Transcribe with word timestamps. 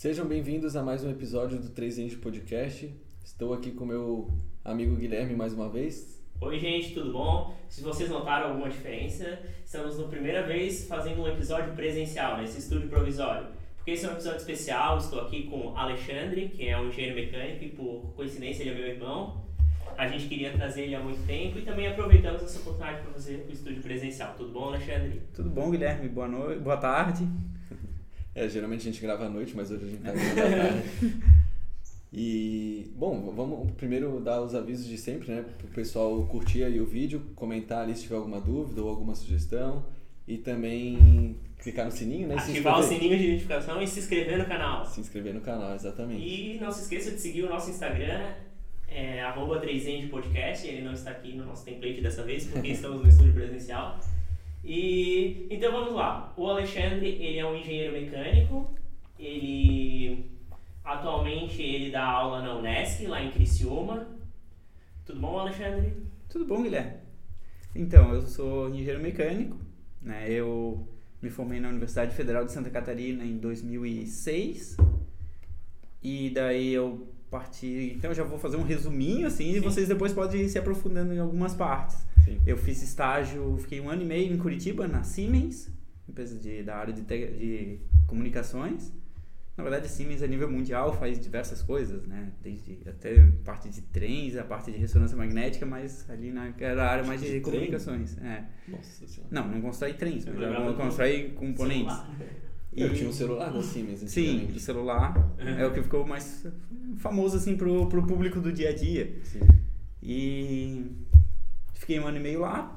Sejam 0.00 0.26
bem-vindos 0.26 0.76
a 0.76 0.82
mais 0.82 1.04
um 1.04 1.10
episódio 1.10 1.58
do 1.58 1.68
3 1.68 1.98
Ende 1.98 2.16
Podcast. 2.16 2.90
Estou 3.22 3.52
aqui 3.52 3.70
com 3.70 3.84
meu 3.84 4.30
amigo 4.64 4.96
Guilherme 4.96 5.36
mais 5.36 5.52
uma 5.52 5.68
vez. 5.68 6.24
Oi, 6.40 6.58
gente, 6.58 6.94
tudo 6.94 7.12
bom? 7.12 7.54
Se 7.68 7.82
vocês 7.82 8.08
notaram 8.08 8.48
alguma 8.48 8.70
diferença, 8.70 9.38
estamos 9.62 9.98
na 9.98 10.04
primeira 10.04 10.42
vez 10.46 10.88
fazendo 10.88 11.20
um 11.20 11.28
episódio 11.28 11.74
presencial 11.74 12.38
nesse 12.38 12.60
estúdio 12.60 12.88
provisório. 12.88 13.48
Porque 13.76 13.90
esse 13.90 14.06
é 14.06 14.08
um 14.08 14.12
episódio 14.12 14.38
especial, 14.38 14.96
estou 14.96 15.20
aqui 15.20 15.42
com 15.42 15.76
Alexandre, 15.76 16.48
que 16.48 16.66
é 16.66 16.80
um 16.80 16.88
engenheiro 16.88 17.16
mecânico 17.16 17.62
e 17.62 17.68
por 17.68 18.14
coincidência 18.16 18.62
ele 18.62 18.70
é 18.70 18.74
meu 18.76 18.86
irmão. 18.86 19.44
A 19.98 20.08
gente 20.08 20.28
queria 20.28 20.50
trazer 20.50 20.84
ele 20.84 20.94
há 20.94 21.00
muito 21.00 21.26
tempo 21.26 21.58
e 21.58 21.62
também 21.62 21.86
aproveitamos 21.86 22.42
essa 22.42 22.58
oportunidade 22.58 23.02
para 23.02 23.12
fazer 23.12 23.44
o 23.46 23.52
estúdio 23.52 23.82
presencial. 23.82 24.32
Tudo 24.34 24.50
bom, 24.50 24.68
Alexandre? 24.68 25.20
Tudo 25.34 25.50
bom, 25.50 25.70
Guilherme? 25.70 26.08
Boa 26.08 26.26
noite, 26.26 26.58
boa 26.60 26.78
tarde. 26.78 27.28
É, 28.34 28.48
geralmente 28.48 28.80
a 28.80 28.92
gente 28.92 29.00
grava 29.00 29.26
à 29.26 29.28
noite, 29.28 29.54
mas 29.56 29.70
hoje 29.70 29.84
a 29.84 29.88
gente 29.88 30.02
tá 30.02 30.12
gravando 30.12 30.40
à 30.40 30.68
tarde. 30.68 31.40
E, 32.12 32.90
bom, 32.96 33.32
vamos 33.34 33.70
primeiro 33.72 34.18
dar 34.20 34.40
os 34.40 34.54
avisos 34.54 34.86
de 34.86 34.98
sempre, 34.98 35.30
né? 35.32 35.44
Para 35.58 35.66
o 35.66 35.70
pessoal 35.70 36.26
curtir 36.26 36.64
aí 36.64 36.80
o 36.80 36.86
vídeo, 36.86 37.22
comentar 37.36 37.82
ali 37.82 37.94
se 37.94 38.02
tiver 38.02 38.16
alguma 38.16 38.40
dúvida 38.40 38.82
ou 38.82 38.88
alguma 38.88 39.14
sugestão. 39.14 39.84
E 40.26 40.36
também 40.36 41.36
clicar 41.58 41.86
no 41.86 41.92
sininho, 41.92 42.28
né? 42.28 42.36
Ativar 42.36 42.78
o 42.78 42.82
sininho 42.82 43.16
de 43.16 43.32
notificação 43.32 43.80
e 43.82 43.86
se 43.86 44.00
inscrever 44.00 44.38
no 44.38 44.44
canal. 44.44 44.84
Se 44.86 45.00
inscrever 45.00 45.34
no 45.34 45.40
canal, 45.40 45.74
exatamente. 45.74 46.22
E 46.22 46.58
não 46.60 46.70
se 46.70 46.82
esqueça 46.82 47.12
de 47.12 47.20
seguir 47.20 47.44
o 47.44 47.48
nosso 47.48 47.70
Instagram, 47.70 48.34
é, 48.88 49.22
arroba 49.22 49.58
3 49.60 50.08
Podcast. 50.08 50.66
Ele 50.66 50.82
não 50.82 50.92
está 50.92 51.10
aqui 51.10 51.34
no 51.34 51.44
nosso 51.44 51.64
template 51.64 52.00
dessa 52.00 52.22
vez, 52.22 52.46
porque 52.46 52.68
estamos 52.72 53.02
no 53.02 53.08
estúdio 53.08 53.34
presencial. 53.34 53.98
E 54.64 55.46
então 55.50 55.72
vamos 55.72 55.94
lá. 55.94 56.32
O 56.36 56.46
Alexandre, 56.46 57.08
ele 57.08 57.38
é 57.38 57.46
um 57.46 57.56
engenheiro 57.56 57.92
mecânico. 57.92 58.74
Ele 59.18 60.30
atualmente 60.84 61.62
ele 61.62 61.90
dá 61.90 62.04
aula 62.04 62.42
na 62.42 62.56
Unesc, 62.56 63.06
lá 63.06 63.22
em 63.22 63.30
Criciúma. 63.30 64.06
Tudo 65.04 65.20
bom, 65.20 65.38
Alexandre? 65.38 65.94
Tudo 66.28 66.44
bom, 66.44 66.62
Guilherme? 66.62 66.98
Então, 67.74 68.12
eu 68.14 68.22
sou 68.22 68.68
engenheiro 68.68 69.00
mecânico, 69.00 69.56
né? 70.02 70.30
Eu 70.30 70.88
me 71.22 71.30
formei 71.30 71.60
na 71.60 71.68
Universidade 71.68 72.14
Federal 72.14 72.44
de 72.44 72.52
Santa 72.52 72.70
Catarina 72.70 73.24
em 73.24 73.38
2006. 73.38 74.76
E 76.02 76.30
daí 76.30 76.72
eu 76.72 77.08
parti, 77.30 77.92
então 77.96 78.10
eu 78.10 78.14
já 78.14 78.24
vou 78.24 78.38
fazer 78.38 78.56
um 78.56 78.62
resuminho 78.62 79.26
assim, 79.26 79.50
e 79.50 79.54
Sim. 79.54 79.60
vocês 79.60 79.86
depois 79.88 80.12
podem 80.12 80.42
ir 80.42 80.48
se 80.48 80.58
aprofundando 80.58 81.12
em 81.14 81.18
algumas 81.18 81.54
partes. 81.54 81.96
Sim. 82.24 82.40
Eu 82.44 82.56
fiz 82.56 82.82
estágio, 82.82 83.56
fiquei 83.60 83.80
um 83.80 83.88
ano 83.88 84.02
e 84.02 84.04
meio 84.04 84.32
em 84.32 84.36
Curitiba, 84.38 84.88
na 84.88 85.02
Siemens, 85.02 85.70
empresa 86.08 86.36
de, 86.36 86.62
da 86.62 86.76
área 86.76 86.92
de, 86.92 87.02
te- 87.02 87.26
de 87.38 87.78
comunicações. 88.06 88.92
Na 89.56 89.62
verdade, 89.62 89.86
a 89.86 89.88
Siemens 89.88 90.22
a 90.22 90.26
nível 90.26 90.50
mundial 90.50 90.92
faz 90.98 91.20
diversas 91.20 91.60
coisas, 91.62 92.06
né? 92.06 92.32
Desde 92.42 92.78
até 92.88 93.14
parte 93.44 93.68
de 93.68 93.82
trens, 93.82 94.36
a 94.36 94.42
parte 94.44 94.72
de 94.72 94.78
ressonância 94.78 95.16
magnética, 95.16 95.66
mas 95.66 96.08
ali 96.08 96.30
na 96.30 96.52
era 96.58 96.82
a 96.84 96.90
área 96.90 97.04
mais 97.04 97.20
de, 97.20 97.30
De 97.30 97.40
comunicações. 97.40 98.16
É. 98.18 98.44
Nossa 98.68 99.06
senhora. 99.06 99.28
Não, 99.30 99.46
não 99.48 99.60
constrói 99.60 99.92
trens, 99.94 100.26
Eu 100.26 100.32
mas 100.34 100.66
do 100.66 100.74
constrói 100.74 101.30
componentes. 101.36 101.94
Celular. 101.94 102.16
Eu 102.76 102.94
tinha 102.94 103.08
um 103.08 103.12
celular 103.12 103.52
da 103.52 103.62
Siemens 103.62 104.00
Sim, 104.10 104.46
de 104.46 104.60
celular. 104.60 105.14
É 105.38 105.66
o 105.66 105.72
que 105.72 105.82
ficou 105.82 106.06
mais 106.06 106.46
famoso 106.98 107.36
assim 107.36 107.56
pro, 107.56 107.88
pro 107.88 108.06
público 108.06 108.40
do 108.40 108.52
dia 108.52 108.70
a 108.70 108.72
dia. 108.72 109.18
Sim. 109.24 109.40
E 110.02 110.86
fiquei 111.74 111.98
um 111.98 112.06
ano 112.06 112.18
e 112.18 112.20
meio 112.20 112.40
lá. 112.40 112.76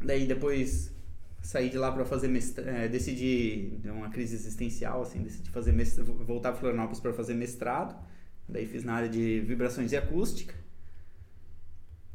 Daí 0.00 0.26
depois 0.26 0.92
saí 1.40 1.68
de 1.68 1.76
lá 1.76 1.90
para 1.90 2.04
fazer 2.04 2.28
mestrado, 2.28 2.88
decidi, 2.88 3.78
deu 3.82 3.94
uma 3.94 4.10
crise 4.10 4.36
existencial 4.36 5.02
assim, 5.02 5.22
decidi 5.22 5.50
fazer 5.50 5.72
mestrado, 5.72 6.12
voltar 6.24 6.52
para 6.52 6.60
Florianópolis 6.60 7.00
para 7.00 7.12
fazer 7.12 7.34
mestrado. 7.34 7.96
Daí 8.48 8.66
fiz 8.66 8.84
na 8.84 8.94
área 8.94 9.08
de 9.08 9.40
vibrações 9.40 9.92
e 9.92 9.96
acústica. 9.96 10.54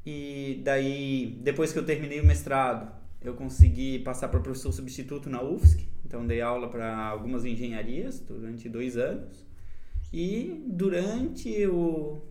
E 0.06 0.62
daí, 0.64 1.38
depois 1.44 1.74
que 1.74 1.80
eu 1.80 1.86
terminei 1.86 2.22
o 2.22 2.26
mestrado, 2.26 2.90
eu 3.22 3.34
consegui 3.34 4.00
passar 4.00 4.30
para 4.30 4.40
professor 4.40 4.72
substituto 4.72 5.30
na 5.30 5.42
UFSC. 5.42 5.86
Então, 6.08 6.26
dei 6.26 6.40
aula 6.40 6.70
para 6.70 6.96
algumas 6.96 7.44
engenharias 7.44 8.22
durante 8.22 8.70
dois 8.70 8.96
anos. 8.96 9.46
E 10.14 10.64
durante 10.66 11.68
o, 11.68 12.22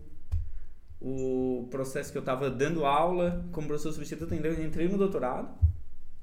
o 0.99 1.67
processo 1.69 2.11
que 2.11 2.17
eu 2.17 2.21
estava 2.21 2.49
dando 2.49 2.85
aula 2.85 3.45
como 3.51 3.67
professor 3.67 3.91
substituto, 3.91 4.33
entrei 4.33 4.87
no 4.89 4.97
doutorado. 4.97 5.55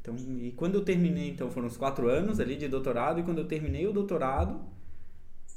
Então, 0.01 0.17
e 0.17 0.51
quando 0.51 0.75
eu 0.75 0.85
terminei, 0.85 1.31
então 1.31 1.49
foram 1.49 1.69
os 1.69 1.77
quatro 1.77 2.09
anos 2.09 2.41
ali 2.41 2.57
de 2.57 2.67
doutorado, 2.67 3.21
e 3.21 3.23
quando 3.23 3.39
eu 3.39 3.47
terminei 3.47 3.87
o 3.87 3.93
doutorado, 3.93 4.61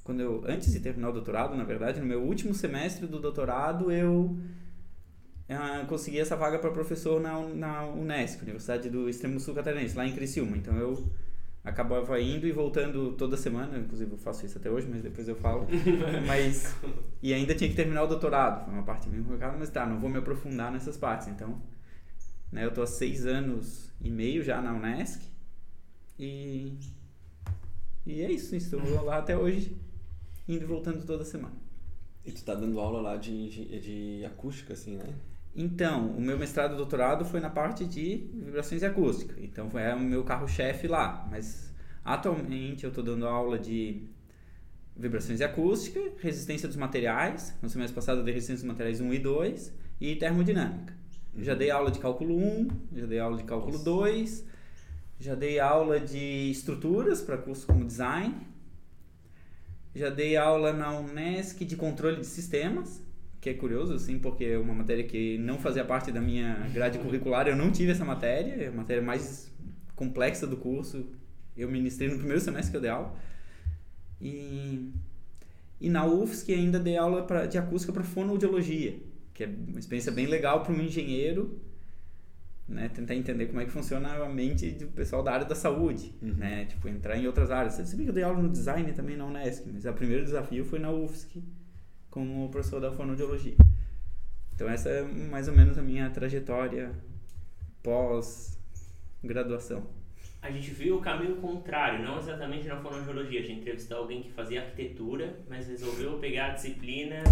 quando 0.03 0.21
eu, 0.21 0.43
antes 0.47 0.71
de 0.71 0.79
terminar 0.79 1.09
o 1.09 1.13
doutorado, 1.13 1.57
na 1.57 1.63
verdade, 1.63 1.99
no 1.99 2.05
meu 2.05 2.21
último 2.21 2.53
semestre 2.53 3.07
do 3.07 3.19
doutorado, 3.19 3.91
eu 3.91 4.37
ah, 5.49 5.83
consegui 5.89 6.19
essa 6.19 6.35
vaga 6.35 6.59
para 6.59 6.69
professor 6.69 7.19
na, 7.19 7.39
na 7.41 7.85
Unesco, 7.87 8.43
Universidade 8.43 8.87
do 8.89 9.09
Extremo 9.09 9.39
Sul 9.39 9.55
Catarinense, 9.55 9.97
lá 9.97 10.05
em 10.05 10.13
Criciúma. 10.13 10.55
Então 10.55 10.77
eu 10.77 11.09
acabava 11.67 12.19
indo 12.21 12.47
e 12.47 12.51
voltando 12.51 13.11
toda 13.13 13.35
semana, 13.35 13.77
inclusive 13.77 14.11
eu 14.11 14.17
faço 14.17 14.45
isso 14.45 14.57
até 14.57 14.69
hoje, 14.69 14.87
mas 14.89 15.01
depois 15.01 15.27
eu 15.27 15.35
falo. 15.35 15.67
mas 16.25 16.75
e 17.21 17.33
ainda 17.33 17.53
tinha 17.53 17.69
que 17.69 17.75
terminar 17.75 18.03
o 18.03 18.07
doutorado, 18.07 18.65
foi 18.65 18.73
uma 18.73 18.83
parte 18.83 19.09
bem 19.09 19.21
complicada, 19.21 19.57
mas 19.57 19.69
tá, 19.69 19.85
não 19.85 19.99
vou 19.99 20.09
me 20.09 20.17
aprofundar 20.17 20.71
nessas 20.71 20.97
partes. 20.97 21.27
Então, 21.27 21.61
né, 22.51 22.63
eu 22.63 22.73
tô 22.73 22.81
há 22.81 22.87
seis 22.87 23.25
anos 23.25 23.91
e 23.99 24.09
meio 24.09 24.41
já 24.43 24.61
na 24.61 24.73
Unesc 24.73 25.21
e 26.17 26.77
e 28.05 28.21
é 28.21 28.31
isso, 28.31 28.55
estou 28.55 28.79
lá 29.03 29.17
até 29.17 29.37
hoje, 29.37 29.75
indo 30.47 30.63
e 30.63 30.65
voltando 30.65 31.05
toda 31.05 31.25
semana. 31.25 31.55
E 32.25 32.31
tu 32.31 32.41
tá 32.41 32.55
dando 32.55 32.79
aula 32.79 33.01
lá 33.01 33.17
de, 33.17 33.79
de 33.81 34.25
acústica, 34.25 34.73
assim, 34.73 34.95
né? 34.95 35.13
Então, 35.57 36.11
o 36.11 36.21
meu 36.21 36.37
mestrado 36.37 36.75
e 36.75 36.77
doutorado 36.77 37.25
foi 37.25 37.39
na 37.39 37.49
parte 37.49 37.83
de 37.83 38.29
vibrações 38.31 38.83
e 38.83 38.85
acústica. 38.85 39.33
Então, 39.41 39.67
foi 39.71 39.81
o 39.91 39.99
meu 39.99 40.23
carro-chefe 40.23 40.87
lá. 40.87 41.27
Mas, 41.31 41.73
atualmente, 42.05 42.83
eu 42.83 42.89
estou 42.89 43.03
dando 43.03 43.27
aula 43.27 43.57
de 43.57 44.03
vibrações 44.95 45.39
e 45.39 45.43
acústica, 45.43 45.99
resistência 46.19 46.67
dos 46.67 46.77
materiais. 46.77 47.57
No 47.59 47.69
semestre 47.69 47.95
passado, 47.95 48.19
eu 48.19 48.23
dei 48.23 48.35
resistência 48.35 48.61
dos 48.61 48.71
materiais 48.71 49.01
1 49.01 49.11
e 49.11 49.17
2. 49.17 49.73
E 49.99 50.15
termodinâmica. 50.15 50.93
Eu 51.35 51.43
Já 51.43 51.55
dei 51.55 51.71
aula 51.71 51.89
de 51.89 51.97
cálculo 51.97 52.37
1, 52.37 52.67
já 52.95 53.05
dei 53.07 53.19
aula 53.19 53.37
de 53.37 53.43
cálculo 53.43 53.73
Nossa. 53.73 53.85
2. 53.85 54.45
Já 55.19 55.33
dei 55.33 55.59
aula 55.59 55.99
de 55.99 56.51
estruturas 56.51 57.19
para 57.19 57.35
curso 57.35 57.65
como 57.65 57.83
design. 57.83 58.35
Já 59.95 60.11
dei 60.11 60.37
aula 60.37 60.71
na 60.71 60.99
Unesc 60.99 61.65
de 61.65 61.75
controle 61.75 62.17
de 62.17 62.27
sistemas, 62.27 63.01
que 63.39 63.49
é 63.49 63.53
curioso, 63.53 63.93
assim, 63.93 64.17
porque 64.19 64.43
é 64.45 64.57
uma 64.57 64.73
matéria 64.73 65.03
que 65.03 65.37
não 65.37 65.57
fazia 65.59 65.85
parte 65.85 66.11
da 66.11 66.19
minha 66.19 66.55
grade 66.73 66.97
curricular, 66.99 67.47
eu 67.47 67.55
não 67.55 67.71
tive 67.71 67.91
essa 67.91 68.03
matéria, 68.05 68.63
é 68.63 68.67
a 68.67 68.71
matéria 68.71 69.01
mais 69.01 69.51
complexa 69.95 70.45
do 70.47 70.57
curso, 70.57 71.05
eu 71.55 71.69
ministrei 71.69 72.09
no 72.09 72.17
primeiro 72.17 72.41
semestre 72.41 72.71
que 72.71 72.77
eu 72.77 72.81
dei 72.81 72.89
aula. 72.89 73.15
E, 74.21 74.91
e 75.79 75.89
na 75.89 76.05
UFSC 76.05 76.53
ainda 76.53 76.79
dei 76.79 76.97
aula 76.97 77.23
pra, 77.23 77.45
de 77.45 77.57
acústica 77.57 77.93
para 77.93 78.03
fonoaudiologia, 78.03 78.97
que 79.33 79.43
é 79.43 79.47
uma 79.67 79.79
experiência 79.79 80.11
bem 80.11 80.25
legal 80.25 80.63
para 80.63 80.73
um 80.73 80.81
engenheiro, 80.81 81.59
né, 82.67 82.89
tentar 82.89 83.15
entender 83.15 83.45
como 83.45 83.61
é 83.61 83.65
que 83.65 83.71
funciona 83.71 84.09
a 84.23 84.27
mente 84.27 84.71
do 84.71 84.87
pessoal 84.87 85.23
da 85.23 85.31
área 85.31 85.45
da 85.45 85.55
saúde, 85.55 86.13
Uhum. 86.21 86.33
né, 86.33 86.65
tipo, 86.65 86.87
entrar 86.89 87.15
em 87.17 87.25
outras 87.27 87.49
áreas. 87.51 87.75
Você 87.75 87.85
sabia 87.85 88.05
que 88.05 88.09
eu 88.09 88.13
dei 88.15 88.23
aula 88.23 88.41
no 88.41 88.49
design 88.49 88.91
também 88.93 89.15
na 89.15 89.25
Unesc, 89.25 89.63
mas 89.71 89.85
o 89.85 89.93
primeiro 89.93 90.23
desafio 90.25 90.65
foi 90.65 90.79
na 90.79 90.91
UFSC, 90.91 91.41
como 92.09 92.49
professor 92.49 92.79
da 92.81 92.91
fonoaudiologia. 92.91 93.53
Então 94.55 94.67
essa 94.69 94.89
é 94.89 95.03
mais 95.03 95.47
ou 95.47 95.55
menos 95.55 95.77
a 95.77 95.81
minha 95.81 96.09
trajetória 96.09 96.91
pós-graduação. 97.83 99.83
A 100.41 100.51
gente 100.51 100.71
viu 100.71 100.97
o 100.97 101.01
caminho 101.01 101.37
contrário, 101.37 102.03
não 102.03 102.19
exatamente 102.19 102.67
na 102.67 102.77
fonoaudiologia. 102.77 103.41
A 103.41 103.43
gente 103.43 103.61
entrevistou 103.61 103.97
alguém 103.97 104.21
que 104.21 104.31
fazia 104.31 104.61
arquitetura, 104.61 105.35
mas 105.49 105.67
resolveu 105.67 106.17
pegar 106.19 106.47
a 106.47 106.53
disciplina 106.53 107.23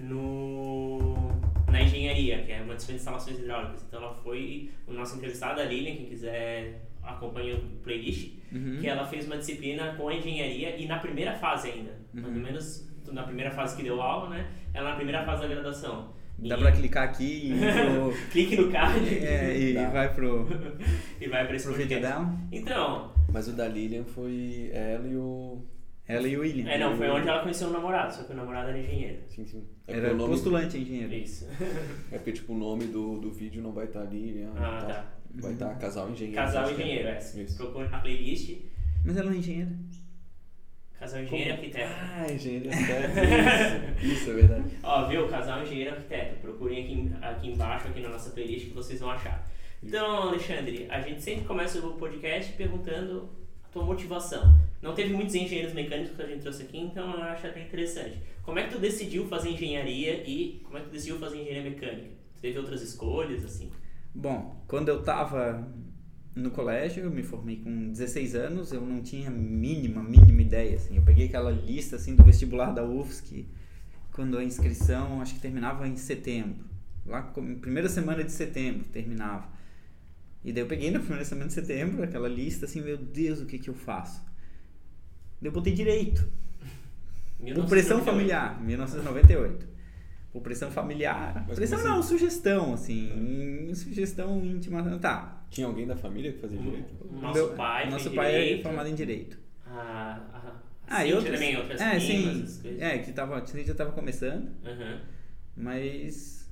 no, 0.00 1.30
na 1.70 1.82
engenharia, 1.82 2.42
que 2.44 2.52
é 2.52 2.62
uma 2.62 2.74
disciplina 2.74 2.98
de 2.98 3.02
instalações 3.02 3.38
hidráulicas. 3.38 3.82
Então 3.86 4.02
ela 4.02 4.14
foi, 4.14 4.70
o 4.86 4.92
nosso 4.92 5.16
entrevistado, 5.16 5.60
a 5.60 5.64
Lilian, 5.64 5.96
quem 5.96 6.06
quiser 6.06 6.84
acompanha 7.02 7.56
o 7.56 7.60
playlist, 7.82 8.36
Uhum. 8.50 8.78
que 8.80 8.86
ela 8.86 9.06
fez 9.06 9.26
uma 9.26 9.36
disciplina 9.36 9.94
com 9.96 10.10
engenharia 10.10 10.74
e 10.76 10.86
na 10.86 10.98
primeira 10.98 11.34
fase 11.34 11.68
ainda, 11.68 11.98
mais 12.14 12.26
ou 12.26 12.32
Uhum. 12.32 12.38
menos 12.38 12.87
na 13.12 13.22
primeira 13.24 13.50
fase 13.50 13.76
que 13.76 13.82
deu 13.82 14.00
aula, 14.00 14.30
né? 14.30 14.46
Ela 14.74 14.90
na 14.90 14.96
primeira 14.96 15.24
fase 15.24 15.42
da 15.42 15.48
graduação. 15.48 16.12
Dá 16.38 16.56
E- 16.56 16.58
pra 16.60 16.70
clicar 16.72 17.04
aqui 17.04 17.50
e, 17.52 17.52
Clique 18.30 18.56
no 18.56 18.70
card 18.70 19.08
é, 19.08 19.58
e 19.58 19.74
vai 19.86 20.14
pro, 20.14 20.46
e 21.20 21.26
vai 21.28 21.44
para 21.46 21.56
esse 21.56 21.66
pro 21.66 21.74
vídeo 21.76 22.00
dela. 22.00 22.32
Então, 22.52 23.12
Mas 23.32 23.48
o 23.48 23.52
da 23.52 23.66
Lilian 23.66 24.04
foi 24.04 24.70
ela 24.72 25.06
e 25.08 25.16
o. 25.16 25.58
Ela 26.06 26.26
e 26.28 26.36
o 26.36 26.40
William. 26.40 26.70
é, 26.70 26.78
não, 26.78 26.96
foi 26.96 27.10
onde 27.10 27.28
ela 27.28 27.40
conheceu 27.42 27.68
o 27.68 27.72
namorado, 27.72 28.14
só 28.14 28.22
que 28.22 28.32
o 28.32 28.36
namorado 28.36 28.68
era 28.70 28.78
engenheiro. 28.78 29.18
Sim, 29.28 29.44
sim. 29.44 29.66
É 29.86 29.96
Era 29.96 30.14
nome, 30.14 30.30
postulante 30.30 30.78
engenheiro. 30.78 31.12
Isso. 31.12 31.46
É 32.10 32.16
porque, 32.16 32.32
tipo, 32.32 32.54
o 32.54 32.56
nome 32.56 32.84
do, 32.86 33.18
do 33.18 33.30
vídeo 33.30 33.60
não 33.62 33.72
vai 33.72 33.84
estar 33.86 34.04
Lilian. 34.04 34.50
Ah, 34.56 34.78
e 34.78 34.80
tal. 34.80 34.88
tá. 34.88 35.06
Vai 35.34 35.52
estar 35.52 35.74
casal 35.74 36.08
engenheiro. 36.10 36.36
Casal 36.40 36.68
é. 36.68 36.72
engenheiro, 36.72 37.08
é. 37.08 37.18
Isso. 37.18 37.56
Procure 37.58 37.88
na 37.88 37.98
playlist. 37.98 38.56
Mas 39.04 39.16
ela 39.16 39.26
não 39.26 39.34
é 39.34 39.38
engenheira. 39.38 39.70
Casal 40.98 41.22
engenheiro 41.22 41.50
e 41.50 41.52
Como? 41.52 41.60
arquiteto. 41.64 41.92
Ah, 42.00 42.32
engenheiro 42.32 42.66
e 42.66 42.68
arquiteto. 42.72 44.04
Isso, 44.04 44.12
isso 44.12 44.30
é 44.30 44.34
verdade. 44.34 44.64
Ó, 44.82 45.06
viu? 45.06 45.28
Casal 45.28 45.62
engenheiro 45.62 45.90
e 45.90 45.94
arquiteto. 45.94 46.36
Procurem 46.40 46.84
aqui, 46.84 47.12
aqui 47.22 47.48
embaixo, 47.50 47.88
aqui 47.88 48.00
na 48.00 48.08
nossa 48.08 48.30
playlist, 48.30 48.66
que 48.68 48.74
vocês 48.74 48.98
vão 49.00 49.10
achar. 49.10 49.48
Então, 49.82 50.22
Alexandre, 50.28 50.86
a 50.90 51.00
gente 51.00 51.22
sempre 51.22 51.44
começa 51.44 51.78
o 51.78 51.92
podcast 51.92 52.52
perguntando 52.54 53.28
a 53.64 53.68
tua 53.68 53.84
motivação. 53.84 54.58
Não 54.82 54.92
teve 54.94 55.12
muitos 55.12 55.34
engenheiros 55.34 55.72
mecânicos 55.72 56.16
que 56.16 56.22
a 56.22 56.26
gente 56.26 56.40
trouxe 56.42 56.62
aqui, 56.64 56.78
então 56.78 57.12
eu 57.14 57.22
acho 57.22 57.46
até 57.46 57.62
interessante. 57.62 58.18
Como 58.42 58.58
é 58.58 58.64
que 58.64 58.72
tu 58.74 58.78
decidiu 58.80 59.26
fazer 59.26 59.50
engenharia 59.50 60.24
e 60.28 60.60
como 60.64 60.78
é 60.78 60.80
que 60.80 60.86
tu 60.88 60.92
decidiu 60.92 61.18
fazer 61.18 61.38
engenharia 61.42 61.70
mecânica? 61.70 62.08
Tu 62.34 62.40
teve 62.40 62.58
outras 62.58 62.82
escolhas, 62.82 63.44
assim? 63.44 63.70
Bom, 64.14 64.56
quando 64.66 64.88
eu 64.88 65.02
tava 65.02 65.68
no 66.34 66.50
colégio, 66.50 67.04
eu 67.04 67.10
me 67.10 67.22
formei 67.22 67.56
com 67.56 67.90
16 67.90 68.34
anos, 68.34 68.72
eu 68.72 68.80
não 68.80 69.02
tinha 69.02 69.30
mínima, 69.30 70.02
mínima 70.02 70.42
ideia, 70.42 70.76
assim. 70.76 70.96
Eu 70.96 71.02
peguei 71.02 71.26
aquela 71.26 71.50
lista, 71.50 71.96
assim, 71.96 72.14
do 72.14 72.22
vestibular 72.22 72.72
da 72.72 72.84
UFSC, 72.84 73.46
quando 74.12 74.38
a 74.38 74.44
inscrição, 74.44 75.20
acho 75.20 75.34
que 75.34 75.40
terminava 75.40 75.86
em 75.86 75.96
setembro. 75.96 76.64
Lá, 77.06 77.22
primeira 77.60 77.88
semana 77.88 78.22
de 78.22 78.32
setembro, 78.32 78.84
terminava. 78.92 79.48
E 80.44 80.52
daí 80.52 80.62
eu 80.62 80.66
peguei 80.68 80.90
na 80.90 81.00
primeira 81.00 81.24
semana 81.24 81.48
de 81.48 81.54
setembro, 81.54 82.02
aquela 82.02 82.28
lista, 82.28 82.66
assim, 82.66 82.80
meu 82.80 82.96
Deus, 82.96 83.40
o 83.40 83.46
que 83.46 83.58
que 83.58 83.68
eu 83.68 83.74
faço? 83.74 84.22
Daí 85.40 85.48
eu 85.48 85.52
botei 85.52 85.72
direito. 85.72 86.26
Por 87.38 87.66
pressão 87.66 87.98
1998. 87.98 88.04
familiar, 88.04 88.60
1998. 88.60 89.77
Por 90.32 90.42
pressão 90.42 90.70
familiar. 90.70 91.44
Mas 91.48 91.56
pressão 91.56 91.78
como 91.78 91.90
não, 91.90 92.02
sugestão, 92.02 92.74
assim. 92.74 93.70
Sugestão 93.74 94.44
íntima. 94.44 94.82
Tá. 94.98 95.42
Tinha 95.50 95.66
alguém 95.66 95.86
da 95.86 95.96
família 95.96 96.32
que 96.32 96.38
fazia 96.38 96.58
direito? 96.58 96.94
Nosso 97.10 97.34
Meu- 97.34 97.54
pai 97.54 97.90
Nosso 97.90 98.10
pai 98.10 98.30
direito. 98.32 98.60
é 98.60 98.62
formado 98.62 98.88
em 98.88 98.94
direito. 98.94 99.38
A, 99.66 99.70
a, 100.32 100.38
a 100.38 100.52
Ah, 100.86 101.06
e 101.06 101.12
outras, 101.14 101.34
também, 101.34 101.56
outras 101.56 101.80
é, 101.80 101.98
primas, 101.98 102.50
sim. 102.50 102.76
É, 102.78 102.98
que 102.98 103.12
tava, 103.12 103.36
a 103.36 103.44
gente 103.44 103.66
já 103.66 103.74
tava 103.74 103.92
começando, 103.92 104.50
Aham. 104.64 105.00
mas 105.56 106.48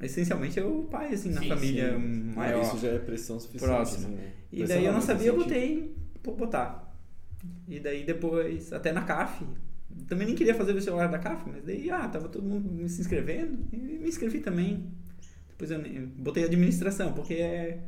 essencialmente 0.00 0.58
é 0.58 0.64
o 0.64 0.82
pai, 0.84 1.14
assim, 1.14 1.30
na 1.32 1.40
Sim, 1.40 1.48
família 1.48 1.90
sim. 1.96 2.30
Ah, 2.32 2.36
maior. 2.36 2.62
isso 2.62 2.78
já 2.78 2.88
é 2.88 2.98
pressão 2.98 3.38
suficiente. 3.40 3.64
Próximo. 3.72 4.06
Assim, 4.06 4.16
né? 4.16 4.32
E 4.52 4.56
Pressão 4.58 4.76
daí 4.76 4.84
eu 4.86 4.92
não 4.92 5.00
sabia, 5.00 5.26
eu 5.28 5.36
botei 5.36 5.96
por 6.22 6.34
botar. 6.36 6.94
E 7.68 7.78
daí 7.80 8.04
depois, 8.04 8.72
até 8.72 8.92
na 8.92 9.02
CAF, 9.02 9.44
também 10.08 10.26
nem 10.26 10.36
queria 10.36 10.54
fazer 10.54 10.72
o 10.72 10.74
vestibular 10.74 11.06
da 11.08 11.18
CAF, 11.18 11.48
mas 11.50 11.64
daí, 11.64 11.90
ah, 11.90 12.08
tava 12.08 12.28
todo 12.28 12.44
mundo 12.46 12.88
se 12.88 13.00
inscrevendo 13.00 13.58
e 13.72 13.76
me 13.76 14.08
inscrevi 14.08 14.40
também. 14.40 14.84
Depois 15.50 15.70
eu 15.70 15.80
botei 16.16 16.44
administração, 16.44 17.12
porque 17.12 17.34
é. 17.34 17.78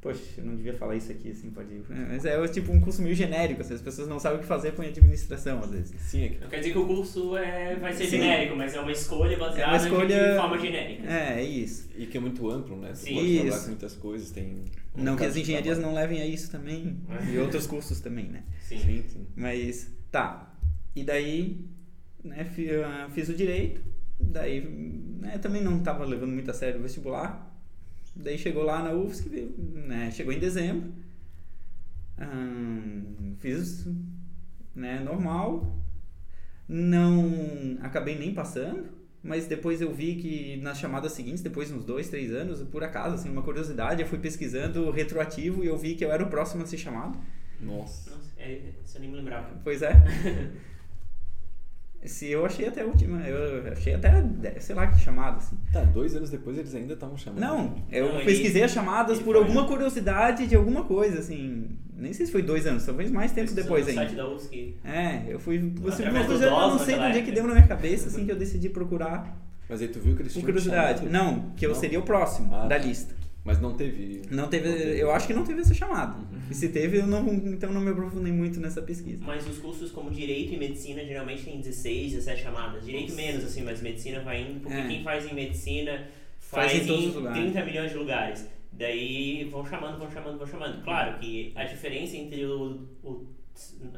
Poxa, 0.00 0.22
eu 0.38 0.44
não 0.44 0.54
devia 0.54 0.74
falar 0.74 0.94
isso 0.94 1.10
aqui, 1.10 1.30
assim, 1.32 1.50
pode 1.50 1.72
ir. 1.72 1.82
É, 1.90 1.94
Mas 2.12 2.24
é 2.24 2.46
tipo 2.48 2.70
um 2.70 2.80
curso 2.80 3.02
meio 3.02 3.14
genérico, 3.16 3.62
assim, 3.62 3.74
as 3.74 3.80
pessoas 3.82 4.06
não 4.06 4.20
sabem 4.20 4.38
o 4.38 4.40
que 4.42 4.46
fazer 4.46 4.72
com 4.72 4.82
administração, 4.82 5.58
às 5.58 5.70
vezes. 5.70 6.00
Sim, 6.00 6.24
é 6.24 6.28
que 6.28 6.38
Não 6.38 6.48
quer 6.48 6.58
dizer 6.58 6.70
que 6.72 6.78
o 6.78 6.86
curso 6.86 7.36
é, 7.36 7.74
vai 7.76 7.92
ser 7.92 8.04
Sim. 8.04 8.18
genérico, 8.18 8.54
mas 8.54 8.74
é 8.74 8.80
uma 8.80 8.92
escolha 8.92 9.36
baseada 9.36 9.62
É 9.62 9.66
uma 9.66 9.76
escolha- 9.88 10.30
de 10.32 10.36
forma 10.38 10.58
genérica. 10.58 11.10
É, 11.10 11.40
é 11.40 11.42
isso. 11.44 11.88
E 11.96 12.06
que 12.06 12.18
é 12.18 12.20
muito 12.20 12.48
amplo, 12.48 12.76
né? 12.76 12.94
Você 12.94 13.06
Sim. 13.06 13.14
pode 13.14 13.26
trabalhar 13.34 13.48
Isso. 13.56 13.60
com 13.62 13.68
muitas 13.70 13.94
coisas, 13.96 14.30
tem... 14.30 14.54
um 14.94 15.02
Não 15.02 15.16
que 15.16 15.24
as 15.24 15.36
engenharias 15.36 15.76
trabalho. 15.78 15.96
não 15.96 16.00
levem 16.00 16.22
a 16.22 16.26
isso 16.26 16.52
também, 16.52 17.00
e 17.32 17.38
outros 17.38 17.66
cursos 17.66 17.98
também, 17.98 18.26
né? 18.28 18.44
Sim, 18.60 18.78
sim. 18.78 19.26
Mas, 19.34 19.90
tá. 20.12 20.45
E 20.96 21.04
daí, 21.04 21.68
né, 22.24 22.50
ah, 22.86 23.10
fiz 23.10 23.28
o 23.28 23.34
direito. 23.34 23.82
Daí, 24.18 24.62
né, 25.20 25.36
também 25.36 25.62
não 25.62 25.80
tava 25.80 26.06
levando 26.06 26.32
muito 26.32 26.50
a 26.50 26.54
sério 26.54 26.80
o 26.80 26.82
vestibular. 26.82 27.54
Daí 28.14 28.38
chegou 28.38 28.62
lá 28.62 28.82
na 28.82 28.94
UFSC, 28.94 29.28
né, 29.58 30.10
chegou 30.10 30.32
em 30.32 30.38
dezembro. 30.38 30.90
Ahn, 32.18 33.34
fiz, 33.38 33.86
né, 34.74 35.00
normal. 35.00 35.78
Não 36.66 37.76
acabei 37.82 38.18
nem 38.18 38.32
passando. 38.32 38.96
Mas 39.22 39.46
depois 39.46 39.80
eu 39.80 39.92
vi 39.92 40.14
que 40.14 40.56
nas 40.58 40.78
chamadas 40.78 41.12
seguintes, 41.12 41.42
depois 41.42 41.68
de 41.68 41.74
uns 41.74 41.84
dois, 41.84 42.08
três 42.08 42.32
anos, 42.32 42.62
por 42.62 42.84
acaso, 42.84 43.16
assim, 43.16 43.28
uma 43.28 43.42
curiosidade, 43.42 44.00
eu 44.00 44.06
fui 44.06 44.18
pesquisando 44.18 44.88
retroativo 44.90 45.64
e 45.64 45.66
eu 45.66 45.76
vi 45.76 45.96
que 45.96 46.04
eu 46.04 46.12
era 46.12 46.22
o 46.22 46.30
próximo 46.30 46.62
a 46.62 46.66
ser 46.66 46.78
chamado. 46.78 47.18
Nossa. 47.60 48.10
Nossa, 48.10 48.30
é, 48.38 48.72
isso 48.84 48.96
eu 48.96 49.00
nem 49.00 49.10
me 49.10 49.16
lembrava. 49.16 49.50
Pois 49.64 49.82
é. 49.82 49.92
Se 52.06 52.30
eu 52.30 52.44
achei 52.46 52.68
até 52.68 52.82
a 52.82 52.84
última, 52.86 53.20
eu 53.26 53.72
achei 53.72 53.94
até, 53.94 54.10
sei 54.60 54.74
lá 54.74 54.86
que 54.86 54.98
chamada, 55.00 55.36
assim. 55.38 55.56
Tá, 55.72 55.80
dois 55.82 56.14
anos 56.16 56.30
depois 56.30 56.56
eles 56.58 56.74
ainda 56.74 56.94
estavam 56.94 57.16
chamando. 57.16 57.40
Não, 57.40 57.74
eu 57.90 58.06
Não, 58.08 58.14
ele- 58.16 58.24
pesquisei 58.24 58.62
as 58.62 58.70
chamadas 58.70 59.18
por 59.18 59.34
foi- 59.34 59.38
alguma 59.44 59.66
curiosidade 59.66 60.46
de 60.46 60.54
alguma 60.56 60.84
coisa, 60.84 61.18
assim. 61.18 61.68
Nem 61.96 62.12
sei 62.12 62.26
se 62.26 62.32
foi 62.32 62.42
dois 62.42 62.66
anos, 62.66 62.84
talvez 62.84 63.10
mais 63.10 63.32
tempo 63.32 63.52
depois 63.52 63.88
ainda. 63.88 64.02
site 64.02 64.14
da 64.16 64.28
UFSC. 64.28 64.74
É, 64.84 65.22
eu 65.28 65.40
fui. 65.40 65.58
Você 65.80 66.02
coisa, 66.10 66.44
eu 66.44 66.50
não 66.50 66.78
sei 66.78 66.94
de 66.94 67.00
onde 67.00 67.18
é 67.18 67.22
que 67.22 67.32
deu 67.32 67.44
na 67.46 67.54
minha 67.54 67.66
cabeça, 67.66 68.08
assim, 68.08 68.24
que 68.26 68.30
eu 68.32 68.36
decidi 68.36 68.68
procurar 68.68 69.34
Mas 69.68 69.80
aí 69.82 69.88
tu 69.88 69.98
viu 69.98 70.14
que 70.14 70.22
eles 70.22 70.32
por 70.32 70.40
tinham 70.40 70.46
curiosidade. 70.52 70.98
chamado? 71.00 71.12
Não, 71.12 71.50
que 71.56 71.64
eu 71.66 71.70
Não? 71.70 71.76
seria 71.80 71.98
o 71.98 72.02
próximo 72.02 72.54
Ah, 72.54 72.66
da 72.66 72.78
tá. 72.78 72.84
lista. 72.84 73.15
Mas 73.46 73.60
não 73.60 73.74
teve... 73.74 74.22
Não 74.30 74.48
teve, 74.48 74.68
Não 74.68 74.76
teve. 74.76 75.00
eu 75.00 75.10
acho 75.12 75.26
que 75.28 75.32
não 75.32 75.44
teve 75.44 75.60
essa 75.60 75.72
chamada. 75.72 76.16
Uhum. 76.18 76.26
E 76.50 76.54
se 76.54 76.68
teve, 76.68 76.98
eu 76.98 77.06
não, 77.06 77.24
então 77.32 77.72
não 77.72 77.80
me 77.80 77.90
aprofundei 77.90 78.32
muito 78.32 78.58
nessa 78.60 78.82
pesquisa. 78.82 79.24
Mas 79.24 79.46
os 79.48 79.58
cursos 79.58 79.90
como 79.92 80.10
Direito 80.10 80.52
e 80.52 80.58
Medicina 80.58 81.04
geralmente 81.04 81.44
tem 81.44 81.60
16, 81.60 82.12
17 82.14 82.42
chamadas. 82.42 82.84
Direito 82.84 83.14
menos, 83.14 83.44
assim, 83.44 83.62
mas 83.62 83.80
Medicina 83.80 84.20
vai 84.20 84.42
indo, 84.42 84.60
porque 84.60 84.76
É. 84.76 84.88
quem 84.88 85.02
faz 85.04 85.24
em 85.30 85.34
Medicina 85.34 86.08
Faz 86.40 86.72
faz, 86.72 86.88
em 86.88 86.92
em 86.92 87.08
os 87.08 87.14
lugares. 87.14 87.40
30 87.52 87.64
milhões 87.64 87.90
de 87.92 87.96
lugares. 87.96 88.46
Daí 88.72 89.44
vão 89.50 89.64
chamando, 89.64 89.98
vão 89.98 90.10
chamando, 90.10 90.38
vão 90.38 90.46
chamando. 90.46 90.82
Claro 90.84 91.18
que 91.18 91.52
a 91.54 91.64
diferença 91.64 92.16
entre 92.16 92.44
o, 92.44 92.80
o 93.02 93.26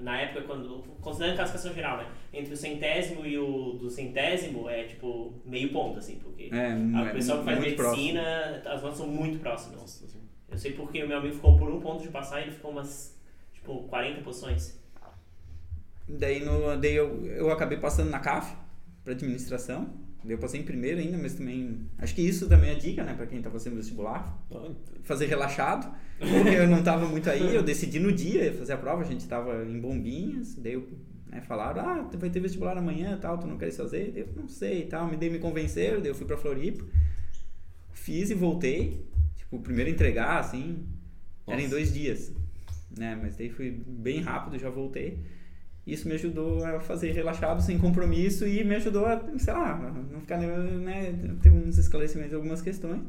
na 0.01 0.21
época, 0.21 0.43
quando. 0.43 0.83
Considerando 1.01 1.37
classificação 1.37 1.75
geral, 1.75 1.99
né? 1.99 2.11
Entre 2.33 2.53
o 2.53 2.57
centésimo 2.57 3.25
e 3.27 3.39
o 3.39 3.73
do 3.75 3.91
centésimo 3.91 4.69
é 4.69 4.85
tipo 4.85 5.35
meio 5.45 5.73
ponto, 5.73 5.99
assim, 5.99 6.17
porque 6.17 6.51
É, 6.53 6.73
a 6.97 7.13
pessoa 7.13 7.39
que 7.39 7.45
faz 7.45 7.61
medicina, 7.61 8.63
as 8.67 8.83
notas 8.83 8.99
são 8.99 9.07
muito 9.07 9.39
próximas. 9.39 9.81
Nossa, 9.81 10.05
assim, 10.05 10.21
Eu 10.51 10.59
sei 10.59 10.73
porque 10.73 11.03
o 11.03 11.09
meu 11.09 11.19
amigo 11.19 11.35
ficou 11.35 11.57
por 11.57 11.71
um 11.71 11.81
ponto 11.81 12.03
de 12.03 12.09
passar 12.09 12.41
e 12.41 12.45
ele 12.45 12.53
ficou 12.53 12.71
umas, 12.71 13.19
tipo, 13.53 13.85
40 13.85 14.23
posições. 14.23 14.79
Daí, 16.09 16.43
no, 16.43 16.77
daí 16.77 16.95
eu, 16.95 17.27
eu 17.27 17.51
acabei 17.51 17.79
passando 17.79 18.11
na 18.11 18.19
CAF 18.19 18.57
para 19.05 19.13
administração. 19.13 20.08
Eu 20.27 20.39
passei 20.39 20.61
em 20.61 20.65
primeiro 20.65 20.99
ainda, 20.99 21.17
mas 21.17 21.35
também. 21.35 21.87
Acho 21.97 22.15
que 22.15 22.23
isso 22.23 22.49
também 22.49 22.71
é 22.71 22.75
dica, 22.75 23.05
né, 23.05 23.15
para 23.15 23.27
quem 23.27 23.41
tá 23.41 23.51
fazendo 23.51 23.77
vestibular. 23.77 24.37
Fazer 25.03 25.27
relaxado, 25.27 25.95
porque 26.19 26.57
eu 26.57 26.67
não 26.67 26.83
tava 26.83 27.07
muito 27.07 27.31
aí. 27.31 27.55
Eu 27.55 27.63
decidi 27.63 27.99
no 28.01 28.13
dia 28.13 28.53
fazer 28.53 28.73
a 28.73 28.77
prova, 28.77 29.03
a 29.03 29.05
gente 29.05 29.27
tava 29.27 29.65
em 29.65 29.79
bombinhas. 29.81 30.55
Daí 30.57 30.73
eu, 30.73 30.89
né, 31.27 31.41
falaram: 31.41 31.81
ah, 31.83 32.11
vai 32.15 32.31
ter 32.31 32.41
vestibular 32.41 32.77
amanhã 32.77 33.15
e 33.17 33.21
tal, 33.21 33.39
tu 33.39 33.47
não 33.47 33.57
queres 33.57 33.77
fazer? 33.77 34.11
Daí 34.11 34.23
eu 34.23 34.29
não 34.35 34.49
sei 34.49 34.83
e 34.83 34.87
tal. 34.87 35.09
Me, 35.09 35.17
daí 35.17 35.31
me 35.31 35.39
convenceram, 35.39 36.01
daí 36.01 36.11
eu 36.11 36.15
fui 36.15 36.27
pra 36.27 36.37
Floripa. 36.37 36.85
Fiz 37.93 38.31
e 38.31 38.35
voltei. 38.35 39.07
Tipo, 39.37 39.61
primeiro 39.61 39.91
entregar, 39.91 40.41
assim. 40.41 40.85
Era 41.47 41.61
em 41.61 41.65
Nossa. 41.65 41.77
dois 41.77 41.93
dias. 41.93 42.33
Né, 42.97 43.17
mas 43.21 43.37
daí 43.37 43.51
fui 43.51 43.71
bem 43.71 44.21
rápido, 44.21 44.59
já 44.59 44.69
voltei. 44.69 45.23
Isso 45.89 46.07
me 46.07 46.15
ajudou 46.15 46.63
a 46.63 46.81
fazer 46.81 47.13
relaxado, 47.13 47.63
sem 47.63 47.79
compromisso 47.79 48.47
e 48.47 48.63
me 48.63 48.75
ajudou 48.77 49.07
a, 49.07 49.21
sei 49.39 49.55
lá, 49.55 49.79
não 50.13 50.21
ficar, 50.21 50.37
né, 50.37 51.15
ter 51.43 51.51
uns 51.51 51.79
esclarecimentos 51.79 52.35
algumas 52.35 52.61
questões. 52.61 53.01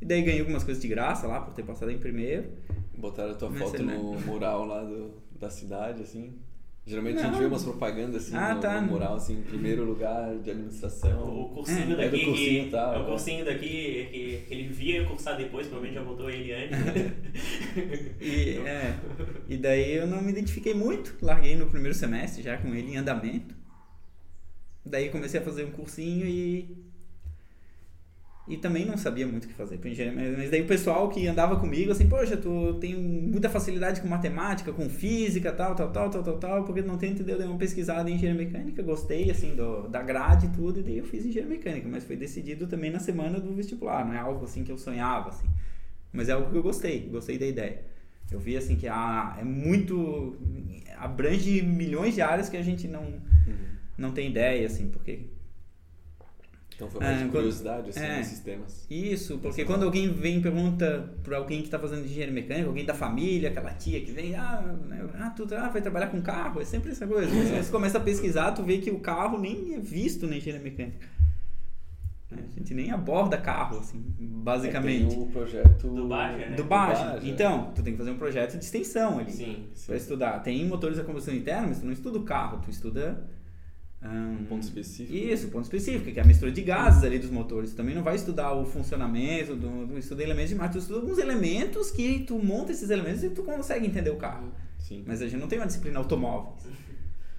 E 0.00 0.06
daí 0.06 0.22
ganhei 0.22 0.40
algumas 0.40 0.64
coisas 0.64 0.80
de 0.80 0.88
graça 0.88 1.26
lá, 1.26 1.40
por 1.40 1.52
ter 1.52 1.62
passado 1.62 1.90
em 1.90 1.98
primeiro. 1.98 2.48
botaram 2.96 3.32
a 3.32 3.34
tua 3.34 3.50
Mas 3.50 3.60
foto 3.60 3.82
né? 3.82 3.94
no 3.94 4.18
mural 4.20 4.64
lá 4.64 4.82
do, 4.82 5.12
da 5.38 5.50
cidade, 5.50 6.02
assim. 6.02 6.38
Geralmente 6.90 7.18
a 7.20 7.22
Não. 7.22 7.30
gente 7.30 7.38
vê 7.38 7.46
umas 7.46 7.62
propagandas 7.62 8.26
assim 8.26 8.36
Ah, 8.36 8.54
no, 8.54 8.60
tá. 8.60 8.80
no 8.80 8.88
mural, 8.88 9.14
assim, 9.14 9.34
em 9.38 9.42
primeiro 9.42 9.84
lugar 9.84 10.34
de 10.38 10.50
administração. 10.50 11.22
O 11.44 11.48
cursinho 11.50 11.92
É, 11.92 11.96
daqui, 11.96 12.02
é 12.02 12.08
do 12.18 12.24
cursinho, 12.26 12.64
que, 12.64 12.70
tá, 12.70 12.92
é 12.94 12.98
o 12.98 13.02
é. 13.02 13.06
cursinho 13.06 13.44
daqui 13.44 14.08
que, 14.10 14.42
que 14.48 14.54
ele 14.54 14.68
via 14.68 15.04
cursar 15.06 15.36
depois, 15.36 15.68
provavelmente 15.68 15.94
já 16.00 16.04
botou 16.04 16.28
ele 16.28 16.52
antes. 16.52 16.78
E, 18.20 18.58
é, 18.66 18.98
e 19.48 19.56
daí 19.56 19.94
eu 19.94 20.06
não 20.06 20.20
me 20.20 20.30
identifiquei 20.32 20.74
muito, 20.74 21.16
larguei 21.22 21.54
no 21.56 21.66
primeiro 21.68 21.96
semestre 21.96 22.42
já 22.42 22.56
com 22.58 22.74
ele 22.74 22.92
em 22.92 22.96
andamento. 22.96 23.54
Daí 24.84 25.08
comecei 25.10 25.38
a 25.40 25.42
fazer 25.44 25.64
um 25.64 25.70
cursinho 25.70 26.26
e. 26.26 26.89
E 28.50 28.56
também 28.56 28.84
não 28.84 28.96
sabia 28.96 29.26
muito 29.28 29.44
o 29.44 29.46
que 29.48 29.54
fazer 29.54 29.78
pra 29.78 29.88
engenharia. 29.88 30.20
Mas, 30.20 30.36
mas 30.38 30.50
daí 30.50 30.60
o 30.60 30.66
pessoal 30.66 31.08
que 31.08 31.26
andava 31.28 31.56
comigo, 31.56 31.92
assim, 31.92 32.08
poxa, 32.08 32.36
tu 32.36 32.74
tem 32.80 32.96
muita 32.96 33.48
facilidade 33.48 34.00
com 34.00 34.08
matemática, 34.08 34.72
com 34.72 34.90
física, 34.90 35.52
tal, 35.52 35.74
tal, 35.76 35.90
tal, 35.92 36.10
tal, 36.10 36.22
tal, 36.24 36.36
tal, 36.38 36.64
porque 36.64 36.82
não 36.82 36.98
tem, 36.98 37.12
entendeu? 37.12 37.38
Dei 37.38 37.46
uma 37.46 37.56
pesquisada 37.56 38.10
em 38.10 38.14
engenharia 38.14 38.44
mecânica, 38.44 38.82
gostei, 38.82 39.30
assim, 39.30 39.54
do, 39.54 39.86
da 39.88 40.02
grade 40.02 40.46
e 40.46 40.48
tudo, 40.50 40.80
e 40.80 40.82
daí 40.82 40.98
eu 40.98 41.04
fiz 41.04 41.24
engenharia 41.24 41.56
mecânica, 41.56 41.88
mas 41.88 42.02
foi 42.02 42.16
decidido 42.16 42.66
também 42.66 42.90
na 42.90 42.98
semana 42.98 43.38
do 43.38 43.54
vestibular, 43.54 44.04
não 44.04 44.14
é 44.14 44.18
algo 44.18 44.44
assim 44.44 44.64
que 44.64 44.72
eu 44.72 44.76
sonhava, 44.78 45.28
assim. 45.28 45.46
Mas 46.12 46.28
é 46.28 46.32
algo 46.32 46.50
que 46.50 46.56
eu 46.56 46.62
gostei, 46.62 47.08
gostei 47.08 47.38
da 47.38 47.46
ideia. 47.46 47.82
Eu 48.32 48.40
vi, 48.40 48.56
assim, 48.56 48.74
que 48.74 48.88
ah, 48.88 49.36
é 49.40 49.44
muito... 49.44 50.36
abrange 50.98 51.62
milhões 51.62 52.14
de 52.14 52.20
áreas 52.22 52.48
que 52.48 52.56
a 52.56 52.62
gente 52.62 52.88
não, 52.88 53.02
Uhum. 53.02 53.54
não 53.96 54.10
tem 54.12 54.28
ideia, 54.30 54.66
assim, 54.66 54.88
porque 54.88 55.20
Então 56.80 56.88
foi 56.88 57.00
mais 57.02 57.22
Ah, 57.22 57.28
curiosidade, 57.28 57.90
assim, 57.90 58.00
é. 58.00 58.16
nesses 58.16 58.40
temas. 58.40 58.86
Isso, 58.88 59.36
porque 59.38 59.66
quando 59.66 59.82
alguém 59.82 60.10
vem 60.10 60.38
e 60.38 60.40
pergunta 60.40 61.12
para 61.22 61.36
alguém 61.36 61.58
que 61.58 61.66
está 61.66 61.78
fazendo 61.78 62.06
engenharia 62.06 62.32
mecânica, 62.32 62.66
alguém 62.66 62.86
da 62.86 62.94
família, 62.94 63.50
aquela 63.50 63.70
tia 63.74 64.00
que 64.00 64.10
vem, 64.10 64.34
ah, 64.34 64.62
né, 64.88 65.06
ah, 65.18 65.28
tu 65.28 65.46
ah, 65.54 65.68
vai 65.68 65.82
trabalhar 65.82 66.06
com 66.06 66.22
carro, 66.22 66.58
é 66.58 66.64
sempre 66.64 66.92
essa 66.92 67.06
coisa. 67.06 67.30
Mas 67.34 67.66
Você 67.66 67.70
começa 67.70 67.98
a 67.98 68.00
pesquisar, 68.00 68.52
tu 68.52 68.62
vê 68.62 68.78
que 68.78 68.90
o 68.90 68.98
carro 68.98 69.38
nem 69.38 69.74
é 69.74 69.78
visto 69.78 70.26
na 70.26 70.36
engenharia 70.36 70.64
mecânica. 70.64 71.06
Né, 72.30 72.44
A 72.50 72.58
gente 72.58 72.72
nem 72.72 72.90
aborda 72.90 73.36
carro, 73.36 73.80
assim, 73.80 74.02
basicamente. 74.18 75.12
É, 75.12 75.16
tem 75.16 75.22
o 75.22 75.26
projeto 75.26 75.88
Do 75.88 76.08
Baja, 76.08 76.46
né? 76.46 76.56
Do 76.56 76.64
Baja. 76.64 77.04
Baja. 77.04 77.28
Então, 77.28 77.72
tu 77.74 77.82
tem 77.82 77.92
que 77.92 77.98
fazer 77.98 78.10
um 78.12 78.18
projeto 78.18 78.56
de 78.56 78.64
extensão 78.64 79.18
ali. 79.18 79.32
Sim. 79.32 79.66
Para 79.84 79.96
estudar. 79.96 80.38
Tem 80.38 80.64
motores 80.66 80.98
a 80.98 81.04
combustão 81.04 81.34
interna, 81.34 81.66
mas 81.66 81.80
tu 81.80 81.84
não 81.84 81.92
estuda 81.92 82.18
o 82.18 82.22
carro, 82.22 82.62
tu 82.64 82.70
estuda. 82.70 83.22
Ahn, 84.02 84.38
Um 84.40 84.44
ponto 84.44 84.62
específico. 84.62 85.16
Isso, 85.16 85.48
ponto 85.48 85.64
específico, 85.64 86.12
que 86.12 86.18
é 86.18 86.22
a 86.22 86.26
mistura 86.26 86.50
de 86.50 86.62
gases 86.62 87.04
ali 87.04 87.18
dos 87.18 87.30
motores. 87.30 87.70
Tu 87.70 87.76
também 87.76 87.94
não 87.94 88.02
vai 88.02 88.16
estudar 88.16 88.52
o 88.54 88.64
funcionamento, 88.64 89.54
do, 89.54 89.86
do 89.86 89.98
estuda 89.98 90.22
elementos 90.22 90.50
de 90.50 90.56
máquina, 90.56 90.72
tu 90.72 90.78
estuda 90.78 91.00
alguns 91.00 91.18
elementos 91.18 91.90
que 91.90 92.20
tu 92.20 92.38
monta 92.38 92.72
esses 92.72 92.90
elementos 92.90 93.22
e 93.22 93.30
tu 93.30 93.42
consegue 93.42 93.86
entender 93.86 94.10
o 94.10 94.16
carro. 94.16 94.52
Sim. 94.78 95.04
Mas 95.06 95.20
a 95.22 95.28
gente 95.28 95.40
não 95.40 95.48
tem 95.48 95.58
uma 95.58 95.66
disciplina 95.66 95.98
automóveis. 95.98 96.66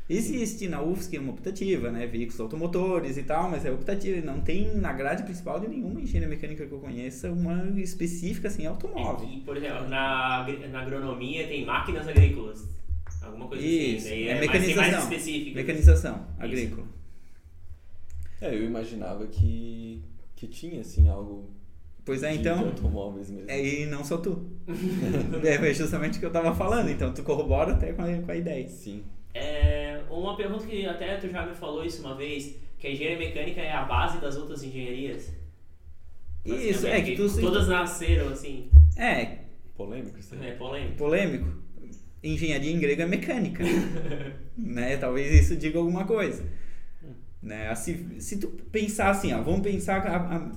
Existe 0.09 0.67
na 0.67 0.81
UFSC 0.81 1.17
uma 1.19 1.31
optativa, 1.31 1.89
né? 1.89 2.05
Veículos 2.05 2.37
automotores 2.41 3.17
e 3.17 3.23
tal, 3.23 3.49
mas 3.49 3.65
é 3.65 3.71
optativa. 3.71 4.19
Não 4.19 4.41
tem 4.41 4.75
na 4.75 4.91
grade 4.91 5.23
principal 5.23 5.57
de 5.57 5.69
nenhuma 5.69 6.01
engenharia 6.01 6.27
mecânica 6.27 6.65
que 6.65 6.71
eu 6.71 6.79
conheça 6.79 7.31
uma 7.31 7.79
específica 7.79 8.49
assim, 8.49 8.65
automóvel. 8.65 9.25
E, 9.29 9.39
por 9.39 9.55
exemplo, 9.55 9.87
na, 9.87 10.45
na 10.69 10.81
agronomia 10.81 11.47
tem 11.47 11.65
máquinas 11.65 12.05
agrícolas. 12.09 12.67
Alguma 13.21 13.47
coisa 13.47 13.63
Isso, 13.65 14.07
assim. 14.07 14.09
Daí 14.15 14.27
é 14.27 14.33
mais- 14.35 14.39
tem 14.39 14.49
mais 14.49 14.67
mecanização. 14.67 15.11
específico. 15.11 15.55
Mecanização 15.55 16.27
agrícola. 16.39 16.87
É, 18.41 18.55
eu 18.55 18.63
imaginava 18.65 19.27
que, 19.27 20.01
que 20.35 20.47
tinha, 20.47 20.81
assim, 20.81 21.07
algo 21.07 21.49
Pois 22.03 22.23
é, 22.23 22.31
de 22.31 22.39
então. 22.39 22.59
automóveis 22.65 23.29
mesmo. 23.29 23.49
É, 23.49 23.63
e 23.63 23.85
não 23.85 24.03
só 24.03 24.17
tu. 24.17 24.49
é 25.45 25.73
justamente 25.73 26.17
o 26.17 26.19
que 26.19 26.25
eu 26.25 26.31
tava 26.31 26.53
falando, 26.55 26.89
então 26.89 27.13
tu 27.13 27.21
corrobora 27.23 27.73
até 27.73 27.93
com 27.93 28.01
a, 28.01 28.07
com 28.21 28.31
a 28.31 28.35
ideia. 28.35 28.67
Sim. 28.67 29.03
É, 29.33 30.01
uma 30.09 30.35
pergunta 30.35 30.65
que 30.65 30.85
até 30.85 31.15
tu 31.17 31.29
já 31.29 31.45
me 31.45 31.53
falou 31.55 31.85
isso 31.85 32.01
uma 32.01 32.15
vez, 32.15 32.55
que 32.79 32.87
a 32.87 32.91
engenharia 32.91 33.19
mecânica 33.19 33.61
é 33.61 33.71
a 33.71 33.83
base 33.83 34.19
das 34.19 34.35
outras 34.35 34.63
engenharias. 34.63 35.31
Isso, 36.43 36.87
é 36.87 36.99
que 37.03 37.15
tu 37.15 37.29
se- 37.29 37.39
Todas 37.39 37.67
nasceram 37.67 38.29
assim. 38.29 38.69
É, 38.97 39.37
Polêmico 39.77 40.17
isso 40.17 40.33
aí. 40.33 40.47
É 40.47 40.51
polêmico. 40.53 40.95
polêmico. 40.97 41.60
Engenharia 42.23 42.71
em 42.71 42.79
grego 42.79 43.01
é 43.01 43.05
mecânica. 43.07 43.63
né? 44.57 44.97
Talvez 44.97 45.33
isso 45.45 45.55
diga 45.55 45.79
alguma 45.79 46.05
coisa. 46.05 46.43
Né? 47.41 47.69
Assim, 47.69 48.19
se 48.19 48.37
tu 48.37 48.47
pensar 48.71 49.09
assim, 49.09 49.33
ó, 49.33 49.41
vamos 49.41 49.61
pensar 49.61 50.05
a, 50.05 50.37
a, 50.37 50.51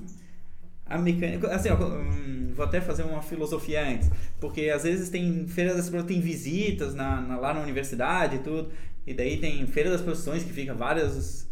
a 0.96 0.98
mecânica. 0.98 1.48
Assim, 1.54 1.70
ó, 1.70 1.76
hum, 1.76 2.52
vou 2.54 2.64
até 2.64 2.80
fazer 2.80 3.02
uma 3.04 3.22
filosofia 3.22 3.86
antes. 3.86 4.10
Porque 4.40 4.68
às 4.70 4.82
vezes 4.84 5.08
tem 5.08 5.46
feira 5.48 5.74
das 5.74 5.90
tem 6.06 6.20
visitas 6.20 6.94
na, 6.94 7.20
na- 7.20 7.38
lá 7.38 7.54
na 7.54 7.60
universidade 7.62 8.36
e 8.36 8.38
tudo. 8.40 8.70
E 9.06 9.14
daí 9.14 9.38
tem 9.38 9.66
feira 9.66 9.90
das 9.90 10.02
profissões 10.02 10.44
que 10.44 10.52
fica 10.52 10.74
várias. 10.74 11.48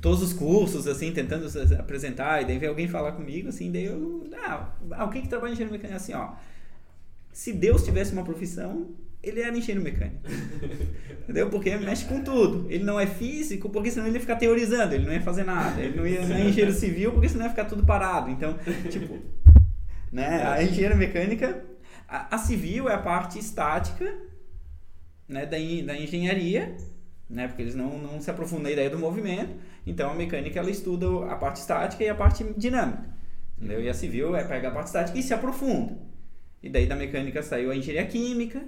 Todos 0.00 0.22
os 0.22 0.32
cursos, 0.32 0.86
assim, 0.88 1.12
tentando 1.12 1.48
se 1.48 1.74
apresentar, 1.74 2.42
e 2.42 2.46
daí 2.46 2.58
vem 2.58 2.68
alguém 2.68 2.88
falar 2.88 3.12
comigo, 3.12 3.48
assim, 3.48 3.70
daí 3.70 3.84
eu. 3.84 4.28
Ah, 4.44 4.72
ah, 4.92 5.04
o 5.04 5.10
que 5.10 5.22
que 5.22 5.28
trabalha 5.28 5.50
em 5.50 5.54
engenharia 5.54 5.72
mecânica? 5.78 5.96
Assim, 5.96 6.12
ó. 6.14 6.32
Se 7.36 7.52
Deus 7.52 7.84
tivesse 7.84 8.14
uma 8.14 8.24
profissão, 8.24 8.94
ele 9.22 9.42
era 9.42 9.54
engenheiro 9.54 9.82
mecânico. 9.82 10.22
Entendeu? 11.22 11.50
Porque 11.50 11.76
mexe 11.76 12.06
com 12.06 12.24
tudo. 12.24 12.66
Ele 12.70 12.82
não 12.82 12.98
é 12.98 13.06
físico, 13.06 13.68
porque 13.68 13.90
senão 13.90 14.06
ele 14.06 14.16
ia 14.16 14.22
ficar 14.22 14.36
teorizando, 14.36 14.94
ele 14.94 15.04
não 15.04 15.12
ia 15.12 15.20
fazer 15.20 15.44
nada. 15.44 15.78
Ele 15.82 15.94
não 15.94 16.06
ia 16.06 16.26
não 16.26 16.34
é 16.34 16.46
engenheiro 16.46 16.72
civil, 16.72 17.12
porque 17.12 17.28
senão 17.28 17.44
ia 17.44 17.50
ficar 17.50 17.66
tudo 17.66 17.84
parado. 17.84 18.30
Então, 18.30 18.56
tipo, 18.90 19.18
né? 20.10 20.46
A 20.46 20.62
engenharia 20.62 20.96
mecânica, 20.96 21.62
a, 22.08 22.36
a 22.36 22.38
civil 22.38 22.88
é 22.88 22.94
a 22.94 22.98
parte 22.98 23.38
estática, 23.38 24.16
né, 25.28 25.44
da, 25.44 25.58
da 25.58 26.00
engenharia, 26.00 26.74
né? 27.28 27.48
Porque 27.48 27.60
eles 27.60 27.74
não, 27.74 27.98
não 27.98 28.18
se 28.18 28.30
aprofundam 28.30 28.62
na 28.62 28.70
ideia 28.70 28.88
do 28.88 28.98
movimento. 28.98 29.54
Então, 29.86 30.10
a 30.10 30.14
mecânica 30.14 30.58
ela 30.58 30.70
estuda 30.70 31.30
a 31.30 31.36
parte 31.36 31.56
estática 31.56 32.02
e 32.02 32.08
a 32.08 32.14
parte 32.14 32.42
dinâmica. 32.56 33.04
Entendeu? 33.58 33.82
E 33.82 33.90
a 33.90 33.94
civil 33.94 34.34
é 34.34 34.42
pega 34.42 34.68
a 34.68 34.70
parte 34.70 34.86
estática 34.86 35.18
e 35.18 35.22
se 35.22 35.34
aprofunda. 35.34 36.15
E 36.62 36.68
daí 36.68 36.86
da 36.86 36.96
mecânica 36.96 37.42
saiu 37.42 37.70
a 37.70 37.76
engenharia 37.76 38.06
química, 38.08 38.66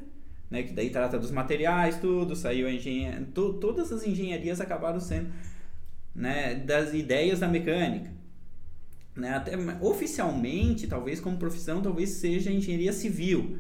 né, 0.51 0.63
que 0.63 0.73
daí 0.73 0.91
trata 0.91 1.19
dos 1.19 1.31
materiais, 1.31 2.01
tudo, 2.01 2.35
saiu 2.35 2.67
a 2.67 2.73
engenharia, 2.73 3.27
to, 3.35 3.55
todas 3.55 3.93
as 3.93 4.07
engenharias 4.07 4.61
acabaram 4.61 5.01
sendo, 5.01 5.31
né, 6.15 6.55
das 6.55 6.95
ideias 6.95 7.41
da 7.41 7.49
mecânica. 7.49 8.11
Né, 9.17 9.31
até 9.31 9.53
oficialmente, 9.81 10.87
talvez 10.87 11.21
como 11.21 11.37
profissão, 11.39 11.83
talvez 11.83 12.11
seja 12.11 12.53
engenharia 12.53 12.93
civil. 12.93 13.59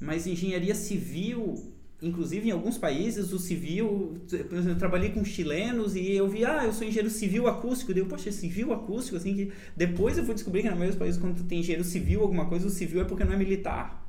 Mas 0.00 0.26
engenharia 0.26 0.74
civil, 0.74 1.72
inclusive 2.02 2.48
em 2.48 2.50
alguns 2.50 2.78
países, 2.78 3.32
o 3.32 3.38
civil, 3.38 4.20
por 4.28 4.58
exemplo, 4.58 4.70
eu 4.70 4.78
trabalhei 4.78 5.10
com 5.10 5.24
chilenos 5.24 5.94
e 5.94 6.12
eu 6.12 6.28
vi, 6.28 6.44
ah, 6.44 6.64
eu 6.64 6.72
sou 6.72 6.86
engenheiro 6.86 7.10
civil 7.10 7.46
acústico, 7.46 7.92
daí 7.92 8.02
eu, 8.02 8.06
poxa, 8.06 8.32
civil 8.32 8.72
acústico, 8.72 9.16
assim, 9.16 9.34
que 9.34 9.52
depois 9.76 10.16
eu 10.16 10.24
fui 10.24 10.34
descobrir 10.34 10.62
que 10.62 10.68
na 10.68 10.74
maioria 10.74 10.92
dos 10.92 10.98
países 10.98 11.20
quando 11.20 11.42
tem 11.44 11.60
engenheiro 11.60 11.84
civil 11.84 12.22
alguma 12.22 12.46
coisa, 12.46 12.66
o 12.66 12.70
civil 12.70 13.02
é 13.02 13.04
porque 13.04 13.24
não 13.24 13.32
é 13.32 13.36
militar. 13.36 14.00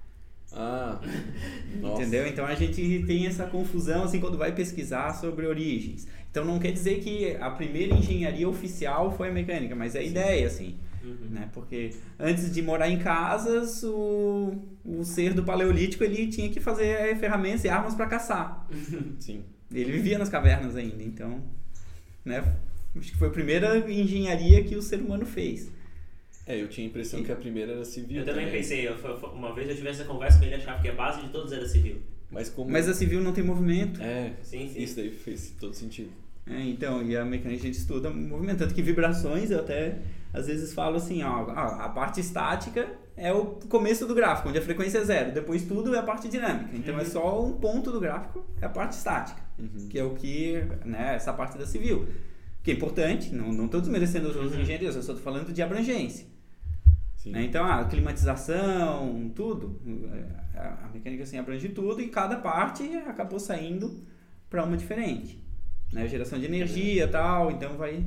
Ah. 0.54 1.00
Entendeu? 1.96 2.28
Então 2.28 2.46
a 2.46 2.56
gente 2.56 3.04
tem 3.06 3.26
essa 3.26 3.46
confusão 3.46 4.04
assim 4.04 4.20
quando 4.20 4.38
vai 4.38 4.54
pesquisar 4.54 5.14
sobre 5.14 5.46
origens. 5.46 6.08
Então 6.30 6.46
não 6.46 6.60
quer 6.60 6.72
dizer 6.72 7.00
que 7.00 7.36
a 7.38 7.50
primeira 7.50 7.94
engenharia 7.96 8.48
oficial 8.48 9.16
foi 9.16 9.30
a 9.30 9.32
mecânica, 9.32 9.76
mas 9.76 9.96
é 9.96 10.00
a 10.00 10.04
ideia 10.04 10.48
assim, 10.48 10.78
Uhum. 11.04 11.16
né? 11.30 11.50
Porque 11.54 11.92
antes 12.20 12.54
de 12.54 12.62
morar 12.62 12.90
em 12.90 13.00
casas, 13.00 13.84
o, 13.84 14.54
o 14.86 15.04
ser 15.04 15.34
do 15.34 15.44
paleolítico 15.44 16.04
ele 16.04 16.28
tinha 16.28 16.50
que 16.50 16.60
fazer 16.60 17.16
ferramentas 17.18 17.64
e 17.64 17.70
armas 17.70 17.96
para 17.96 18.08
caçar. 18.08 18.68
Sim. 19.20 19.44
Ele 19.74 19.92
vivia 19.92 20.18
nas 20.20 20.30
cavernas 20.30 20.76
ainda, 20.76 21.02
então, 21.04 21.42
né? 22.26 22.44
Acho 22.96 23.12
que 23.12 23.18
foi 23.18 23.30
a 23.30 23.32
primeira 23.32 23.78
engenharia 23.90 24.64
que 24.64 24.76
o 24.76 24.82
ser 24.82 25.00
humano 25.00 25.26
fez. 25.26 25.72
É, 26.46 26.62
eu 26.62 26.68
tinha 26.68 26.86
a 26.86 26.90
impressão 26.90 27.24
que 27.24 27.32
a 27.32 27.36
primeira 27.36 27.72
era 27.74 27.86
civil. 27.86 28.20
Eu 28.20 28.26
também 28.26 28.50
pensei, 28.52 28.88
eu- 28.88 28.96
uma 29.34 29.54
vez 29.56 29.70
eu 29.70 29.76
tive 29.76 29.88
essa 29.88 30.04
conversa 30.04 30.40
com 30.40 30.46
ele, 30.46 30.56
achava 30.56 30.82
que 30.82 30.90
a 30.90 30.94
base 30.94 31.22
de 31.22 31.30
todos 31.30 31.54
era 31.54 31.66
civil. 31.68 32.02
Mas 32.30 32.50
como. 32.50 32.70
Mas 32.70 32.90
a 32.90 32.94
civil 32.94 33.22
não 33.22 33.32
tem 33.32 33.44
movimento. 33.44 34.02
É, 34.02 34.34
Sim, 34.44 34.68
sim. 34.68 34.82
isso 34.82 34.96
daí 34.98 35.10
fez 35.12 35.54
todo 35.60 35.74
sentido. 35.74 36.12
É, 36.52 36.62
então, 36.64 37.02
e 37.02 37.16
a 37.16 37.24
mecânica 37.24 37.62
a 37.62 37.66
gente 37.68 37.78
estuda 37.78 38.10
movimento, 38.10 38.60
tanto 38.60 38.74
que 38.74 38.82
vibrações 38.82 39.52
eu 39.52 39.60
até 39.60 40.00
às 40.34 40.48
vezes 40.48 40.74
falo 40.74 40.98
assim, 40.98 41.24
ó, 41.24 41.50
a 41.52 41.90
parte 41.90 42.20
estática 42.20 42.88
é 43.18 43.34
o 43.34 43.46
começo 43.70 44.06
do 44.06 44.16
gráfico, 44.16 44.50
onde 44.50 44.58
a 44.58 44.62
frequência 44.62 45.00
é 45.00 45.04
zero, 45.04 45.34
depois 45.34 45.64
tudo 45.64 45.94
é 45.94 46.00
a 46.00 46.04
parte 46.04 46.30
dinâmica. 46.30 46.70
Então 46.74 46.98
é 47.00 47.06
só 47.06 47.44
um 47.44 47.54
ponto 47.54 47.92
do 47.92 48.00
gráfico, 48.00 48.46
é 48.62 48.66
a 48.66 48.70
parte 48.70 48.94
estática, 48.94 49.42
que 49.90 50.00
é 50.00 50.04
o 50.04 50.14
que, 50.16 50.64
né, 50.86 51.16
essa 51.16 51.34
parte 51.34 51.58
da 51.58 51.66
civil, 51.66 52.08
que 52.64 52.72
é 52.72 52.74
importante, 52.74 53.34
não 53.34 53.52
não 53.52 53.66
estou 53.66 53.82
desmerecendo 53.82 54.30
as 54.30 54.36
outras 54.36 54.54
engenharias, 54.60 54.96
eu 54.96 55.04
só 55.04 55.14
estou 55.14 55.24
falando 55.24 55.52
de 55.52 55.62
abrangência. 55.62 56.26
Né? 57.26 57.44
Então, 57.44 57.64
a 57.66 57.86
climatização, 57.86 59.32
tudo. 59.36 59.80
é, 60.56 60.60
A 60.60 60.86
a 60.86 60.90
mecânica 60.94 61.24
assim 61.24 61.38
abrange 61.38 61.70
tudo 61.70 62.02
e 62.02 62.08
cada 62.08 62.38
parte 62.38 62.84
acabou 63.08 63.40
saindo 63.40 64.04
para 64.50 64.64
uma 64.64 64.76
diferente. 64.76 65.41
Né? 65.92 66.08
Geração 66.08 66.40
de 66.40 66.46
energia 66.46 67.08
tal, 67.08 67.52
então 67.52 67.76
vai. 67.78 68.04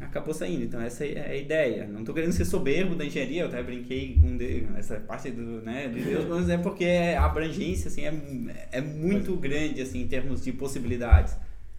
Acabou 0.00 0.34
saindo. 0.34 0.64
Então, 0.64 0.80
essa 0.80 1.06
é 1.06 1.30
a 1.30 1.36
ideia. 1.36 1.86
Não 1.86 2.00
estou 2.00 2.14
querendo 2.14 2.32
ser 2.32 2.44
soberbo 2.44 2.94
da 2.94 3.04
engenharia, 3.04 3.42
eu 3.42 3.46
até 3.46 3.62
brinquei 3.62 4.18
com 4.20 4.76
essa 4.76 4.96
parte 4.96 5.30
do, 5.30 5.62
né, 5.62 5.88
de 5.88 6.00
Deus, 6.00 6.26
mas 6.28 6.48
é 6.48 6.58
porque 6.58 6.84
a 6.84 7.24
abrangência 7.24 7.88
assim, 7.88 8.04
é, 8.04 8.68
é 8.72 8.80
muito 8.80 9.36
grande 9.36 9.80
assim, 9.80 10.02
em 10.02 10.08
termos 10.08 10.42
de 10.42 10.52
possibilidades. 10.52 11.36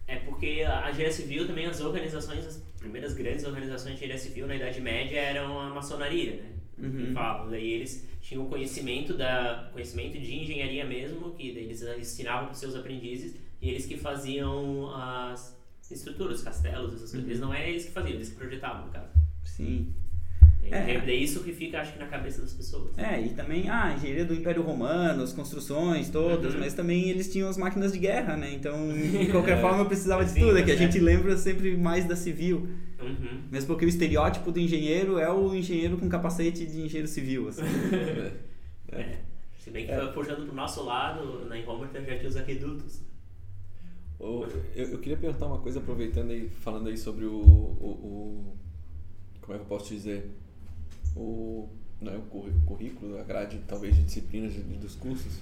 É 0.08 0.16
porque 0.16 0.64
a 0.66 0.90
engenharia 0.90 1.12
civil 1.12 1.46
também, 1.46 1.66
as 1.66 1.80
organizações, 1.80 2.46
as 2.46 2.62
primeiras 2.78 3.12
grandes 3.12 3.44
organizações 3.44 3.96
de 3.96 4.04
engenharia 4.04 4.18
civil 4.18 4.46
na 4.46 4.56
Idade 4.56 4.80
Média 4.80 5.18
eram 5.18 5.60
a 5.60 5.68
maçonaria, 5.70 6.36
né? 6.36 6.56
Uhum. 6.78 7.12
Falo, 7.12 7.50
daí 7.50 7.72
eles 7.72 8.06
tinham 8.20 8.46
conhecimento 8.46 9.14
da 9.14 9.68
conhecimento 9.72 10.18
de 10.18 10.34
engenharia 10.34 10.84
mesmo, 10.84 11.32
que 11.32 11.48
eles 11.48 11.82
ensinavam 11.82 12.46
para 12.46 12.52
os 12.52 12.58
seus 12.58 12.74
aprendizes 12.74 13.34
e 13.66 13.70
eles 13.70 13.84
que 13.86 13.96
faziam 13.96 14.90
as 14.94 15.56
estruturas, 15.90 16.38
os 16.38 16.44
castelos, 16.44 16.94
essas 16.94 17.10
coisas. 17.10 17.28
Eles 17.28 17.40
não 17.40 17.52
eram 17.52 17.66
eles 17.68 17.84
que 17.86 17.90
faziam, 17.92 18.14
eles 18.14 18.28
que 18.28 18.36
projetavam, 18.36 18.86
no 18.86 18.92
caso. 18.92 19.08
Sim. 19.44 19.92
E 20.62 20.72
É. 20.74 20.94
É 20.96 21.14
isso 21.14 21.42
que 21.44 21.52
fica, 21.52 21.80
acho 21.80 21.92
que, 21.92 21.98
na 21.98 22.06
cabeça 22.06 22.42
das 22.42 22.52
pessoas. 22.52 22.96
É, 22.98 23.20
e 23.20 23.28
também 23.30 23.68
ah, 23.68 23.84
a 23.84 23.94
engenharia 23.94 24.24
do 24.24 24.34
Império 24.34 24.62
Romano, 24.62 25.22
as 25.22 25.32
construções 25.32 26.08
todas, 26.10 26.54
Uhum. 26.54 26.60
mas 26.60 26.74
também 26.74 27.08
eles 27.08 27.32
tinham 27.32 27.48
as 27.48 27.56
máquinas 27.56 27.92
de 27.92 27.98
guerra, 28.00 28.36
né? 28.36 28.52
Então, 28.52 28.74
de 28.92 29.26
qualquer 29.30 29.58
É. 29.58 29.60
forma, 29.60 29.78
eu 29.82 29.86
precisava 29.86 30.24
de 30.24 30.30
Sim, 30.32 30.40
tudo, 30.40 30.58
é 30.58 30.62
que 30.62 30.70
a 30.72 30.74
é. 30.74 30.76
gente 30.76 30.98
lembra 30.98 31.36
sempre 31.36 31.76
mais 31.76 32.04
da 32.04 32.16
civil. 32.16 32.68
Uhum. 33.00 33.42
Mesmo 33.50 33.68
porque 33.68 33.84
o 33.84 33.88
estereótipo 33.88 34.50
do 34.50 34.58
engenheiro 34.58 35.18
é 35.20 35.30
o 35.32 35.54
engenheiro 35.54 35.96
com 35.98 36.08
capacete 36.08 36.66
de 36.66 36.80
engenheiro 36.80 37.08
civil, 37.08 37.48
assim. 37.48 37.62
É. 38.92 39.18
Se 39.58 39.70
bem 39.70 39.84
que 39.86 39.90
É. 39.92 40.06
puxando 40.12 40.46
pro 40.46 40.54
nosso 40.54 40.84
lado, 40.84 41.44
na 41.48 41.58
Inhomer 41.58 41.88
já 41.92 42.16
tinha 42.16 42.28
os 42.28 42.36
aquedutos. 42.36 43.00
Eu, 44.18 44.48
eu, 44.74 44.98
queria 44.98 45.16
perguntar 45.16 45.46
uma 45.46 45.58
coisa, 45.58 45.78
aproveitando 45.78 46.30
aí, 46.30 46.48
falando 46.48 46.88
aí 46.88 46.96
sobre 46.96 47.26
o, 47.26 47.32
o, 47.32 47.86
o 47.86 48.56
como 49.40 49.54
é 49.54 49.58
que 49.58 49.64
eu 49.64 49.68
posso 49.68 49.94
dizer? 49.94 50.30
O, 51.14 51.68
não 52.00 52.12
é 52.12 52.16
o 52.16 52.22
currículo, 52.66 53.18
a 53.18 53.22
grade 53.22 53.60
talvez 53.66 53.94
de 53.94 54.02
disciplinas 54.02 54.52
de, 54.52 54.60
dos 54.60 54.94
cursos. 54.94 55.38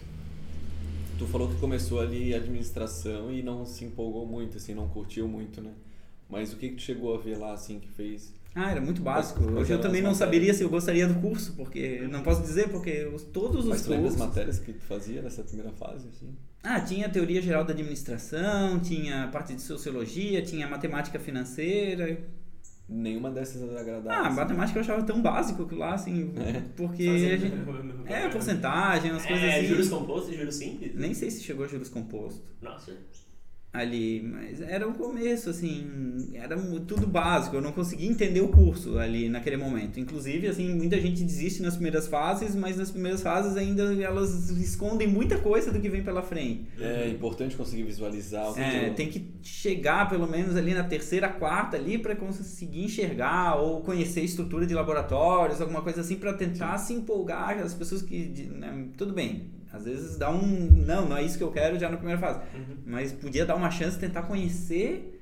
Tu 1.19 1.27
falou 1.27 1.49
que 1.49 1.57
começou 1.61 2.01
ali 2.01 2.35
administração 2.35 3.33
e 3.33 3.43
não 3.43 3.65
se 3.65 3.85
empolgou 3.85 4.27
muito, 4.27 4.57
assim, 4.57 4.75
não 4.75 4.89
curtiu 4.89 5.29
muito, 5.29 5.61
né? 5.61 5.73
Mas 6.29 6.53
o 6.53 6.57
que, 6.57 6.71
que 6.71 6.77
tu 6.77 6.83
chegou 6.83 7.15
a 7.15 7.19
ver 7.19 7.37
lá, 7.39 7.53
assim, 7.53 7.79
que 7.79 7.89
fez 7.89 8.33
ah, 8.55 8.71
era 8.71 8.81
muito 8.81 9.03
básico. 9.03 9.43
Hoje 9.43 9.73
eu 9.73 9.81
também 9.81 10.01
não 10.01 10.15
saberia 10.15 10.55
se 10.55 10.63
eu 10.63 10.69
gostaria 10.69 11.09
do 11.09 11.21
curso, 11.21 11.55
porque 11.55 12.07
não 12.09 12.23
posso 12.23 12.41
dizer, 12.41 12.69
porque 12.69 13.05
os, 13.07 13.25
todos 13.25 13.65
os 13.65 13.67
Mas 13.67 13.85
cursos... 13.85 14.13
as 14.13 14.17
matérias 14.17 14.59
que 14.61 14.73
tu 14.73 14.85
fazia 14.85 15.21
nessa 15.21 15.43
primeira 15.43 15.73
fase, 15.73 16.07
assim? 16.09 16.33
Ah, 16.65 16.81
tinha 16.81 17.11
teoria 17.11 17.43
geral 17.43 17.63
da 17.63 17.73
administração, 17.73 18.81
tinha 18.81 19.29
parte 19.29 19.55
de 19.55 19.61
sociologia, 19.61 20.41
tinha 20.41 20.67
matemática 20.67 21.19
financeira. 21.19 22.19
Nenhuma 22.89 23.31
dessas 23.31 23.63
agradáveis. 23.63 24.07
Ah, 24.07 24.29
assim. 24.29 24.37
matemática 24.37 24.79
eu 24.79 24.83
achava 24.83 25.03
tão 25.03 25.21
básico 25.21 25.67
que 25.67 25.75
lá, 25.75 25.95
assim, 25.95 26.33
é. 26.37 26.63
porque 26.75 27.07
a 27.07 27.37
gente... 27.37 27.55
É, 28.07 28.29
porcentagem, 28.29 29.11
umas 29.11 29.25
é, 29.25 29.29
coisas 29.29 29.51
assim. 29.51 29.67
juros 29.67 29.89
compostos 29.89 30.35
e 30.35 30.37
juros 30.37 30.55
simples? 30.55 30.95
Nem 30.95 31.15
sei 31.15 31.31
se 31.31 31.43
chegou 31.43 31.65
a 31.65 31.69
juros 31.69 31.89
compostos. 31.89 32.43
Nossa 32.63 32.93
ali, 33.75 34.23
mas 34.23 34.61
era 34.61 34.89
o 34.89 34.95
começo, 34.95 35.51
assim, 35.51 36.31
era 36.33 36.57
tudo 36.87 37.09
básico, 37.09 37.57
eu 37.57 37.61
não 37.61 37.73
conseguia 37.73 38.09
entender 38.09 38.41
o 38.41 38.49
curso 38.49 38.97
ali 38.99 39.29
naquele 39.29 39.57
momento. 39.57 39.99
Inclusive, 39.99 40.47
assim, 40.47 40.73
muita 40.73 41.01
gente 41.01 41.25
desiste 41.25 41.61
nas 41.61 41.75
primeiras 41.75 42.07
fases, 42.07 42.55
mas 42.55 42.77
nas 42.77 42.93
primeiras 42.93 43.21
fases 43.21 43.57
ainda 43.57 43.93
elas 44.01 44.49
escondem 44.51 45.09
muita 45.09 45.39
coisa 45.39 45.73
do 45.73 45.81
que 45.81 45.89
vem 45.89 46.05
pela 46.05 46.23
frente. 46.23 46.69
É 46.79 47.09
importante 47.09 47.57
conseguir 47.57 47.83
visualizar 47.83 48.49
o 48.49 48.55
que 48.55 48.61
é, 48.61 48.91
tem 48.91 49.09
que 49.09 49.27
chegar 49.43 50.09
pelo 50.09 50.29
menos 50.29 50.55
ali 50.55 50.73
na 50.73 50.85
terceira, 50.85 51.29
quarta 51.29 51.77
ali 51.77 51.99
para 51.99 52.15
conseguir 52.15 52.85
enxergar 52.85 53.57
ou 53.57 53.81
conhecer 53.81 54.21
a 54.21 54.25
estrutura 54.25 54.67
de 54.67 54.73
laboratórios, 54.73 55.61
alguma 55.61 55.83
coisa 55.83 56.01
assim 56.01 56.15
para 56.15 56.33
tentar 56.33 56.79
Sim. 56.79 56.87
se 56.87 57.01
empolgar 57.01 57.59
as 57.59 57.75
pessoas 57.75 58.03
que, 58.03 58.49
né, 58.55 58.87
tudo 58.97 59.13
bem, 59.13 59.49
às 59.75 59.85
vezes 59.85 60.17
dá 60.17 60.31
um. 60.31 60.41
Não, 60.87 61.09
não 61.09 61.17
é 61.17 61.23
isso 61.23 61.37
que 61.37 61.43
eu 61.43 61.51
quero 61.51 61.79
já 61.79 61.89
na 61.89 61.97
primeira 61.97 62.21
fase. 62.21 62.41
Uhum. 62.55 62.77
Mas 62.87 63.13
podia 63.13 63.45
dar 63.45 63.57
uma 63.57 63.71
chance 63.71 63.99
tentar 63.99 64.23
conhecer 64.23 65.14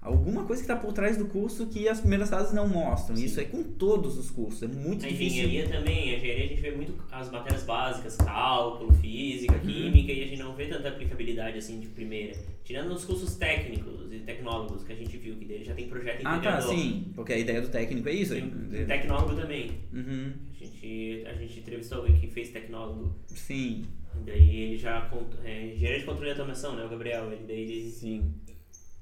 alguma 0.00 0.44
coisa 0.44 0.62
que 0.62 0.70
está 0.70 0.76
por 0.76 0.92
trás 0.92 1.16
do 1.16 1.26
curso 1.26 1.66
que 1.66 1.88
as 1.88 2.00
primeiras 2.00 2.30
fases 2.30 2.52
não 2.52 2.68
mostram. 2.68 3.16
Sim. 3.16 3.24
Isso 3.24 3.40
é 3.40 3.44
com 3.44 3.62
todos 3.62 4.16
os 4.16 4.30
cursos, 4.30 4.62
é 4.62 4.68
muito 4.68 5.04
a 5.04 5.08
difícil. 5.08 5.44
engenharia 5.44 5.68
também, 5.68 6.14
a 6.14 6.18
engenharia 6.18 6.44
a 6.44 6.48
gente 6.48 6.60
vê 6.60 6.70
muito 6.70 6.94
as 7.10 7.30
matérias 7.30 7.64
básicas, 7.64 8.16
cálculo, 8.16 8.92
física, 8.94 9.54
uhum. 9.54 9.60
química, 9.60 10.12
e 10.12 10.22
a 10.22 10.26
gente 10.26 10.42
não 10.42 10.54
vê 10.54 10.66
tanta 10.66 10.88
aplicabilidade 10.88 11.58
assim 11.58 11.80
de 11.80 11.88
primeira. 11.88 12.36
Tirando 12.64 12.92
os 12.92 13.04
cursos 13.04 13.34
técnicos 13.36 14.12
e 14.12 14.20
tecnólogos 14.20 14.84
que 14.84 14.92
a 14.92 14.96
gente 14.96 15.16
viu, 15.16 15.36
que 15.36 15.44
dele 15.44 15.64
já 15.64 15.74
tem 15.74 15.88
projeto 15.88 16.20
integrador. 16.20 16.48
Ah, 16.48 16.52
tá, 16.52 16.62
sim, 16.62 17.12
porque 17.14 17.32
a 17.32 17.38
ideia 17.38 17.60
do 17.60 17.68
técnico 17.68 18.08
é 18.08 18.12
isso. 18.12 18.34
Tem, 18.34 18.86
tecnólogo 18.86 19.34
também. 19.34 19.72
Uhum. 19.92 20.32
A, 20.50 20.64
gente, 20.64 21.24
a 21.26 21.32
gente 21.34 21.58
entrevistou 21.60 21.98
alguém 21.98 22.18
que 22.18 22.26
fez 22.28 22.50
tecnólogo. 22.50 23.14
Sim. 23.26 23.84
Daí 24.24 24.56
ele 24.56 24.78
já. 24.78 25.10
É, 25.44 25.74
engenheiro 25.74 26.00
de 26.00 26.06
controle 26.06 26.34
de 26.34 26.40
automação, 26.40 26.76
né? 26.76 26.84
O 26.84 26.88
Gabriel. 26.88 27.32
Ele 27.32 27.44
daí 27.46 27.62
ele, 27.62 27.90
Sim. 27.90 28.34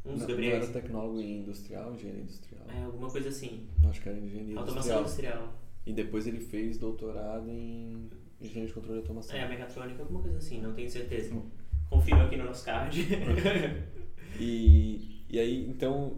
Um 0.06 0.12
dos 0.12 0.20
não, 0.20 0.28
Gabriels. 0.28 0.58
Não 0.58 0.62
era 0.62 0.80
tecnólogo 0.80 1.20
em 1.20 1.38
industrial, 1.38 1.94
engenharia 1.94 2.22
industrial? 2.22 2.64
É, 2.68 2.82
alguma 2.84 3.10
coisa 3.10 3.28
assim. 3.28 3.66
Acho 3.88 4.00
que 4.00 4.08
era 4.08 4.18
engenharia 4.18 4.58
automação 4.58 5.00
industrial. 5.00 5.34
industrial. 5.36 5.54
E 5.84 5.92
depois 5.92 6.26
ele 6.26 6.40
fez 6.40 6.78
doutorado 6.78 7.48
em 7.48 8.08
engenharia 8.40 8.68
de 8.68 8.72
controle 8.72 9.00
de 9.00 9.00
automação. 9.00 9.36
É, 9.36 9.48
mecatrônica, 9.48 10.02
alguma 10.02 10.22
coisa 10.22 10.38
assim, 10.38 10.60
não 10.60 10.72
tenho 10.72 10.90
certeza. 10.90 11.34
Hum. 11.34 11.42
Confirma 11.90 12.24
aqui 12.24 12.36
no 12.36 12.44
nosso 12.44 12.64
card. 12.64 13.00
e, 14.40 15.24
e 15.28 15.38
aí, 15.38 15.68
então, 15.68 16.16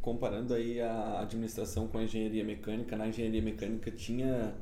comparando 0.00 0.54
aí 0.54 0.80
a 0.80 1.20
administração 1.20 1.88
com 1.88 1.98
a 1.98 2.04
engenharia 2.04 2.44
mecânica, 2.44 2.96
na 2.96 3.08
engenharia 3.08 3.42
mecânica 3.42 3.90
tinha 3.90 4.54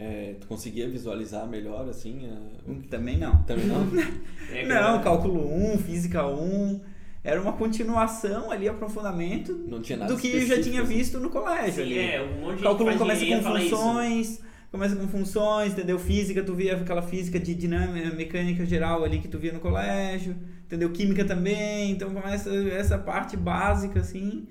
é, 0.00 0.34
tu 0.40 0.46
conseguia 0.46 0.88
visualizar 0.88 1.46
melhor, 1.46 1.86
assim? 1.86 2.26
A... 2.26 2.70
Hum, 2.70 2.80
também 2.88 3.18
não. 3.18 3.42
Também 3.44 3.66
não? 3.66 3.86
é, 4.50 4.66
não, 4.66 5.02
cálculo 5.02 5.46
1, 5.74 5.78
física 5.78 6.26
1. 6.26 6.80
Era 7.22 7.40
uma 7.40 7.52
continuação 7.52 8.50
ali, 8.50 8.66
aprofundamento 8.66 9.52
do 9.52 10.16
que 10.16 10.28
eu 10.28 10.46
já 10.46 10.62
tinha 10.62 10.82
visto 10.82 11.20
no 11.20 11.28
colégio. 11.28 11.84
Sim, 11.84 11.92
ali. 11.92 11.98
É, 11.98 12.22
um 12.22 12.40
monte 12.40 12.56
de 12.56 12.62
cálculo 12.62 12.90
1 12.90 12.98
começa 12.98 13.26
com 13.26 13.42
funções, 13.42 14.40
começa 14.72 14.96
com 14.96 15.06
funções, 15.06 15.72
entendeu? 15.72 15.98
Física, 15.98 16.42
tu 16.42 16.54
via 16.54 16.76
aquela 16.76 17.02
física 17.02 17.38
de 17.38 17.54
dinâmica, 17.54 18.10
mecânica 18.14 18.64
geral 18.64 19.04
ali 19.04 19.18
que 19.18 19.28
tu 19.28 19.38
via 19.38 19.52
no 19.52 19.60
colégio, 19.60 20.34
entendeu? 20.64 20.90
Química 20.92 21.24
também, 21.24 21.90
então 21.90 22.10
começa 22.14 22.50
essa 22.70 22.96
parte 22.96 23.36
básica, 23.36 24.00
assim. 24.00 24.48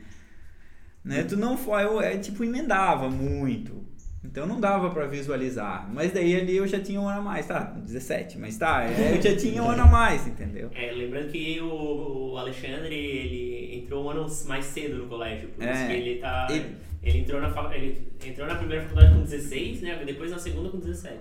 Né? 1.03 1.23
Tu 1.23 1.35
não 1.35 1.57
foi, 1.57 1.83
eu, 1.83 1.99
é, 1.99 2.17
tipo, 2.17 2.43
emendava 2.43 3.09
muito. 3.09 3.78
Então 4.23 4.45
não 4.45 4.59
dava 4.59 4.89
para 4.89 5.05
visualizar. 5.07 5.89
Mas 5.93 6.11
daí 6.11 6.35
ali 6.35 6.57
eu 6.57 6.67
já 6.67 6.79
tinha 6.79 6.99
um 6.99 7.07
ano 7.07 7.19
a 7.19 7.23
mais, 7.23 7.47
tá? 7.47 7.59
17, 7.61 8.37
mas 8.37 8.57
tá, 8.57 8.83
é, 8.83 9.17
eu 9.17 9.21
já 9.21 9.35
tinha 9.35 9.63
um 9.63 9.69
ano 9.69 9.83
a 9.83 9.87
mais, 9.87 10.27
entendeu? 10.27 10.69
É, 10.75 10.91
lembrando 10.91 11.31
que 11.31 11.59
o, 11.61 12.31
o 12.31 12.37
Alexandre, 12.37 12.93
ele 12.93 13.77
entrou 13.77 14.05
um 14.05 14.09
ano 14.09 14.27
mais 14.45 14.65
cedo 14.65 14.97
no 14.97 15.07
colégio, 15.07 15.49
por 15.49 15.63
é, 15.63 15.71
isso 15.71 15.87
que 15.87 15.93
ele 15.93 16.19
tá. 16.19 16.47
Ele, 16.49 16.75
ele, 17.01 17.17
entrou 17.19 17.39
na, 17.39 17.75
ele 17.75 18.11
entrou 18.25 18.45
na 18.45 18.55
primeira 18.55 18.83
faculdade 18.83 19.13
com 19.13 19.21
16, 19.21 19.81
né? 19.81 20.03
Depois 20.05 20.31
na 20.31 20.39
segunda 20.39 20.69
com 20.69 20.79
17. 20.79 21.17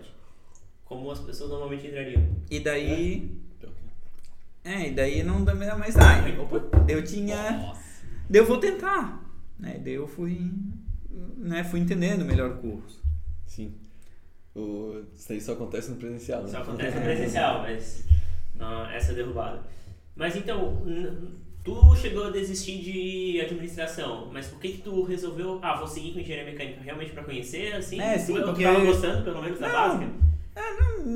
Como 0.84 1.10
as 1.10 1.20
pessoas 1.20 1.50
normalmente 1.50 1.86
entrariam. 1.86 2.26
E 2.50 2.58
daí. 2.58 3.30
É, 4.64 4.72
é 4.72 4.88
e 4.88 4.90
daí 4.90 5.22
não 5.22 5.44
dá 5.44 5.54
mais. 5.54 5.96
Ah, 5.96 6.24
eu 6.88 7.04
tinha. 7.04 7.52
Nossa. 7.52 8.04
Daí 8.28 8.40
eu 8.40 8.46
vou 8.46 8.58
tentar. 8.58 9.22
Né? 9.58 9.80
Daí 9.82 9.94
eu 9.94 10.06
fui 10.06 10.50
né, 11.10 11.64
fui 11.64 11.80
entendendo 11.80 12.24
melhor 12.24 12.50
o 12.50 12.56
curso. 12.56 13.02
Sim. 13.46 13.74
O, 14.54 15.02
isso 15.14 15.32
aí 15.32 15.40
só 15.40 15.52
acontece 15.52 15.90
no 15.90 15.96
presencial. 15.96 16.42
Né? 16.42 16.48
Só 16.48 16.58
acontece 16.58 16.96
no 16.96 17.02
presencial, 17.02 17.62
mas 17.62 18.04
não, 18.54 18.90
essa 18.90 19.12
é 19.12 19.14
derrubada. 19.14 19.62
Mas 20.16 20.34
então, 20.34 20.82
tu 21.62 21.94
chegou 21.94 22.26
a 22.26 22.30
desistir 22.30 22.80
de 22.82 23.40
administração, 23.40 24.28
mas 24.32 24.48
por 24.48 24.58
que 24.58 24.72
que 24.72 24.82
tu 24.82 25.04
resolveu, 25.04 25.60
ah, 25.62 25.76
vou 25.76 25.86
seguir 25.86 26.12
com 26.12 26.18
engenharia 26.18 26.50
mecânica 26.50 26.80
realmente 26.82 27.12
para 27.12 27.22
conhecer, 27.22 27.72
assim? 27.74 28.00
É, 28.00 28.18
sim, 28.18 28.34
tu, 28.34 28.42
porque... 28.42 28.64
tava 28.64 28.84
gostando, 28.84 29.24
pelo 29.24 29.42
menos, 29.42 29.60
da 29.60 29.68
básica? 29.68 30.10
É, 30.56 30.80
não, 30.80 31.06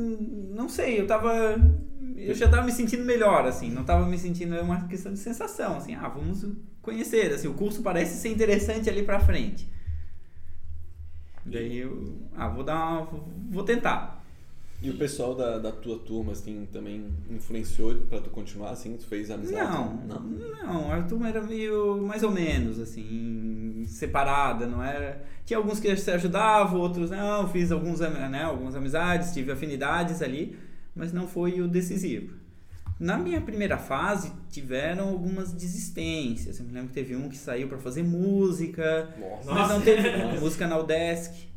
não 0.54 0.68
sei, 0.68 1.00
eu 1.00 1.06
tava... 1.06 1.56
Eu 2.16 2.34
já 2.34 2.48
tava 2.48 2.62
me 2.62 2.70
sentindo 2.70 3.04
melhor, 3.04 3.44
assim, 3.46 3.70
não 3.70 3.82
tava 3.82 4.06
me 4.06 4.16
sentindo, 4.16 4.54
é 4.54 4.60
uma 4.60 4.86
questão 4.86 5.12
de 5.12 5.18
sensação, 5.18 5.78
assim, 5.78 5.96
ah, 5.96 6.08
vamos 6.08 6.46
conhecer, 6.80 7.32
assim, 7.32 7.48
o 7.48 7.54
curso 7.54 7.82
parece 7.82 8.20
ser 8.20 8.28
interessante 8.28 8.88
ali 8.88 9.02
para 9.02 9.18
frente. 9.18 9.68
Daí 11.44 11.78
eu, 11.78 12.14
ah, 12.36 12.48
vou 12.48 12.64
dar 12.64 13.00
uma, 13.00 13.08
vou 13.50 13.64
tentar. 13.64 14.22
E 14.82 14.90
o 14.90 14.96
pessoal 14.96 15.34
da, 15.34 15.58
da 15.58 15.70
tua 15.70 15.96
turma, 16.00 16.32
assim, 16.32 16.66
também 16.72 17.06
influenciou 17.30 17.94
para 18.10 18.20
tu 18.20 18.30
continuar, 18.30 18.70
assim? 18.70 18.96
Tu 18.96 19.06
fez 19.06 19.30
amizade? 19.30 19.70
Não, 19.70 19.94
não, 19.94 20.20
não, 20.20 20.92
a 20.92 21.02
turma 21.02 21.28
era 21.28 21.40
meio, 21.40 22.02
mais 22.02 22.24
ou 22.24 22.32
menos, 22.32 22.80
assim, 22.80 23.84
separada, 23.86 24.66
não 24.66 24.82
era... 24.82 25.22
Tinha 25.46 25.56
alguns 25.56 25.78
que 25.78 25.96
se 25.96 26.10
ajudavam, 26.10 26.80
outros 26.80 27.10
não, 27.10 27.48
fiz 27.48 27.70
alguns, 27.70 28.00
né, 28.00 28.42
algumas 28.42 28.74
amizades, 28.74 29.32
tive 29.32 29.52
afinidades 29.52 30.20
ali, 30.20 30.56
mas 30.96 31.12
não 31.12 31.28
foi 31.28 31.60
o 31.60 31.68
decisivo. 31.68 32.41
Na 33.02 33.18
minha 33.18 33.40
primeira 33.40 33.76
fase, 33.76 34.32
tiveram 34.48 35.08
algumas 35.08 35.52
desistências. 35.52 36.60
Eu 36.60 36.66
me 36.66 36.72
lembro 36.72 36.90
que 36.90 36.94
teve 36.94 37.16
um 37.16 37.28
que 37.28 37.36
saiu 37.36 37.66
para 37.66 37.78
fazer 37.78 38.04
música, 38.04 39.12
Nossa. 39.18 39.52
mas 39.52 39.68
não 39.68 39.80
teve 39.80 40.08
música 40.38 40.68
na 40.68 40.78
UDESC. 40.78 41.48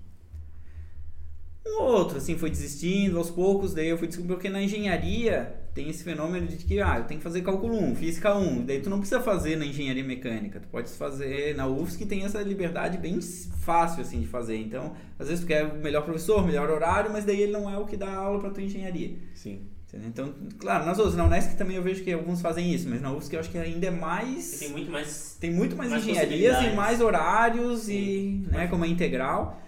Um 1.68 1.84
outro, 1.84 2.18
assim, 2.18 2.36
foi 2.36 2.50
desistindo 2.50 3.20
aos 3.20 3.30
poucos, 3.30 3.76
daí 3.76 3.90
eu 3.90 3.98
fui 3.98 4.08
descobrir 4.08 4.34
porque 4.34 4.50
na 4.50 4.60
engenharia 4.60 5.56
tem 5.76 5.88
esse 5.88 6.04
fenômeno 6.04 6.48
de 6.48 6.58
que, 6.58 6.82
ah, 6.82 6.98
eu 6.98 7.04
tenho 7.04 7.20
que 7.20 7.24
fazer 7.24 7.44
cálculo 7.44 7.78
1, 7.78 7.96
física 7.96 8.36
1, 8.36 8.66
daí 8.66 8.82
tu 8.82 8.90
não 8.90 8.98
precisa 8.98 9.22
fazer 9.22 9.56
na 9.56 9.68
engenharia 9.68 10.04
mecânica, 10.04 10.60
tu 10.60 10.68
pode 10.70 10.90
fazer 10.94 11.56
na 11.56 11.68
UFSC 11.68 12.08
tem 12.08 12.24
essa 12.24 12.42
liberdade 12.42 12.98
bem 12.98 13.20
fácil, 13.22 14.02
assim, 14.02 14.20
de 14.20 14.28
fazer, 14.28 14.58
então, 14.58 14.96
às 15.20 15.28
vezes 15.28 15.44
tu 15.44 15.48
quer 15.48 15.64
o 15.64 15.78
melhor 15.78 16.04
professor, 16.04 16.44
melhor 16.44 16.72
horário, 16.72 17.12
mas 17.12 17.24
daí 17.24 17.40
ele 17.40 17.52
não 17.52 17.70
é 17.70 17.78
o 17.78 17.86
que 17.86 17.98
dá 17.98 18.12
aula 18.12 18.40
para 18.40 18.50
tua 18.50 18.64
engenharia. 18.64 19.16
Sim. 19.36 19.75
Então, 19.94 20.34
claro, 20.60 20.86
nas 20.86 20.98
outras, 20.98 21.16
na 21.16 21.26
Unesc 21.26 21.56
também 21.56 21.78
eu 21.78 21.84
vejo 21.84 22.04
que 22.04 22.12
alguns 22.12 22.42
fazem 22.42 22.74
isso, 22.74 22.90
mas 22.90 23.02
na 23.02 23.12
UFSC 23.12 23.36
eu 23.36 23.40
acho 23.40 23.50
que 23.50 23.58
ainda 23.58 23.88
é 23.88 23.92
mais. 23.92 24.60
Tem 24.60 24.70
muito 24.70 24.92
mais. 24.92 25.38
Tem 25.40 25.52
muito 25.52 25.76
mais, 25.76 25.92
mais 25.92 26.04
engenharias 26.04 26.64
e 26.64 26.76
mais 26.76 27.00
horários 27.00 27.82
Sim. 27.82 27.94
e. 27.94 28.48
Né, 28.52 28.68
como 28.68 28.84
é 28.84 28.88
integral. 28.88 29.62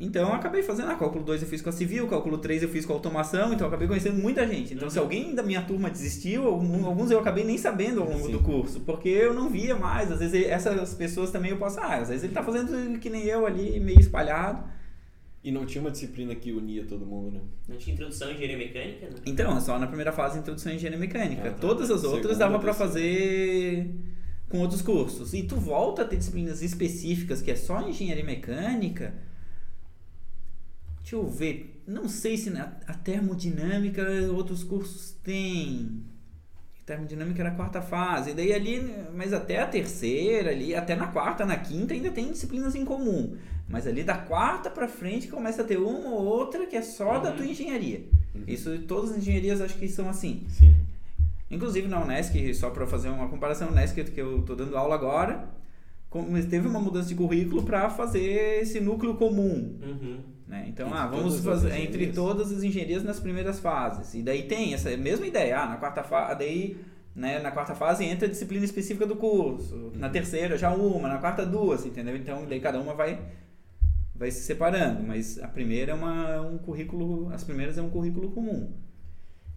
Então 0.00 0.28
eu 0.28 0.34
acabei 0.34 0.62
fazendo, 0.62 0.90
ah, 0.90 0.94
cálculo 0.94 1.24
2 1.24 1.42
eu 1.42 1.48
fiz 1.48 1.60
com 1.60 1.70
a 1.70 1.72
civil, 1.72 2.06
cálculo 2.06 2.38
3 2.38 2.62
eu 2.62 2.68
fiz 2.68 2.86
com 2.86 2.92
a 2.92 2.96
automação, 2.96 3.52
então 3.52 3.66
eu 3.66 3.68
acabei 3.68 3.88
conhecendo 3.88 4.20
muita 4.20 4.46
gente. 4.46 4.74
Então 4.74 4.84
uhum. 4.84 4.90
se 4.90 4.98
alguém 4.98 5.34
da 5.34 5.42
minha 5.42 5.62
turma 5.62 5.90
desistiu, 5.90 6.46
alguns 6.46 7.10
eu 7.10 7.18
acabei 7.18 7.42
nem 7.42 7.58
sabendo 7.58 8.02
ao 8.02 8.08
longo 8.08 8.26
Sim. 8.26 8.32
do 8.32 8.40
curso, 8.40 8.80
porque 8.80 9.08
eu 9.08 9.34
não 9.34 9.50
via 9.50 9.74
mais. 9.74 10.12
Às 10.12 10.20
vezes 10.20 10.46
essas 10.46 10.94
pessoas 10.94 11.30
também 11.30 11.50
eu 11.50 11.56
posso, 11.56 11.80
ah, 11.80 11.96
às 11.96 12.08
vezes 12.08 12.24
ele 12.24 12.32
tá 12.32 12.42
fazendo 12.42 12.98
que 13.00 13.10
nem 13.10 13.24
eu 13.24 13.44
ali, 13.44 13.80
meio 13.80 13.98
espalhado. 13.98 14.62
E 15.48 15.50
não 15.50 15.64
tinha 15.64 15.80
uma 15.80 15.90
disciplina 15.90 16.34
que 16.34 16.52
unia 16.52 16.84
todo 16.84 17.06
mundo, 17.06 17.30
né? 17.30 17.40
Não 17.66 17.78
tinha 17.78 17.94
introdução 17.94 18.30
em 18.30 18.34
engenharia 18.34 18.58
mecânica, 18.58 19.06
né? 19.06 19.16
Então, 19.24 19.56
é 19.56 19.60
só 19.62 19.78
na 19.78 19.86
primeira 19.86 20.12
fase 20.12 20.38
introdução 20.38 20.70
em 20.70 20.74
engenharia 20.74 20.98
mecânica. 20.98 21.48
Ah, 21.48 21.52
tá. 21.52 21.58
Todas 21.58 21.90
as 21.90 22.04
outras 22.04 22.36
Segunda, 22.36 22.38
dava 22.38 22.58
pra 22.58 22.74
terceira. 22.74 22.92
fazer 22.92 23.94
com 24.50 24.58
outros 24.58 24.82
cursos. 24.82 25.32
E 25.32 25.44
tu 25.44 25.56
volta 25.56 26.02
a 26.02 26.04
ter 26.04 26.18
disciplinas 26.18 26.60
específicas 26.60 27.40
que 27.40 27.50
é 27.50 27.56
só 27.56 27.80
engenharia 27.88 28.22
mecânica. 28.22 29.14
Deixa 31.00 31.16
eu 31.16 31.26
ver. 31.26 31.82
Não 31.86 32.10
sei 32.10 32.36
se 32.36 32.50
na, 32.50 32.76
a 32.86 32.92
termodinâmica 32.92 34.02
outros 34.34 34.62
cursos 34.62 35.12
têm. 35.24 36.04
Termodinâmica 36.84 37.40
era 37.40 37.52
a 37.52 37.54
quarta 37.54 37.80
fase. 37.80 38.32
E 38.32 38.34
daí 38.34 38.52
ali, 38.52 38.82
mas 39.14 39.32
até 39.32 39.62
a 39.62 39.66
terceira, 39.66 40.50
ali, 40.50 40.74
até 40.74 40.94
na 40.94 41.06
quarta, 41.06 41.46
na 41.46 41.56
quinta, 41.56 41.94
ainda 41.94 42.10
tem 42.10 42.30
disciplinas 42.30 42.74
em 42.74 42.84
comum. 42.84 43.34
Mas 43.68 43.86
ali 43.86 44.02
da 44.02 44.16
quarta 44.16 44.70
pra 44.70 44.88
frente 44.88 45.28
começa 45.28 45.62
a 45.62 45.64
ter 45.64 45.76
uma 45.78 46.08
ou 46.10 46.24
outra 46.24 46.66
que 46.66 46.74
é 46.76 46.82
só 46.82 47.18
da 47.18 47.30
Uhum. 47.30 47.36
tua 47.36 47.46
engenharia. 47.46 48.02
Uhum. 48.34 48.44
Isso 48.46 48.78
todas 48.88 49.10
as 49.10 49.18
engenharias 49.18 49.60
acho 49.60 49.76
que 49.76 49.88
são 49.88 50.08
assim. 50.08 50.42
Sim. 50.48 50.74
Inclusive 51.50 51.86
na 51.88 52.02
Unesc, 52.02 52.54
só 52.54 52.70
para 52.70 52.86
fazer 52.86 53.08
uma 53.08 53.28
comparação, 53.28 53.68
Unesc 53.68 54.02
que 54.04 54.20
eu 54.20 54.42
tô 54.42 54.54
dando 54.54 54.76
aula 54.76 54.94
agora, 54.94 55.48
teve 56.48 56.66
uma 56.68 56.80
mudança 56.80 57.08
de 57.08 57.14
currículo 57.14 57.62
para 57.62 57.88
fazer 57.90 58.60
esse 58.62 58.80
núcleo 58.80 59.14
comum. 59.16 59.76
Uhum. 59.82 60.18
Né? 60.46 60.64
Então, 60.68 60.86
Entre 60.88 60.98
ah, 60.98 61.06
vamos 61.06 61.40
fazer 61.40 61.76
entre 61.78 62.06
todas 62.12 62.50
as 62.50 62.62
engenharias 62.62 63.02
nas 63.04 63.20
primeiras 63.20 63.60
fases. 63.60 64.14
E 64.14 64.22
daí 64.22 64.44
tem 64.44 64.72
essa 64.72 64.94
mesma 64.96 65.26
ideia. 65.26 65.58
Ah, 65.60 65.66
na 65.66 65.76
quarta 65.76 66.02
fase, 66.02 66.38
daí, 66.38 66.76
né, 67.14 67.38
na 67.38 67.50
quarta 67.50 67.74
fase 67.74 68.04
entra 68.04 68.26
a 68.26 68.30
disciplina 68.30 68.64
específica 68.64 69.04
do 69.06 69.16
curso. 69.16 69.92
Na 69.94 70.08
terceira 70.08 70.56
já 70.56 70.70
uma, 70.72 71.06
na 71.08 71.18
quarta 71.18 71.44
duas, 71.44 71.84
entendeu? 71.84 72.16
Então, 72.16 72.46
daí 72.48 72.60
cada 72.60 72.80
uma 72.80 72.94
vai 72.94 73.18
vai 74.18 74.30
se 74.30 74.42
separando, 74.42 75.02
mas 75.02 75.38
a 75.38 75.46
primeira 75.46 75.92
é 75.92 75.94
uma, 75.94 76.28
é 76.28 76.40
um 76.40 76.58
currículo, 76.58 77.30
as 77.32 77.44
primeiras 77.44 77.78
é 77.78 77.82
um 77.82 77.88
currículo 77.88 78.32
comum. 78.32 78.74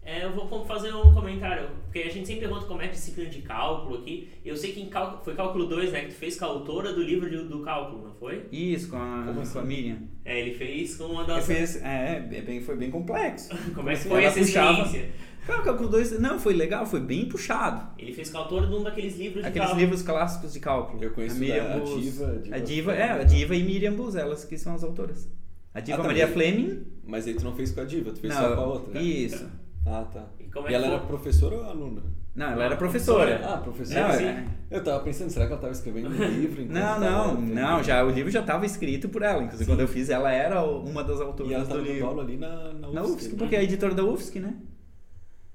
É, 0.04 0.24
eu 0.24 0.32
vou 0.32 0.64
fazer 0.66 0.92
um 0.92 1.14
comentário, 1.14 1.68
porque 1.84 2.00
a 2.00 2.10
gente 2.10 2.26
sempre 2.26 2.40
pergunta 2.48 2.66
como 2.66 2.82
é 2.82 2.86
a 2.86 2.90
disciplina 2.90 3.30
de 3.30 3.40
cálculo 3.42 3.98
aqui. 3.98 4.28
Eu 4.44 4.56
sei 4.56 4.72
que 4.72 4.80
em 4.80 4.88
cálculo, 4.88 5.22
foi 5.22 5.34
cálculo 5.34 5.66
2, 5.66 5.92
né, 5.92 6.00
que 6.00 6.08
tu 6.08 6.14
fez 6.14 6.36
com 6.36 6.44
a 6.44 6.48
autora 6.48 6.92
do 6.92 7.00
livro 7.00 7.30
de- 7.30 7.44
do 7.48 7.60
cálculo, 7.60 8.08
não 8.08 8.14
foi? 8.14 8.46
Isso, 8.50 8.88
com 8.90 8.96
a, 8.96 9.22
Como 9.32 9.48
com 9.48 9.58
a 9.60 9.62
Miriam. 9.62 9.98
É, 10.24 10.40
ele 10.40 10.54
fez 10.56 10.96
com 10.96 11.04
uma 11.04 11.22
Eu 11.22 11.26
das... 11.28 11.46
fiz, 11.46 11.80
é, 11.82 12.16
é 12.32 12.40
bem, 12.42 12.60
foi 12.60 12.76
bem 12.76 12.90
complexo. 12.90 13.50
Como 13.74 13.88
é 13.88 13.92
que 13.92 13.98
Assim, 14.00 14.08
foi 14.08 14.24
essa 14.24 14.40
puxava- 14.40 14.72
experiência? 14.82 15.12
Cara, 15.46 15.60
o 15.60 15.64
cálculo 15.64 15.88
2, 15.88 16.18
não, 16.20 16.38
foi 16.38 16.54
legal, 16.54 16.84
foi 16.84 17.00
bem 17.00 17.28
puxado. 17.28 17.88
Ele 17.96 18.12
fez 18.12 18.28
com 18.30 18.38
a 18.38 18.40
autora 18.40 18.66
de 18.66 18.74
um 18.74 18.82
daqueles 18.82 19.16
livros 19.16 19.42
de 19.42 19.48
Aqueles 19.48 19.66
cálculo. 19.68 19.80
livros 19.80 20.02
clássicos 20.02 20.52
de 20.52 20.58
cálculo. 20.60 21.02
Eu 21.02 21.10
conheço 21.12 21.36
a 21.36 21.38
Miriam 21.38 21.64
da- 21.64 21.74
a. 21.76 21.78
Diva- 21.80 22.26
a 22.26 22.32
Diva 22.38 22.54
A 22.56 22.58
Diva, 22.58 22.92
é, 22.94 23.10
a 23.10 23.22
Diva 23.24 23.54
e 23.56 23.62
Miriam 23.62 23.92
Bus, 23.94 24.14
elas 24.16 24.44
que 24.44 24.56
são 24.58 24.74
as 24.74 24.82
autoras. 24.84 25.28
A 25.74 25.80
Diva 25.80 26.00
Ah, 26.02 26.06
Maria 26.06 26.26
também. 26.28 26.52
Fleming. 26.54 26.86
Mas 27.04 27.26
aí 27.26 27.34
tu 27.34 27.44
não 27.44 27.54
fez 27.54 27.70
com 27.72 27.80
a 27.80 27.84
Diva, 27.84 28.10
tu 28.12 28.20
fez 28.20 28.32
não, 28.34 28.40
só 28.40 28.54
com 28.56 28.60
a 28.60 28.66
outra. 28.66 28.94
né? 28.94 29.02
Isso. 29.02 29.48
Ah, 29.86 30.04
tá. 30.12 30.26
E 30.38 30.44
como 30.44 30.68
é 30.68 30.72
E 30.72 30.74
ela 30.74 30.86
foi? 30.86 30.94
era 30.96 31.04
professora 31.04 31.56
ou 31.56 31.64
aluna? 31.64 32.02
Não, 32.34 32.46
ela 32.50 32.62
Ah, 32.62 32.66
era 32.66 32.76
professora. 32.76 33.40
Ah, 33.44 33.58
professora. 33.58 34.08
Não, 34.08 34.14
sim. 34.14 34.24
é- 34.24 34.44
Eu 34.70 34.82
tava 34.82 35.00
pensando, 35.04 35.28
será 35.30 35.46
que 35.46 35.52
ela 35.52 35.60
tava 35.60 35.72
escrevendo 35.72 36.08
um 36.08 36.12
livro? 36.28 36.62
enquanto 36.62 36.74
não, 36.78 37.00
tava 37.00 37.32
não, 37.34 37.40
não, 37.42 37.82
já, 37.82 38.02
o 38.04 38.10
livro 38.10 38.30
já 38.30 38.40
estava 38.40 38.64
escrito 38.64 39.08
por 39.08 39.22
ela. 39.22 39.42
Inclusive, 39.42 39.64
Sim. 39.64 39.70
quando 39.70 39.80
eu 39.80 39.88
fiz, 39.88 40.08
ela 40.08 40.32
era 40.32 40.64
uma 40.64 41.02
das 41.04 41.18
E 41.18 41.20
ela 41.20 41.26
autoras 41.30 41.52
tava 41.52 41.64
do 41.64 41.74
dando 41.74 41.86
livro. 41.92 42.06
aula 42.06 42.22
ali 42.22 42.36
na, 42.38 42.72
na 42.72 42.88
UFSC. 42.88 42.94
Na 42.94 43.02
UFSC, 43.02 43.36
porque 43.36 43.56
é 43.56 43.58
a 43.58 43.62
editora 43.64 43.94
da 43.94 44.04
UFSC, 44.04 44.40
né? 44.40 44.54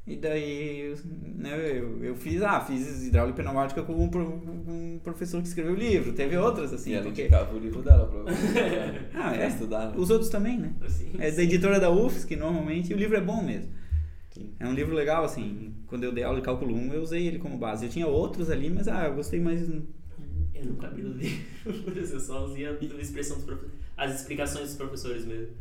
E 0.05 0.15
daí, 0.15 0.95
né, 1.35 1.79
eu, 1.79 2.01
eu 2.01 2.15
fiz, 2.15 2.41
ah, 2.41 2.61
fiz 2.61 3.07
hidráulica 3.07 3.35
pneumática 3.41 3.83
com 3.83 3.91
um, 3.93 4.05
um 4.05 4.99
professor 5.03 5.41
que 5.41 5.47
escreveu 5.49 5.73
o 5.73 5.75
livro. 5.75 6.13
Teve 6.13 6.37
outras, 6.37 6.71
assim, 6.71 6.91
E 6.91 6.93
ela 6.93 7.03
porque... 7.03 7.23
indicava 7.23 7.53
o 7.53 7.59
livro 7.59 7.81
dela 7.81 8.05
pra, 8.07 8.19
Ah, 9.21 9.31
pra 9.31 9.43
é. 9.43 9.47
estudar. 9.47 9.87
né? 9.87 9.93
Os 9.97 10.09
outros 10.09 10.29
também, 10.29 10.57
né? 10.59 10.71
Assim, 10.85 11.11
É 11.19 11.29
da 11.31 11.43
editora 11.43 11.77
da 11.79 11.89
UFSC, 11.91 12.35
normalmente, 12.37 12.91
e 12.91 12.93
o 12.93 12.97
livro 12.97 13.17
é 13.17 13.21
bom 13.21 13.43
mesmo. 13.43 13.69
Sim. 14.37 14.53
É 14.59 14.67
um 14.67 14.73
livro 14.73 14.95
legal, 14.95 15.23
assim. 15.23 15.73
Quando 15.87 16.03
eu 16.03 16.11
dei 16.11 16.23
aula 16.23 16.37
de 16.39 16.45
cálculo 16.45 16.73
1, 16.75 16.93
eu 16.93 17.01
usei 17.01 17.25
ele 17.27 17.39
como 17.39 17.57
base. 17.57 17.85
Eu 17.85 17.91
tinha 17.91 18.07
outros 18.07 18.49
ali, 18.49 18.69
mas, 18.69 18.87
ah, 18.87 19.05
eu 19.07 19.15
gostei 19.15 19.39
mais... 19.39 19.67
Eu 19.69 20.65
nunca 20.65 20.87
abri 20.87 21.03
os 21.03 21.15
livros, 21.15 22.11
eu 22.11 22.19
só 22.19 22.45
usei 22.45 22.65
a 22.67 22.71
expressão 22.99 23.37
dos 23.39 23.57
as 23.95 24.19
explicações 24.21 24.67
dos 24.69 24.75
professores 24.75 25.25
mesmo. 25.25 25.55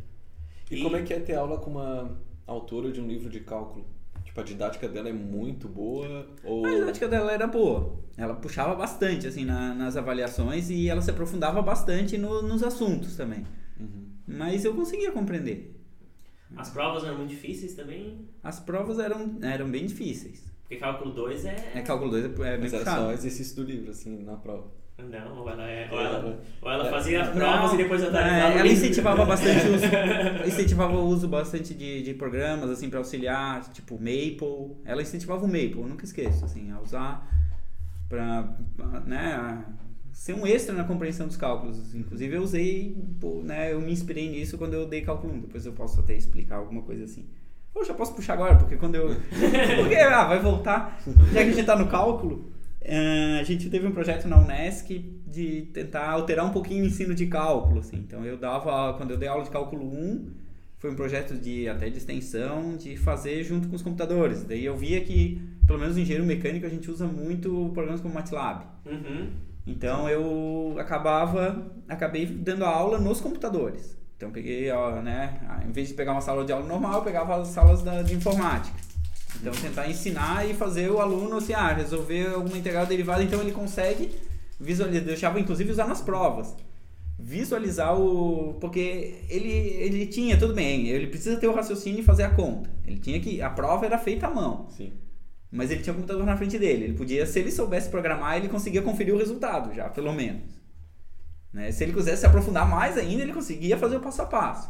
E 0.69 0.81
como 0.81 0.95
é 0.95 1.01
que 1.03 1.13
é 1.13 1.19
ter 1.19 1.35
aula 1.35 1.57
com 1.59 1.71
uma 1.71 2.17
autora 2.45 2.91
de 2.91 2.99
um 3.01 3.07
livro 3.07 3.29
de 3.29 3.39
cálculo? 3.39 3.85
Tipo, 4.25 4.41
a 4.41 4.43
didática 4.43 4.87
dela 4.87 5.09
é 5.09 5.13
muito 5.13 5.67
boa? 5.67 6.27
Ou... 6.43 6.65
A 6.65 6.69
didática 6.69 7.07
dela 7.07 7.31
era 7.31 7.47
boa. 7.47 7.99
Ela 8.17 8.35
puxava 8.35 8.75
bastante, 8.75 9.25
assim, 9.27 9.45
na- 9.45 9.73
nas 9.73 9.95
avaliações 9.95 10.69
e 10.69 10.89
ela 10.89 11.01
se 11.01 11.09
aprofundava 11.09 11.61
bastante 11.61 12.17
no- 12.17 12.41
nos 12.41 12.61
assuntos 12.63 13.15
também. 13.15 13.43
Uhum. 13.79 14.07
Mas 14.27 14.65
eu 14.65 14.73
conseguia 14.73 15.11
compreender. 15.11 15.76
As 16.55 16.69
provas 16.69 17.03
eram 17.03 17.17
muito 17.17 17.29
difíceis 17.31 17.73
também, 17.75 18.19
As 18.43 18.59
provas 18.59 18.99
eram, 18.99 19.37
eram 19.41 19.69
bem 19.69 19.85
difíceis. 19.85 20.43
porque 20.61 20.77
cálculo 20.77 21.11
2 21.13 21.45
é... 21.45 21.71
É, 21.75 21.81
cálculo 21.81 22.11
2 22.11 22.23
é, 22.23 22.27
é 22.27 22.31
bem 22.57 22.59
Mas 22.61 22.71
puxado. 22.71 23.01
só 23.01 23.11
exercício 23.11 23.55
do 23.57 23.63
livro, 23.63 23.91
assim, 23.91 24.23
na 24.23 24.35
prova. 24.37 24.67
Não, 24.97 25.37
ou 25.41 25.47
ela, 25.49 25.63
é, 25.69 25.87
ou 25.91 25.99
ela, 26.01 26.41
ou 26.59 26.71
ela 26.71 26.87
É. 26.87 26.89
fazia 26.89 27.21
as 27.21 27.27
Não, 27.27 27.35
provas 27.35 27.73
e 27.73 27.77
depois 27.77 28.01
é, 28.01 28.07
atualizava 28.07 28.55
o 28.55 28.57
ela 28.59 28.67
incentivava 28.67 29.25
bastante 29.25 29.67
o 29.67 29.75
uso, 29.75 29.85
incentivava 30.47 30.93
o 30.97 31.05
uso 31.05 31.27
bastante 31.27 31.73
de, 31.75 32.01
de 32.01 32.13
programas 32.15 32.71
assim 32.71 32.89
para 32.89 32.97
auxiliar, 32.97 33.61
tipo 33.71 33.93
Maple. 33.95 34.75
Ela 34.85 35.01
incentivava 35.03 35.43
o 35.45 35.47
Maple, 35.47 35.77
eu 35.81 35.87
nunca 35.87 36.03
esqueço, 36.03 36.43
assim, 36.45 36.71
a 36.71 36.79
usar 36.81 37.29
para, 38.09 38.55
né, 39.05 39.63
ser 40.17 40.33
um 40.33 40.47
extra 40.47 40.73
na 40.73 40.83
compreensão 40.83 41.27
dos 41.27 41.37
cálculos. 41.37 41.93
Inclusive 41.93 42.35
eu 42.35 42.41
usei, 42.41 42.97
pô, 43.21 43.43
né, 43.43 43.71
eu 43.71 43.79
me 43.79 43.91
inspirei 43.91 44.27
nisso 44.27 44.57
quando 44.57 44.73
eu 44.73 44.87
dei 44.87 45.01
cálculo 45.01 45.31
1. 45.31 45.41
Depois 45.41 45.63
eu 45.63 45.73
posso 45.73 45.99
até 45.99 46.15
explicar 46.15 46.55
alguma 46.55 46.81
coisa 46.81 47.03
assim. 47.03 47.23
Ou 47.73 47.85
já 47.85 47.93
posso 47.93 48.15
puxar 48.15 48.33
agora, 48.33 48.55
porque 48.55 48.77
quando 48.77 48.95
eu. 48.95 49.09
Porque, 49.77 49.95
ah, 49.95 50.25
vai 50.25 50.39
voltar. 50.39 50.99
Já 51.31 51.43
que 51.43 51.49
a 51.49 51.53
gente 51.53 51.63
tá 51.63 51.75
no 51.75 51.87
cálculo, 51.87 52.51
eh, 52.81 53.37
a 53.39 53.43
gente 53.43 53.69
teve 53.69 53.85
um 53.85 53.91
projeto 53.91 54.27
na 54.27 54.39
Unesc 54.39 54.89
de 55.27 55.61
tentar 55.71 56.09
alterar 56.09 56.43
um 56.47 56.49
pouquinho 56.49 56.83
o 56.83 56.87
ensino 56.87 57.13
de 57.13 57.27
cálculo. 57.27 57.81
Assim. 57.81 57.97
Então 57.97 58.25
eu 58.25 58.37
dava, 58.37 58.95
quando 58.97 59.11
eu 59.11 59.17
dei 59.17 59.29
aula 59.29 59.43
de 59.43 59.51
cálculo 59.51 59.85
1, 59.85 60.31
foi 60.79 60.89
um 60.89 60.95
projeto 60.95 61.35
de 61.35 61.69
até 61.69 61.91
de 61.91 61.99
extensão, 61.99 62.75
de 62.75 62.97
fazer 62.97 63.43
junto 63.43 63.67
com 63.67 63.75
os 63.75 63.83
computadores. 63.83 64.43
Daí 64.43 64.65
eu 64.65 64.75
via 64.75 64.99
que, 65.01 65.39
pelo 65.67 65.77
menos 65.77 65.95
em 65.95 66.01
engenheiro 66.01 66.25
mecânico, 66.25 66.65
a 66.65 66.69
gente 66.69 66.89
usa 66.89 67.05
muito 67.05 67.69
programas 67.75 68.01
como 68.01 68.15
MATLAB. 68.15 68.65
Uhum. 68.87 69.46
Então 69.67 70.09
eu 70.09 70.75
acabava, 70.79 71.69
acabei 71.89 72.25
dando 72.25 72.63
aula 72.63 72.97
nos 72.97 73.19
computadores. 73.19 73.97
Então 74.15 74.31
peguei, 74.31 74.71
ó, 74.71 75.01
né, 75.01 75.39
em 75.67 75.71
vez 75.71 75.89
de 75.89 75.93
pegar 75.93 76.13
uma 76.13 76.21
sala 76.21 76.45
de 76.45 76.53
aula 76.53 76.65
normal, 76.65 76.95
eu 76.95 77.01
pegava 77.03 77.35
as 77.35 77.49
salas 77.49 77.83
da, 77.83 78.01
de 78.01 78.15
informática. 78.15 78.75
Então 79.39 79.53
tentar 79.53 79.87
ensinar 79.89 80.49
e 80.49 80.53
fazer 80.53 80.89
o 80.89 80.99
aluno 80.99 81.37
assim, 81.37 81.53
ah, 81.53 81.73
resolver 81.73 82.27
alguma 82.33 82.57
integral 82.57 82.85
derivada, 82.85 83.21
então 83.21 83.41
ele 83.41 83.51
consegue 83.51 84.09
visualizar, 84.57 85.03
deixava 85.03 85.39
inclusive 85.39 85.69
usar 85.69 85.85
nas 85.85 86.01
provas. 86.01 86.55
Visualizar 87.19 87.99
o. 87.99 88.55
Porque 88.61 89.23
ele, 89.29 89.49
ele 89.49 90.05
tinha, 90.05 90.37
tudo 90.37 90.53
bem, 90.53 90.87
ele 90.87 91.07
precisa 91.07 91.37
ter 91.37 91.47
o 91.47 91.53
raciocínio 91.53 91.99
e 91.99 92.03
fazer 92.03 92.23
a 92.23 92.29
conta. 92.29 92.69
Ele 92.85 92.99
tinha 92.99 93.19
que. 93.19 93.41
A 93.41 93.49
prova 93.49 93.85
era 93.85 93.97
feita 93.97 94.27
à 94.27 94.29
mão. 94.29 94.67
Sim. 94.69 94.93
Mas 95.51 95.71
ele 95.71 95.81
tinha 95.81 95.93
o 95.93 95.95
computador 95.95 96.25
na 96.25 96.35
frente 96.35 96.59
dele. 96.59 96.85
Ele 96.85 96.93
podia, 96.93 97.25
se 97.25 97.39
ele 97.39 97.51
soubesse 97.51 97.89
programar, 97.89 98.35
ele 98.37 98.49
conseguia 98.49 98.81
conferir 98.81 99.13
o 99.13 99.17
resultado 99.17 99.73
já, 99.73 99.89
pelo 99.89 100.13
menos. 100.13 100.57
Né? 101.53 101.71
Se 101.71 101.83
ele 101.83 101.93
quisesse 101.93 102.21
se 102.21 102.25
aprofundar 102.25 102.67
mais 102.67 102.97
ainda, 102.97 103.23
ele 103.23 103.33
conseguia 103.33 103.77
fazer 103.77 103.95
o 103.95 103.99
passo 104.01 104.21
a 104.21 104.25
passo. 104.25 104.69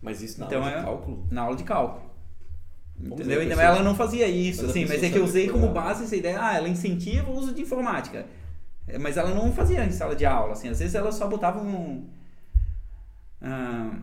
Mas 0.00 0.20
isso 0.20 0.40
na 0.40 0.46
Então 0.46 0.58
aula 0.60 0.70
de 0.72 0.78
é- 0.78 0.82
cálculo? 0.82 1.26
Na 1.30 1.42
aula 1.42 1.56
de 1.56 1.64
cálculo. 1.64 2.12
Entendeu? 2.98 3.42
Então 3.42 3.56
pessoal. 3.56 3.74
ela 3.76 3.82
não 3.82 3.94
fazia 3.94 4.28
isso, 4.28 4.62
Mas 4.62 4.68
a 4.68 4.70
assim, 4.70 4.86
mas 4.86 5.02
é 5.02 5.10
que 5.10 5.18
eu 5.18 5.24
usei 5.24 5.48
como 5.48 5.68
base 5.72 6.04
essa 6.04 6.14
ideia, 6.16 6.38
ah, 6.40 6.54
ela 6.56 6.68
incentiva 6.68 7.30
o 7.30 7.36
uso 7.36 7.54
de 7.54 7.62
informática. 7.62 8.26
É, 8.86 8.98
Mas 8.98 9.16
ela 9.16 9.30
não 9.32 9.52
fazia 9.52 9.84
em 9.84 9.92
sala 9.92 10.14
de 10.14 10.26
aula, 10.26 10.52
assim, 10.52 10.68
às 10.68 10.78
vezes 10.80 10.94
ela 10.94 11.12
só 11.12 11.28
botava 11.28 11.60
um, 11.60 12.08
ah, 13.40 13.96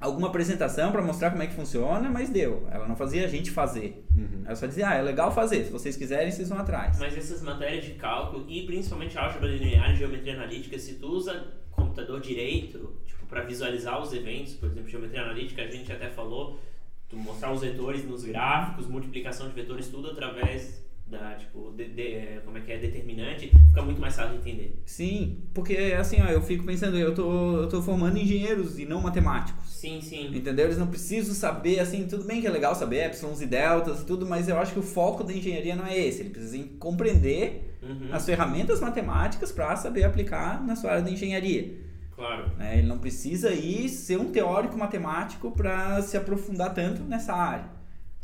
alguma 0.00 0.28
apresentação 0.28 0.92
para 0.92 1.02
mostrar 1.02 1.30
como 1.30 1.42
é 1.42 1.46
que 1.46 1.54
funciona, 1.54 2.08
mas 2.08 2.30
deu. 2.30 2.68
Ela 2.70 2.86
não 2.86 2.94
fazia 2.94 3.24
a 3.24 3.28
gente 3.28 3.50
fazer. 3.50 4.04
Uhum. 4.16 4.42
Ela 4.44 4.54
só 4.54 4.66
dizia, 4.66 4.88
ah, 4.88 4.94
é 4.94 5.02
legal 5.02 5.32
fazer, 5.34 5.64
se 5.64 5.72
vocês 5.72 5.96
quiserem, 5.96 6.30
vocês 6.30 6.48
vão 6.48 6.58
atrás. 6.58 6.98
Mas 6.98 7.16
essas 7.16 7.42
matérias 7.42 7.84
de 7.84 7.92
cálculo 7.94 8.44
e 8.48 8.64
principalmente 8.64 9.18
álgebra 9.18 9.48
linear 9.48 9.92
e 9.92 9.96
geometria 9.96 10.34
analítica, 10.34 10.78
se 10.78 10.94
tu 10.94 11.08
usa 11.08 11.52
computador 11.70 12.20
direito, 12.20 13.00
tipo, 13.06 13.26
para 13.26 13.42
visualizar 13.42 14.00
os 14.00 14.12
eventos, 14.12 14.54
por 14.54 14.68
exemplo, 14.68 14.88
geometria 14.88 15.22
analítica, 15.22 15.62
a 15.62 15.70
gente 15.70 15.92
até 15.92 16.08
falou, 16.08 16.60
tu 17.08 17.16
mostrar 17.16 17.52
os 17.52 17.60
vetores 17.60 18.04
nos 18.04 18.24
gráficos, 18.24 18.86
multiplicação 18.86 19.48
de 19.48 19.54
vetores, 19.54 19.88
tudo 19.88 20.10
através 20.10 20.86
da, 21.10 21.34
tipo, 21.34 21.72
de, 21.76 21.88
de- 21.88 22.02
é, 22.14 22.42
como 22.44 22.58
é 22.58 22.60
que 22.60 22.70
é, 22.72 22.78
determinante, 22.78 23.48
fica 23.68 23.82
muito 23.82 24.00
mais 24.00 24.14
fácil 24.14 24.32
de 24.32 24.38
entender. 24.50 24.82
Sim, 24.84 25.38
porque 25.54 25.76
assim, 25.98 26.16
ó, 26.20 26.26
eu 26.26 26.42
fico 26.42 26.64
pensando, 26.64 26.96
eu 26.98 27.14
tô, 27.14 27.62
eu 27.62 27.68
tô 27.68 27.80
formando 27.82 28.18
engenheiros 28.18 28.78
e 28.78 28.84
não 28.84 29.00
matemáticos. 29.00 29.68
Sim, 29.70 30.00
sim. 30.00 30.36
Entendeu? 30.36 30.66
Eles 30.66 30.78
não 30.78 30.86
precisam 30.88 31.34
saber, 31.34 31.78
assim, 31.80 32.06
tudo 32.06 32.24
bem 32.24 32.40
que 32.40 32.46
é 32.46 32.50
legal 32.50 32.74
saber 32.74 33.04
epsilons 33.06 33.40
e 33.40 33.46
deltas 33.46 34.00
e 34.02 34.06
tudo, 34.06 34.26
mas 34.26 34.48
eu 34.48 34.58
acho 34.58 34.72
que 34.72 34.78
o 34.78 34.82
foco 34.82 35.22
da 35.24 35.32
engenharia 35.32 35.74
não 35.76 35.86
é 35.86 35.96
esse. 35.96 36.20
Ele 36.20 36.30
precisa 36.30 36.62
compreender 36.78 37.64
Uhum. 37.80 38.08
as 38.12 38.26
ferramentas 38.26 38.80
matemáticas 38.80 39.52
para 39.52 39.76
saber 39.76 40.02
aplicar 40.02 40.60
na 40.66 40.74
sua 40.74 40.90
área 40.90 41.02
da 41.04 41.10
engenharia. 41.12 41.78
Claro. 42.14 42.50
Né? 42.58 42.78
Ele 42.78 42.88
não 42.88 42.98
precisa 42.98 43.52
ir 43.52 43.88
ser 43.88 44.18
um 44.18 44.32
teórico 44.32 44.76
matemático 44.76 45.52
para 45.52 46.02
se 46.02 46.16
aprofundar 46.16 46.74
tanto 46.74 47.02
nessa 47.04 47.32
área. 47.32 47.77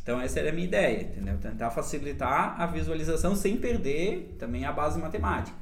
Então 0.04 0.20
essa 0.20 0.38
era 0.38 0.50
a 0.50 0.52
minha 0.52 0.66
ideia, 0.66 1.00
entendeu? 1.00 1.38
Tentar 1.38 1.70
facilitar 1.70 2.60
a 2.60 2.66
visualização 2.66 3.34
sem 3.34 3.56
perder 3.56 4.36
também 4.38 4.66
a 4.66 4.70
base 4.70 5.00
matemática. 5.00 5.56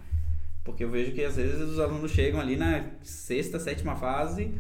Porque 0.65 0.83
eu 0.83 0.91
vejo 0.91 1.13
que 1.13 1.25
às 1.25 1.37
vezes 1.37 1.61
os 1.61 1.79
alunos 1.79 2.11
chegam 2.11 2.41
ali 2.41 2.57
na 2.57 2.85
sexta, 3.03 3.61
sétima 3.61 3.95
fase, 3.95 4.53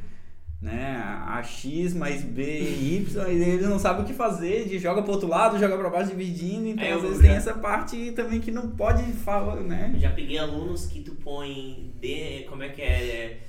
né, 0.61 1.03
a 1.27 1.42
X 1.42 1.92
mais 1.95 2.23
B, 2.23 2.61
Y, 2.61 3.29
e 3.29 3.42
eles 3.42 3.68
não 3.68 3.81
sabem 3.81 4.05
o 4.05 4.07
que 4.07 4.14
fazer, 4.14 4.68
de 4.68 4.79
joga 4.79 5.03
pro 5.03 5.11
outro 5.14 5.27
lado, 5.29 5.59
joga 5.59 5.77
pra 5.77 5.90
baixo 5.90 6.11
dividindo, 6.11 6.68
então 6.68 6.85
É, 6.87 6.92
às 6.92 7.03
vezes 7.03 7.16
já- 7.16 7.23
tem 7.23 7.33
essa 7.33 7.55
parte 7.55 8.12
também 8.12 8.40
que 8.40 8.53
não 8.53 8.71
pode 8.71 9.03
falar, 9.12 9.57
né? 9.57 9.90
Eu 9.95 9.99
já 9.99 10.11
peguei 10.11 10.38
alunos 10.38 10.87
que 10.87 11.01
tu 11.01 11.16
põe 11.16 11.92
D, 12.01 12.47
como 12.49 12.62
é 12.62 12.68
que 12.68 12.81
é? 12.81 13.40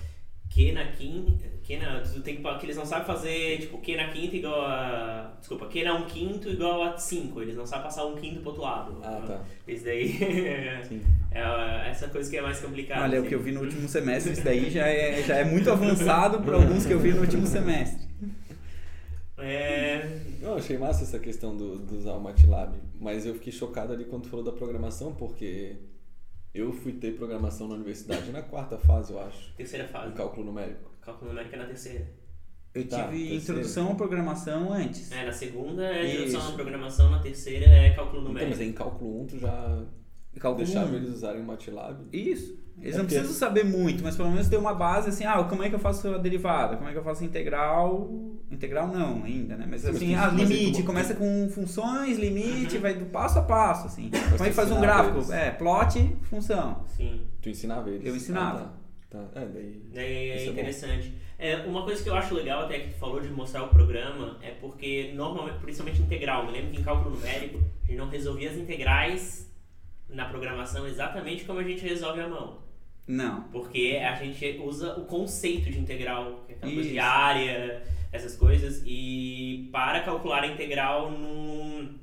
Q 0.50 0.72
na 0.72 0.86
quinta. 0.86 1.53
Q 1.64 1.78
na, 1.78 2.02
tu 2.02 2.22
tem 2.22 2.36
que, 2.36 2.42
que 2.60 2.66
eles 2.66 2.76
não 2.76 2.86
sabem 2.86 3.06
fazer, 3.06 3.60
tipo, 3.60 3.78
Q 3.78 3.96
na 3.96 4.10
quinta 4.10 4.36
igual 4.36 4.66
a. 4.66 5.34
Desculpa, 5.40 5.68
Q 5.68 5.84
na 5.84 5.94
um 5.96 6.06
quinto 6.06 6.50
igual 6.50 6.84
a 6.84 6.98
5. 6.98 7.42
Eles 7.42 7.56
não 7.56 7.66
sabem 7.66 7.86
passar 7.86 8.06
um 8.06 8.16
quinto 8.16 8.42
pro 8.42 8.50
outro 8.50 8.64
lado. 8.64 9.00
Ah, 9.02 9.24
tá. 9.26 9.42
Isso 9.66 9.86
daí 9.86 10.10
Sim. 10.84 11.02
é 11.32 11.90
essa 11.90 12.10
coisa 12.10 12.30
que 12.30 12.38
é 12.38 12.42
mais 12.42 12.60
complicada. 12.60 13.04
Olha, 13.04 13.18
o 13.18 13.20
assim. 13.22 13.30
que 13.30 13.36
eu 13.36 13.42
vi 13.42 13.54
no 13.54 13.62
último 13.62 13.88
semestre, 13.88 14.34
isso 14.34 14.44
daí 14.44 14.70
já 14.70 14.88
é, 14.88 15.24
já 15.24 15.38
é 15.38 15.46
muito 15.46 15.72
avançado 15.72 16.42
para 16.42 16.56
alguns 16.56 16.86
que 16.86 16.92
eu 16.92 17.00
vi 17.00 17.14
no 17.14 17.22
último 17.22 17.48
semestre. 17.48 18.08
É. 19.38 20.20
Não, 20.42 20.52
eu 20.52 20.58
achei 20.58 20.78
massa 20.78 21.04
essa 21.04 21.20
questão 21.20 21.56
do, 21.56 21.78
do 21.80 21.98
usar 21.98 22.14
o 22.14 22.20
MATLAB, 22.20 22.76
mas 23.00 23.26
eu 23.26 23.34
fiquei 23.36 23.52
chocado 23.52 23.94
ali 23.94 24.06
quando 24.06 24.24
tu 24.24 24.30
falou 24.30 24.44
da 24.44 24.52
programação, 24.52 25.14
porque 25.14 25.78
eu 26.54 26.72
fui 26.72 26.94
ter 26.94 27.16
programação 27.16 27.68
na 27.68 27.76
universidade 27.76 28.32
na 28.32 28.42
quarta 28.42 28.78
fase, 28.78 29.12
eu 29.14 29.20
acho, 29.20 29.54
Terceira 29.56 29.88
fase. 29.88 30.12
em 30.12 30.14
cálculo 30.14 30.46
numérico. 30.46 30.93
Cálculo 31.06 31.32
numérico 31.32 31.56
é 31.56 31.58
na 31.60 31.66
terceira. 31.66 32.08
Eu 32.74 32.88
Tá, 32.88 33.04
tive 33.04 33.18
terceiro. 33.18 33.36
introdução 33.36 33.92
à 33.92 33.96
programação 33.96 34.74
antes. 34.74 35.12
É, 35.12 35.26
na 35.26 35.32
segunda 35.32 35.84
é 35.86 36.12
introdução 36.14 36.40
Isso. 36.42 36.50
à 36.50 36.54
programação, 36.56 37.12
na 37.12 37.20
terceira 37.20 37.66
é 37.68 37.90
cálculo 37.92 38.22
Então, 38.22 38.28
numérico. 38.34 38.58
mas 38.58 38.68
em 38.68 38.72
cálculo 38.74 39.22
1 39.24 39.28
tu 39.28 39.40
já 39.40 39.84
Cálculo 40.40 40.66
deixava 40.66 40.92
um. 40.92 40.96
eles 40.96 41.10
usarem 41.10 41.42
o 41.42 41.46
MATLAB? 41.46 42.08
Isso. 42.12 42.58
Eles 42.82 42.96
É 42.96 42.98
não 42.98 43.06
precisam 43.06 43.32
saber 43.34 43.64
muito, 43.64 44.02
mas 44.04 44.16
pelo 44.16 44.32
menos 44.32 44.48
ter 44.50 44.58
uma 44.58 44.74
base 44.74 45.10
assim, 45.10 45.24
ah, 45.26 45.44
como 45.44 45.62
é 45.62 45.70
que 45.70 45.76
eu 45.76 45.80
faço 45.80 46.08
a 46.08 46.18
derivada? 46.18 46.76
Como 46.76 46.90
é 46.90 46.92
que 46.92 46.98
eu 46.98 47.04
faço 47.04 47.22
a 47.22 47.26
integral? 47.28 48.10
Integral 48.50 48.88
não 48.88 49.24
ainda, 49.24 49.56
né? 49.56 49.68
Mas 49.70 49.82
Sim, 49.82 49.90
assim, 49.90 50.16
ah, 50.16 50.32
mas 50.32 50.50
aí 50.50 50.58
limite, 50.58 50.82
tu- 50.82 50.86
começa 50.88 51.14
com 51.14 51.48
funções, 51.52 52.18
limite, 52.18 52.78
Uhum. 52.78 52.82
vai 52.82 52.96
do 52.96 53.06
passo 53.06 53.38
a 53.38 53.44
passo, 53.44 53.86
assim. 53.86 54.10
como 54.32 54.44
é 54.44 54.48
que 54.50 54.56
faz 54.56 54.72
um 54.72 54.82
gráfico? 54.82 55.18
eles. 55.18 55.30
É, 55.30 55.52
plot, 55.52 56.18
função. 56.24 56.84
Sim. 56.98 57.22
Tu 57.40 57.50
ensinava 57.50 57.92
eles? 57.92 58.04
Eu 58.08 58.16
ensinava. 58.16 58.58
Ah, 58.60 58.64
tá. 58.64 58.74
Tá. 59.14 59.42
É, 59.42 59.46
daí... 59.46 59.82
É, 60.32 60.36
Isso 60.36 60.44
é 60.44 60.46
bom. 60.48 60.52
interessante. 60.54 61.14
É, 61.40 61.56
uma 61.58 61.84
coisa 61.84 62.04
que 62.04 62.10
eu 62.10 62.16
acho 62.16 62.34
legal 62.36 62.64
até 62.64 62.80
que 62.80 62.90
tu 62.90 62.96
falou 63.00 63.20
de 63.22 63.30
mostrar 63.30 63.64
o 63.64 63.70
programa 63.70 64.38
é 64.42 64.52
porque 64.52 65.12
normalmente, 65.16 65.60
principalmente 65.60 66.02
integral, 66.02 66.46
me 66.46 66.52
lembro 66.52 66.72
que 66.72 66.80
em 66.82 66.84
cálculo 66.84 67.16
numérico 67.16 67.58
a 67.58 67.86
gente 67.88 67.98
não 67.98 68.10
resolvia 68.10 68.50
as 68.50 68.58
integrais 68.58 69.52
na 70.10 70.26
programação 70.26 70.86
exatamente 70.88 71.44
como 71.46 71.60
a 71.60 71.64
gente 71.64 71.82
resolve 71.84 72.20
à 72.22 72.28
mão. 72.28 72.62
Não. 73.08 73.44
Porque 73.52 74.00
a 74.02 74.16
gente 74.16 74.60
usa 74.64 74.94
o 74.98 75.06
conceito 75.06 75.70
de 75.70 75.80
integral, 75.80 76.44
que 76.48 76.54
é 76.54 76.56
coisa 76.56 76.90
de 76.90 77.00
área, 77.00 77.84
essas 78.12 78.36
coisas, 78.38 78.82
e 78.86 79.68
para 79.72 80.02
calcular 80.02 80.44
a 80.44 80.48
integral 80.48 81.12
num- 81.12 81.98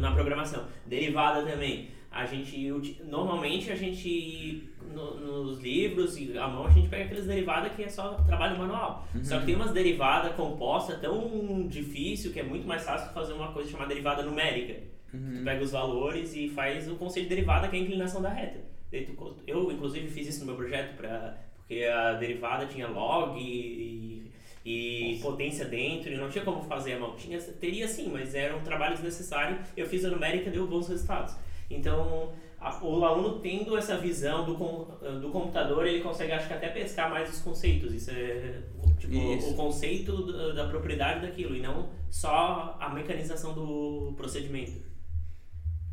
na 0.00 0.12
programação. 0.12 0.66
Derivada 0.86 1.48
também. 1.48 1.90
A 2.10 2.24
gente, 2.24 2.56
normalmente 3.04 3.70
a 3.70 3.76
gente, 3.76 4.68
no- 4.96 5.44
nos 5.44 5.60
livros 5.60 6.16
e 6.18 6.36
à 6.38 6.48
mão, 6.48 6.66
a 6.66 6.70
gente 6.70 6.88
pega 6.88 7.04
aquelas 7.04 7.26
derivadas 7.26 7.72
que 7.74 7.82
é 7.84 7.88
só 7.88 8.14
trabalho 8.26 8.58
manual. 8.58 9.06
Só 9.22 9.38
que 9.40 9.46
tem 9.46 9.54
umas 9.54 9.72
derivadas 9.72 10.34
compostas 10.34 10.98
tão 11.00 11.66
difícil 11.68 12.32
que 12.32 12.40
é 12.40 12.42
muito 12.42 12.66
mais 12.66 12.82
fácil 12.82 13.12
fazer 13.12 13.32
uma 13.34 13.52
coisa 13.52 13.70
chamada 13.70 13.88
derivada 13.90 14.22
numérica. 14.22 14.74
Tu 15.12 15.44
pega 15.44 15.62
os 15.62 15.70
valores 15.70 16.34
e 16.34 16.48
faz 16.48 16.88
o 16.90 16.96
conceito 16.96 17.24
de 17.28 17.34
derivada, 17.36 17.68
que 17.68 17.76
é 17.76 17.78
a 17.78 17.82
inclinação 17.82 18.20
da 18.20 18.28
reta. 18.30 18.58
Eu, 19.46 19.70
inclusive, 19.70 20.08
fiz 20.08 20.28
isso 20.28 20.40
no 20.40 20.46
meu 20.46 20.56
projeto, 20.56 20.96
pra, 20.96 21.36
porque 21.56 21.84
a 21.84 22.12
derivada 22.14 22.66
tinha 22.66 22.86
log 22.88 23.38
e, 23.40 24.30
e 24.64 25.18
potência 25.22 25.64
dentro, 25.64 26.12
e 26.12 26.16
não 26.16 26.28
tinha 26.28 26.44
como 26.44 26.62
fazer 26.62 26.94
à 26.94 26.98
mão. 26.98 27.14
Tinha, 27.16 27.38
teria 27.40 27.86
sim, 27.88 28.08
mas 28.12 28.34
era 28.34 28.56
um 28.56 28.62
trabalho 28.62 28.94
desnecessário. 28.94 29.58
Eu 29.76 29.86
fiz 29.86 30.04
a 30.04 30.10
numérica 30.10 30.48
e 30.48 30.52
deu 30.52 30.66
bons 30.66 30.88
resultados. 30.88 31.34
Então, 31.70 32.32
a- 32.68 32.84
o 32.84 33.04
aluno 33.04 33.38
tendo 33.40 33.76
essa 33.76 33.96
visão 33.96 34.44
do, 34.44 34.54
com, 34.56 34.86
do 35.20 35.30
computador, 35.30 35.86
ele 35.86 36.00
consegue, 36.02 36.32
acho 36.32 36.48
que 36.48 36.54
até 36.54 36.68
pescar 36.68 37.08
mais 37.10 37.28
os 37.32 37.40
conceitos. 37.40 37.92
Isso 37.94 38.10
é 38.10 38.62
tipo, 38.98 39.14
Isso. 39.14 39.50
o 39.50 39.54
conceito 39.54 40.32
da, 40.32 40.52
da 40.52 40.68
propriedade 40.68 41.20
daquilo, 41.26 41.54
e 41.54 41.60
não 41.60 41.88
só 42.10 42.76
a 42.80 42.88
mecanização 42.92 43.52
do 43.54 44.14
procedimento. 44.16 44.80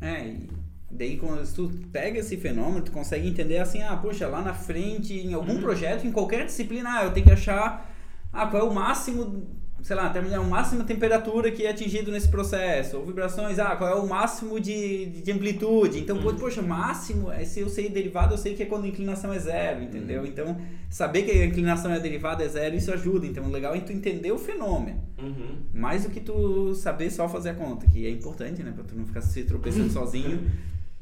É, 0.00 0.26
e 0.28 0.48
daí 0.90 1.16
quando 1.16 1.44
tu 1.54 1.70
pega 1.92 2.18
esse 2.18 2.36
fenômeno, 2.36 2.84
tu 2.84 2.92
consegue 2.92 3.28
entender 3.28 3.58
assim, 3.58 3.82
ah, 3.82 3.96
poxa, 3.96 4.26
lá 4.28 4.42
na 4.42 4.54
frente, 4.54 5.14
em 5.14 5.34
algum 5.34 5.54
Uhum. 5.54 5.60
projeto, 5.60 6.06
em 6.06 6.12
qualquer 6.12 6.44
disciplina, 6.46 6.98
ah, 7.00 7.04
eu 7.04 7.12
tenho 7.12 7.26
que 7.26 7.32
achar, 7.32 7.90
ah, 8.32 8.46
qual 8.46 8.66
é 8.66 8.68
o 8.68 8.74
máximo, 8.74 9.46
sei 9.84 9.94
lá, 9.94 10.08
terminar 10.08 10.40
o 10.40 10.48
máximo 10.48 10.80
de 10.80 10.86
temperatura 10.88 11.50
que 11.50 11.66
é 11.66 11.70
atingido 11.70 12.10
nesse 12.10 12.26
processo, 12.28 12.96
ou 12.96 13.04
vibrações, 13.04 13.58
ah, 13.58 13.76
qual 13.76 13.90
é 13.90 13.94
o 13.94 14.08
máximo 14.08 14.58
de, 14.58 15.04
de 15.20 15.30
amplitude. 15.30 16.00
Então, 16.00 16.16
Uhum. 16.16 16.34
poxa, 16.36 16.62
máximo, 16.62 17.30
é, 17.30 17.44
se 17.44 17.60
eu 17.60 17.68
sei 17.68 17.90
derivada, 17.90 18.32
eu 18.32 18.38
sei 18.38 18.54
que 18.54 18.62
é 18.62 18.66
quando 18.66 18.84
a 18.84 18.88
inclinação 18.88 19.30
é 19.30 19.38
zero, 19.38 19.82
entendeu? 19.82 20.22
Uhum. 20.22 20.26
Então, 20.26 20.56
saber 20.88 21.24
que 21.24 21.32
a 21.32 21.44
inclinação 21.44 21.92
é 21.92 22.00
derivada 22.00 22.42
é 22.42 22.48
zero, 22.48 22.74
isso 22.74 22.90
ajuda. 22.90 23.26
Então, 23.26 23.44
o 23.44 23.50
legal 23.50 23.74
é 23.74 23.80
tu 23.80 23.92
entender 23.92 24.32
o 24.32 24.38
fenômeno. 24.38 25.02
Uhum. 25.18 25.58
Mais 25.74 26.04
do 26.04 26.08
que 26.08 26.20
tu 26.20 26.74
saber 26.74 27.10
só 27.10 27.28
fazer 27.28 27.50
a 27.50 27.54
conta, 27.54 27.86
que 27.86 28.06
é 28.06 28.10
importante, 28.10 28.62
né? 28.62 28.72
Pra 28.74 28.84
tu 28.84 28.96
não 28.96 29.04
ficar 29.04 29.20
se 29.20 29.44
tropeçando 29.44 29.90
sozinho. 29.92 30.50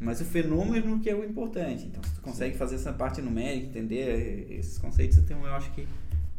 Mas 0.00 0.20
o 0.20 0.24
fenômeno 0.24 0.98
que 0.98 1.08
é 1.08 1.14
o 1.14 1.24
importante. 1.24 1.84
Então, 1.86 2.02
se 2.02 2.16
tu 2.16 2.20
consegue 2.20 2.56
fazer 2.56 2.74
essa 2.74 2.92
parte 2.92 3.22
numérica, 3.22 3.66
entender 3.68 4.48
esses 4.50 4.76
conceitos, 4.76 5.18
então 5.18 5.46
eu 5.46 5.54
acho 5.54 5.70
que 5.70 5.86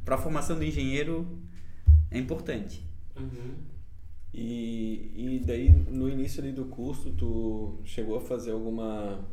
para 0.04 0.16
a 0.16 0.18
formação 0.18 0.58
do 0.58 0.64
engenheiro 0.66 1.26
é 2.14 2.20
importante. 2.20 2.86
Uhum. 3.18 3.56
E, 4.34 5.12
e 5.16 5.44
daí, 5.46 5.70
no 5.70 6.10
início 6.10 6.42
ali 6.42 6.52
do 6.52 6.66
curso, 6.66 7.12
tu 7.12 7.80
chegou 7.84 8.18
a 8.18 8.22
fazer 8.22 8.52
alguma, 8.52 9.28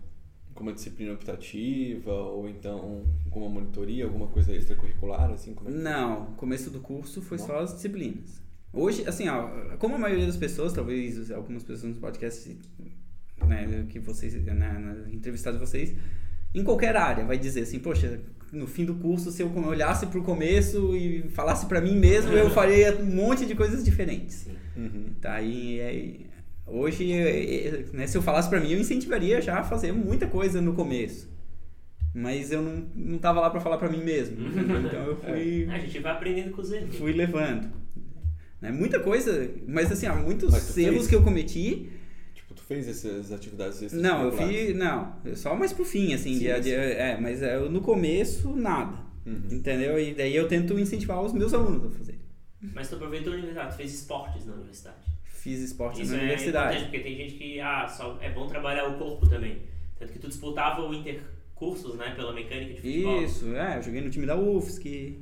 alguma 0.49 0.73
disciplina 0.73 1.13
optativa 1.13 2.13
ou 2.13 2.49
então 2.49 3.05
alguma 3.25 3.49
monitoria, 3.49 4.05
alguma 4.05 4.27
coisa 4.27 4.55
extracurricular, 4.55 5.31
assim? 5.31 5.55
Como 5.55 5.71
é 5.71 5.73
Não, 5.73 6.35
começo 6.35 6.71
do 6.71 6.81
curso 6.81 7.23
foi 7.23 7.39
Não? 7.39 7.47
só 7.47 7.61
as 7.61 7.75
disciplinas. 7.75 8.43
Hoje, 8.73 9.07
assim, 9.07 9.29
ó, 9.29 9.77
como 9.79 9.95
a 9.95 9.99
maioria 9.99 10.27
das 10.27 10.37
pessoas, 10.37 10.73
talvez 10.73 11.31
algumas 11.31 11.65
pessoas 11.65 11.95
no 11.95 12.01
podcast, 12.01 12.57
né, 13.47 13.87
que 13.89 13.99
vocês, 13.99 14.45
na, 14.45 14.79
na 14.79 15.11
entrevistado 15.11 15.59
de 15.59 15.65
vocês, 15.65 15.95
em 16.55 16.63
qualquer 16.63 16.95
área, 16.95 17.25
vai 17.25 17.39
dizer 17.39 17.63
assim, 17.63 17.79
poxa, 17.79 18.21
no 18.53 18.67
fim 18.67 18.85
do 18.85 18.95
curso, 18.95 19.31
se 19.31 19.43
eu 19.43 19.53
olhasse 19.67 20.07
pro 20.07 20.23
começo 20.23 20.95
e 20.97 21.29
falasse 21.31 21.67
pra 21.67 21.81
mim 21.81 21.97
mesmo, 21.97 22.33
eu 22.33 22.51
faria 22.51 22.97
um 23.01 23.05
monte 23.07 23.47
de 23.47 23.55
coisas 23.55 23.85
diferentes. 23.85 24.49
Uhum. 24.77 25.07
Tá? 25.21 25.41
E, 25.41 25.81
é, 25.81 26.13
hoje, 26.67 27.13
é, 27.13 27.85
né, 27.93 28.07
se 28.07 28.17
eu 28.17 28.23
falasse 28.23 28.49
pra 28.49 28.61
mim, 28.61 28.73
eu 28.73 28.81
incentivaria 28.81 29.41
já 29.41 29.59
a 29.59 29.65
fazer 29.65 29.93
muita 29.93 30.27
coisa 30.27 30.61
no 30.61 30.73
começo. 30.73 31.31
Mas 32.13 32.51
eu 32.51 32.61
não, 32.61 32.85
não 32.95 33.19
tava 33.19 33.41
lá 33.41 33.51
pra 33.51 33.61
falar 33.61 33.79
pra 33.79 33.89
mim 33.89 34.03
mesmo. 34.03 34.37
entendeu? 34.49 34.81
Então 34.81 35.05
eu 35.07 35.17
fui, 35.17 35.69
A 35.71 35.79
gente 35.79 35.99
vai 36.01 36.13
aprendendo 36.13 36.51
com 36.51 36.61
os 36.61 36.73
erros. 36.73 36.97
fui 36.97 37.13
levando. 37.13 37.71
Né? 38.61 38.71
Muita 38.73 38.99
coisa, 38.99 39.49
mas 39.67 39.91
assim, 39.93 40.07
há 40.07 40.15
muitos 40.15 40.53
erros 40.53 40.75
fez? 40.75 41.07
que 41.07 41.15
eu 41.15 41.23
cometi. 41.23 41.89
Fez 42.71 42.87
essas 42.87 43.33
atividades 43.33 43.93
Não, 43.93 44.23
eu 44.27 44.31
fiz. 44.33 44.77
Não, 44.77 45.17
eu 45.25 45.35
só 45.35 45.57
mais 45.57 45.73
pro 45.73 45.85
fim, 45.85 46.15
assim. 46.15 46.35
Sim, 46.35 46.39
de- 46.39 46.61
de- 46.61 46.71
sim. 46.71 46.77
é, 46.77 47.19
mas 47.21 47.43
é, 47.43 47.57
eu, 47.57 47.69
no 47.69 47.81
começo, 47.81 48.55
nada. 48.55 48.97
Uhum. 49.27 49.43
Entendeu? 49.51 49.99
E 49.99 50.15
daí 50.15 50.37
eu 50.37 50.47
tento 50.47 50.79
incentivar 50.79 51.21
os 51.21 51.33
meus 51.33 51.53
alunos 51.53 51.85
a 51.85 51.91
fazer. 51.99 52.21
Mas 52.61 52.89
tu 52.89 52.95
aproveitou 52.95 53.33
a 53.33 53.37
universidade, 53.37 53.73
tu 53.75 53.77
fez 53.77 53.93
esportes 53.93 54.47
na 54.47 54.53
universidade. 54.55 54.99
Fiz 55.25 55.59
esporte 55.61 56.01
Isso 56.03 56.13
na 56.13 56.19
é 56.19 56.23
universidade. 56.23 56.83
porque 56.85 57.01
tem 57.01 57.17
gente 57.17 57.35
que, 57.35 57.61
ah, 57.61 57.89
só 57.89 58.17
é 58.21 58.31
bom 58.31 58.47
trabalhar 58.47 58.87
o 58.89 58.99
corpo 58.99 59.29
também. 59.29 59.63
Tanto 59.99 60.13
que 60.13 60.19
tu 60.21 60.29
disputava 60.29 60.83
o 60.83 60.95
intercursos, 60.95 61.97
né, 61.97 62.15
pela 62.15 62.33
mecânica 62.33 62.75
de 62.75 62.81
futebol. 62.83 63.23
Isso, 63.25 63.53
é, 63.57 63.79
eu 63.79 63.83
joguei 63.83 64.01
no 64.01 64.11
time 64.11 64.27
da 64.27 64.37
UFSC. 64.37 65.19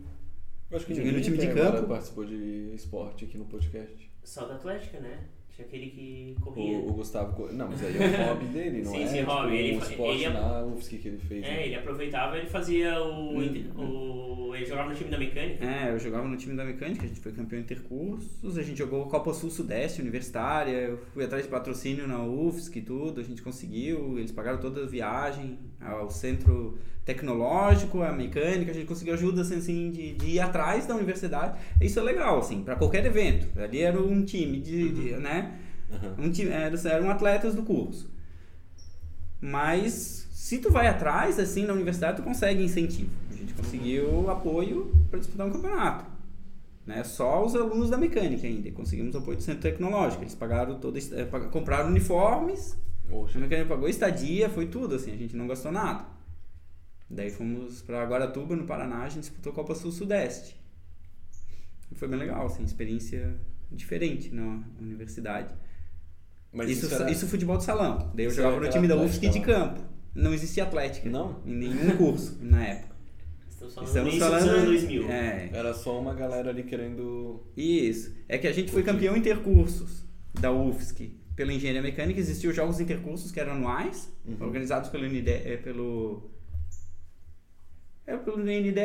Eu 0.71 0.77
acho 0.77 0.85
que 0.85 0.95
Joguei 0.95 1.13
no 1.13 1.21
time 1.23 1.39
de 1.39 1.47
campo. 1.47 1.89
participou 1.89 2.27
de 2.27 2.73
esporte 2.75 3.25
aqui 3.25 3.39
no 3.39 3.47
podcast. 3.47 4.11
Só 4.23 4.45
da 4.45 4.57
Atlética, 4.57 5.01
né? 5.01 5.19
Tinha 5.59 5.66
aquele 5.66 5.87
que 5.90 6.37
corria. 6.40 6.79
O, 6.79 6.90
o 6.90 6.92
Gustavo. 6.92 7.53
Não, 7.53 7.66
mas 7.68 7.85
aí 7.85 7.97
é 7.97 8.21
o 8.21 8.29
hobby 8.29 8.47
dele, 8.55 8.83
não 8.85 8.92
Sim, 8.92 9.03
é? 9.03 9.07
sim, 9.09 9.18
tipo, 9.18 9.31
hobby. 9.33 9.57
Ele 9.57 9.77
esporte 9.79 10.14
ele 10.14 10.25
é- 10.25 10.31
na 10.31 10.62
UFSC 10.64 10.99
que 10.99 11.09
ele 11.09 11.18
fez. 11.18 11.44
É, 11.44 11.49
né? 11.49 11.66
ele 11.66 11.75
aproveitava, 11.75 12.38
ele 12.38 12.47
fazia 12.47 13.03
o, 13.03 13.40
Hum, 13.40 13.64
o. 13.77 14.55
Ele 14.55 14.64
jogava 14.64 14.88
no 14.88 14.94
time 14.94 15.11
da 15.11 15.18
mecânica. 15.18 15.64
É, 15.64 15.90
eu 15.90 15.99
jogava 15.99 16.27
no 16.29 16.37
time 16.37 16.57
da 16.57 16.64
mecânica, 16.64 17.05
a 17.05 17.09
gente 17.09 17.21
foi 17.21 17.33
campeão 17.33 17.61
intercursos, 17.61 18.57
a 18.57 18.62
gente 18.62 18.79
jogou 18.79 19.05
Copa 19.07 19.33
Sul-Sudeste 19.35 20.01
universitária, 20.01 20.71
eu 20.77 20.99
fui 21.12 21.25
atrás 21.25 21.44
de 21.44 21.51
patrocínio 21.51 22.07
na 22.09 22.23
UFSC 22.25 22.79
e 22.79 22.83
tudo, 22.83 23.21
a 23.21 23.25
gente 23.25 23.42
conseguiu, 23.42 24.16
eles 24.18 24.33
pagaram 24.33 24.59
toda 24.59 24.83
a 24.85 24.87
viagem 24.87 25.59
ao 25.81 26.09
centro 26.11 26.79
tecnológico, 27.09 28.03
a 28.03 28.12
mecânica, 28.12 28.71
a 28.71 28.75
gente 28.75 28.87
conseguiu 28.87 29.14
ajuda 29.14 29.40
assim, 29.40 29.57
assim, 29.57 29.90
de, 29.90 30.12
de 30.12 30.27
ir 30.27 30.40
atrás 30.40 30.87
da 30.87 30.94
universidade. 30.94 31.59
Isso 31.81 31.99
é 31.99 32.03
legal, 32.03 32.38
assim, 32.38 32.62
para 32.62 32.77
qualquer 32.77 33.07
evento. 33.07 33.59
Ali 33.59 33.81
era 33.81 33.99
um 33.99 34.23
time 34.23 34.61
de, 34.61 34.90
de, 34.90 35.16
né? 35.16 35.59
Aham. 35.90 36.16
Um 36.18 36.31
time, 36.31 36.51
eram, 36.51 36.79
eram 36.85 37.11
atletas 37.11 37.55
do 37.55 37.62
curso. 37.62 38.11
Mas 39.40 40.29
se 40.31 40.59
tu 40.59 40.71
vai 40.71 40.87
atrás, 40.87 41.38
assim, 41.38 41.64
na 41.64 41.73
universidade, 41.73 42.18
tu 42.18 42.23
consegue 42.23 42.62
incentivo. 42.62 43.11
A 43.31 43.35
gente 43.35 43.55
conseguiu 43.55 44.31
apoio 44.31 44.92
para 45.09 45.18
disputar 45.18 45.47
um 45.47 45.51
campeonato. 45.51 46.05
Né? 46.87 47.03
Só 47.05 47.42
os 47.42 47.57
alunos 47.57 47.88
da 47.88 47.97
mecânica 47.97 48.47
ainda. 48.47 48.71
Conseguimos 48.73 49.16
apoio 49.16 49.38
do 49.38 49.42
centro 49.42 49.62
tecnológico. 49.62 50.23
Eles 50.23 50.35
pagaram 50.35 50.79
todo, 50.79 50.99
eh, 50.99 51.25
compraram 51.51 51.88
uniformes, 51.88 52.77
a 53.07 53.11
Poxa. 53.11 53.38
mecânica 53.38 53.66
pagou 53.66 53.88
estadia, 53.88 54.51
foi 54.51 54.66
tudo, 54.66 54.94
assim, 54.94 55.14
a 55.14 55.16
gente 55.16 55.35
não 55.35 55.47
gastou 55.47 55.73
nada. 55.73 56.18
Daí 57.11 57.31
fomos 57.31 57.81
para 57.83 58.05
Guaratuba, 58.05 58.55
no 58.55 58.64
Paraná, 58.66 59.05
a 59.05 59.09
gente 59.09 59.21
disputou 59.23 59.53
a 59.53 59.55
Copa 59.55 59.75
Sul-Sudeste. 59.75 60.57
Foi 61.94 62.07
bem 62.07 62.18
legal, 62.18 62.47
assim, 62.47 62.62
experiência 62.64 63.35
diferente 63.73 64.33
na 64.35 64.62
universidade. 64.81 65.55
Mas 66.53 66.71
isso, 66.71 66.92
era- 66.94 67.11
isso 67.11 67.27
futebol 67.27 67.57
de 67.57 67.64
salão. 67.64 68.11
Daí 68.14 68.27
eu 68.27 68.29
Isso 68.29 68.37
jogava 68.37 68.61
no 68.61 68.68
time 68.71 68.87
da 68.88 68.97
UFSC 68.97 69.29
de 69.29 69.38
lá. 69.38 69.44
campo. 69.44 69.81
Não 70.14 70.33
existia 70.35 70.64
atlética. 70.64 71.09
Não? 71.09 71.40
Em 71.47 71.55
nenhum 71.55 71.97
curso 71.97 72.38
na 72.42 72.64
época. 72.66 72.97
Estamos 73.51 73.75
falando 73.75 73.88
Estamos 73.88 74.18
falando. 74.18 74.40
dos 74.44 74.49
anos 74.51 74.64
2000. 74.66 75.11
É, 75.11 75.51
Era 75.53 75.75
só 75.75 75.99
uma 76.01 76.14
galera 76.14 76.51
ali 76.51 76.62
querendo. 76.62 77.42
isso. 77.57 78.14
É 78.29 78.38
que 78.38 78.47
a 78.47 78.53
gente 78.53 78.71
foi 78.71 78.83
campeão 78.83 79.16
intercursos 79.16 80.05
da 80.40 80.53
UFSC 80.53 81.12
pela 81.35 81.53
engenharia 81.53 81.83
mecânica. 81.83 82.21
Existiam 82.21 82.51
os 82.51 82.57
jogos 82.57 82.81
intercursos 82.81 83.31
que 83.33 83.40
eram 83.40 83.53
anuais, 83.55 84.12
Uhum. 84.27 84.37
organizados 84.40 84.88
pelo 84.90 85.05
pelo. 85.59 86.31
É 88.09 88.16
pelo 88.16 88.38
NIDE? 88.42 88.81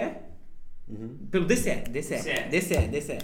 Uhum. 0.88 1.18
Pelo 1.32 1.46
DCE, 1.46 1.76
DCE, 1.90 2.18
DCE. 2.18 2.50
DCE, 2.50 2.88
DCE. 2.90 3.18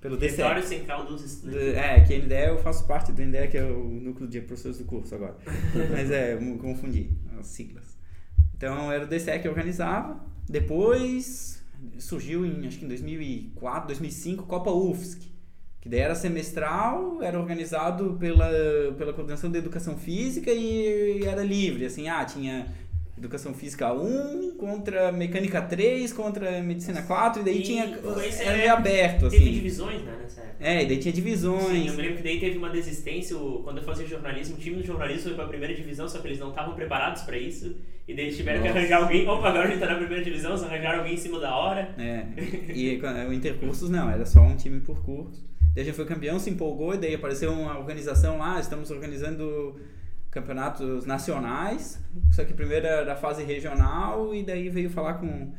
Pelo 0.00 0.16
DCE. 0.16 0.36
Território 0.36 0.62
Central 0.62 1.06
dos 1.06 1.20
Do- 1.22 1.26
Estudantes. 1.26 1.74
É, 1.76 2.00
que 2.00 2.18
NDE 2.18 2.48
eu 2.50 2.58
faço 2.58 2.86
parte 2.86 3.10
do 3.10 3.20
NDE, 3.20 3.48
que 3.48 3.58
é 3.58 3.64
o 3.64 3.82
núcleo 3.84 4.28
de 4.28 4.40
professores 4.42 4.78
do 4.78 4.84
curso 4.84 5.12
agora. 5.14 5.36
Mas 5.90 6.08
é, 6.10 6.34
eu 6.34 6.40
me 6.40 6.56
confundi 6.56 7.10
as 7.38 7.48
siglas. 7.48 7.98
Então 8.56 8.92
era 8.92 9.04
o 9.04 9.06
DCE 9.08 9.40
que 9.40 9.48
organizava. 9.48 10.24
Depois 10.48 11.60
surgiu 11.98 12.46
em 12.46 12.66
acho 12.68 12.78
que 12.78 12.84
em 12.84 12.88
2004, 12.88 13.88
2005, 13.88 14.44
Copa 14.46 14.70
UFSC. 14.70 15.32
Que 15.80 15.88
daí 15.88 16.00
era 16.00 16.14
semestral, 16.14 17.22
era 17.22 17.38
organizado 17.38 18.16
pela, 18.18 18.48
pela 18.96 19.12
coordenação 19.12 19.50
da 19.50 19.58
educação 19.58 19.98
física 19.98 20.50
e 20.50 21.24
era 21.24 21.42
livre. 21.42 21.84
Assim, 21.84 22.08
ah, 22.08 22.24
tinha 22.24 22.66
educação 23.24 23.54
física 23.54 23.92
1 23.92 24.52
contra 24.58 25.10
mecânica 25.12 25.60
3 25.62 26.12
contra 26.12 26.60
medicina 26.62 27.02
4, 27.02 27.40
e 27.42 27.44
daí 27.44 27.58
E 27.58 27.62
tinha. 27.62 27.84
Era 27.84 28.54
é- 28.54 28.56
meio 28.58 28.72
aberto, 28.72 29.28
Teve 29.30 29.36
assim. 29.44 29.52
divisões, 29.52 30.02
né, 30.02 30.16
nessa 30.22 30.40
época. 30.40 30.54
É, 30.60 30.82
e 30.82 30.86
daí 30.86 30.98
tinha 30.98 31.14
Sim, 31.14 31.20
divisões. 31.20 31.86
eu 31.86 31.94
me 31.94 32.02
lembro 32.02 32.16
que 32.18 32.22
daí 32.22 32.40
teve 32.40 32.58
uma 32.58 32.70
desistência, 32.70 33.36
quando 33.64 33.78
eu 33.78 33.84
fazia 33.84 34.06
jornalismo, 34.06 34.56
o 34.56 34.58
time 34.58 34.76
do 34.76 34.82
jornalismo 34.86 35.22
foi 35.24 35.34
pra 35.34 35.46
primeira 35.46 35.74
divisão, 35.74 36.08
só 36.08 36.18
que 36.18 36.28
eles 36.28 36.38
não 36.38 36.50
estavam 36.50 36.74
preparados 36.74 37.22
pra 37.22 37.36
isso, 37.38 37.74
e 38.06 38.14
daí 38.14 38.26
eles 38.26 38.36
tiveram 38.36 38.60
que 38.62 38.68
Nossa. 38.68 38.78
arranjar 38.80 39.02
alguém, 39.02 39.26
opa, 39.28 39.48
agora 39.48 39.64
a 39.64 39.70
gente 39.70 39.80
tá 39.80 39.86
na 39.86 39.96
primeira 39.96 40.22
divisão, 40.22 40.56
só 40.56 40.66
arranjaram 40.66 40.98
alguém 40.98 41.14
em 41.14 41.18
cima 41.18 41.40
da 41.40 41.56
hora. 41.56 41.94
É. 41.98 42.24
E 42.74 42.98
quando- 42.98 43.28
o 43.28 43.32
intercursos 43.32 43.88
não, 43.90 44.10
era 44.10 44.24
só 44.26 44.40
um 44.40 44.56
time 44.56 44.80
por 44.80 45.02
curso. 45.04 45.42
Daí 45.74 45.82
a 45.82 45.84
gente 45.86 45.94
foi 45.96 46.04
campeão, 46.04 46.38
se 46.38 46.50
empolgou, 46.50 46.94
e 46.94 46.98
daí 46.98 47.14
apareceu 47.14 47.50
uma 47.52 47.78
organização 47.78 48.38
lá, 48.38 48.60
estamos 48.60 48.90
organizando 48.90 49.76
campeonatos 50.34 51.06
nacionais, 51.06 52.02
só 52.32 52.44
que 52.44 52.52
primeiro 52.52 52.84
era 52.84 53.04
da 53.04 53.14
fase 53.14 53.44
regional, 53.44 54.34
e 54.34 54.42
daí 54.42 54.68
veio 54.68 54.90
falar 54.90 55.14
com. 55.14 55.54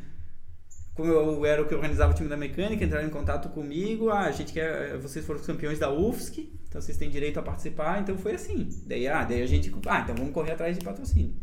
Como 0.93 1.11
eu 1.11 1.45
era 1.45 1.61
o 1.61 1.67
que 1.67 1.75
organizava 1.75 2.13
o 2.13 2.15
time 2.15 2.29
da 2.29 2.37
mecânica, 2.37 2.83
entraram 2.83 3.07
em 3.07 3.09
contato 3.09 3.49
comigo, 3.49 4.09
ah, 4.09 4.25
a 4.25 4.31
gente 4.31 4.53
quer. 4.53 4.97
Vocês 4.97 5.25
foram 5.25 5.39
os 5.39 5.47
campeões 5.47 5.79
da 5.79 5.91
UFSC, 5.91 6.49
então 6.67 6.81
vocês 6.81 6.97
têm 6.97 7.09
direito 7.09 7.39
a 7.39 7.41
participar, 7.43 8.01
então 8.01 8.17
foi 8.17 8.35
assim. 8.35 8.69
Daí, 8.85 9.07
ah, 9.07 9.23
daí 9.23 9.41
a 9.41 9.45
gente. 9.45 9.73
Ah, 9.87 10.01
então 10.01 10.15
vamos 10.15 10.33
correr 10.33 10.51
atrás 10.51 10.77
de 10.77 10.83
patrocínio. 10.83 11.33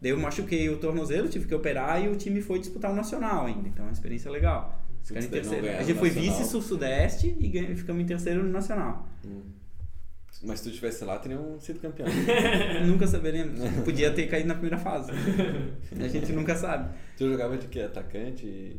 Daí 0.00 0.12
eu 0.12 0.18
machuquei 0.18 0.68
o 0.70 0.78
tornozelo, 0.78 1.28
tive 1.28 1.46
que 1.46 1.54
operar 1.54 2.02
e 2.02 2.08
o 2.08 2.16
time 2.16 2.40
foi 2.40 2.58
disputar 2.58 2.90
o 2.90 2.94
nacional 2.94 3.46
ainda. 3.46 3.68
Então 3.68 3.84
é 3.84 3.88
uma 3.88 3.92
experiência 3.92 4.30
legal. 4.30 4.80
Ficaram 5.02 5.26
em 5.26 5.30
terceiro. 5.30 5.68
A 5.68 5.82
gente 5.82 5.98
foi 5.98 6.08
nacional. 6.08 6.38
vice 6.38 6.50
sul-sudeste 6.50 7.36
e 7.38 7.76
ficamos 7.76 8.02
em 8.02 8.06
terceiro 8.06 8.42
no 8.42 8.50
nacional. 8.50 9.08
Hum. 9.24 9.59
Mas 10.42 10.58
se 10.60 10.64
tu 10.64 10.68
estivesse 10.70 11.04
lá, 11.04 11.18
teriam 11.18 11.60
sido 11.60 11.80
campeão. 11.80 12.08
nunca 12.86 13.06
saberemos. 13.06 13.60
Podia 13.84 14.10
ter 14.12 14.26
caído 14.26 14.48
na 14.48 14.54
primeira 14.54 14.78
fase. 14.78 15.10
A 16.02 16.08
gente 16.08 16.32
nunca 16.32 16.54
sabe. 16.56 16.94
tu 17.16 17.28
jogava 17.28 17.58
de 17.58 17.66
quê? 17.66 17.80
Atacante? 17.80 18.76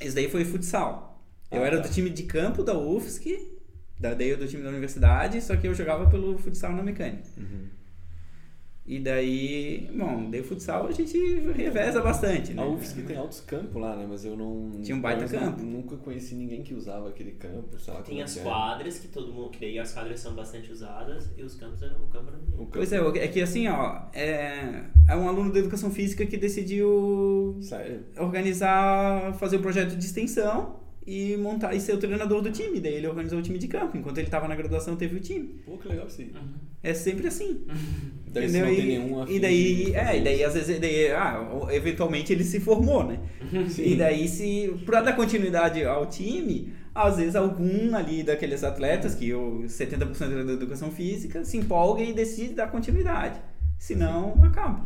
Esse 0.00 0.14
daí 0.14 0.28
foi 0.28 0.44
futsal. 0.44 1.24
Eu 1.50 1.62
Ah, 1.62 1.66
era 1.66 1.76
tá. 1.80 1.86
do 1.86 1.92
time 1.92 2.10
de 2.10 2.24
campo 2.24 2.64
da 2.64 2.76
UFSC, 2.76 3.52
da- 4.00 4.12
daí 4.14 4.30
eu 4.30 4.36
do 4.36 4.46
time 4.48 4.62
da 4.64 4.70
universidade, 4.70 5.40
só 5.40 5.54
que 5.56 5.68
eu 5.68 5.74
jogava 5.74 6.10
pelo 6.10 6.36
futsal 6.36 6.72
na 6.72 6.82
mecânica. 6.82 7.28
Uhum. 7.36 7.68
E 8.86 8.98
daí, 9.00 9.90
bom, 9.96 10.28
daí 10.30 10.42
futsal 10.42 10.86
a 10.86 10.90
gente 10.90 11.16
reveza 11.56 12.02
bastante, 12.02 12.52
né? 12.52 12.62
A 12.62 12.66
UFSC 12.66 13.00
tem 13.04 13.16
altos 13.16 13.40
campos 13.40 13.80
lá, 13.80 13.96
né? 13.96 14.06
Mas 14.06 14.26
eu 14.26 14.36
não. 14.36 14.72
Tinha 14.82 14.94
um 14.94 15.00
baita 15.00 15.26
campo. 15.26 15.62
nu- 15.62 15.78
Nunca 15.78 15.96
conheci 15.96 16.34
ninguém 16.34 16.62
que 16.62 16.74
usava 16.74 17.08
aquele 17.08 17.32
campo, 17.32 17.78
sei 17.78 17.94
lá 17.94 18.02
Tem 18.02 18.20
as 18.22 18.36
é. 18.36 18.42
quadras, 18.42 18.98
que 18.98 19.08
todo 19.08 19.32
mundo, 19.32 19.48
que 19.48 19.58
daí 19.60 19.78
as 19.78 19.90
quadras 19.94 20.20
são 20.20 20.34
bastante 20.34 20.70
usadas, 20.70 21.30
e 21.34 21.42
os 21.42 21.54
campos 21.54 21.80
eram, 21.82 21.96
o 21.96 22.08
campo 22.08 22.28
era 22.28 22.36
O 22.36 22.66
campo. 22.66 22.70
Pois 22.74 22.92
é, 22.92 22.98
é 22.98 23.28
que 23.28 23.40
assim, 23.40 23.66
ó, 23.68 24.02
é, 24.12 24.84
é 25.08 25.16
um 25.16 25.28
aluno 25.28 25.50
da 25.50 25.60
educação 25.60 25.90
física 25.90 26.26
que 26.26 26.36
decidiu 26.36 27.56
Sério? 27.62 28.00
organizar, 28.18 29.32
fazer 29.38 29.56
o 29.56 29.60
projeto 29.60 29.96
de 29.96 30.04
extensão 30.04 30.83
e 31.06 31.36
montar 31.36 31.74
e 31.74 31.80
ser 31.80 31.92
o 31.92 31.98
treinador 31.98 32.40
do 32.40 32.50
time. 32.50 32.80
Daí 32.80 32.94
ele 32.94 33.06
organizou 33.06 33.38
o 33.38 33.42
time 33.42 33.58
de 33.58 33.68
campo. 33.68 33.96
Enquanto 33.96 34.18
ele 34.18 34.26
estava 34.26 34.48
na 34.48 34.54
graduação, 34.54 34.96
teve 34.96 35.16
o 35.16 35.20
time. 35.20 35.60
Pô, 35.64 35.76
que 35.76 35.88
legal 35.88 36.06
isso 36.06 36.20
aí. 36.20 36.28
Uhum. 36.28 36.54
É 36.82 36.94
sempre 36.94 37.28
assim. 37.28 37.64
Daí 38.34 38.46
entendeu? 38.46 38.66
não 38.66 38.74
tem 38.74 38.84
e, 38.84 38.98
nenhum 38.98 39.22
afim 39.22 39.32
e 39.32 39.38
daí, 39.38 39.94
é, 39.94 40.18
e 40.18 40.24
daí 40.24 40.42
às 40.42 40.54
vezes, 40.54 40.80
daí, 40.80 41.12
ah, 41.12 41.68
eventualmente 41.70 42.32
ele 42.32 42.42
se 42.42 42.58
formou, 42.58 43.04
né? 43.04 43.20
Sim. 43.70 43.92
E 43.92 43.94
daí 43.94 44.26
se, 44.26 44.74
pra 44.84 45.00
dar 45.00 45.12
continuidade 45.12 45.84
ao 45.84 46.06
time, 46.06 46.72
às 46.92 47.16
vezes 47.16 47.36
algum 47.36 47.94
ali 47.94 48.24
daqueles 48.24 48.64
atletas, 48.64 49.14
que 49.14 49.32
o 49.32 49.62
70% 49.62 50.40
é 50.40 50.44
da 50.44 50.52
educação 50.52 50.90
física, 50.90 51.44
se 51.44 51.56
empolga 51.56 52.02
e 52.02 52.12
decide 52.12 52.54
dar 52.54 52.66
continuidade. 52.72 53.40
Senão, 53.78 54.34
acaba. 54.42 54.84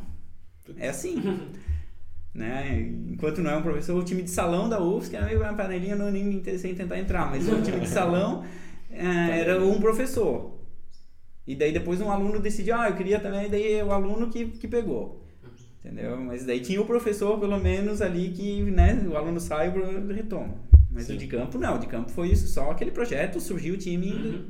É 0.77 0.91
assim. 0.91 1.17
né? 2.35 2.81
Enquanto 3.09 3.43
não 3.43 3.51
é 3.51 3.57
um 3.57 3.63
professor, 3.63 3.97
o 3.97 4.05
time 4.05 4.23
de 4.23 4.31
salão 4.31 4.69
da 4.69 4.83
UFSC 4.83 5.17
era 5.17 5.27
meio 5.27 5.41
uma 5.41 5.53
panelinha, 5.55 5.97
não 5.97 6.11
nem 6.11 6.25
me 6.25 6.37
interessei 6.37 6.73
em 6.73 6.75
tentar 6.75 6.99
entrar, 6.99 7.31
mas 7.31 7.49
o 7.49 7.61
time 7.63 7.81
de 7.81 7.89
salão 7.89 8.45
eh, 8.91 9.41
era 9.41 9.63
um 9.63 9.81
professor. 9.81 10.59
E 11.47 11.57
daí 11.57 11.73
depois 11.73 12.01
um 12.01 12.11
aluno 12.11 12.39
decidiu, 12.41 12.77
ah, 12.77 12.89
eu 12.91 12.95
queria 12.95 13.19
também, 13.19 13.49
daí 13.49 13.75
é 13.75 13.85
o 13.85 13.91
aluno 13.91 14.29
que, 14.29 14.47
que 14.47 14.69
pegou. 14.69 15.27
Entendeu? 15.83 16.17
Mas 16.19 16.45
daí 16.45 16.61
tinha 16.61 16.81
o 16.81 16.85
professor, 16.85 17.39
pelo 17.39 17.59
menos, 17.59 18.03
ali 18.03 18.31
que, 18.31 18.63
né, 18.63 19.03
o 19.09 19.17
aluno 19.17 19.41
sai 19.41 19.69
e 19.69 20.13
retoma. 20.13 20.57
Mas 20.91 21.07
Sim. 21.07 21.15
o 21.15 21.19
de 21.19 21.27
campo 21.27 21.59
não, 21.59 21.77
o 21.77 21.79
de 21.79 21.87
campo 21.87 22.11
foi 22.11 22.29
isso, 22.29 22.49
só 22.49 22.71
aquele 22.71 22.91
projeto, 22.91 23.41
surgiu 23.41 23.75
o 23.75 23.79
time. 23.79 24.13
Uhum. 24.13 24.45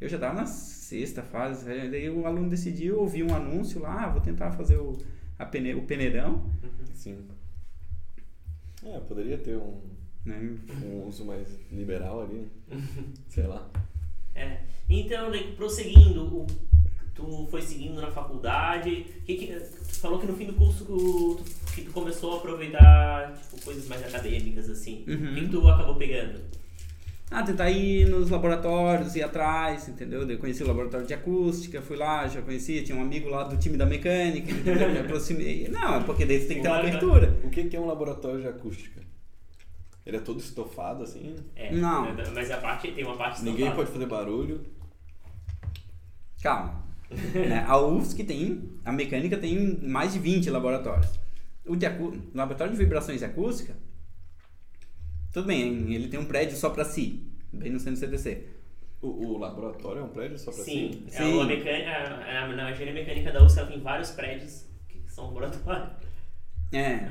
Eu 0.00 0.08
já 0.08 0.16
estava 0.16 0.34
na 0.34 0.46
sexta 0.46 1.22
fase, 1.22 1.64
daí 1.64 2.10
o 2.10 2.26
aluno 2.26 2.50
decidiu, 2.50 2.98
ouviu 2.98 3.26
um 3.26 3.34
anúncio 3.34 3.80
lá, 3.80 4.04
ah, 4.04 4.08
vou 4.10 4.20
tentar 4.20 4.52
fazer 4.52 4.76
o, 4.76 4.98
a 5.38 5.44
pene, 5.46 5.74
o 5.74 5.82
peneirão, 5.82 6.50
Sim. 6.94 7.26
É, 8.84 8.98
poderia 9.00 9.38
ter 9.38 9.56
um, 9.56 9.80
né? 10.24 10.56
um 10.84 11.06
uso 11.08 11.24
mais 11.24 11.48
liberal 11.72 12.22
ali, 12.22 12.46
né? 12.68 12.76
Sei 13.28 13.46
lá. 13.46 13.68
É. 14.34 14.60
Então, 14.88 15.30
daí, 15.30 15.52
prosseguindo, 15.56 16.22
o- 16.24 16.46
tu 17.14 17.46
foi 17.50 17.62
seguindo 17.62 18.00
na 18.00 18.10
faculdade, 18.10 19.06
que 19.24 19.36
que- 19.36 19.46
tu 19.54 19.94
falou 20.00 20.18
que 20.18 20.26
no 20.26 20.36
fim 20.36 20.46
do 20.46 20.52
curso 20.54 20.84
tu, 20.84 21.40
que 21.74 21.82
tu 21.82 21.92
começou 21.92 22.34
a 22.34 22.36
aproveitar 22.38 23.32
tipo, 23.34 23.64
coisas 23.64 23.86
mais 23.88 24.02
acadêmicas, 24.04 24.68
assim. 24.68 25.04
Uhum. 25.08 25.30
O 25.32 25.34
que 25.34 25.40
que 25.42 25.48
tu 25.48 25.68
acabou 25.68 25.94
pegando? 25.96 26.40
Ah, 27.30 27.42
tentar 27.42 27.70
ir 27.70 28.06
nos 28.08 28.30
laboratórios, 28.30 29.16
ir 29.16 29.22
atrás, 29.22 29.88
entendeu? 29.88 30.28
Eu 30.28 30.38
conheci 30.38 30.62
o 30.62 30.66
laboratório 30.66 31.06
de 31.06 31.14
acústica, 31.14 31.82
fui 31.82 31.96
lá, 31.96 32.28
já 32.28 32.40
conhecia, 32.42 32.82
tinha 32.84 32.96
um 32.96 33.02
amigo 33.02 33.28
lá 33.28 33.42
do 33.44 33.56
time 33.56 33.76
da 33.76 33.86
mecânica, 33.86 34.50
entendeu? 34.52 34.90
Me 34.90 34.98
aproximei. 35.00 35.66
Não, 35.68 36.02
porque 36.04 36.24
daí 36.24 36.38
você 36.40 36.46
tem 36.48 36.56
que 36.58 36.62
ter 36.62 36.68
uma 36.68 36.76
Bacana. 36.76 36.96
abertura. 36.96 37.36
O 37.42 37.50
que 37.50 37.74
é 37.76 37.80
um 37.80 37.86
laboratório 37.86 38.40
de 38.40 38.46
acústica? 38.46 39.00
Ele 40.06 40.18
é 40.18 40.20
todo 40.20 40.38
estofado 40.38 41.02
assim? 41.02 41.34
É, 41.56 41.72
Não. 41.74 42.14
Mas 42.34 42.50
a 42.50 42.58
parte, 42.58 42.92
tem 42.92 43.04
uma 43.04 43.16
parte 43.16 43.38
Ninguém 43.42 43.66
estofada. 43.68 43.76
pode 43.76 43.90
fazer 43.92 44.06
barulho. 44.06 44.60
Calma. 46.42 46.84
né? 47.34 47.64
A 47.66 47.78
UFSC 47.80 48.22
tem, 48.24 48.70
a 48.84 48.92
mecânica 48.92 49.36
tem 49.38 49.78
mais 49.82 50.12
de 50.12 50.18
20 50.18 50.50
laboratórios. 50.50 51.08
O 51.66 51.74
de 51.74 51.86
acu... 51.86 52.12
laboratório 52.34 52.72
de 52.74 52.78
vibrações 52.78 53.22
e 53.22 53.24
acústica, 53.24 53.74
tudo 55.34 55.48
bem, 55.48 55.92
ele 55.92 56.06
tem 56.06 56.20
um 56.20 56.24
prédio 56.24 56.56
só 56.56 56.70
para 56.70 56.84
si, 56.84 57.26
bem 57.52 57.72
no 57.72 57.80
centro 57.80 58.00
do 58.00 58.16
CTC. 58.16 58.46
O, 59.02 59.08
o 59.08 59.38
laboratório 59.38 60.00
é 60.00 60.04
um 60.04 60.08
prédio 60.08 60.38
só 60.38 60.52
pra 60.52 60.62
Sim, 60.62 61.02
si? 61.08 61.16
é 61.16 61.40
a, 61.40 61.44
mecânica, 61.44 61.90
a, 61.90 62.44
a, 62.44 62.48
na 62.54 62.70
engenharia 62.70 62.94
mecânica 62.94 63.32
da 63.32 63.44
UCL 63.44 63.66
tem 63.66 63.80
vários 63.80 64.12
prédios 64.12 64.64
que 64.88 65.02
são 65.08 65.26
laboratórios. 65.26 65.88
É. 66.72 67.08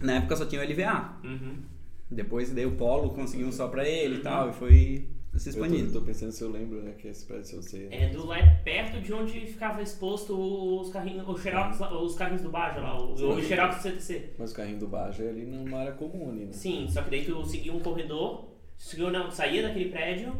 Na 0.00 0.16
época 0.16 0.34
só 0.34 0.46
tinha 0.46 0.60
o 0.60 0.64
LVA. 0.64 1.16
Uhum. 1.22 1.62
Depois 2.10 2.52
daí 2.52 2.66
o 2.66 2.76
Polo 2.76 3.10
conseguiu 3.10 3.46
um 3.46 3.52
só 3.52 3.68
pra 3.68 3.88
ele 3.88 4.16
e 4.16 4.20
tal, 4.20 4.50
e 4.50 4.52
foi 4.52 5.08
se 5.38 5.50
Eu 5.58 5.86
tô, 5.92 6.00
tô 6.00 6.06
pensando 6.06 6.32
se 6.32 6.42
eu 6.42 6.50
lembro, 6.50 6.82
né, 6.82 6.92
que 6.98 7.08
esse 7.08 7.24
prédio 7.24 7.56
eu 7.56 7.62
sei. 7.62 7.88
É 7.90 8.08
do 8.08 8.26
lá 8.26 8.36
perto 8.64 9.00
de 9.00 9.12
onde 9.12 9.40
ficava 9.40 9.80
exposto 9.82 10.34
os 10.80 10.90
carrinhos, 10.90 11.26
os, 11.28 11.40
xerox, 11.42 11.80
os 11.80 12.14
carrinhos 12.14 12.42
do 12.42 12.50
Baja 12.50 12.80
lá, 12.80 13.00
o, 13.00 13.12
o 13.12 13.42
Xerox 13.42 13.76
do 13.76 13.82
CTC. 13.82 14.30
Mas 14.38 14.52
o 14.52 14.54
carrinho 14.54 14.78
do 14.78 14.86
Baja 14.88 15.24
é 15.24 15.28
ali 15.28 15.44
numa 15.44 15.78
área 15.78 15.92
comum 15.92 16.30
ali, 16.30 16.44
né? 16.46 16.52
Sim, 16.52 16.86
só 16.88 17.02
que 17.02 17.10
daí 17.10 17.24
tu 17.24 17.44
seguia 17.44 17.72
um 17.72 17.80
corredor, 17.80 18.48
seguiu, 18.76 19.10
não, 19.10 19.30
saía 19.30 19.62
daquele 19.62 19.90
prédio, 19.90 20.34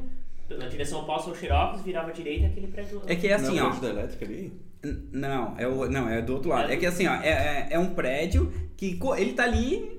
na 0.50 0.66
direção 0.66 1.00
oposta 1.00 1.30
ao 1.30 1.36
Xerox, 1.36 1.82
virava 1.82 2.08
à 2.08 2.12
direita 2.12 2.46
aquele 2.46 2.68
prédio. 2.68 3.02
É 3.06 3.14
que 3.16 3.28
é 3.28 3.34
assim, 3.34 3.56
não 3.56 3.66
é 3.66 3.70
o 3.70 3.76
ó. 3.76 3.80
da 3.80 3.88
elétrica 3.88 4.24
ali? 4.24 4.52
N- 4.82 5.08
Não, 5.12 5.58
é 5.58 5.66
o, 5.66 5.90
não, 5.90 6.08
é 6.08 6.22
do 6.22 6.34
outro 6.34 6.50
lado. 6.50 6.70
É 6.70 6.76
que 6.76 6.86
assim, 6.86 7.06
ó, 7.06 7.14
é, 7.16 7.28
é, 7.28 7.68
é 7.72 7.78
um 7.78 7.94
prédio 7.94 8.52
que 8.76 8.98
ele 9.18 9.32
tá 9.32 9.42
ali 9.44 9.97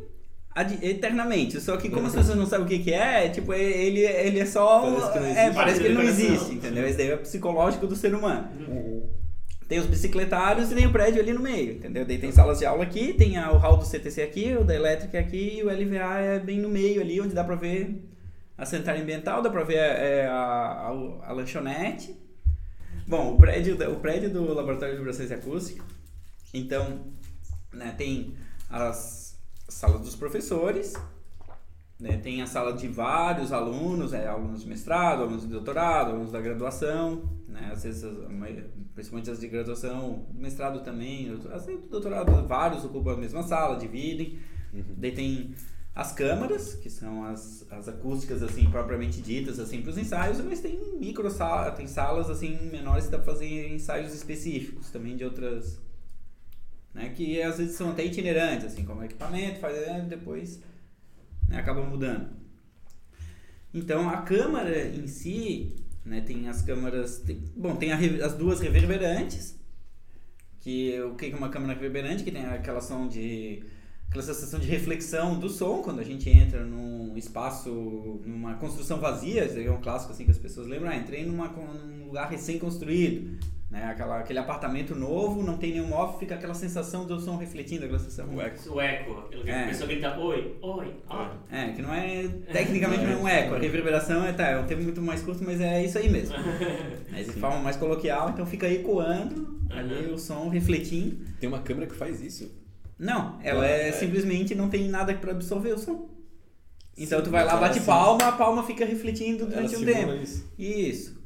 eternamente. 0.82 1.60
Só 1.62 1.78
que 1.78 1.90
como 1.90 2.08
as 2.08 2.14
pessoas 2.16 2.38
não 2.38 2.46
sabem 2.46 2.66
o 2.66 2.70
que, 2.70 2.80
que 2.80 2.94
é, 2.94 3.30
tipo, 3.30 3.54
ele, 3.54 4.02
ele 4.02 4.40
é 4.40 4.46
só. 4.46 4.82
Parece 4.82 5.12
que 5.14 5.20
não 5.20 5.26
é, 5.26 5.32
existe. 5.42 5.56
parece 5.56 5.80
que 5.82 5.86
ele 5.88 5.94
não 5.96 6.02
existe, 6.04 6.54
entendeu? 6.54 6.88
Esse 6.88 6.98
daí 6.98 7.12
é 7.12 7.18
psicológico 7.18 7.88
do 7.88 7.96
ser 7.96 8.14
humano. 8.14 8.48
Tem 9.68 9.78
os 9.78 9.86
bicicletários 9.86 10.72
e 10.72 10.76
tem 10.76 10.88
o 10.88 10.92
prédio 10.92 11.22
ali 11.22 11.32
no 11.32 11.42
meio, 11.42 11.74
entendeu? 11.74 12.04
Daí 12.04 12.18
tem 12.18 12.32
salas 12.32 12.58
de 12.58 12.66
aula 12.66 12.84
aqui, 12.84 13.14
tem 13.14 13.38
a- 13.38 13.52
o 13.52 13.58
hall 13.58 13.78
do 13.78 13.86
CTC 13.86 14.22
aqui, 14.24 14.56
o 14.60 14.64
da 14.64 14.74
elétrica 14.74 15.20
aqui 15.20 15.60
e 15.60 15.64
o 15.64 15.70
LVA 15.70 16.20
é 16.22 16.40
bem 16.40 16.58
no 16.60 16.68
meio 16.70 17.00
ali, 17.02 17.22
onde 17.22 17.36
dá 17.36 17.44
pra 17.44 17.54
ver 17.56 18.04
a 18.58 18.66
sanitária 18.66 19.00
ambiental, 19.02 19.44
dá 19.44 19.50
pra 19.52 19.64
ver 19.64 19.76
é, 19.78 20.26
a, 20.26 20.34
a, 20.34 20.88
a 21.28 21.32
lanchonete. 21.34 22.16
Bom, 23.08 23.34
o 23.34 23.38
prédio, 23.38 23.76
o 23.92 23.96
prédio 23.98 24.30
do 24.32 24.54
Laboratório 24.54 24.94
de 24.96 25.00
Vibrações 25.00 25.30
e 25.30 25.34
Acústica, 25.36 25.84
então, 26.52 27.02
né, 27.72 27.94
tem 27.98 28.34
as 28.72 29.19
salas 29.70 30.02
dos 30.02 30.16
professores, 30.16 30.94
né, 32.00 32.18
tem 32.18 32.42
a 32.42 32.48
sala 32.48 32.74
de 32.74 32.88
vários 32.88 33.52
alunos, 33.52 34.14
é, 34.14 34.28
alunos 34.28 34.62
de 34.64 34.70
mestrado, 34.70 35.24
alunos 35.24 35.42
de 35.42 35.48
doutorado, 35.50 36.12
alunos 36.12 36.32
da 36.32 36.40
graduação, 36.40 37.24
né, 37.48 37.70
às 37.74 37.84
vezes, 37.84 38.06
principalmente 38.96 39.30
as 39.30 39.40
de 39.40 39.48
graduação, 39.48 40.26
mestrado 40.34 40.82
também, 40.82 41.28
doutor- 41.28 41.52
doutorado, 41.90 42.48
vários 42.48 42.86
ocupam 42.86 43.14
a 43.14 43.18
mesma 43.18 43.44
sala, 43.44 43.78
dividem. 43.78 44.40
Daí 44.98 45.12
tem 45.12 45.54
as 45.94 46.14
câmaras, 46.14 46.76
que 46.76 46.90
são 46.90 47.26
as, 47.26 47.66
as 47.70 47.90
acústicas, 47.90 48.42
assim, 48.42 48.70
propriamente 48.70 49.22
ditas, 49.22 49.60
assim, 49.60 49.82
para 49.82 49.90
os 49.90 49.98
ensaios, 49.98 50.40
mas 50.40 50.62
tem 50.62 50.80
micro 50.98 51.30
salas, 51.30 51.76
tem 51.76 51.88
salas, 51.88 52.30
assim, 52.30 52.58
menores 52.72 53.08
pra 53.08 53.20
fazer 53.22 53.74
ensaios 53.74 54.14
específicos 54.14 54.90
também 54.92 55.18
de 55.18 55.26
outras, 55.26 55.82
né, 56.94 57.10
que 57.10 57.42
às 57.42 57.58
vezes 57.58 57.76
são 57.76 57.92
até 57.92 58.04
itinerantes, 58.06 58.66
assim, 58.66 58.84
como 58.84 59.04
equipamento, 59.04 59.60
faz, 59.60 59.76
é, 59.78 60.02
depois 60.02 60.62
né, 61.48 61.58
acaba 61.58 61.84
mudando. 61.84 62.30
Então, 63.74 64.10
a 64.10 64.22
câmara 64.22 64.88
em 64.88 65.08
si, 65.08 65.76
né, 66.04 66.22
tem 66.22 66.48
as 66.50 66.62
câmaras, 66.62 67.20
tem- 67.20 67.44
bom, 67.56 67.76
tem 67.76 67.92
a 67.92 67.98
as 68.26 68.34
duas 68.34 68.60
reverberantes, 68.60 69.58
que 70.60 71.00
o 71.02 71.16
que 71.16 71.28
é 71.32 71.36
uma 71.36 71.50
câmara 71.50 71.74
reverberante, 71.74 72.24
que 72.24 72.32
tem 72.32 72.46
aquela 72.46 72.82
som 72.82 73.08
de 73.08 73.64
aquela 74.10 74.24
sensação 74.24 74.60
de 74.60 74.68
reflexão 74.68 75.38
do 75.40 75.50
som 75.50 75.82
quando 75.82 76.00
a 76.00 76.04
gente 76.04 76.30
entra 76.30 76.64
num 76.66 77.16
espaço, 77.16 77.70
numa 78.26 78.56
construção 78.56 79.00
vazia, 79.00 79.46
isso 79.46 79.60
é 79.60 79.72
um 79.72 79.82
clássico 79.82 80.12
assim 80.12 80.26
que 80.26 80.32
as 80.32 80.38
pessoas 80.38 80.68
lembram, 80.68 80.90
ah, 80.90 80.96
entrei 80.96 81.26
numa, 81.26 81.48
num 81.48 82.06
lugar 82.08 82.28
recém-construído, 82.30 83.38
né, 83.70 83.84
aquela, 83.86 84.20
aquele 84.20 84.40
apartamento 84.40 84.96
novo, 84.96 85.44
não 85.44 85.56
tem 85.58 85.74
nenhum 85.74 85.88
móvel, 85.88 86.18
fica 86.18 86.34
aquela 86.34 86.56
sensação 86.56 87.06
do 87.06 87.20
som 87.20 87.38
refletindo, 87.38 87.84
aquela 87.86 88.00
sensação... 88.00 88.34
O 88.34 88.42
eco. 88.42 88.74
O 88.74 88.82
eco, 88.82 89.12
aquilo 89.20 89.44
que 89.44 89.50
É. 89.52 89.64
a 89.64 89.68
pessoa 89.68 89.88
grita, 89.88 90.18
oi, 90.18 90.58
oi, 90.60 90.94
ó. 91.08 91.28
É, 91.52 91.72
que 91.74 91.82
não 91.84 91.94
é. 91.94 92.28
Tecnicamente 92.52 93.04
não 93.04 93.12
é 93.12 93.16
um 93.18 93.28
eco. 93.30 93.54
A 93.54 93.60
reverberação 93.60 94.26
é, 94.26 94.34
tá, 94.34 94.48
é 94.48 94.60
um 94.60 94.66
termo 94.66 94.82
muito 94.82 95.04
mais 95.04 95.22
curto, 95.22 95.44
mas 95.44 95.62
é 95.62 95.86
isso 95.86 96.00
aí 96.00 96.10
mesmo. 96.10 96.36
Mas 97.12 97.28
de 97.28 97.34
forma 97.34 97.60
mais 97.60 97.76
coloquial, 97.76 98.30
então 98.32 98.44
fica 98.46 98.68
ecoando 98.68 99.60
ali 99.70 100.12
o 100.12 100.18
som 100.18 100.50
refletindo. 100.50 101.18
Tem 101.40 101.48
uma 101.48 101.60
câmera 101.60 101.86
que 101.86 101.96
faz 101.96 102.22
isso. 102.24 102.52
Não, 103.00 103.40
ela 103.42 103.66
é, 103.66 103.88
é. 103.88 103.92
simplesmente 103.94 104.54
não 104.54 104.70
tem 104.70 104.90
nada 104.90 105.14
pra 105.14 105.32
absorver 105.32 105.72
o 105.74 105.78
som. 105.78 106.10
Então 106.98 107.20
Sim, 107.20 107.26
tu 107.26 107.32
vai 107.32 107.46
lá, 107.46 107.52
ela 107.52 107.62
bate 107.62 107.80
sim- 107.80 107.86
palma, 107.86 108.28
a 108.28 108.32
palma 108.34 108.64
fica 108.64 108.84
refletindo 108.86 109.46
durante 109.46 109.74
um 109.78 109.86
tempo. 109.86 110.12
isso. 110.14 110.46
Isso. 110.60 111.20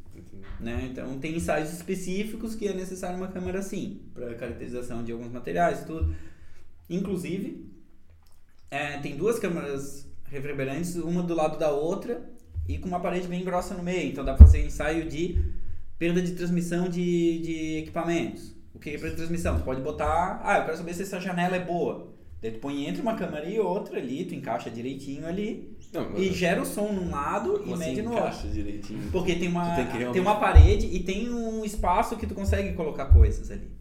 Né? 0.59 0.88
Então 0.91 1.17
tem 1.17 1.36
ensaios 1.36 1.74
específicos 1.74 2.53
que 2.53 2.67
é 2.67 2.74
necessário 2.74 3.17
uma 3.17 3.28
câmera 3.28 3.59
assim, 3.59 4.01
para 4.13 4.36
caracterização 4.36 5.03
de 5.03 5.11
alguns 5.11 5.32
materiais 5.32 5.82
e 5.82 5.86
tudo. 5.86 6.15
Inclusive, 6.88 7.65
é, 8.69 8.99
tem 8.99 9.17
duas 9.17 9.39
câmeras 9.39 10.07
reverberantes, 10.26 10.95
uma 10.95 11.24
do 11.24 11.34
lado 11.34 11.57
da 11.57 11.71
outra 11.71 12.24
e 12.67 12.78
com 12.78 12.88
uma 12.88 12.99
parede 12.99 13.28
bem 13.28 13.43
grossa 13.43 13.74
no 13.74 13.84
meio. 13.84 14.11
Então 14.11 14.24
dá 14.24 14.36
para 14.36 14.45
fazer 14.45 14.63
ensaio 14.63 15.09
de 15.09 15.43
perda 15.97 16.21
de 16.21 16.34
transmissão 16.34 16.88
de, 16.88 17.39
de 17.39 17.78
equipamentos. 17.80 18.53
O 18.91 18.97
que 18.99 19.05
é 19.05 19.09
de 19.09 19.15
transmissão? 19.15 19.57
Tu 19.57 19.63
pode 19.63 19.81
botar, 19.81 20.41
ah, 20.43 20.57
eu 20.57 20.65
quero 20.65 20.75
saber 20.77 20.93
se 20.93 21.03
essa 21.03 21.19
janela 21.21 21.55
é 21.55 21.59
boa. 21.59 22.11
Daí 22.41 22.51
tu 22.51 22.59
põe 22.59 22.86
entre 22.86 23.01
uma 23.01 23.15
câmera 23.15 23.45
e 23.49 23.57
outra 23.57 23.97
ali, 23.97 24.25
tu 24.25 24.36
encaixa 24.36 24.69
direitinho 24.69 25.25
ali 25.25 25.77
Não, 25.93 26.17
e 26.17 26.34
gera 26.34 26.61
o 26.61 26.65
som 26.65 26.91
num 26.91 27.09
lado 27.09 27.63
e 27.65 27.71
assim 27.71 27.79
mede 27.86 28.01
no 28.01 28.09
outro. 28.11 28.25
encaixa 28.27 28.47
direitinho? 28.49 29.09
Porque 29.09 29.36
tem 29.36 29.47
uma, 29.47 29.73
tem 29.75 29.86
que 29.86 29.91
tem, 29.91 29.99
realmente- 30.01 30.19
uma 30.19 30.36
parede 30.36 30.88
e 30.88 30.99
tem 31.01 31.29
um 31.34 31.63
espaço 31.63 32.17
que 32.17 32.27
tu 32.27 32.36
consegue 32.36 32.73
colocar 32.73 33.05
coisas 33.05 33.49
ali. 33.49 33.71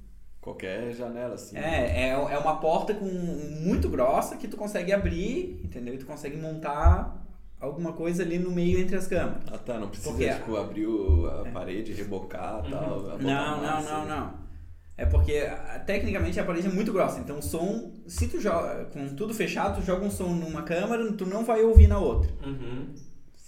Qualquer 0.40 0.92
janela, 0.92 1.34
assim. 1.34 1.57
É, 1.57 2.05
é, 2.05 2.09
é 2.11 2.38
uma 2.38 2.57
porta 2.61 2.94
com 2.94 3.05
muito 3.07 3.88
grossa 3.88 4.36
que 4.36 4.46
tu 4.46 4.57
consegue 4.57 4.92
abrir, 4.92 5.61
entendeu? 5.64 5.94
E 5.94 5.98
tu 5.98 6.07
consegue 6.07 6.36
montar 6.36 7.26
alguma 7.61 7.92
coisa 7.92 8.22
ali 8.22 8.38
no 8.38 8.53
meio 8.53 8.78
entre 8.78 8.94
as 8.96 9.09
câmeras. 9.09 9.42
Ah 9.53 9.59
tá, 9.59 9.78
não 9.80 9.88
precisa 9.88 10.11
Porque- 10.11 10.24
É. 10.24 10.34
tipo, 10.34 10.57
abrir 10.57 10.86
o- 10.86 11.26
a 11.26 11.44
parede, 11.50 11.92
rebocar 11.92 12.62
e 12.66 12.70
tal. 12.70 13.00
botar 13.03 13.18
Não, 13.18 13.61
não, 13.61 13.82
não, 13.82 14.07
não. 14.07 14.42
É 14.97 15.07
porque 15.07 15.40
tecnicamente 15.86 16.38
a 16.38 16.45
parede 16.45 16.66
é 16.66 16.70
muito 16.70 16.93
grossa, 16.93 17.18
então 17.18 17.38
o 17.38 17.43
som, 17.43 17.93
se 18.07 18.28
tu 18.28 18.40
joga 18.40 18.84
com 18.86 19.09
tudo 19.14 19.32
fechado, 19.32 19.80
tu 19.80 19.86
joga 19.86 20.05
um 20.05 20.11
som 20.11 20.28
numa 20.28 20.62
câmera, 20.62 21.12
tu 21.14 21.24
não 21.24 21.45
vai 21.45 21.62
ouvir 21.62 21.88
na 21.88 21.99
outra. 21.99 22.30
Uhum. 22.47 22.95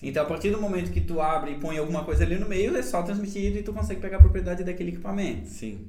Então 0.02 0.22
a 0.22 0.26
partir 0.26 0.50
do 0.50 0.60
momento 0.60 0.90
que 0.90 1.00
tu 1.00 1.20
abre 1.20 1.52
e 1.52 1.60
põe 1.60 1.78
alguma 1.78 2.02
coisa 2.04 2.24
ali 2.24 2.36
no 2.36 2.48
meio, 2.48 2.76
é 2.76 2.82
só 2.82 3.02
transmitido 3.02 3.58
e 3.58 3.62
tu 3.62 3.72
consegue 3.72 4.00
pegar 4.00 4.16
a 4.16 4.20
propriedade 4.20 4.64
daquele 4.64 4.90
equipamento. 4.90 5.46
Sim. 5.48 5.88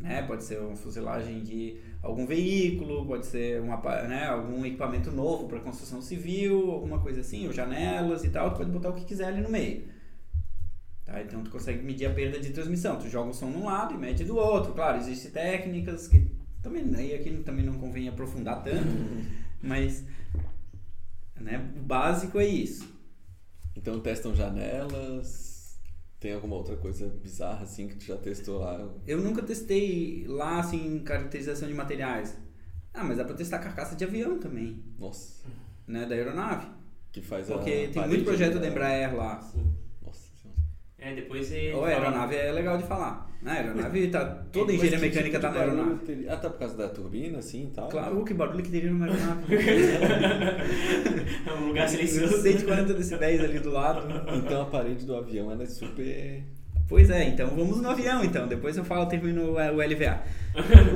né? 0.00 0.22
Pode 0.22 0.44
ser 0.44 0.60
uma 0.60 0.76
fuselagem 0.76 1.42
de 1.42 1.78
algum 2.02 2.26
veículo, 2.26 3.06
pode 3.06 3.26
ser 3.26 3.60
uma, 3.60 3.76
né, 4.02 4.26
algum 4.26 4.64
equipamento 4.64 5.10
novo 5.10 5.48
para 5.48 5.60
construção 5.60 6.00
civil, 6.00 6.70
alguma 6.70 7.00
coisa 7.00 7.20
assim, 7.20 7.46
ou 7.46 7.52
janelas 7.52 8.24
e 8.24 8.28
tal, 8.28 8.52
tu 8.52 8.58
pode 8.58 8.70
botar 8.70 8.90
o 8.90 8.94
que 8.94 9.04
quiser 9.04 9.26
ali 9.26 9.40
no 9.40 9.50
meio. 9.50 9.84
Tá? 11.06 11.22
Então 11.22 11.42
tu 11.42 11.50
consegue 11.50 11.82
medir 11.82 12.04
a 12.06 12.12
perda 12.12 12.38
de 12.40 12.50
transmissão. 12.50 12.98
Tu 12.98 13.08
joga 13.08 13.30
o 13.30 13.32
som 13.34 13.46
num 13.48 13.64
lado 13.64 13.94
e 13.94 13.96
mede 13.96 14.24
do 14.24 14.36
outro. 14.36 14.72
Claro, 14.74 14.98
existem 14.98 15.30
técnicas 15.30 16.08
que 16.08 16.30
também 16.62 16.84
aí 16.96 17.14
aqui 17.14 17.30
também 17.44 17.64
não 17.64 17.74
convém 17.78 18.08
aprofundar 18.08 18.62
tanto, 18.64 18.88
mas 19.62 20.04
né, 21.40 21.72
o 21.76 21.80
básico 21.80 22.38
é 22.40 22.46
isso. 22.46 22.86
Então 23.74 24.00
testam 24.00 24.34
janelas. 24.34 25.78
Tem 26.18 26.32
alguma 26.32 26.56
outra 26.56 26.76
coisa 26.76 27.06
bizarra 27.08 27.62
assim 27.62 27.86
que 27.86 27.94
tu 27.96 28.04
já 28.06 28.16
testou 28.16 28.58
lá? 28.58 28.88
Eu 29.06 29.20
nunca 29.20 29.42
testei 29.42 30.24
lá 30.26 30.58
assim 30.58 30.98
caracterização 31.00 31.68
de 31.68 31.74
materiais. 31.74 32.36
Ah, 32.92 33.04
mas 33.04 33.18
dá 33.18 33.24
para 33.24 33.34
testar 33.36 33.58
carcaça 33.58 33.94
de 33.94 34.02
avião 34.04 34.38
também, 34.40 34.82
Nossa. 34.98 35.44
né, 35.86 36.06
da 36.06 36.14
aeronave. 36.14 36.66
Que 37.12 37.20
faz 37.20 37.46
Porque 37.46 37.88
a 37.90 37.92
tem 37.92 38.08
muito 38.08 38.24
projeto 38.24 38.54
da 38.54 38.60
da- 38.60 38.68
Embraer 38.68 39.14
lá. 39.14 39.40
Sim. 39.42 39.72
É, 41.06 41.14
depois 41.14 41.52
ele. 41.52 41.72
Ou 41.72 41.84
a 41.84 41.88
aeronave 41.88 42.34
é 42.34 42.50
legal 42.50 42.76
de 42.76 42.82
falar. 42.84 43.30
A 43.44 43.52
aeronave 43.52 44.08
tá. 44.08 44.24
Toda 44.50 44.72
engenharia 44.72 44.98
mecânica 44.98 45.38
tipo 45.38 45.40
tá 45.40 45.50
na 45.52 45.60
aeronave. 45.60 46.04
teria? 46.04 46.32
Ah, 46.32 46.36
tá 46.36 46.50
por 46.50 46.58
causa 46.58 46.76
da 46.76 46.88
turbina, 46.88 47.38
assim 47.38 47.68
e 47.68 47.70
tal? 47.70 47.88
Claro, 47.88 48.24
que 48.24 48.34
barulho 48.34 48.60
que 48.60 48.70
teria 48.70 48.90
numa 48.90 49.06
aeronave. 49.06 49.54
é 51.46 51.52
um 51.52 51.68
lugar 51.68 51.88
silencioso. 51.88 52.42
140 52.42 52.94
decibéis 52.94 53.40
ali 53.40 53.60
do 53.60 53.70
lado. 53.70 54.08
Então 54.34 54.62
a 54.62 54.64
parede 54.64 55.06
do 55.06 55.14
avião 55.14 55.52
ela 55.52 55.62
é 55.62 55.66
super. 55.66 56.42
Pois 56.88 57.08
é, 57.08 57.28
então 57.28 57.50
vamos 57.50 57.80
no 57.80 57.88
avião 57.88 58.24
então. 58.24 58.48
Depois 58.48 58.76
eu 58.76 58.84
falo, 58.84 59.06
termino 59.06 59.42
o 59.44 59.54
o 59.54 59.76
LVA. 59.76 60.22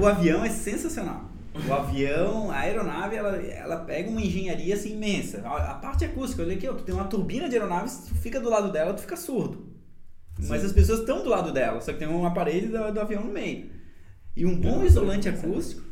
O 0.00 0.06
avião 0.06 0.44
é 0.44 0.48
sensacional. 0.50 1.30
O 1.68 1.72
avião, 1.72 2.50
a 2.50 2.58
aeronave, 2.58 3.14
ela, 3.14 3.36
ela 3.36 3.76
pega 3.78 4.10
uma 4.10 4.20
engenharia 4.20 4.74
assim 4.74 4.92
imensa. 4.94 5.40
A, 5.44 5.72
a 5.72 5.74
parte 5.74 6.04
acústica, 6.04 6.42
olha 6.42 6.54
aqui, 6.56 6.68
ó, 6.68 6.72
tu 6.72 6.82
tem 6.84 6.94
uma 6.94 7.04
turbina 7.04 7.48
de 7.48 7.56
aeronave, 7.56 7.88
se 7.90 8.08
tu 8.08 8.14
fica 8.16 8.40
do 8.40 8.48
lado 8.48 8.72
dela, 8.72 8.94
tu 8.94 9.02
fica 9.02 9.16
surdo. 9.16 9.69
Mas 10.48 10.60
Sim. 10.60 10.66
as 10.66 10.72
pessoas 10.72 11.00
estão 11.00 11.22
do 11.22 11.28
lado 11.28 11.52
dela, 11.52 11.80
só 11.80 11.92
que 11.92 11.98
tem 11.98 12.08
uma 12.08 12.32
parede 12.32 12.66
do, 12.68 12.92
do 12.92 13.00
avião 13.00 13.24
no 13.24 13.32
meio. 13.32 13.70
E 14.36 14.46
um 14.46 14.58
bom 14.60 14.84
isolante 14.84 15.28
acústico, 15.28 15.82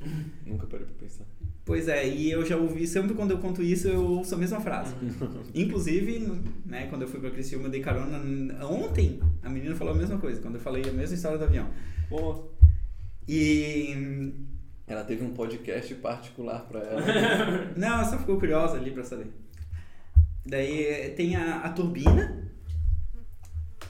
Nunca 0.46 0.66
parei 0.66 0.86
pra 0.86 0.94
pensar. 0.94 1.24
pois 1.64 1.88
é, 1.88 2.09
e 2.09 2.30
eu 2.30 2.46
já 2.46 2.57
ouvi, 2.57 2.86
sempre 2.86 3.14
quando 3.14 3.32
eu 3.32 3.38
conto 3.38 3.62
isso, 3.62 3.88
eu 3.88 4.01
ouço 4.03 4.34
a 4.34 4.38
mesma 4.38 4.61
frase. 4.61 4.94
Inclusive, 5.55 6.40
né, 6.64 6.86
quando 6.86 7.03
eu 7.03 7.09
fui 7.09 7.20
pra 7.20 7.30
Criciúma, 7.30 7.66
eu 7.66 7.70
dei 7.70 7.80
carona. 7.80 8.18
Ontem, 8.64 9.20
a 9.42 9.51
menina 9.51 9.74
falou 9.74 9.92
a 9.92 9.96
mesma 9.96 10.18
coisa, 10.18 10.40
quando 10.40 10.55
eu 10.55 10.61
falei 10.61 10.82
a 10.88 10.92
mesma 10.92 11.14
história 11.14 11.36
do 11.36 11.44
avião. 11.44 11.68
E. 13.26 14.32
ela 14.86 15.05
teve 15.05 15.24
um 15.24 15.34
podcast 15.34 15.94
particular 15.96 16.61
pra 16.66 16.80
ela. 16.80 17.03
Não, 17.76 17.88
ela 17.88 18.05
só 18.05 18.18
ficou 18.18 18.38
curiosa 18.38 18.76
ali 18.76 18.90
pra 18.90 19.05
saber. 19.05 19.26
Daí 20.46 21.12
tem 21.16 21.36
a, 21.36 21.61
a 21.61 21.68
turbina 21.70 22.51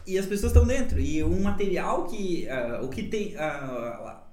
e 0.09 0.18
as 0.18 0.24
pessoas 0.24 0.52
estão 0.52 0.66
dentro. 0.66 0.98
E 0.98 1.22
um 1.22 1.40
material 1.42 2.06
que. 2.06 2.48
ah, 2.48 2.80
o 2.82 2.88
que 2.88 3.02
tem. 3.02 3.36
ah, 3.36 4.24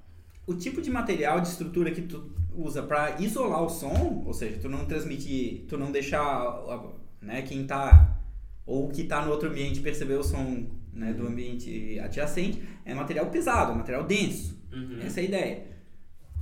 o 0.48 0.54
tipo 0.54 0.82
de 0.82 0.90
material 0.90 1.42
de 1.42 1.50
estrutura 1.50 1.92
que 1.92 2.04
tu 2.04 2.32
usa 2.54 2.82
pra 2.82 3.20
isolar 3.20 3.62
o 3.64 3.70
som, 3.70 4.24
ou 4.26 4.34
seja, 4.34 4.58
tu 4.60 4.70
não 4.70 4.86
transmitir, 4.86 5.66
tu 5.68 5.78
não 5.78 5.92
deixar 5.92 6.22
ah, 6.24 6.94
né, 7.22 7.42
quem 7.42 7.68
tá. 7.68 8.18
ou 8.66 8.88
que 8.90 9.04
tá 9.04 9.26
no 9.26 9.32
outro 9.32 9.50
ambiente 9.50 9.82
perceber 9.82 10.14
o 10.14 10.24
som 10.24 10.66
né, 10.94 11.14
do 11.14 11.28
ambiente 11.28 12.00
adjacente, 12.00 12.62
é 12.86 12.94
material 12.94 13.26
pesado, 13.28 13.76
material 13.76 14.06
denso. 14.06 14.58
Uhum. 14.72 15.02
Essa 15.02 15.20
é 15.20 15.24
a 15.24 15.26
ideia. 15.26 15.64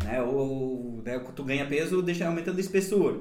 Né? 0.04 0.22
Ou 0.22 1.02
né, 1.04 1.18
tu 1.36 1.44
ganha 1.44 1.66
peso 1.66 2.04
deixa 2.04 2.28
aumentando 2.28 2.58
a 2.58 2.62
espessura. 2.62 3.20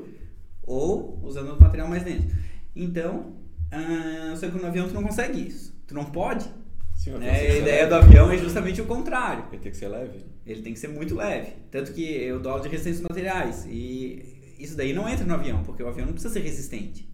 Ou 0.62 1.18
usando 1.22 1.54
um 1.54 1.58
material 1.58 1.88
mais 1.88 2.04
denso. 2.04 2.28
Então, 2.76 3.36
ah, 3.70 4.34
só 4.36 4.48
que 4.48 4.58
no 4.58 4.66
avião 4.66 4.88
tu 4.88 4.94
não 4.94 5.02
consegue 5.02 5.48
isso. 5.48 5.71
Tu 5.92 5.94
não 5.94 6.06
pode. 6.06 6.48
Sim, 6.94 7.10
Né? 7.18 7.30
A 7.30 7.54
ideia 7.58 7.86
do 7.86 7.94
avião 7.96 8.30
é 8.30 8.38
justamente 8.38 8.80
o 8.80 8.86
contrário. 8.86 9.44
Ele 9.52 9.60
tem 9.60 9.70
que 9.70 9.76
ser 9.76 9.88
leve. 9.88 10.24
Ele 10.46 10.62
tem 10.62 10.72
que 10.72 10.78
ser 10.78 10.88
muito 10.88 11.14
leve. 11.14 11.52
Tanto 11.70 11.92
que 11.92 12.02
eu 12.02 12.40
dou 12.40 12.52
aula 12.52 12.62
de 12.62 12.68
resistência 12.70 13.00
dos 13.02 13.08
materiais. 13.10 13.66
E 13.68 14.54
isso 14.58 14.74
daí 14.76 14.92
não 14.94 15.06
entra 15.08 15.24
no 15.26 15.34
avião, 15.34 15.62
porque 15.62 15.82
o 15.82 15.88
avião 15.88 16.06
não 16.06 16.14
precisa 16.14 16.32
ser 16.32 16.40
resistente. 16.40 17.06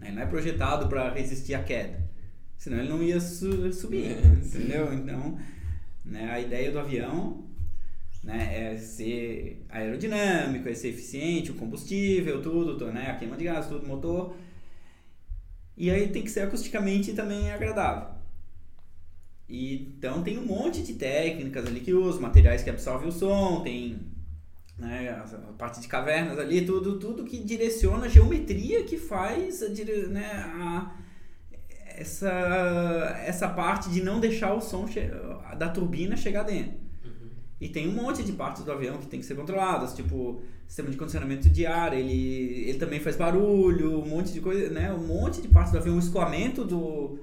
né? 0.00 0.08
Ele 0.08 0.16
não 0.16 0.22
é 0.22 0.26
projetado 0.26 0.88
para 0.88 1.12
resistir 1.12 1.54
à 1.54 1.62
queda. 1.62 2.02
Senão 2.58 2.78
ele 2.78 2.88
não 2.88 3.02
ia 3.02 3.20
su- 3.20 3.72
subir. 3.72 4.06
É, 4.12 4.20
sim. 4.42 4.58
entendeu? 4.58 4.92
Então, 4.92 5.38
né, 6.04 6.30
a 6.32 6.40
ideia 6.40 6.72
do 6.72 6.78
avião 6.80 7.44
né, 8.22 8.72
é 8.72 8.76
ser 8.78 9.64
aerodinâmico, 9.68 10.68
é 10.68 10.74
ser 10.74 10.88
eficiente, 10.88 11.50
o 11.50 11.54
combustível, 11.54 12.40
tudo, 12.42 12.76
tu- 12.78 12.86
né, 12.86 13.10
a 13.10 13.14
queima 13.16 13.36
de 13.36 13.44
gás, 13.44 13.66
tudo, 13.66 13.86
motor. 13.86 14.34
E 15.76 15.90
aí 15.90 16.08
tem 16.08 16.22
que 16.22 16.30
ser 16.30 16.40
acusticamente 16.40 17.12
também 17.12 17.50
agradável. 17.52 18.13
E, 19.48 19.94
então 19.98 20.22
tem 20.22 20.38
um 20.38 20.46
monte 20.46 20.82
de 20.82 20.94
técnicas 20.94 21.66
ali 21.66 21.80
que 21.80 21.92
usam, 21.92 22.22
materiais 22.22 22.62
que 22.62 22.70
absorvem 22.70 23.08
o 23.08 23.12
som, 23.12 23.60
tem 23.62 23.98
né, 24.78 25.10
a 25.10 25.52
parte 25.52 25.80
de 25.80 25.88
cavernas 25.88 26.38
ali, 26.38 26.64
tudo, 26.64 26.98
tudo 26.98 27.24
que 27.24 27.38
direciona 27.38 28.06
a 28.06 28.08
geometria 28.08 28.84
que 28.84 28.96
faz 28.96 29.62
a, 29.62 29.68
né, 30.08 30.26
a- 30.32 30.96
essa, 31.96 32.28
essa 33.24 33.48
parte 33.48 33.88
de 33.90 34.02
não 34.02 34.18
deixar 34.18 34.52
o 34.52 34.60
som 34.60 34.86
da 35.56 35.68
turbina 35.68 36.16
chegar 36.16 36.42
dentro. 36.42 36.72
Uhum. 37.04 37.30
E 37.60 37.68
tem 37.68 37.88
um 37.88 37.92
monte 37.92 38.24
de 38.24 38.32
partes 38.32 38.64
do 38.64 38.72
avião 38.72 38.98
que 38.98 39.06
tem 39.06 39.20
que 39.20 39.26
ser 39.26 39.36
controladas, 39.36 39.94
tipo 39.94 40.42
sistema 40.66 40.90
de 40.90 40.96
condicionamento 40.96 41.48
de 41.48 41.66
ar, 41.66 41.92
ele, 41.92 42.68
ele 42.68 42.78
também 42.78 42.98
faz 42.98 43.16
barulho, 43.16 44.00
um 44.00 44.08
monte 44.08 44.32
de 44.32 44.40
coisa, 44.40 44.70
né? 44.70 44.92
Um 44.92 45.06
monte 45.06 45.40
de 45.40 45.48
partes 45.48 45.70
do 45.70 45.78
avião, 45.78 45.94
o 45.94 45.98
escoamento 46.00 46.64
do, 46.64 47.18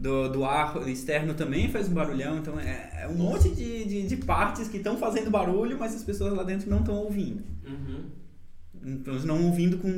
do, 0.00 0.28
do 0.30 0.44
ar 0.44 0.88
externo 0.88 1.34
também 1.34 1.68
faz 1.68 1.88
um 1.88 1.94
barulhão, 1.94 2.38
então 2.38 2.58
é, 2.58 3.02
é 3.02 3.08
um 3.08 3.14
monte 3.14 3.50
de, 3.54 3.84
de, 3.84 4.06
de 4.08 4.16
partes 4.16 4.68
que 4.68 4.78
estão 4.78 4.96
fazendo 4.96 5.30
barulho, 5.30 5.78
mas 5.78 5.94
as 5.94 6.02
pessoas 6.02 6.32
lá 6.32 6.42
dentro 6.42 6.70
não 6.70 6.80
estão 6.80 6.96
ouvindo. 6.96 7.44
Uhum. 7.66 8.10
Então, 8.82 9.12
eles 9.12 9.26
não 9.26 9.44
ouvindo 9.46 9.76
com. 9.76 9.88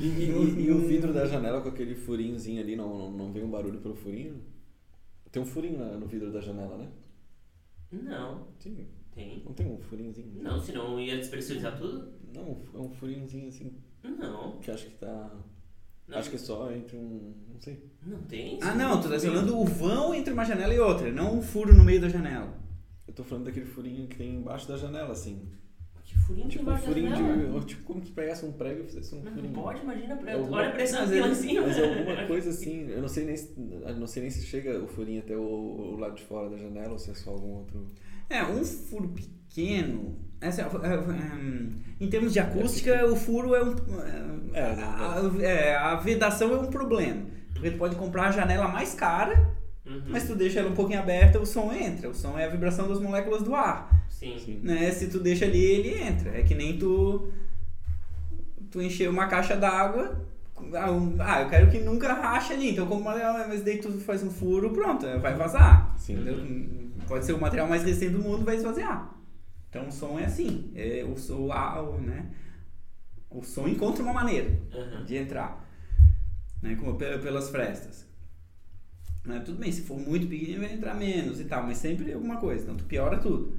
E, 0.00 0.06
e- 0.06 0.30
e- 0.30 0.66
e 0.66 0.70
o 0.70 0.78
vidro 0.86 1.12
da 1.12 1.26
janela 1.26 1.60
com 1.60 1.68
aquele 1.68 1.94
furinhozinho 1.94 2.62
ali, 2.62 2.74
não, 2.74 2.88
não, 2.98 3.10
não 3.10 3.32
vem 3.32 3.44
um 3.44 3.50
barulho 3.50 3.80
pelo 3.80 3.94
furinho? 3.94 4.40
Tem 5.30 5.42
um 5.42 5.46
furinho 5.46 5.78
na- 5.78 5.98
no 5.98 6.06
vidro 6.06 6.32
da 6.32 6.40
janela, 6.40 6.78
né? 6.78 6.88
Não, 7.92 8.46
Sim, 8.58 8.86
tem. 9.14 9.42
não 9.44 9.52
tem 9.52 9.66
um 9.70 9.78
furinhozinho? 9.78 10.42
Não, 10.42 10.58
senão 10.58 10.98
ia 10.98 11.16
despressurizar 11.18 11.76
tudo? 11.78 12.12
Não, 12.34 12.62
é 12.74 12.78
um 12.78 12.90
furinhozinho 12.90 13.48
assim, 13.48 13.72
Não. 14.02 14.58
que 14.58 14.70
acho 14.70 14.86
que 14.86 14.94
tá... 14.96 15.30
Não, 16.06 16.18
Acho 16.18 16.28
que 16.30 16.36
é 16.36 16.38
só 16.38 16.70
entre 16.70 16.96
um... 16.96 17.32
não 17.52 17.60
sei. 17.60 17.82
não 18.06 18.18
tem. 18.22 18.58
Ah, 18.62 18.74
não, 18.74 19.00
tu 19.00 19.08
tá 19.08 19.18
falando 19.18 19.58
o 19.58 19.64
vão 19.64 20.14
entre 20.14 20.32
uma 20.34 20.44
janela 20.44 20.74
e 20.74 20.78
outra, 20.78 21.10
não 21.10 21.38
um 21.38 21.42
furo 21.42 21.72
no 21.74 21.82
meio 21.82 22.00
da 22.00 22.08
janela. 22.10 22.52
Eu 23.08 23.14
tô 23.14 23.24
falando 23.24 23.44
daquele 23.46 23.64
furinho 23.66 24.06
que 24.06 24.16
tem 24.16 24.34
embaixo 24.36 24.68
da 24.68 24.76
janela, 24.76 25.12
assim. 25.12 25.48
Que 26.04 26.14
furinho 26.18 26.48
Tipo 26.48 26.70
um 26.70 26.76
furinho 26.76 27.08
janela? 27.16 27.60
de... 27.60 27.66
Tipo 27.66 27.82
como 27.84 28.04
se 28.04 28.12
pegasse 28.12 28.44
um 28.44 28.52
prego 28.52 28.82
e 28.82 28.84
fizesse 28.84 29.14
um 29.14 29.22
Não 29.22 29.32
furinho. 29.32 29.54
pode, 29.54 29.80
imagina. 29.80 30.16
Pra... 30.16 30.30
É 30.30 30.34
alguma- 30.34 30.58
Olha 30.58 30.68
a 30.68 30.72
pressão 30.72 31.00
Mas 31.00 31.10
aqui 31.10 31.20
lá 31.20 31.26
ele- 31.26 31.34
em 31.34 31.38
cima. 31.38 31.66
Mas 31.66 31.78
é 31.78 31.98
alguma 31.98 32.26
coisa 32.28 32.50
assim, 32.50 32.88
eu 32.90 33.00
não 33.00 33.08
sei 33.08 33.24
nem 33.24 33.36
eu 33.88 33.96
não 33.96 34.06
sei 34.06 34.22
nem 34.22 34.30
se 34.30 34.44
chega 34.44 34.78
o 34.82 34.86
furinho 34.86 35.20
até 35.20 35.34
o, 35.34 35.40
o 35.40 35.96
lado 35.96 36.14
de 36.16 36.22
fora 36.24 36.50
da 36.50 36.58
janela 36.58 36.92
ou 36.92 36.98
se 36.98 37.10
é 37.10 37.14
só 37.14 37.30
algum 37.30 37.54
outro. 37.54 37.86
É, 38.28 38.42
um 38.44 38.62
furo 38.62 39.08
pequeno. 39.08 40.18
Essa, 40.46 40.62
é, 40.62 40.64
é, 40.64 41.34
hum, 41.34 41.70
em 42.00 42.08
termos 42.08 42.32
de 42.32 42.38
acústica, 42.40 43.06
o 43.06 43.16
furo 43.16 43.54
é 43.54 43.62
um. 43.64 43.74
É, 44.52 44.60
É, 44.60 44.62
a, 44.62 45.22
é, 45.42 45.74
a 45.76 45.94
vedação 45.96 46.52
é 46.52 46.58
um 46.58 46.66
problema. 46.66 47.22
Porque 47.52 47.70
tu 47.70 47.78
pode 47.78 47.96
comprar 47.96 48.28
a 48.28 48.30
janela 48.30 48.68
mais 48.68 48.94
cara, 48.94 49.52
Uhum. 49.86 50.02
mas 50.08 50.26
tu 50.26 50.34
deixa 50.34 50.60
ela 50.60 50.70
um 50.70 50.74
pouquinho 50.74 50.98
aberta, 51.00 51.38
o 51.38 51.44
som 51.46 51.72
entra. 51.72 52.08
O 52.08 52.14
som 52.14 52.38
é 52.38 52.44
a 52.44 52.48
vibração 52.48 52.88
das 52.88 53.00
moléculas 53.00 53.42
do 53.42 53.54
ar. 53.54 54.04
Sim. 54.08 54.38
Sim. 54.38 54.60
Né? 54.62 54.90
Se 54.90 55.08
tu 55.08 55.18
deixa 55.20 55.44
ali, 55.44 55.62
ele 55.62 55.98
entra. 56.02 56.30
É 56.38 56.42
que 56.42 56.54
nem 56.54 56.78
tu. 56.78 57.30
Tu 58.70 58.80
encher 58.82 59.08
uma 59.10 59.26
caixa 59.26 59.56
d'água. 59.56 60.20
Ah, 60.74 60.90
um- 60.90 61.16
ah, 61.20 61.42
eu 61.42 61.48
quero 61.50 61.70
que 61.70 61.78
nunca 61.80 62.12
rache 62.12 62.52
ali. 62.54 62.70
Então, 62.70 62.86
como 62.86 63.02
mas 63.04 63.62
daí 63.62 63.78
tu 63.78 63.90
faz 64.00 64.22
um 64.22 64.30
furo, 64.30 64.70
pronto, 64.70 65.04
vai 65.20 65.34
vazar. 65.34 65.94
Sim. 65.98 66.90
Pode 67.06 67.24
ser 67.26 67.32
o 67.34 67.40
material 67.40 67.68
mais 67.68 67.82
recente 67.84 68.12
do 68.12 68.20
mundo, 68.20 68.44
vai 68.44 68.56
esvaziar. 68.56 69.13
Então 69.74 69.88
o 69.88 69.92
som 69.92 70.16
é 70.20 70.24
assim. 70.26 70.70
É, 70.76 71.04
o, 71.04 71.16
som, 71.18 71.50
a- 71.50 71.82
o, 71.82 72.00
né? 72.00 72.26
o 73.28 73.42
som 73.42 73.66
encontra 73.66 74.04
uma 74.04 74.12
maneira 74.12 74.48
Uhum. 74.72 75.04
de 75.04 75.16
entrar. 75.16 75.68
Né? 76.62 76.76
Como 76.76 76.94
pe- 76.94 77.18
pelas 77.18 77.50
frestas. 77.50 78.06
Né? 79.24 79.40
Tudo 79.44 79.58
bem, 79.58 79.72
se 79.72 79.82
for 79.82 79.98
muito 79.98 80.28
pequenininho 80.28 80.60
vai 80.60 80.72
entrar 80.74 80.94
menos 80.94 81.40
e 81.40 81.44
tal, 81.46 81.64
mas 81.64 81.78
sempre 81.78 82.12
alguma 82.12 82.36
coisa. 82.36 82.62
Então 82.62 82.76
tu 82.76 82.84
piora 82.84 83.18
tudo. 83.18 83.56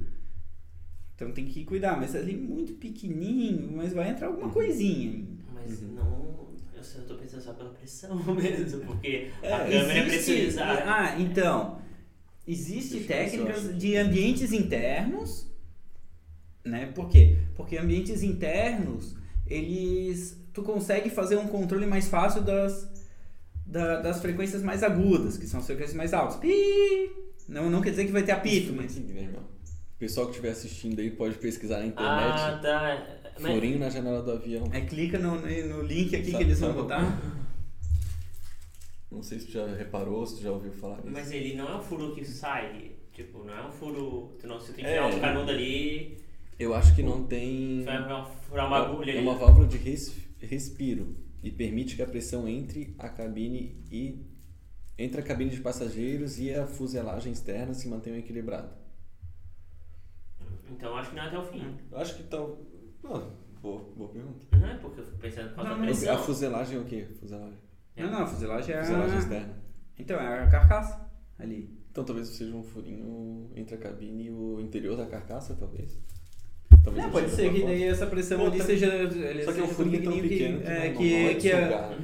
Então 1.14 1.32
tem 1.32 1.44
que 1.44 1.66
cuidar, 1.66 1.98
mas 1.98 2.16
ali 2.16 2.34
muito 2.34 2.72
pequenininho, 2.74 3.70
mas 3.76 3.92
vai 3.92 4.08
entrar 4.08 4.28
alguma 4.28 4.48
coisinha 4.50 5.10
ainda. 5.10 5.28
Mas 5.52 5.82
Uhum. 5.82 5.88
não. 5.92 6.46
Eu 6.74 6.82
só 6.82 7.00
tô 7.02 7.14
pensando 7.16 7.42
só 7.42 7.52
pela 7.52 7.70
pressão 7.74 8.16
mesmo, 8.34 8.80
porque 8.86 9.30
É, 9.42 9.52
a 9.52 9.58
câmera 9.58 9.74
é 9.92 10.06
existe- 10.06 10.32
pressurizada. 10.32 10.82
Ah, 10.86 11.20
então. 11.20 11.78
Existe 12.48 13.00
Deixa 13.00 13.12
eu 13.12 13.18
ver 13.18 13.28
se 13.28 13.36
eu 13.36 13.44
técnicas 13.46 13.78
de 13.78 13.96
ambientes 13.96 14.52
internos, 14.52 15.46
né? 16.66 16.92
Por 16.94 17.08
quê? 17.08 17.36
Porque 17.54 17.76
ambientes 17.78 18.22
internos, 18.22 19.16
eles 19.46 20.38
tu 20.52 20.62
consegue 20.62 21.08
fazer 21.10 21.36
um 21.36 21.46
controle 21.48 21.86
mais 21.86 22.08
fácil 22.08 22.42
das 22.42 22.94
da- 23.66 24.00
das 24.00 24.20
frequências 24.20 24.62
mais 24.62 24.82
agudas, 24.84 25.36
que 25.36 25.46
são 25.46 25.58
as 25.60 25.66
frequências 25.66 25.96
mais 25.96 26.14
altas. 26.14 26.36
Pi! 26.36 27.10
Não, 27.48 27.68
não 27.68 27.80
quer 27.80 27.90
dizer 27.90 28.04
que 28.06 28.12
vai 28.12 28.22
ter 28.22 28.32
apito, 28.32 28.72
mas 28.72 28.96
né, 28.96 29.22
irmão? 29.22 29.42
O 29.42 29.98
pessoal 29.98 30.26
que 30.26 30.32
estiver 30.32 30.50
assistindo 30.50 31.00
aí 31.00 31.10
pode 31.10 31.36
pesquisar 31.36 31.78
na 31.78 31.82
Ah, 31.84 31.86
internet. 31.86 32.62
tá. 32.62 33.06
Mas- 33.40 33.52
Furinho 33.52 33.78
na 33.78 33.90
janela 33.90 34.22
do 34.22 34.30
avião. 34.30 34.68
é 34.72 34.80
clica 34.82 35.18
no, 35.18 35.40
no 35.40 35.82
link 35.82 36.14
aqui 36.14 36.30
Sabe- 36.30 36.36
que 36.38 36.42
eles 36.50 36.60
vão 36.60 36.70
sabe- 36.70 36.82
botar. 36.82 37.22
Não 39.10 39.22
sei 39.22 39.38
se 39.38 39.46
tu 39.46 39.52
já 39.52 39.66
reparou, 39.66 40.26
se 40.26 40.36
tu 40.36 40.42
já 40.42 40.52
ouviu 40.52 40.72
falar 40.72 40.96
disso. 40.96 41.08
Mas 41.12 41.30
ele 41.30 41.54
não 41.54 41.68
é 41.68 41.76
um 41.76 41.82
furo 41.82 42.14
que 42.14 42.24
sai. 42.24 42.92
Tipo, 43.12 43.44
não 43.44 43.54
é 43.56 43.66
um 43.66 43.70
furo. 43.72 44.36
Tu 44.40 44.46
não, 44.46 44.60
se 44.60 44.72
tu 44.72 44.80
É. 44.80 44.82
enfiar 44.82 45.06
um 45.06 45.20
canudo 45.20 45.50
ali, 45.50 46.18
Eu 46.58 46.74
acho 46.74 46.94
que 46.94 47.02
não 47.02 47.26
tem. 47.26 47.84
vai 47.84 47.98
furar 48.48 48.66
uma 48.66 48.78
agulha 48.78 49.10
É 49.12 49.18
ali. 49.18 49.26
uma 49.26 49.34
válvula 49.36 49.66
de 49.66 49.76
res- 49.76 50.16
respiro 50.40 51.16
e 51.42 51.50
permite 51.50 51.96
que 51.96 52.02
a 52.02 52.06
pressão 52.06 52.48
entre 52.48 52.94
a 52.98 53.08
cabine 53.08 53.84
e 53.90 54.24
entre 54.98 55.20
a 55.20 55.24
cabine 55.24 55.50
de 55.50 55.60
passageiros 55.60 56.38
e 56.38 56.54
a 56.54 56.66
fuselagem 56.66 57.30
externa 57.32 57.74
se 57.74 57.86
mantenham 57.88 58.18
equilibrada. 58.18 58.72
Então 60.70 60.96
acho 60.96 61.10
que 61.10 61.16
não 61.16 61.22
é 61.22 61.26
até 61.26 61.38
o 61.38 61.42
fim. 61.44 61.76
Eu 61.90 61.98
acho 61.98 62.16
que 62.16 62.22
tal. 62.24 62.58
Ah, 63.04 63.28
boa, 63.60 63.82
boa 63.96 64.08
pergunta. 64.10 64.46
Não 64.52 64.66
é 64.68 64.74
porque 64.78 65.00
eu 65.00 65.04
fico 65.04 65.18
pensando 65.18 65.54
Não, 65.56 65.64
da 65.64 65.76
mas 65.76 65.98
pressão. 65.98 66.14
A 66.14 66.18
fuselagem 66.18 66.76
é 66.76 66.80
o 66.80 66.84
quê? 66.84 67.06
Fuselagem. 67.20 67.58
Não, 67.96 68.10
não, 68.10 68.22
a 68.22 68.26
fuselagem 68.26 68.74
é 68.74 68.82
Fuselagem 68.82 69.14
a... 69.16 69.18
externa. 69.18 69.62
Então, 69.98 70.18
é 70.18 70.42
a 70.42 70.48
carcaça 70.48 71.10
ali. 71.38 71.70
Então 71.90 72.04
talvez 72.04 72.28
seja 72.28 72.54
um 72.54 72.62
furinho 72.62 73.50
entre 73.54 73.74
a 73.74 73.78
cabine 73.78 74.24
e 74.26 74.30
o 74.30 74.60
interior 74.60 74.96
da 74.96 75.06
carcaça, 75.06 75.54
talvez. 75.54 75.98
Talvez 76.86 77.04
Não, 77.04 77.12
não 77.12 77.20
pode 77.20 77.34
ser 77.34 77.52
que 77.52 77.64
daí 77.64 77.82
essa 77.82 78.06
pressão 78.06 78.46
ali 78.46 78.62
seja. 78.62 78.86
ele 78.86 79.42
Só 79.42 79.52
que 79.52 79.58
é 79.58 79.64
um 79.64 79.68
furinho 79.68 80.04
tão 80.04 80.20
pequeno 80.20 80.60
que, 80.60 80.66
é, 80.68 80.88
não, 80.92 80.96
que, 80.96 81.34
que 81.34 81.50
é-. 81.50 81.96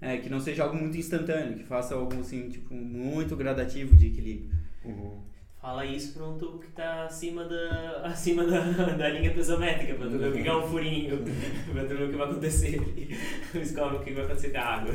É, 0.00 0.16
que 0.18 0.30
não 0.30 0.38
seja 0.38 0.62
algo 0.62 0.76
muito 0.76 0.96
instantâneo, 0.96 1.58
que 1.58 1.64
faça 1.64 1.96
algo 1.96 2.20
assim, 2.20 2.48
tipo, 2.48 2.72
muito 2.72 3.34
gradativo 3.34 3.96
de 3.96 4.06
equilíbrio. 4.06 4.56
Uhum. 4.84 5.20
Fala 5.60 5.84
isso 5.84 6.14
pra 6.14 6.24
um 6.24 6.38
tubo 6.38 6.60
que 6.60 6.70
tá 6.70 7.06
acima 7.06 7.44
da, 7.46 8.02
acima 8.06 8.46
da, 8.46 8.60
da 8.94 9.08
linha 9.08 9.34
pesométrica, 9.34 9.96
pra 9.96 10.06
tu 10.06 10.16
ver 10.16 10.28
o 10.28 10.32
que 10.32 10.48
é 10.48 10.56
um 10.56 10.68
furinho, 10.68 11.18
pra 11.72 11.82
tu 11.82 11.96
ver 11.96 12.04
o 12.04 12.10
que 12.10 12.16
vai 12.16 12.30
acontecer. 12.30 12.80
Descobre 13.52 13.96
o 13.96 14.04
que 14.04 14.12
vai 14.12 14.24
acontecer 14.24 14.50
com 14.50 14.58
a 14.58 14.62
água. 14.62 14.94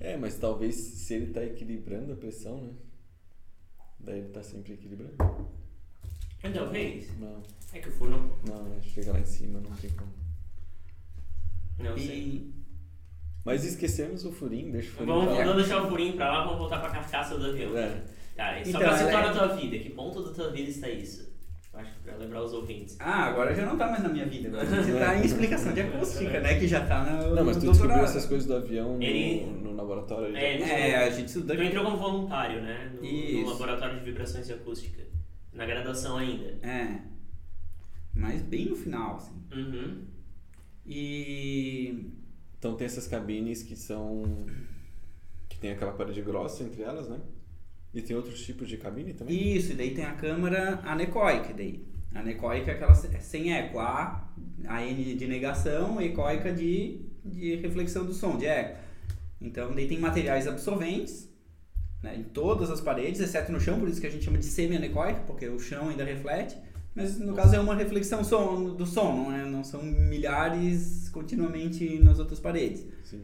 É, 0.00 0.16
mas 0.16 0.38
talvez 0.38 0.74
se 0.76 1.12
ele 1.12 1.26
tá 1.26 1.44
equilibrando 1.44 2.14
a 2.14 2.16
pressão, 2.16 2.56
né? 2.62 2.70
Daí 4.00 4.20
ele 4.20 4.28
tá 4.28 4.42
sempre 4.42 4.72
equilibrando. 4.72 5.14
Então, 6.42 6.70
fez. 6.70 7.10
Não, 7.18 7.42
É 7.76 7.78
que 7.80 7.88
o 7.88 7.92
furo 7.92 8.10
não. 8.10 8.18
não, 8.64 8.80
chega 8.82 9.12
lá 9.12 9.20
em 9.20 9.24
cima, 9.26 9.60
não 9.60 9.70
tem 9.76 9.90
como. 9.90 10.12
Não 11.78 11.96
sei. 11.96 12.16
E 12.18 12.54
Mas 13.44 13.64
esquecemos 13.64 14.24
o 14.24 14.32
furinho, 14.32 14.72
deixa 14.72 14.88
o 14.88 14.92
furinho 14.92 15.14
Vamos, 15.14 15.28
pra 15.34 15.38
lá. 15.38 15.44
vamos 15.44 15.62
deixar 15.62 15.82
o 15.84 15.88
furinho 15.90 16.16
pra 16.16 16.32
lá, 16.32 16.44
vamos 16.44 16.58
voltar 16.58 16.80
pra 16.80 16.90
carcaça 16.90 17.36
do 17.38 17.46
avião. 17.46 17.76
É. 17.76 18.02
Cara, 18.34 18.62
só 18.64 18.68
Então, 18.70 18.80
pra 18.80 18.96
situar 18.98 19.22
é- 19.24 19.26
na 19.26 19.32
tua 19.32 19.46
vida, 19.56 19.78
que 19.78 19.90
ponto 19.90 20.22
da 20.22 20.32
tua 20.32 20.50
vida 20.50 20.70
está 20.70 20.88
isso? 20.88 21.26
Acho 21.74 21.92
que 21.92 22.00
pra 22.00 22.16
lembrar 22.16 22.42
os 22.42 22.54
ouvintes. 22.54 22.96
Ah, 22.98 23.26
agora 23.26 23.54
já 23.54 23.66
não 23.66 23.76
tá 23.76 23.86
mais 23.90 24.02
na 24.02 24.08
minha 24.08 24.24
vida. 24.24 24.48
Agora 24.48 24.82
gente 24.82 24.98
tá 24.98 25.16
em 25.18 25.24
explicação 25.26 25.74
de 25.74 25.80
acústica, 25.82 26.40
né? 26.40 26.58
Que 26.58 26.66
já 26.66 26.86
tá 26.86 27.04
no. 27.04 27.34
Não, 27.34 27.44
mas 27.44 27.56
tu 27.58 27.60
descobriu 27.60 27.88
doutorado. 27.88 28.04
essas 28.04 28.24
coisas 28.24 28.46
do 28.46 28.54
avião 28.56 28.96
no, 28.96 29.02
Ele- 29.02 29.44
no 29.62 29.74
laboratório. 29.74 30.34
É, 30.34 30.54
ele- 30.54 30.62
É, 30.64 30.96
a 31.04 31.10
gente 31.10 31.26
estuda. 31.26 31.54
Tu 31.54 31.62
entrou 31.62 31.84
como 31.84 31.98
voluntário, 31.98 32.62
né? 32.62 32.92
No, 32.94 33.02
no 33.42 33.50
laboratório 33.50 33.98
de 33.98 34.04
vibrações 34.06 34.48
e 34.48 34.54
acústica. 34.54 35.02
Na 35.52 35.66
graduação 35.66 36.16
ainda. 36.16 36.46
É. 36.66 36.98
Mas 38.16 38.40
bem 38.42 38.66
no 38.70 38.76
final, 38.76 39.16
assim. 39.16 39.34
Uhum. 39.52 40.04
E. 40.86 42.10
Então 42.58 42.74
tem 42.74 42.86
essas 42.86 43.06
cabines 43.06 43.62
que 43.62 43.76
são. 43.76 44.46
que 45.48 45.58
tem 45.58 45.70
aquela 45.72 45.92
parede 45.92 46.22
grossa 46.22 46.62
entre 46.64 46.82
elas, 46.82 47.08
né? 47.08 47.20
E 47.94 48.02
tem 48.02 48.16
outros 48.16 48.44
tipos 48.44 48.68
de 48.68 48.76
cabine 48.76 49.14
também? 49.14 49.56
Isso, 49.56 49.72
e 49.72 49.74
daí 49.74 49.94
tem 49.94 50.04
a 50.04 50.12
câmara 50.14 50.80
anecoica 50.84 51.52
daí. 51.54 51.84
A 52.14 52.20
anecoica 52.20 52.70
é 52.70 52.74
aquela 52.74 52.94
se- 52.94 53.20
sem 53.20 53.52
eco. 53.52 53.78
A, 53.78 54.28
a 54.66 54.84
N 54.84 55.14
de 55.14 55.26
negação, 55.26 56.00
ecoica 56.00 56.52
de, 56.52 57.00
de 57.24 57.56
reflexão 57.56 58.04
do 58.04 58.12
som, 58.12 58.36
de 58.36 58.46
eco. 58.46 58.78
Então 59.40 59.74
daí 59.74 59.86
tem 59.86 59.98
materiais 59.98 60.46
absorventes 60.46 61.30
né, 62.02 62.16
em 62.16 62.22
todas 62.24 62.70
as 62.70 62.80
paredes, 62.80 63.20
exceto 63.20 63.52
no 63.52 63.60
chão, 63.60 63.78
por 63.78 63.88
isso 63.88 64.00
que 64.00 64.06
a 64.06 64.10
gente 64.10 64.24
chama 64.24 64.38
de 64.38 64.44
semi-anecoica, 64.46 65.20
porque 65.26 65.48
o 65.48 65.58
chão 65.58 65.88
ainda 65.88 66.04
reflete. 66.04 66.56
Mas 66.96 67.18
no 67.18 67.34
caso 67.34 67.54
é 67.54 67.60
uma 67.60 67.74
reflexão 67.74 68.24
som, 68.24 68.74
do 68.74 68.86
som, 68.86 69.14
não, 69.14 69.32
é, 69.32 69.44
não 69.44 69.62
são 69.62 69.82
milhares 69.82 71.10
continuamente 71.10 71.98
nas 71.98 72.18
outras 72.18 72.40
paredes. 72.40 72.86
Sim. 73.04 73.22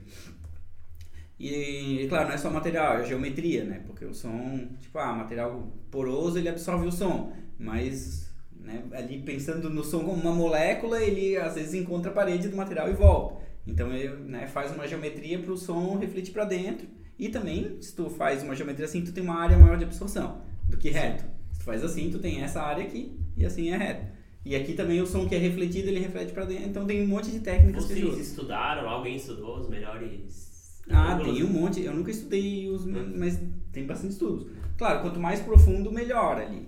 E, 1.41 2.07
claro, 2.11 2.29
não 2.29 2.35
é 2.35 2.39
só 2.39 2.51
material, 2.51 2.99
é 2.99 3.07
geometria, 3.07 3.65
né? 3.65 3.83
Porque 3.87 4.05
o 4.05 4.13
som, 4.13 4.69
tipo, 4.79 4.99
ah, 4.99 5.15
material 5.15 5.73
poroso, 5.91 6.39
ele 6.39 6.51
absorve 6.51 6.87
o 6.87 6.93
som. 6.93 7.33
Mas, 7.59 8.31
né, 8.61 8.85
ali 8.93 9.23
pensando 9.23 9.71
no 9.71 9.83
som 9.83 10.05
como 10.05 10.21
uma 10.21 10.35
molécula, 10.35 11.01
ele 11.01 11.39
às 11.39 11.55
vezes 11.55 11.73
encontra 11.73 12.11
a 12.11 12.15
parede 12.15 12.49
do 12.49 12.57
material 12.57 12.91
e 12.91 12.93
volta. 12.93 13.43
Então, 13.67 13.91
ele 13.91 14.15
né, 14.25 14.47
faz 14.47 14.71
uma 14.71 14.87
geometria 14.87 15.39
para 15.39 15.51
o 15.51 15.57
som 15.57 15.97
refletir 15.97 16.33
para 16.33 16.45
dentro. 16.45 16.87
E 17.19 17.31
também, 17.31 17.81
se 17.81 17.97
tu 17.97 18.11
faz 18.11 18.43
uma 18.43 18.55
geometria 18.55 18.85
assim, 18.85 19.03
tu 19.03 19.13
tem 19.13 19.25
uma 19.25 19.41
área 19.41 19.57
maior 19.57 19.79
de 19.79 19.85
absorção 19.85 20.43
do 20.69 20.77
que 20.77 20.91
reto. 20.91 21.25
Se 21.53 21.61
tu 21.61 21.65
faz 21.65 21.83
assim, 21.83 22.11
tu 22.11 22.19
tem 22.19 22.43
essa 22.43 22.61
área 22.61 22.85
aqui 22.85 23.22
e 23.37 23.45
assim 23.45 23.71
é 23.71 23.77
reto. 23.77 24.07
E 24.45 24.57
aqui 24.57 24.73
também 24.75 25.01
o 25.01 25.07
som 25.07 25.29
que 25.29 25.35
é 25.35 25.39
refletido, 25.39 25.89
ele 25.89 26.01
reflete 26.01 26.33
para 26.33 26.45
dentro. 26.45 26.65
Então, 26.69 26.85
tem 26.85 27.01
um 27.03 27.07
monte 27.07 27.31
de 27.31 27.39
técnicas 27.41 27.85
que 27.87 28.01
Vocês 28.03 28.29
estudaram, 28.31 28.89
alguém 28.89 29.15
estudou 29.17 29.59
os 29.59 29.69
melhores. 29.69 30.83
Ah, 30.91 31.15
ângulos? 31.15 31.33
tem 31.39 31.45
um 31.45 31.49
monte. 31.49 31.81
Eu 31.81 31.95
nunca 31.95 32.11
estudei 32.11 32.69
os, 32.69 32.85
Hum. 32.85 33.13
mas 33.17 33.39
tem 33.73 33.87
bastante 33.87 34.13
estudos. 34.15 34.49
Claro, 34.77 35.01
quanto 35.03 35.21
mais 35.21 35.39
profundo, 35.41 35.93
melhor 35.93 36.39
ali, 36.41 36.67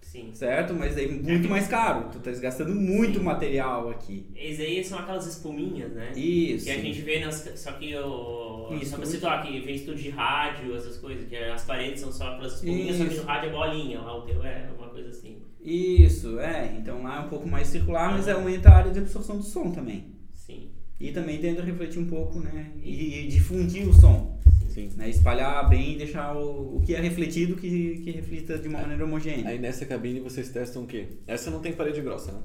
Sim. 0.00 0.30
certo? 0.34 0.74
Mas 0.74 0.96
aí 0.96 1.06
muito 1.10 1.48
mais 1.48 1.68
caro. 1.68 2.08
Tu 2.10 2.18
tá 2.18 2.32
gastando 2.32 2.74
muito 2.74 3.18
Sim. 3.20 3.24
material 3.24 3.88
aqui. 3.90 4.26
Esses 4.34 4.58
aí 4.58 4.82
são 4.84 4.98
aquelas 4.98 5.24
espuminhas, 5.24 5.92
né? 5.92 6.12
Isso. 6.16 6.64
Que 6.64 6.70
a 6.72 6.80
gente 6.80 7.00
vê 7.02 7.20
nas. 7.24 7.36
Só 7.54 7.70
que 7.72 7.94
o. 7.96 8.70
Em 8.72 8.84
Só 8.84 8.96
pra 8.96 9.06
situar 9.06 9.38
aqui, 9.38 9.60
vem 9.60 9.76
estúdio 9.76 10.02
de 10.02 10.10
rádio, 10.10 10.74
essas 10.74 10.96
coisas, 10.98 11.28
que 11.28 11.36
as 11.36 11.64
paredes 11.64 12.00
são 12.00 12.10
só 12.10 12.32
aquelas 12.32 12.54
espuminhas, 12.54 12.96
só 12.96 13.04
que 13.04 13.10
Isso. 13.12 13.20
no 13.22 13.26
rádio 13.28 13.50
é 13.50 13.52
bolinha, 13.52 14.00
lá 14.00 14.16
o 14.18 14.22
teu 14.22 14.42
é 14.42 14.68
uma 14.76 14.88
coisa 14.88 15.10
assim. 15.10 15.36
Isso, 15.66 16.38
é. 16.38 16.76
Então 16.78 17.02
lá 17.02 17.16
é 17.16 17.26
um 17.26 17.28
pouco 17.28 17.48
mais 17.48 17.66
circular, 17.66 18.12
mas 18.12 18.28
aumenta 18.28 18.68
a 18.68 18.76
área 18.76 18.92
de 18.92 19.00
absorção 19.00 19.36
do 19.36 19.42
som 19.42 19.72
também. 19.72 20.04
Sim. 20.32 20.70
E 21.00 21.10
também 21.10 21.40
tenta 21.40 21.60
refletir 21.60 21.98
um 21.98 22.06
pouco, 22.06 22.38
né? 22.38 22.70
E, 22.82 23.24
e 23.24 23.28
difundir 23.28 23.88
o 23.88 23.92
som. 23.92 24.38
Sim. 24.68 24.90
Né? 24.96 25.10
Espalhar 25.10 25.68
bem 25.68 25.94
e 25.94 25.98
deixar 25.98 26.36
o, 26.36 26.76
o 26.76 26.82
que 26.82 26.94
é 26.94 27.00
refletido 27.00 27.56
que, 27.56 27.98
que 28.04 28.10
reflita 28.12 28.56
de 28.58 28.68
uma 28.68 28.80
maneira 28.80 29.04
homogênea. 29.04 29.48
Aí 29.48 29.58
nessa 29.58 29.84
cabine 29.84 30.20
vocês 30.20 30.48
testam 30.50 30.84
o 30.84 30.86
quê? 30.86 31.08
Essa 31.26 31.50
não 31.50 31.60
tem 31.60 31.72
parede 31.72 32.00
grossa, 32.00 32.30
né? 32.30 32.40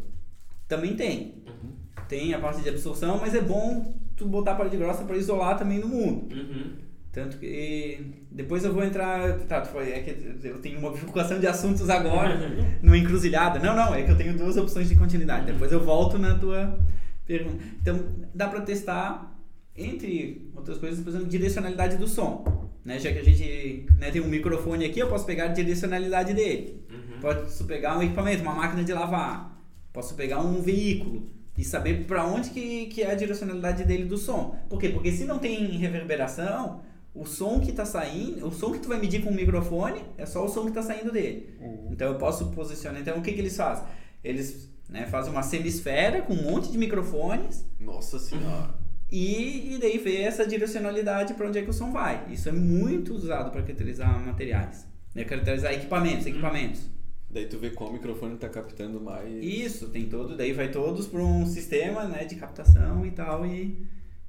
Também 0.67 0.95
tem. 0.95 1.43
Uhum. 1.45 1.73
Tem 2.07 2.33
a 2.33 2.39
parte 2.39 2.61
de 2.61 2.69
absorção, 2.69 3.19
mas 3.19 3.35
é 3.35 3.41
bom 3.41 3.93
tu 4.15 4.25
botar 4.25 4.53
a 4.53 4.55
parede 4.55 4.77
grossa 4.77 5.03
para 5.03 5.17
isolar 5.17 5.57
também 5.59 5.79
no 5.79 5.87
mundo. 5.87 6.33
Uhum. 6.33 6.71
Tanto 7.11 7.37
que 7.37 7.99
depois 8.31 8.63
eu 8.63 8.73
vou 8.73 8.83
entrar. 8.83 9.37
Tá, 9.39 9.65
foi, 9.65 9.91
é 9.91 9.99
que 9.99 10.47
eu 10.47 10.59
tenho 10.59 10.79
uma 10.79 10.91
bifurcação 10.91 11.39
de 11.39 11.47
assuntos 11.47 11.89
agora, 11.89 12.39
numa 12.81 12.97
encruzilhada. 12.97 13.59
Não, 13.59 13.75
não, 13.75 13.93
é 13.93 14.03
que 14.03 14.11
eu 14.11 14.17
tenho 14.17 14.37
duas 14.37 14.55
opções 14.55 14.87
de 14.87 14.95
continuidade. 14.95 15.45
Depois 15.45 15.71
eu 15.71 15.83
volto 15.83 16.17
na 16.17 16.35
tua 16.35 16.79
pergunta. 17.25 17.61
Então, 17.81 18.05
dá 18.33 18.47
para 18.47 18.61
testar, 18.61 19.37
entre 19.75 20.49
outras 20.55 20.77
coisas, 20.77 21.03
por 21.03 21.09
exemplo, 21.09 21.27
direcionalidade 21.27 21.97
do 21.97 22.07
som. 22.07 22.71
Né? 22.85 22.97
Já 22.97 23.11
que 23.11 23.19
a 23.19 23.23
gente 23.23 23.87
né, 23.99 24.09
tem 24.09 24.21
um 24.21 24.27
microfone 24.27 24.85
aqui, 24.85 24.99
eu 24.99 25.09
posso 25.09 25.25
pegar 25.25 25.45
a 25.45 25.47
direcionalidade 25.49 26.33
dele. 26.33 26.81
Uhum. 26.89 27.19
Posso 27.19 27.65
pegar 27.65 27.97
um 27.97 28.03
equipamento, 28.03 28.41
uma 28.41 28.55
máquina 28.55 28.85
de 28.85 28.93
lavar. 28.93 29.61
Posso 29.91 30.15
pegar 30.15 30.39
um 30.39 30.61
veículo 30.61 31.29
e 31.57 31.63
saber 31.65 32.05
para 32.05 32.25
onde 32.25 32.51
que, 32.51 32.85
que 32.85 33.03
é 33.03 33.11
a 33.11 33.15
direcionalidade 33.15 33.83
dele 33.83 34.05
do 34.05 34.17
som. 34.17 34.57
Por 34.69 34.79
quê? 34.79 34.87
Porque 34.87 35.11
se 35.11 35.25
não 35.25 35.37
tem 35.37 35.77
reverberação, 35.77 36.81
o 37.13 37.25
som 37.25 37.59
que 37.59 37.71
está 37.71 37.85
saindo, 37.85 38.47
o 38.47 38.51
som 38.51 38.71
que 38.71 38.79
tu 38.79 38.87
vai 38.87 38.99
medir 38.99 39.21
com 39.21 39.29
o 39.29 39.33
microfone 39.33 40.01
é 40.17 40.25
só 40.25 40.45
o 40.45 40.49
som 40.49 40.63
que 40.63 40.69
está 40.69 40.81
saindo 40.81 41.11
dele. 41.11 41.57
Então 41.89 42.07
eu 42.07 42.17
posso 42.17 42.51
posicionar. 42.51 43.01
Então 43.01 43.17
o 43.17 43.21
que, 43.21 43.33
que 43.33 43.39
eles 43.39 43.55
fazem? 43.55 43.85
Eles 44.23 44.71
né, 44.87 45.05
fazem 45.07 45.31
uma 45.31 45.43
semisfera 45.43 46.21
com 46.21 46.33
um 46.33 46.43
monte 46.43 46.71
de 46.71 46.77
microfones 46.77 47.65
Nossa 47.79 48.19
senhora. 48.19 48.73
e, 49.11 49.73
e 49.75 49.77
daí 49.79 49.97
vê 49.97 50.21
essa 50.21 50.45
direcionalidade 50.45 51.33
para 51.33 51.47
onde 51.47 51.59
é 51.59 51.63
que 51.63 51.69
o 51.69 51.73
som 51.73 51.91
vai. 51.91 52.25
Isso 52.29 52.47
é 52.47 52.51
muito 52.51 53.13
usado 53.13 53.51
para 53.51 53.61
caracterizar 53.61 54.19
materiais. 54.25 54.87
Né? 55.13 55.25
Caracterizar 55.25 55.73
equipamentos, 55.73 56.25
equipamentos. 56.25 56.89
Daí 57.29 57.45
tu 57.45 57.57
vê 57.57 57.69
qual 57.71 57.91
microfone 57.91 58.37
tá 58.37 58.49
captando 58.49 58.99
mais. 58.99 59.43
Isso, 59.43 59.87
tem 59.87 60.07
todo, 60.07 60.35
daí 60.35 60.51
vai 60.51 60.69
todos 60.69 61.07
para 61.07 61.21
um 61.21 61.45
sistema 61.45 62.05
né, 62.05 62.25
de 62.25 62.35
captação 62.35 63.05
e 63.05 63.11
tal 63.11 63.45
e, 63.45 63.85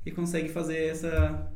e 0.06 0.10
consegue 0.12 0.48
fazer 0.48 0.84
essa, 0.84 1.52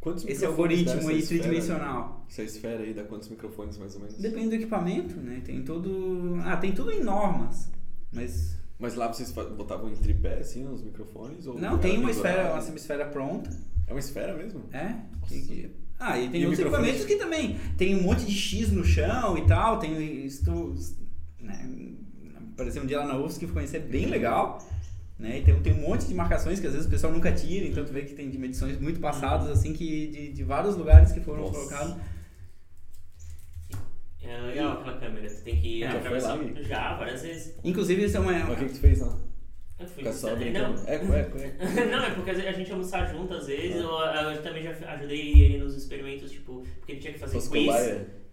Quantos 0.00 0.24
esse 0.26 0.46
algoritmo 0.46 1.08
aí 1.08 1.22
tridimensional. 1.22 2.24
Essa 2.28 2.42
esfera 2.42 2.82
aí 2.82 2.94
dá 2.94 3.04
quantos 3.04 3.28
microfones 3.28 3.76
mais 3.76 3.94
ou 3.94 4.00
menos? 4.00 4.16
Depende 4.16 4.48
do 4.48 4.54
equipamento, 4.54 5.16
né? 5.20 5.42
Tem 5.44 5.62
todo. 5.62 6.36
Ah, 6.44 6.56
tem 6.56 6.72
tudo 6.72 6.90
em 6.90 7.02
normas. 7.02 7.70
Mas. 8.12 8.58
Mas 8.78 8.94
lá 8.94 9.08
vocês 9.12 9.30
botavam 9.30 9.90
em 9.90 9.96
tripé 9.96 10.38
assim 10.38 10.66
os 10.66 10.82
microfones? 10.82 11.46
Ou 11.46 11.58
Não, 11.58 11.76
tem 11.76 11.98
uma 11.98 12.10
esfera, 12.10 12.52
uma 12.52 12.62
semisfera 12.62 13.04
pronta. 13.04 13.50
É 13.86 13.92
uma 13.92 14.00
esfera 14.00 14.34
mesmo? 14.34 14.62
É? 14.72 14.94
Que- 15.28 15.70
Ah, 15.98 16.18
e 16.18 16.30
tem 16.30 16.40
E 16.40 16.46
outros 16.46 16.60
equipamentos 16.64 17.04
que 17.04 17.16
também. 17.16 17.58
Tem 17.76 17.94
um 17.94 18.02
monte 18.02 18.24
de 18.24 18.32
X 18.32 18.72
no 18.72 18.82
chão 18.82 19.36
e 19.36 19.46
tal. 19.46 19.78
Tem 19.78 20.24
isto. 20.24 20.74
Né? 21.38 21.92
Apareceu 22.54 22.82
um 22.82 22.86
dia 22.86 23.00
lá 23.00 23.06
na 23.06 23.18
UFSC 23.18 23.40
que 23.40 23.46
ficou 23.48 23.60
isso 23.62 23.76
é 23.76 23.80
bem 23.80 24.06
legal. 24.06 24.66
Né? 25.20 25.38
E 25.38 25.42
tem, 25.42 25.60
tem 25.62 25.72
um 25.74 25.82
monte 25.82 26.06
de 26.06 26.14
marcações 26.14 26.58
que 26.58 26.66
às 26.66 26.72
vezes 26.72 26.86
o 26.88 26.90
pessoal 26.90 27.12
nunca 27.12 27.30
tira, 27.30 27.66
então 27.66 27.84
tu 27.84 27.92
vê 27.92 28.02
que 28.02 28.14
tem 28.14 28.30
de 28.30 28.38
medições 28.38 28.80
muito 28.80 28.98
passadas, 29.00 29.50
assim, 29.50 29.74
que 29.74 30.06
de, 30.06 30.32
de 30.32 30.42
vários 30.42 30.76
lugares 30.76 31.12
que 31.12 31.20
foram 31.20 31.42
Nossa. 31.42 31.52
colocados. 31.58 31.96
É 34.22 34.38
legal 34.38 34.72
aquela 34.80 34.98
câmera, 34.98 35.28
tu 35.28 35.42
tem 35.42 35.60
que 35.60 35.82
Ah, 35.84 35.90
já 35.92 35.98
atravessar. 35.98 36.34
lá, 36.36 36.62
Já, 36.62 36.94
várias 36.96 37.22
vezes. 37.22 37.54
Inclusive, 37.64 38.04
isso 38.04 38.16
é 38.16 38.20
uma. 38.20 38.32
Mas 38.32 38.50
o 38.52 38.56
que, 38.56 38.64
que 38.66 38.72
tu 38.74 38.80
fez 38.80 39.00
lá? 39.00 39.18
Eu 39.78 39.86
fui 39.86 39.96
Ficar 40.04 40.12
só 40.12 40.36
não? 40.36 40.86
Eco, 40.86 41.12
eco, 41.12 41.38
eco. 41.38 41.64
não, 41.90 42.04
é 42.04 42.10
porque 42.14 42.30
a 42.30 42.52
gente 42.52 42.70
almoçar 42.70 43.06
junto 43.10 43.32
às 43.32 43.46
vezes, 43.46 43.76
Ah. 43.76 44.22
eu, 44.24 44.30
eu 44.32 44.42
também 44.42 44.62
já 44.62 44.70
ajudei 44.92 45.42
ele 45.42 45.58
nos 45.58 45.74
experimentos, 45.74 46.30
tipo, 46.30 46.62
porque 46.78 46.92
ele 46.92 47.00
tinha 47.00 47.12
que 47.14 47.18
fazer 47.18 47.32
Fosse 47.34 47.50
quiz. 47.50 47.74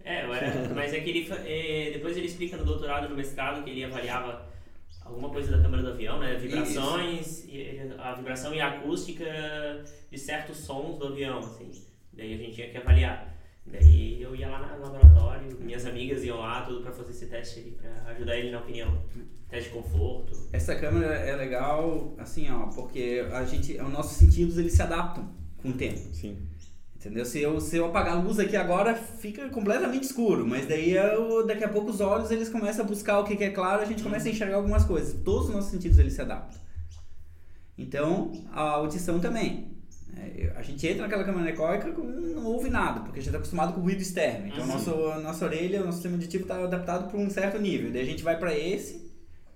É, 0.03 0.25
eu 0.25 0.33
era, 0.33 0.69
mas 0.75 0.93
é 0.93 0.99
que 0.99 1.09
ele, 1.09 1.29
é, 1.45 1.91
depois 1.93 2.17
ele 2.17 2.27
explica 2.27 2.57
no 2.57 2.65
doutorado, 2.65 3.07
no 3.09 3.15
mestrado, 3.15 3.63
que 3.63 3.69
ele 3.69 3.83
avaliava 3.85 4.45
alguma 5.07 5.29
coisa 5.29 5.55
da 5.55 5.61
câmera 5.61 5.83
do 5.83 5.89
avião, 5.89 6.19
né? 6.19 6.35
Vibrações, 6.35 7.45
e- 7.47 7.79
a 7.97 8.13
vibração 8.13 8.53
e 8.53 8.59
a 8.61 8.67
acústica 8.77 9.25
de 10.09 10.17
certos 10.17 10.57
sons 10.57 10.97
do 10.99 11.07
avião, 11.07 11.39
assim. 11.39 11.71
Daí 12.13 12.33
a 12.33 12.37
gente 12.37 12.53
tinha 12.55 12.69
que 12.69 12.77
avaliar. 12.77 13.33
Daí 13.65 14.21
eu 14.21 14.35
ia 14.35 14.47
lá 14.47 14.75
no 14.77 14.81
laboratório, 14.83 15.57
minhas 15.59 15.85
amigas 15.85 16.23
iam 16.23 16.39
lá, 16.39 16.61
tudo 16.61 16.81
pra 16.81 16.91
fazer 16.91 17.11
esse 17.11 17.25
teste 17.27 17.59
ali, 17.59 17.71
pra 17.71 18.11
ajudar 18.11 18.37
ele 18.37 18.51
na 18.51 18.59
opinião. 18.59 19.01
Teste 19.49 19.69
de 19.69 19.75
conforto. 19.75 20.33
Essa 20.51 20.75
câmera 20.75 21.13
é 21.15 21.35
legal, 21.35 22.13
assim, 22.17 22.49
ó, 22.51 22.67
porque 22.67 23.25
a 23.31 23.45
gente, 23.45 23.73
os 23.79 23.89
nossos 23.91 24.17
sentidos 24.17 24.57
eles 24.57 24.73
se 24.73 24.81
adaptam 24.81 25.29
com 25.57 25.69
o 25.69 25.73
tempo. 25.73 25.97
Sim. 26.13 26.37
Entendeu? 27.07 27.23
Se 27.23 27.41
eu, 27.41 27.61
se 27.61 27.77
eu 27.77 27.85
apagar 27.85 28.17
a 28.17 28.19
luz 28.21 28.37
aqui 28.37 28.57
agora, 28.57 28.93
fica 28.93 29.47
completamente 29.47 30.03
escuro. 30.03 30.45
Mas 30.45 30.67
daí 30.67 30.91
eu, 30.91 31.47
daqui 31.47 31.63
a 31.63 31.69
pouco 31.69 31.89
os 31.89 32.01
olhos 32.01 32.29
eles 32.31 32.49
começam 32.49 32.83
a 32.83 32.87
buscar 32.87 33.19
o 33.19 33.23
que 33.23 33.37
que 33.37 33.45
é 33.45 33.49
claro, 33.49 33.81
a 33.81 33.85
gente 33.85 34.03
começa 34.03 34.27
a 34.27 34.31
enxergar 34.31 34.57
algumas 34.57 34.83
coisas. 34.83 35.13
Todos 35.23 35.47
os 35.47 35.55
nossos 35.55 35.71
sentidos 35.71 35.97
eles 35.99 36.11
se 36.13 36.21
adaptam. 36.21 36.59
Então, 37.77 38.31
a 38.51 38.61
audição 38.61 39.19
também. 39.21 39.71
É, 40.17 40.51
a 40.57 40.61
gente 40.61 40.85
entra 40.85 41.03
naquela 41.03 41.23
câmera 41.23 41.43
anecoica 41.43 41.91
com 41.91 42.01
não 42.01 42.43
ouve 42.45 42.69
nada, 42.69 43.01
porque 43.01 43.19
a 43.19 43.21
gente 43.21 43.27
está 43.27 43.37
acostumado 43.37 43.73
com 43.73 43.79
o 43.79 43.83
ruído 43.83 44.01
externo. 44.01 44.47
Então, 44.47 44.61
Uhum. 44.65 44.67
nosso, 44.67 44.91
a 45.11 45.19
nossa 45.19 45.45
orelha, 45.45 45.81
o 45.81 45.85
nosso 45.85 45.97
sistema 45.99 46.15
auditivo 46.15 46.43
está 46.43 46.61
adaptado 46.61 47.09
para 47.09 47.17
um 47.19 47.29
certo 47.29 47.57
nível. 47.57 47.89
Daí 47.91 48.01
a 48.01 48.05
gente 48.05 48.23
vai 48.23 48.37
para 48.37 48.53
esse 48.57 49.09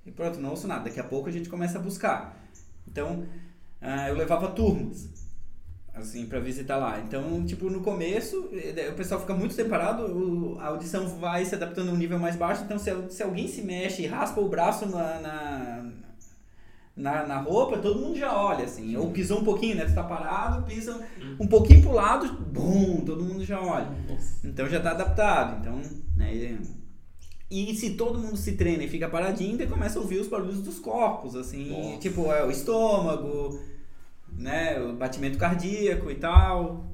e 0.06 0.12
pronto, 0.12 0.40
não 0.40 0.52
ouço 0.52 0.68
nada. 0.68 0.86
Daqui 0.86 1.00
a 1.00 1.04
pouco 1.04 1.28
a 1.28 1.32
gente 1.32 1.50
começa 1.50 1.80
a 1.80 1.82
buscar. 1.82 2.40
Então, 2.88 3.26
ah, 3.82 4.08
eu 4.10 4.16
levava 4.16 4.50
turmas, 4.52 5.10
assim, 5.94 6.26
para 6.26 6.40
visitar 6.40 6.78
lá. 6.78 7.00
Então, 7.00 7.44
tipo, 7.46 7.70
no 7.70 7.82
começo, 7.82 8.50
eh, 8.54 8.90
o 8.92 8.96
pessoal 8.96 9.20
fica 9.20 9.34
muito 9.34 9.54
separado, 9.54 10.58
a 10.60 10.68
audição 10.68 11.08
vai 11.20 11.44
se 11.46 11.56
adaptando 11.56 11.90
a 11.90 11.94
um 11.94 11.98
nível 11.98 12.18
mais 12.20 12.36
baixo. 12.36 12.64
Então, 12.64 12.78
se, 12.80 12.92
se 13.10 13.22
alguém 13.24 13.48
se 13.48 13.62
mexe 13.62 14.04
e 14.04 14.08
raspa 14.08 14.40
o 14.40 14.48
braço 14.50 14.86
na, 14.88 15.20
na, 15.20 15.92
na, 16.96 17.28
na 17.28 17.38
roupa, 17.40 17.78
todo 17.78 18.00
mundo 18.00 18.18
já 18.18 18.36
olha, 18.36 18.66
assim. 18.66 18.96
Ou 18.96 19.12
pisou 19.12 19.40
um 19.40 19.44
pouquinho, 19.44 19.76
né? 19.76 19.86
Tu 19.86 19.94
tá 19.94 20.04
parado, 20.04 20.64
pisa 20.66 21.00
um 21.40 21.48
pouquinho 21.48 21.82
pro 21.82 21.92
lado, 21.94 22.32
bum, 22.42 23.02
todo 23.06 23.24
mundo 23.24 23.44
já 23.44 23.60
olha. 23.62 23.88
Então 24.44 24.68
já 24.70 24.80
tá 24.80 24.92
adaptado. 24.92 25.60
Então, 25.60 25.82
né? 26.16 26.34
e- 26.34 26.82
E 27.54 27.76
se 27.76 27.92
todo 27.96 28.18
mundo 28.18 28.38
se 28.38 28.54
treina 28.54 28.84
e 28.84 28.88
fica 28.88 29.10
paradinho, 29.10 29.58
daí 29.58 29.68
começa 29.68 30.00
a 30.00 30.02
ouvir 30.02 30.20
os 30.20 30.28
barulhos 30.30 30.62
dos 30.62 30.80
corpos, 30.80 31.36
assim, 31.36 31.70
Nossa. 31.70 31.98
tipo, 32.00 32.32
é, 32.32 32.46
o 32.46 32.50
estômago, 32.50 33.60
né, 34.38 34.80
o 34.82 34.94
batimento 34.94 35.38
cardíaco 35.38 36.10
e 36.10 36.16
tal. 36.16 36.88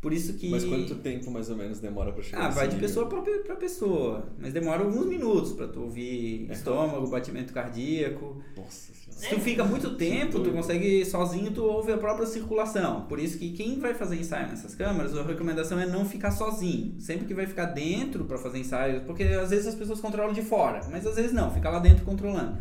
Por 0.00 0.12
isso 0.12 0.34
que 0.34 0.50
Mas 0.50 0.62
quanto 0.66 0.96
tempo 0.96 1.30
mais 1.30 1.48
ou 1.48 1.56
menos 1.56 1.80
demora 1.80 2.12
pra 2.12 2.22
chegar 2.22 2.44
ah, 2.44 2.48
vai 2.50 2.68
de 2.68 2.74
nível? 2.74 2.86
pessoa 2.88 3.08
pra 3.42 3.56
pessoa, 3.56 4.28
mas 4.38 4.52
demora 4.52 4.84
alguns 4.84 5.06
minutos 5.06 5.54
pra 5.54 5.66
tu 5.66 5.80
ouvir 5.80 6.46
É. 6.50 6.52
estômago, 6.52 7.06
batimento 7.06 7.54
cardíaco. 7.54 8.36
Nossa 8.54 8.92
senhora. 8.92 9.18
Se 9.18 9.30
tu 9.30 9.40
fica 9.40 9.64
muito 9.64 9.96
tempo, 9.96 10.40
tu 10.40 10.50
consegue 10.52 11.06
sozinho, 11.06 11.50
tu 11.52 11.64
ouve 11.64 11.90
a 11.90 11.96
própria 11.96 12.26
circulação. 12.26 13.06
Por 13.06 13.18
isso 13.18 13.38
que 13.38 13.52
quem 13.52 13.78
vai 13.78 13.94
fazer 13.94 14.16
ensaio 14.16 14.46
nessas 14.48 14.74
câmeras, 14.74 15.16
a 15.16 15.22
recomendação 15.22 15.80
é 15.80 15.86
não 15.86 16.04
ficar 16.04 16.32
sozinho. 16.32 17.00
Sempre 17.00 17.24
que 17.24 17.32
vai 17.32 17.46
ficar 17.46 17.66
dentro 17.66 18.26
para 18.26 18.36
fazer 18.36 18.58
ensaio, 18.58 19.06
porque 19.06 19.22
às 19.22 19.48
vezes 19.48 19.68
as 19.68 19.74
pessoas 19.74 20.02
controlam 20.02 20.34
de 20.34 20.42
fora, 20.42 20.80
mas 20.90 21.06
às 21.06 21.16
vezes 21.16 21.32
não, 21.32 21.50
fica 21.50 21.70
lá 21.70 21.78
dentro 21.78 22.04
controlando. 22.04 22.58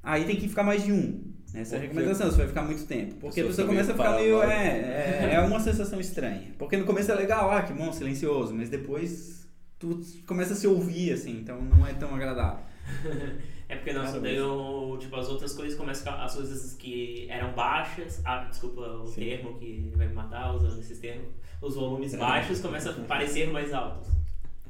Aí 0.00 0.24
tem 0.24 0.36
que 0.36 0.48
ficar 0.48 0.62
mais 0.62 0.84
de 0.84 0.92
um. 0.92 1.31
Essa 1.54 1.76
é 1.76 1.78
a 1.78 1.80
Porque- 1.80 1.94
recomendação, 1.94 2.30
você 2.30 2.36
vai 2.38 2.46
ficar 2.48 2.62
muito 2.62 2.86
tempo. 2.86 3.14
Porque 3.16 3.40
a 3.40 3.44
Pessoa 3.44 3.66
pessoa 3.66 3.68
fica 3.68 3.68
começa 3.68 3.92
a 3.92 3.94
ficar 3.94 4.10
meio 4.16 4.38
meio. 4.38 4.40
paranoica. 4.40 4.88
É, 4.88 5.30
é, 5.30 5.34
é 5.34 5.40
uma 5.40 5.60
sensação 5.60 6.00
estranha. 6.00 6.54
Porque 6.58 6.76
no 6.76 6.84
começo 6.86 7.10
é 7.12 7.14
legal, 7.14 7.50
ah, 7.50 7.62
que 7.62 7.72
bom, 7.72 7.92
silencioso, 7.92 8.54
mas 8.54 8.68
depois 8.70 9.46
tu 9.78 10.00
começa 10.26 10.54
a 10.54 10.56
se 10.56 10.66
ouvir, 10.66 11.12
assim, 11.12 11.38
então 11.40 11.60
não 11.60 11.86
é 11.86 11.92
tão 11.94 12.14
agradável. 12.14 12.64
É 13.68 13.76
porque 13.76 13.94
nossa, 13.94 14.08
Cara, 14.10 14.20
daí 14.24 14.38
o- 14.38 14.98
tipo, 14.98 15.16
as 15.16 15.28
outras 15.30 15.54
coisas 15.54 15.78
começam 15.78 16.02
a 16.12 16.12
ficar, 16.12 16.24
as 16.26 16.34
coisas 16.34 16.74
que 16.74 17.26
eram 17.30 17.54
baixas, 17.54 18.20
ah, 18.22 18.44
desculpa 18.44 18.82
o 18.82 19.06
Sim. 19.06 19.14
termo 19.22 19.58
que 19.58 19.90
vai 19.96 20.08
me 20.08 20.12
matar 20.14 20.54
usando 20.54 20.78
esses 20.78 20.98
termos, 20.98 21.28
os 21.62 21.74
volumes 21.74 22.14
baixos 22.14 22.60
começam 22.60 22.92
a 22.92 22.96
parecer 23.06 23.50
mais 23.50 23.72
altos. 23.72 24.10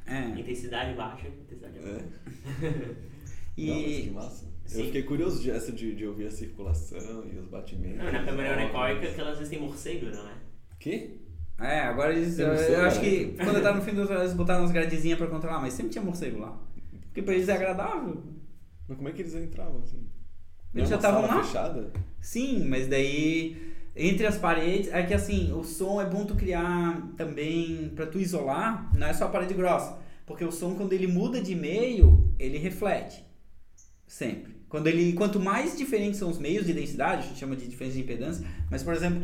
É. 0.07 0.39
Intensidade 0.39 0.93
baixa, 0.93 1.27
intensidade 1.27 1.79
alta. 1.79 2.01
É. 2.65 2.95
E. 3.57 4.09
Não. 4.13 4.21
Sim. 4.65 4.79
Eu 4.79 4.85
fiquei 4.85 5.03
curioso 5.03 5.41
de, 5.41 5.51
essa 5.51 5.71
de, 5.71 5.93
de 5.95 6.05
ouvir 6.07 6.27
a 6.27 6.31
circulação 6.31 7.23
e 7.31 7.37
os 7.37 7.47
batimentos. 7.47 7.97
Não, 8.03 8.11
na 8.11 8.23
câmera 8.23 8.53
anecoica 8.53 9.11
que 9.11 9.19
elas 9.19 9.37
existem 9.37 9.59
morcego, 9.59 10.05
não 10.07 10.27
é? 10.29 10.33
Que? 10.79 11.19
É, 11.59 11.81
agora 11.81 12.13
eles. 12.13 12.35
Tem 12.35 12.45
Eu, 12.45 12.51
morcego, 12.51 12.73
eu 12.73 12.85
acho 12.85 13.01
né? 13.01 13.09
que 13.09 13.25
quando 13.43 13.55
eu 13.57 13.61
tava 13.63 13.77
no 13.77 13.83
fim 13.83 13.93
do 13.93 14.13
eles 14.13 14.33
botaram 14.33 14.61
umas 14.61 14.71
gradezinhas 14.71 15.17
pra 15.17 15.27
controlar, 15.27 15.59
mas 15.59 15.73
sempre 15.73 15.91
tinha 15.91 16.03
morcego 16.03 16.39
lá. 16.39 16.59
Porque 17.03 17.21
pra 17.21 17.33
eles 17.33 17.47
é 17.49 17.53
agradável. 17.53 18.23
Mas 18.87 18.97
como 18.97 19.09
é 19.09 19.11
que 19.11 19.21
eles 19.21 19.35
entravam 19.35 19.81
assim? 19.81 20.07
Eles 20.73 20.83
Não 20.83 20.85
já 20.85 20.95
estavam 20.95 21.21
lá? 21.21 21.43
fechada? 21.43 21.91
Sim, 22.21 22.65
mas 22.65 22.87
daí. 22.87 23.71
Entre 23.95 24.25
as 24.25 24.39
paredes, 24.39 24.91
é 24.91 25.03
que 25.03 25.13
assim, 25.13 25.53
o 25.53 25.63
som 25.63 26.01
é 26.01 26.05
bom 26.09 26.25
tu 26.25 26.33
criar 26.35 26.99
também 27.15 27.91
pra 27.95 28.07
tu 28.07 28.17
isolar, 28.19 28.89
não 28.97 29.05
é 29.05 29.13
só 29.13 29.25
a 29.25 29.29
parede 29.29 29.53
grossa. 29.53 29.99
Porque 30.25 30.43
o 30.43 30.51
som, 30.51 30.73
quando 30.73 30.93
ele 30.93 31.05
muda 31.05 31.39
de 31.39 31.53
meio, 31.53 32.33
ele 32.39 32.57
reflete. 32.57 33.23
Sempre. 34.07 34.52
Quando 34.73 34.87
ele, 34.87 35.13
quanto 35.13 35.39
mais 35.39 35.77
diferentes 35.77 36.17
são 36.17 36.31
os 36.31 36.39
meios 36.39 36.65
de 36.65 36.73
densidade, 36.73 37.25
a 37.25 37.27
gente 37.27 37.37
chama 37.37 37.55
de 37.55 37.67
diferença 37.67 37.95
de 37.95 38.01
impedância, 38.01 38.43
mas 38.71 38.81
por 38.81 38.91
exemplo, 38.91 39.21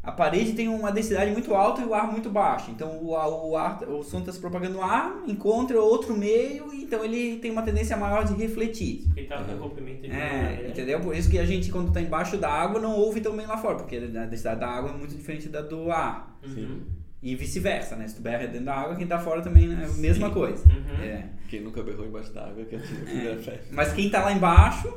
a 0.00 0.12
parede 0.12 0.52
tem 0.52 0.68
uma 0.68 0.92
densidade 0.92 1.32
muito 1.32 1.52
alta 1.56 1.82
e 1.82 1.84
o 1.84 1.92
ar 1.92 2.06
muito 2.12 2.30
baixo. 2.30 2.70
Então 2.70 2.88
o, 3.02 3.08
o, 3.10 3.56
ar, 3.56 3.82
o 3.88 4.04
som 4.04 4.20
está 4.20 4.30
se 4.30 4.38
propagando 4.38 4.74
no 4.74 4.82
ar, 4.82 5.24
encontra 5.26 5.80
outro 5.80 6.16
meio, 6.16 6.72
então 6.72 7.04
ele 7.04 7.40
tem 7.40 7.50
uma 7.50 7.62
tendência 7.62 7.96
maior 7.96 8.24
de 8.24 8.32
refletir. 8.34 9.02
Porque 9.08 9.24
tá 9.24 9.42
com 9.42 9.58
comprimento 9.58 10.02
de 10.02 10.06
É, 10.12 10.42
maneira. 10.44 10.68
entendeu? 10.68 11.00
Por 11.00 11.16
isso 11.16 11.28
que 11.28 11.40
a 11.40 11.44
gente, 11.44 11.72
quando 11.72 11.88
está 11.88 12.00
embaixo 12.00 12.36
da 12.36 12.48
água, 12.48 12.80
não 12.80 12.92
ouve 12.96 13.20
tão 13.20 13.36
bem 13.36 13.46
lá 13.46 13.58
fora, 13.58 13.74
porque 13.78 13.96
a 13.96 14.24
densidade 14.26 14.60
da 14.60 14.68
água 14.68 14.90
é 14.90 14.96
muito 14.96 15.16
diferente 15.16 15.48
da 15.48 15.62
do 15.62 15.90
ar. 15.90 16.38
Uhum. 16.46 16.82
E 17.22 17.34
vice-versa, 17.36 17.96
né? 17.96 18.08
Se 18.08 18.16
tu 18.16 18.22
berra 18.22 18.46
dentro 18.46 18.64
da 18.64 18.74
água, 18.74 18.96
quem 18.96 19.06
tá 19.06 19.18
fora 19.18 19.42
também 19.42 19.70
é 19.70 19.84
a 19.84 19.88
mesma 19.88 20.28
Sim. 20.28 20.34
coisa. 20.34 20.64
Uhum. 20.68 21.02
É. 21.04 21.28
Quem 21.48 21.60
nunca 21.60 21.82
berrou 21.82 22.06
embaixo 22.06 22.32
da 22.32 22.46
água 22.46 22.64
que 22.64 22.76
atira 22.76 23.02
a 23.02 23.04
primeira 23.04 23.36
pedra. 23.36 23.64
Mas 23.72 23.92
quem 23.92 24.08
tá 24.08 24.24
lá 24.24 24.32
embaixo, 24.32 24.92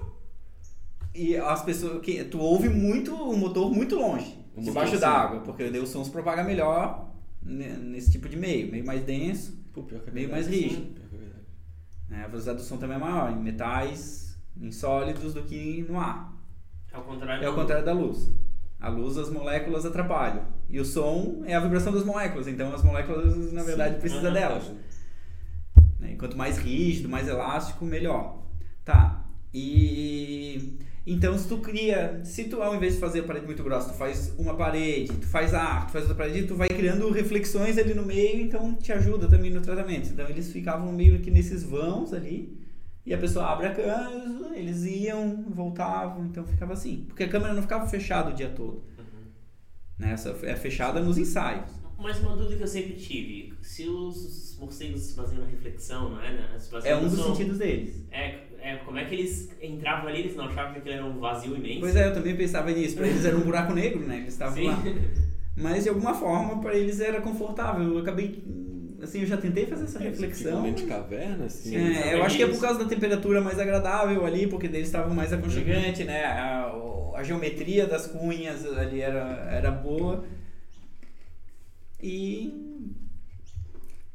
e 1.14 1.36
as 1.36 1.64
pessoas. 1.64 2.02
Que, 2.02 2.24
tu 2.24 2.40
ouve 2.40 2.70
muito 2.70 3.14
o 3.14 3.36
motor 3.38 3.72
muito 3.72 3.96
longe, 3.96 4.38
O 4.56 4.62
debaixo 4.62 4.98
da 5.00 5.10
água, 5.10 5.42
porque 5.42 5.70
daí 5.70 5.82
o 5.82 5.86
som 5.88 6.04
se 6.04 6.12
propaga 6.12 6.44
melhor 6.44 7.12
ne- 7.42 7.76
nesse 7.78 8.12
tipo 8.12 8.30
de 8.30 8.38
meio, 8.38 8.72
meio 8.72 8.86
mais 8.86 9.04
denso. 9.04 9.62
Pô, 9.74 9.84
pior 9.84 10.02
que 10.02 10.10
é 10.10 10.14
Meio 10.14 10.30
mais 10.32 10.48
rígido. 10.48 10.94
Pior 10.94 11.10
que 11.10 11.16
é 11.16 12.16
né? 12.16 12.24
A 12.24 12.28
velocidade 12.28 12.60
do 12.60 12.64
som 12.64 12.78
também 12.78 12.96
é 12.96 13.00
maior 13.00 13.32
em 13.32 13.42
metais, 13.42 14.40
em 14.60 14.72
sólidos 14.72 15.34
do 15.34 15.44
que 15.44 15.86
no 15.90 16.00
ar. 16.00 16.32
Ao 16.92 17.04
contrário 17.04 17.44
É 17.44 17.50
o 17.50 17.56
contrário 17.56 17.84
da 17.86 17.92
luz. 17.92 18.32
A 18.80 18.90
luz 18.90 19.18
as 19.18 19.30
moléculas 19.30 19.86
atrapalham. 19.86 20.46
E 20.74 20.80
o 20.80 20.84
som 20.86 21.44
é 21.46 21.54
a 21.54 21.60
vibração 21.60 21.94
das 21.94 22.04
moléculas. 22.04 22.48
Então 22.48 22.74
as 22.74 22.84
moléculas, 22.84 23.54
na 23.54 23.62
verdade, 23.62 23.94
Sim. 23.96 24.02
precisam 24.02 24.26
Uhum. 24.28 24.34
delas. 24.34 24.64
né? 26.00 26.16
Quanto 26.18 26.36
mais 26.36 26.58
rígido, 26.58 27.08
mais 27.08 27.28
elástico, 27.28 27.86
melhor. 27.86 28.44
Tá. 28.84 29.24
E 29.54 30.78
então 31.06 31.38
se 31.38 31.48
tu 31.48 31.58
cria, 31.60 32.22
se 32.24 32.46
tu 32.46 32.62
ao 32.62 32.76
invés 32.76 32.96
de 32.96 33.00
fazer 33.00 33.20
a 33.20 33.24
parede 33.24 33.46
muito 33.46 33.62
grossa, 33.64 33.90
tu 33.92 33.96
faz 33.98 34.34
uma 34.38 34.56
parede, 34.56 35.14
tu 35.14 35.28
faz 35.28 35.54
ar, 35.54 35.86
tu 35.86 35.92
faz 35.92 36.06
outra 36.10 36.18
parede, 36.26 36.48
tu 36.48 36.56
vai 36.56 36.68
criando 36.70 37.10
reflexões 37.12 37.78
ali 37.78 37.94
no 37.94 38.04
meio, 38.06 38.42
então 38.42 38.74
te 38.76 38.92
ajuda 38.92 39.28
também 39.28 39.52
no 39.52 39.62
tratamento. 39.62 40.10
Então 40.10 40.28
eles 40.28 40.52
ficavam 40.52 40.92
meio 40.92 41.20
que 41.20 41.30
nesses 41.30 41.64
vãos 41.64 42.14
ali. 42.14 42.58
E 43.06 43.14
a 43.14 43.18
pessoa 43.18 43.46
abre 43.52 43.68
a 43.68 43.74
câmera, 43.76 44.58
eles 44.58 44.86
iam, 44.86 45.44
voltavam, 45.50 46.26
então 46.26 46.46
ficava 46.46 46.72
assim. 46.74 47.04
Porque 47.08 47.24
a 47.24 47.28
câmera 47.30 47.54
não 47.54 47.62
ficava 47.62 47.86
fechada 47.86 48.30
o 48.30 48.34
dia 48.34 48.50
todo. 48.50 48.82
Né? 49.98 50.16
É 50.44 50.56
fechada 50.56 51.00
nos 51.00 51.18
ensaios. 51.18 51.70
Mas 51.98 52.20
uma 52.20 52.36
dúvida 52.36 52.58
que 52.58 52.64
eu 52.64 52.68
sempre 52.68 52.94
tive, 52.96 53.54
se 53.62 53.88
os 53.88 54.58
morcegos 54.60 55.02
se 55.02 55.16
baseiam 55.16 55.42
na 55.42 55.50
reflexão, 55.50 56.10
não 56.10 56.22
é? 56.22 56.50
É 56.84 56.96
um 56.96 57.08
dos 57.08 57.20
som, 57.20 57.34
sentidos 57.34 57.60
deles. 57.60 58.04
É, 58.12 58.40
é, 58.60 58.76
como 58.78 58.98
é 58.98 59.06
que 59.06 59.16
eles 59.16 59.50
entravam 59.62 60.10
ali, 60.10 60.20
eles 60.20 60.36
não 60.36 60.46
achavam 60.46 60.74
que 60.74 60.80
aquilo 60.80 60.96
era 60.96 61.06
um 61.06 61.20
vazio 61.20 61.56
imenso? 61.56 61.80
Pois 61.80 61.96
é, 61.96 62.08
eu 62.08 62.14
também 62.14 62.36
pensava 62.36 62.72
nisso. 62.72 62.96
Pra 62.96 63.08
eles 63.08 63.24
era 63.24 63.38
um 63.38 63.42
buraco 63.42 63.74
negro, 63.74 64.02
né? 64.02 64.18
Eles 64.18 64.34
estavam 64.34 64.64
lá. 64.66 64.84
Mas 65.56 65.84
de 65.84 65.90
alguma 65.90 66.14
forma 66.14 66.60
para 66.60 66.76
eles 66.76 67.00
era 67.00 67.22
confortável. 67.22 67.84
Eu 67.84 68.00
acabei. 68.00 68.44
Assim, 69.04 69.22
eu 69.22 69.26
já 69.26 69.38
tentei 69.38 69.66
fazer 69.66 69.84
essa 69.84 70.00
É, 70.00 70.10
reflexão. 70.10 70.64
Tipo, 70.64 70.76
de 70.78 70.86
caverna, 70.88 71.46
assim. 71.46 71.70
Sim, 71.72 71.76
É, 71.78 71.94
são 71.94 72.12
eu 72.12 72.24
acho 72.24 72.38
que 72.38 72.44
é 72.44 72.48
por 72.48 72.60
causa 72.62 72.80
da 72.80 72.86
temperatura 72.86 73.42
mais 73.42 73.60
agradável 73.60 74.26
ali, 74.26 74.48
porque 74.48 74.68
eles 74.68 74.88
estavam 74.88 75.14
mais 75.14 75.32
aconchegante, 75.34 76.04
né? 76.04 76.24
A, 76.26 76.72
a 77.16 77.24
geometria 77.24 77.86
das 77.86 78.08
cunhas 78.08 78.66
ali 78.66 79.02
era, 79.02 79.48
era 79.52 79.72
boa. 79.72 80.26
E 82.02 82.54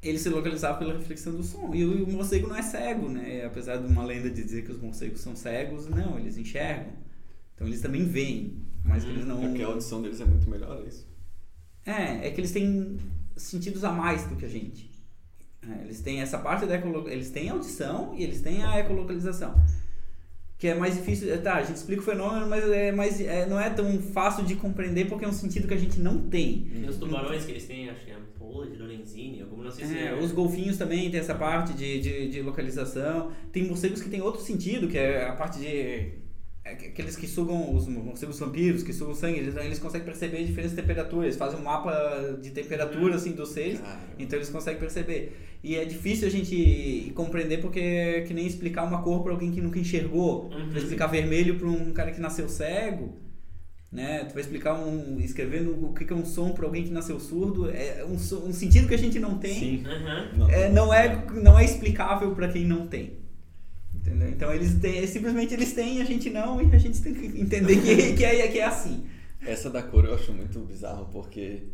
ele 0.02 0.18
se 0.18 0.28
localizava 0.28 0.78
pela 0.78 0.94
reflexão 0.96 1.34
do 1.34 1.42
som. 1.42 1.74
E 1.74 1.84
o, 1.84 2.04
o 2.04 2.12
morcego 2.12 2.46
não 2.48 2.56
é 2.56 2.62
cego, 2.62 3.08
né? 3.08 3.44
Apesar 3.44 3.76
de 3.76 3.86
uma 3.86 4.04
lenda 4.04 4.30
de 4.30 4.42
dizer 4.42 4.64
que 4.64 4.72
os 4.72 4.80
morcegos 4.80 5.20
são 5.20 5.34
cegos, 5.34 5.88
não, 5.88 6.18
eles 6.18 6.36
enxergam. 6.36 6.92
Então 7.54 7.66
eles 7.66 7.80
também 7.80 8.04
veem, 8.04 8.62
mas 8.84 9.04
que 9.04 9.10
eles 9.10 9.26
não. 9.26 9.40
Porque 9.40 9.62
a 9.62 9.66
audição 9.66 10.00
deles 10.00 10.20
é 10.20 10.24
muito 10.24 10.48
melhor, 10.48 10.82
é 10.82 10.88
isso? 10.88 11.06
É, 11.84 12.28
é 12.28 12.30
que 12.30 12.40
eles 12.40 12.52
têm 12.52 12.98
sentidos 13.38 13.84
a 13.84 13.90
mais 13.92 14.24
do 14.26 14.36
que 14.36 14.44
a 14.44 14.48
gente. 14.48 14.90
É, 15.62 15.84
eles 15.84 16.00
têm 16.00 16.20
essa 16.20 16.38
parte 16.38 16.66
da 16.66 16.76
ecolo... 16.76 17.08
eles 17.08 17.30
têm 17.30 17.48
audição 17.48 18.14
e 18.16 18.22
eles 18.22 18.40
têm 18.40 18.62
a 18.62 18.78
ecolocalização. 18.78 19.54
que 20.56 20.66
é 20.66 20.74
mais 20.74 20.96
difícil. 20.96 21.32
é, 21.32 21.38
Tá, 21.38 21.54
a 21.54 21.62
gente 21.62 21.76
explica 21.76 22.00
o 22.02 22.04
fenômeno, 22.04 22.46
mas 22.48 22.68
é 22.70 22.90
mais, 22.92 23.20
é, 23.20 23.46
não 23.46 23.60
é 23.60 23.70
tão 23.70 24.00
fácil 24.00 24.44
de 24.44 24.54
compreender 24.56 25.08
porque 25.08 25.24
é 25.24 25.28
um 25.28 25.32
sentido 25.32 25.68
que 25.68 25.74
a 25.74 25.78
gente 25.78 26.00
não 26.00 26.28
tem. 26.28 26.68
Tem 26.72 26.88
os 26.88 26.96
tubarões 26.96 27.44
que 27.44 27.52
eles 27.52 27.64
têm, 27.64 27.88
acho 27.90 28.04
que 28.04 28.10
é 28.10 28.14
ampola 28.14 28.66
de 28.66 28.76
Lorenzini, 28.76 29.42
alguma 29.42 29.64
não 29.64 29.70
sei 29.70 29.86
se 29.86 29.96
É, 29.96 30.06
é. 30.08 30.14
os 30.14 30.32
golfinhos 30.32 30.76
também 30.76 31.10
tem 31.10 31.20
essa 31.20 31.34
parte 31.34 31.72
de, 31.74 32.00
de, 32.00 32.28
de 32.28 32.42
localização. 32.42 33.30
Tem 33.52 33.66
morcegos 33.66 34.02
que 34.02 34.08
tem 34.08 34.20
outro 34.20 34.40
sentido, 34.42 34.88
que 34.88 34.98
é 34.98 35.26
a 35.28 35.32
parte 35.32 35.58
de. 35.60 36.27
É 36.70 36.74
que- 36.74 36.86
Aqueles 36.86 37.16
que 37.16 37.26
sugam, 37.26 37.74
os 37.74 37.86
morcegos 37.88 38.38
vampiros, 38.38 38.82
que 38.82 38.92
sugam 38.92 39.14
sangue, 39.14 39.38
eles, 39.38 39.56
eles 39.56 39.78
conseguem 39.78 40.04
perceber 40.06 40.44
diferentes 40.44 40.74
temperaturas, 40.74 41.24
eles 41.26 41.36
fazem 41.36 41.58
um 41.58 41.62
mapa 41.62 42.38
de 42.40 42.50
temperatura 42.50 43.14
assim 43.16 43.32
dos 43.32 43.50
seres, 43.50 43.80
Cara, 43.80 44.00
então 44.18 44.38
eles 44.38 44.48
conseguem 44.50 44.78
perceber. 44.80 45.36
E 45.62 45.74
é 45.76 45.84
difícil 45.84 46.28
a 46.28 46.30
gente 46.30 47.10
compreender 47.14 47.60
porque 47.60 47.80
é 47.80 48.20
que 48.22 48.32
nem 48.32 48.46
explicar 48.46 48.84
uma 48.84 49.02
cor 49.02 49.22
para 49.22 49.32
alguém 49.32 49.50
que 49.50 49.60
nunca 49.60 49.78
enxergou. 49.78 50.44
Uhum. 50.52 50.68
Pra 50.70 50.78
explicar 50.78 51.06
vermelho 51.08 51.58
para 51.58 51.68
um 51.68 51.92
cara 51.92 52.12
que 52.12 52.20
nasceu 52.20 52.48
cego, 52.48 53.16
né? 53.90 54.24
Tu 54.24 54.34
vai 54.34 54.42
explicar 54.42 54.74
um 54.74 55.18
escrevendo 55.18 55.70
o 55.86 55.92
que 55.94 56.12
é 56.12 56.14
um 56.14 56.24
som 56.24 56.50
para 56.52 56.66
alguém 56.66 56.84
que 56.84 56.90
nasceu 56.92 57.18
surdo, 57.18 57.70
é 57.70 58.04
um, 58.04 58.14
um 58.14 58.52
sentido 58.52 58.86
que 58.86 58.94
a 58.94 58.98
gente 58.98 59.18
não 59.18 59.38
tem. 59.38 59.54
Sim. 59.58 59.84
Aham. 59.86 60.50
É, 60.50 60.68
não 60.68 60.92
é 60.94 61.24
não 61.34 61.58
é 61.58 61.64
explicável 61.64 62.34
para 62.34 62.48
quem 62.48 62.64
não 62.64 62.86
tem. 62.86 63.17
Entendeu? 64.08 64.28
Então 64.30 64.52
eles 64.52 64.74
têm, 64.74 65.06
simplesmente 65.06 65.54
eles 65.54 65.72
têm, 65.72 66.00
a 66.00 66.04
gente 66.04 66.30
não, 66.30 66.60
e 66.60 66.74
a 66.74 66.78
gente 66.78 67.00
tem 67.02 67.14
que 67.14 67.40
entender 67.40 67.76
que, 67.80 68.12
que, 68.16 68.24
é, 68.24 68.48
que 68.48 68.58
é 68.58 68.64
assim. 68.64 69.04
Essa 69.44 69.70
da 69.70 69.82
cor 69.82 70.04
eu 70.04 70.14
acho 70.14 70.32
muito 70.32 70.58
bizarro, 70.60 71.06
porque 71.12 71.64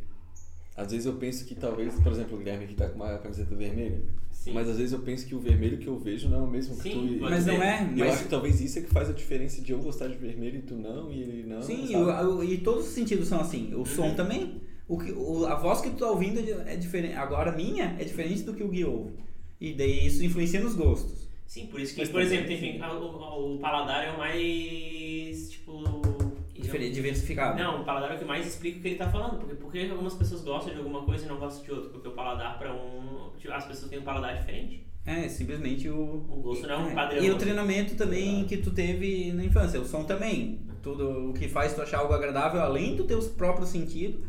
às 0.76 0.90
vezes 0.90 1.06
eu 1.06 1.14
penso 1.14 1.44
que 1.44 1.54
talvez, 1.54 1.94
por 1.94 2.12
exemplo, 2.12 2.34
o 2.34 2.38
Guilherme 2.38 2.66
que 2.66 2.74
tá 2.74 2.88
com 2.88 2.96
uma 2.96 3.16
camiseta 3.18 3.54
vermelha, 3.54 4.02
Sim. 4.30 4.52
mas 4.52 4.68
às 4.68 4.76
vezes 4.76 4.92
eu 4.92 4.98
penso 4.98 5.24
que 5.26 5.34
o 5.34 5.38
vermelho 5.40 5.78
que 5.78 5.86
eu 5.86 5.98
vejo 5.98 6.28
não 6.28 6.40
é 6.40 6.42
o 6.42 6.50
mesmo 6.50 6.76
que 6.76 6.82
Sim, 6.82 6.90
tu. 7.08 7.14
e- 7.14 7.20
Mas 7.20 7.46
não 7.46 7.62
é. 7.62 7.84
E 7.94 8.00
eu 8.00 8.04
Mas, 8.06 8.14
acho 8.14 8.22
que 8.24 8.28
talvez 8.28 8.60
isso 8.60 8.78
é 8.78 8.82
que 8.82 8.90
faz 8.90 9.08
a 9.08 9.12
diferença 9.12 9.62
de 9.62 9.72
eu 9.72 9.78
gostar 9.78 10.08
de 10.08 10.16
vermelho 10.16 10.58
e 10.58 10.62
tu 10.62 10.74
não, 10.74 11.10
e 11.12 11.22
ele 11.22 11.44
não. 11.46 11.62
sim, 11.62 11.94
o- 11.96 12.36
o- 12.38 12.44
e 12.44 12.58
todos 12.58 12.88
os 12.88 12.92
sentidos 12.92 13.28
são 13.28 13.40
assim. 13.40 13.72
O 13.74 13.86
som 13.86 14.08
Uhum. 14.08 14.14
também. 14.14 14.40
também. 14.40 14.60
O 14.86 14.98
que, 14.98 15.12
o- 15.12 15.46
a 15.46 15.54
voz 15.54 15.80
que 15.80 15.88
tu 15.90 15.96
tá 15.96 16.10
ouvindo 16.10 16.38
é 16.66 16.76
diferente. 16.76 17.14
Agora 17.14 17.50
a 17.52 17.56
minha 17.56 17.96
é 17.98 18.04
diferente 18.04 18.42
do 18.42 18.52
que 18.52 18.62
o 18.62 18.68
Gui 18.68 18.84
ouve. 18.84 19.12
E 19.58 19.72
daí 19.72 20.06
isso 20.06 20.22
influencia 20.22 20.60
nos 20.60 20.74
gostos. 20.74 21.23
Sim, 21.46 21.66
por 21.66 21.80
isso 21.80 21.94
que, 21.94 22.00
Mas 22.00 22.08
por 22.08 22.20
exemplo, 22.20 22.46
tem, 22.46 22.82
o, 22.82 23.54
o 23.54 23.58
paladar 23.58 24.04
é 24.06 24.10
o 24.10 24.18
mais, 24.18 25.50
tipo... 25.50 25.84
Diferente, 26.54 26.94
diversificado. 26.94 27.58
Não, 27.58 27.82
o 27.82 27.84
paladar 27.84 28.12
é 28.12 28.14
o 28.16 28.18
que 28.18 28.24
mais 28.24 28.46
explica 28.46 28.78
o 28.78 28.82
que 28.82 28.88
ele 28.88 28.96
tá 28.96 29.10
falando. 29.10 29.38
Porque, 29.38 29.54
porque 29.54 29.88
algumas 29.90 30.14
pessoas 30.14 30.42
gostam 30.42 30.72
de 30.72 30.78
alguma 30.78 31.02
coisa 31.02 31.26
e 31.26 31.28
não 31.28 31.36
gostam 31.36 31.62
de 31.64 31.70
outra. 31.70 31.90
Porque 31.90 32.08
o 32.08 32.12
paladar 32.12 32.58
pra 32.58 32.72
um... 32.72 33.30
tipo, 33.38 33.52
As 33.52 33.66
pessoas 33.66 33.90
têm 33.90 33.98
um 33.98 34.02
paladar 34.02 34.36
diferente. 34.38 34.86
É, 35.06 35.28
simplesmente 35.28 35.88
o. 35.90 36.24
O 36.30 36.40
gosto 36.40 36.66
não 36.66 36.74
é 36.74 36.78
um 36.78 36.90
É, 36.90 36.94
padrão. 36.94 37.22
E 37.22 37.30
o 37.30 37.36
treinamento 37.36 37.94
também 37.94 38.46
que 38.46 38.56
tu 38.56 38.70
teve 38.70 39.32
na 39.32 39.44
infância, 39.44 39.78
o 39.78 39.84
som 39.84 40.04
também. 40.04 40.60
Tudo 40.82 41.30
o 41.30 41.34
que 41.34 41.46
faz 41.48 41.74
tu 41.74 41.82
achar 41.82 41.98
algo 41.98 42.14
agradável, 42.14 42.62
além 42.62 42.96
do 42.96 43.04
teus 43.04 43.28
próprios 43.28 43.68
sentidos, 43.68 44.24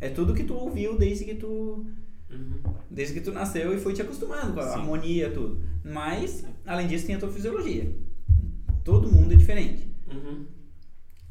é 0.00 0.08
tudo 0.08 0.34
que 0.34 0.42
tu 0.42 0.54
ouviu 0.54 0.98
desde 0.98 1.24
que 1.24 1.36
tu 1.36 1.86
Uhum. 2.30 2.74
desde 2.90 3.14
que 3.14 3.20
tu 3.20 3.32
nasceu 3.32 3.74
e 3.74 3.78
foi 3.78 3.94
te 3.94 4.02
acostumando 4.02 4.52
com 4.52 4.60
a 4.60 4.64
Sim. 4.68 4.78
harmonia 4.80 5.30
tudo. 5.30 5.62
Mas 5.84 6.44
além 6.66 6.86
disso 6.86 7.06
tem 7.06 7.14
a 7.14 7.18
tua 7.18 7.30
fisiologia. 7.30 7.90
Todo 8.84 9.10
mundo 9.10 9.32
é 9.32 9.36
diferente. 9.36 9.90
Uhum. 10.12 10.44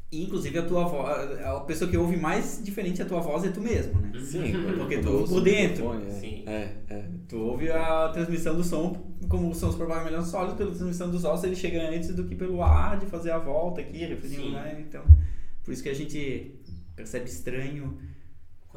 E, 0.09 0.23
inclusive 0.23 0.57
a 0.57 0.65
tua 0.65 0.85
voz, 0.85 1.39
a 1.41 1.59
pessoa 1.61 1.89
que 1.91 1.97
ouve 1.97 2.15
mais 2.15 2.61
diferente 2.63 3.01
a 3.01 3.05
tua 3.05 3.19
voz 3.19 3.43
é 3.43 3.49
tu 3.49 3.59
mesmo, 3.59 3.99
né? 3.99 4.11
Sim, 4.23 4.53
Porque 4.77 4.99
tu 4.99 5.09
ouço 5.11 5.33
por 5.33 5.41
o 5.41 5.43
dentro. 5.43 5.93
é. 5.95 6.11
Sim. 6.11 6.43
É, 6.45 6.75
é. 6.89 7.05
Tu 7.27 7.37
ouve 7.37 7.69
a 7.69 8.07
transmissão 8.09 8.55
do 8.55 8.63
som, 8.63 9.13
como 9.27 9.53
são 9.53 9.67
os 9.69 9.75
provavelmente 9.75 10.25
sólidos, 10.25 10.55
pela 10.55 10.71
transmissão 10.71 11.11
dos 11.11 11.25
ossos, 11.25 11.43
ele 11.43 11.57
chega 11.57 11.89
antes 11.89 12.15
do 12.15 12.23
que 12.23 12.35
pelo 12.35 12.63
ar 12.63 12.97
de 12.97 13.05
fazer 13.07 13.31
a 13.31 13.37
volta 13.37 13.81
aqui, 13.81 13.97
referindo, 14.05 14.43
Sim. 14.43 14.51
né? 14.53 14.81
Então, 14.87 15.03
por 15.63 15.73
isso 15.73 15.83
que 15.83 15.89
a 15.89 15.93
gente 15.93 16.55
percebe 16.95 17.27
estranho. 17.27 17.97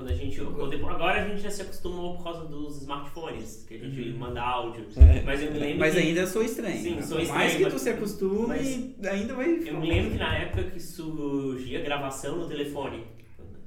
Quando 0.00 0.10
a 0.12 0.14
gente. 0.14 0.40
quando- 0.40 0.86
agora 0.88 1.22
a 1.22 1.28
gente 1.28 1.42
já 1.42 1.50
se 1.50 1.60
acostumou 1.60 2.16
por 2.16 2.24
causa 2.24 2.46
dos 2.46 2.80
smartphones, 2.80 3.66
que 3.68 3.74
a 3.74 3.78
gente 3.78 4.00
Uhum. 4.12 4.18
manda 4.18 4.40
áudio. 4.40 4.86
É. 4.96 5.20
Mas 5.20 5.42
eu 5.42 5.52
me 5.52 5.58
lembro. 5.58 5.78
Mas 5.78 5.92
que, 5.92 6.00
ainda 6.00 6.26
sou 6.26 6.42
estranho. 6.42 6.78
Sim, 6.78 7.02
sou 7.02 7.20
estranho, 7.20 7.28
mais 7.28 7.54
que 7.54 7.62
mas- 7.64 7.72
tu 7.74 7.78
se 7.78 7.90
acostume, 7.90 8.46
mas- 8.48 9.06
ainda 9.12 9.34
vai. 9.34 9.46
Eu 9.58 9.78
me 9.78 9.86
lembro 9.86 10.12
que 10.12 10.16
na 10.16 10.38
época 10.38 10.62
que 10.70 10.80
surgia 10.80 11.82
gravação 11.82 12.38
no 12.38 12.48
telefone, 12.48 13.04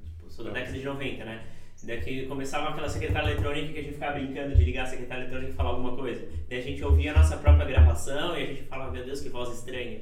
tipo, 0.07 0.27
sou 0.31 0.43
da 0.45 0.51
década 0.51 0.75
de 0.75 0.83
90, 0.83 1.23
né? 1.23 1.43
Daí 1.83 2.01
que 2.01 2.25
começava 2.25 2.69
aquela 2.69 2.89
secretária 2.89 3.29
eletrônica 3.29 3.73
que 3.73 3.79
a 3.79 3.83
gente 3.83 3.93
ficava 3.93 4.17
brincando 4.17 4.55
de 4.55 4.63
ligar 4.63 4.83
a 4.83 4.87
secretária 4.87 5.21
eletrônica 5.23 5.51
e 5.51 5.53
falar 5.55 5.69
alguma 5.69 5.95
coisa. 5.95 6.25
Daí 6.49 6.57
a 6.57 6.61
gente 6.63 6.83
ouvia 6.83 7.11
a 7.13 7.17
nossa 7.17 7.37
própria 7.37 7.65
gravação 7.67 8.35
e 8.35 8.41
a 8.41 8.45
gente 8.47 8.63
falava, 8.63 8.91
meu 8.91 9.05
Deus, 9.05 9.21
que 9.21 9.29
voz 9.29 9.53
estranha. 9.55 9.99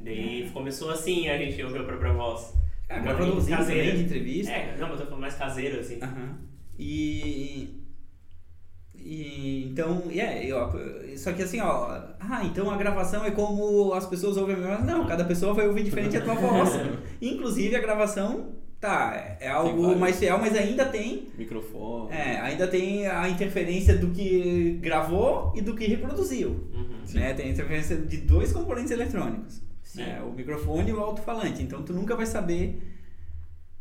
Daí 0.00 0.50
começou 0.52 0.90
assim, 0.90 1.28
a 1.28 1.36
gente 1.38 1.62
ouviu 1.62 1.82
a 1.82 1.84
própria 1.84 2.12
voz. 2.12 2.54
Uma 2.90 2.98
gravadorzinho 3.00 3.56
caseira. 3.56 3.82
também 3.82 3.96
de 3.96 4.04
entrevista. 4.04 4.52
É, 4.52 4.76
não, 4.78 4.88
mas 4.88 5.00
eu 5.00 5.06
falando 5.06 5.20
mais 5.20 5.34
caseiro, 5.34 5.80
assim. 5.80 5.98
Aham. 6.02 6.38
E. 6.78 7.80
E 8.96 9.68
então, 9.70 10.04
é, 10.10 10.46
eu, 10.46 10.56
só 11.18 11.32
que 11.32 11.42
assim, 11.42 11.60
ó, 11.60 12.00
ah, 12.18 12.42
então 12.44 12.70
a 12.70 12.76
gravação 12.76 13.22
é 13.22 13.30
como 13.30 13.92
as 13.92 14.06
pessoas 14.06 14.38
ouvem 14.38 14.54
a 14.54 14.58
mesma 14.58 14.76
voz. 14.76 14.86
Não, 14.86 15.06
cada 15.06 15.24
pessoa 15.24 15.52
vai 15.52 15.68
ouvir 15.68 15.82
diferente 15.82 16.16
a 16.16 16.22
tua 16.22 16.34
voz. 16.34 16.70
Inclusive 17.20 17.76
a 17.76 17.80
gravação, 17.80 18.54
tá, 18.80 19.36
é 19.40 19.48
algo 19.48 19.94
mais 19.96 20.18
fiel, 20.18 20.38
mas 20.38 20.56
ainda 20.56 20.86
tem, 20.86 21.28
Microfone. 21.36 22.12
é, 22.12 22.40
ainda 22.40 22.66
tem 22.66 23.06
a 23.06 23.28
interferência 23.28 23.96
do 23.96 24.10
que 24.10 24.78
gravou 24.80 25.52
e 25.54 25.60
do 25.60 25.74
que 25.74 25.86
reproduziu. 25.86 26.68
Uhum. 26.72 27.02
Né? 27.12 27.34
Tem 27.34 27.46
a 27.46 27.50
interferência 27.50 27.96
de 27.96 28.18
dois 28.18 28.52
componentes 28.52 28.90
eletrônicos. 28.90 29.62
Né? 29.94 30.20
O 30.22 30.32
microfone 30.32 30.90
e 30.90 30.92
o 30.92 31.00
alto-falante. 31.00 31.62
Então 31.62 31.82
tu 31.82 31.92
nunca 31.92 32.16
vai 32.16 32.26
saber 32.26 32.82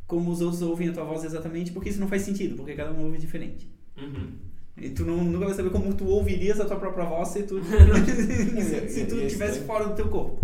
como 0.08 0.32
os 0.32 0.42
outros 0.42 0.62
ouvem 0.62 0.90
a 0.90 0.94
tua 0.94 1.04
voz 1.04 1.24
exatamente, 1.24 1.72
porque 1.72 1.90
isso 1.90 2.00
não 2.00 2.08
faz 2.08 2.22
sentido, 2.22 2.56
porque 2.56 2.74
cada 2.76 2.92
um 2.92 3.06
ouve 3.06 3.18
diferente. 3.18 3.68
Uhum. 3.98 4.34
E 4.78 4.90
tu 4.90 5.06
não, 5.06 5.24
nunca 5.24 5.46
vai 5.46 5.54
saber 5.54 5.70
como 5.70 5.94
tu 5.94 6.06
ouvirias 6.08 6.60
a 6.60 6.66
tua 6.66 6.78
própria 6.78 7.06
voz 7.06 7.30
se 7.30 7.44
tu, 7.44 7.62
se, 7.64 8.90
se 8.90 9.06
tu 9.06 9.16
E 9.16 9.22
é 9.22 9.26
estivesse 9.28 9.60
estranho. 9.60 9.66
fora 9.68 9.88
do 9.88 9.96
teu 9.96 10.10
corpo. 10.10 10.42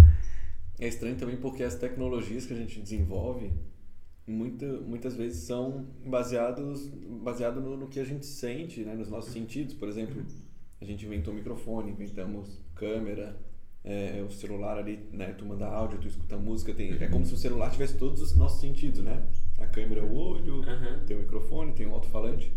É 0.80 0.88
estranho 0.88 1.16
também 1.16 1.38
porque 1.38 1.64
as 1.64 1.76
tecnologias 1.76 2.46
que 2.46 2.54
a 2.54 2.56
gente 2.56 2.80
desenvolve 2.80 3.52
muita, 4.26 4.66
muitas 4.82 5.16
vezes 5.16 5.44
são 5.44 5.88
baseados 6.06 6.88
baseado 7.22 7.60
no, 7.60 7.76
no 7.76 7.88
que 7.88 8.00
a 8.00 8.04
gente 8.06 8.26
sente, 8.26 8.82
né? 8.82 8.94
nos 8.96 9.10
nossos 9.10 9.34
sentidos. 9.34 9.74
Por 9.74 9.90
exemplo, 9.90 10.24
a 10.80 10.86
gente 10.86 11.06
inventou 11.06 11.34
microfone, 11.34 11.92
inventamos 11.92 12.62
câmera, 12.76 13.38
é, 13.84 14.22
o 14.28 14.32
celular 14.32 14.78
ali, 14.78 15.00
né? 15.12 15.34
Tu 15.34 15.46
manda 15.46 15.66
áudio, 15.68 16.00
tu 16.00 16.08
escuta 16.08 16.38
música, 16.38 16.74
tem, 16.74 16.92
é 16.94 17.08
como 17.08 17.26
se 17.26 17.34
o 17.34 17.38
celular 17.38 17.72
tivesse 17.72 17.98
todos 17.98 18.22
os 18.22 18.36
nossos 18.36 18.60
sentidos, 18.62 19.02
né? 19.02 19.26
A 19.58 19.66
câmera 19.68 20.02
é 20.02 20.04
o 20.04 20.14
olho, 20.14 20.58
Uhum. 20.58 21.06
tem 21.06 21.18
o 21.18 21.22
microfone, 21.22 21.74
tem 21.74 21.88
o 21.88 21.94
alto-falante. 21.94 22.52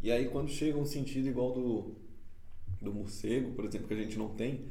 E 0.00 0.10
aí 0.10 0.28
quando 0.28 0.48
chega 0.50 0.76
um 0.78 0.84
sentido 0.86 1.28
igual 1.28 1.52
do, 1.52 1.94
do 2.80 2.92
morcego, 2.92 3.52
por 3.52 3.64
exemplo, 3.64 3.86
que 3.88 3.94
a 3.94 3.96
gente 3.96 4.18
não 4.18 4.28
tem, 4.30 4.66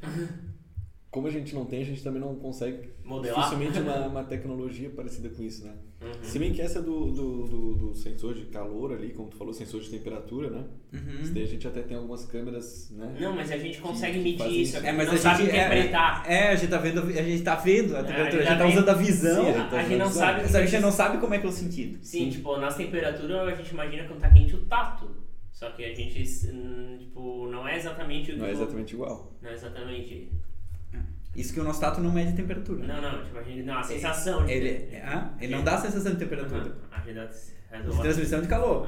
como 1.12 1.28
a 1.28 1.30
gente 1.30 1.54
não 1.54 1.66
tem, 1.66 1.82
a 1.82 1.86
gente 1.86 2.02
também 2.02 2.22
não 2.22 2.34
consegue 2.36 2.90
Modelar? 3.04 3.38
dificilmente 3.38 3.78
uma, 3.80 4.08
uma 4.08 4.24
tecnologia 4.24 4.90
parecida 4.90 5.28
com 5.30 5.44
isso, 5.44 5.66
né? 5.66 5.74
Uhum. 6.02 6.24
Se 6.24 6.40
bem 6.40 6.54
que 6.54 6.62
essa 6.62 6.82
do, 6.82 7.12
do, 7.12 7.48
do, 7.48 7.76
do 7.76 7.94
sensor 7.94 8.34
de 8.34 8.46
calor 8.46 8.94
ali, 8.94 9.10
como 9.12 9.30
tu 9.30 9.36
falou, 9.36 9.54
sensor 9.54 9.82
de 9.82 9.90
temperatura, 9.90 10.50
né? 10.50 10.64
Uhum. 10.94 11.22
Isso 11.22 11.34
daí 11.34 11.44
a 11.44 11.48
gente 11.48 11.68
até 11.68 11.82
tem 11.82 11.98
algumas 11.98 12.26
câmeras, 12.26 12.90
né? 12.92 13.14
Não, 13.20 13.36
mas 13.36 13.52
a 13.52 13.58
gente 13.58 13.82
consegue 13.82 14.20
que 14.20 14.24
medir 14.24 14.38
fazem 14.38 14.62
isso. 14.62 14.78
isso. 14.78 14.88
É, 14.88 14.94
mas 14.94 15.08
não 15.08 15.14
a 15.14 15.18
sabe 15.18 15.44
gente 15.44 15.50
interpretar. 15.50 16.24
É, 16.26 16.34
é, 16.34 16.48
a 16.48 16.56
gente 16.56 16.70
tá 16.70 16.78
vendo, 16.78 17.02
a 17.02 17.24
gente 17.24 17.44
tá 17.44 17.56
vendo 17.56 17.98
a 17.98 18.04
temperatura, 18.04 18.44
a 18.44 18.46
gente 18.46 18.58
tá 18.58 18.68
usando 18.68 18.90
a 18.90 18.94
visão. 18.94 19.46
Sim, 19.46 19.52
a, 19.52 19.70
a 19.70 19.84
gente 19.84 19.98
não 19.98 20.12
sabe. 20.12 20.42
Mas 20.44 20.56
a 20.56 20.66
gente 20.66 20.82
não 20.82 20.92
sabe 20.94 21.18
como 21.18 21.34
é 21.34 21.40
que 21.40 21.46
é 21.46 21.50
o 21.50 21.52
sentido. 21.52 22.00
Sim, 22.02 22.30
tipo, 22.30 22.58
nas 22.58 22.78
temperaturas 22.78 23.50
a 23.50 23.56
gente 23.56 23.72
imagina 23.72 24.06
quando 24.06 24.22
tá 24.22 24.30
quente 24.30 24.56
o 24.56 24.66
tato. 24.66 25.12
Só 25.52 25.70
que 25.72 25.84
a 25.84 25.94
gente, 25.94 26.48
hum, 26.48 26.98
tipo, 26.98 27.48
não 27.50 27.68
é 27.68 27.76
exatamente 27.76 28.32
o 28.32 28.38
Não 28.38 28.46
é 28.46 28.48
que 28.48 28.56
exatamente 28.56 28.94
igual. 28.94 29.34
Não 29.42 29.50
é 29.50 29.54
exatamente. 29.54 30.32
Isso 31.36 31.54
que 31.54 31.60
o 31.60 31.64
nosso 31.64 31.80
tato 31.80 32.02
não 32.02 32.12
mede 32.12 32.34
temperatura. 32.34 32.86
Não, 32.86 33.02
não, 33.02 33.24
tipo, 33.24 33.38
a 33.38 33.44
gente. 33.44 33.64
Não, 33.64 33.78
a 33.78 33.84
sensação 33.84 34.46
de. 34.46 34.52
Ele, 34.52 34.98
ah, 34.98 35.30
ele 35.40 35.56
não 35.56 35.64
dá 35.64 35.76
a 35.76 35.82
sensação 35.82 36.12
de 36.14 36.18
temperatura. 36.20 36.76
A 36.92 37.00
gente 37.00 37.14
dá. 37.16 37.30
é 37.72 37.82
De 37.82 37.98
transmissão 38.02 38.42
de 38.42 38.48
calor. 38.48 38.88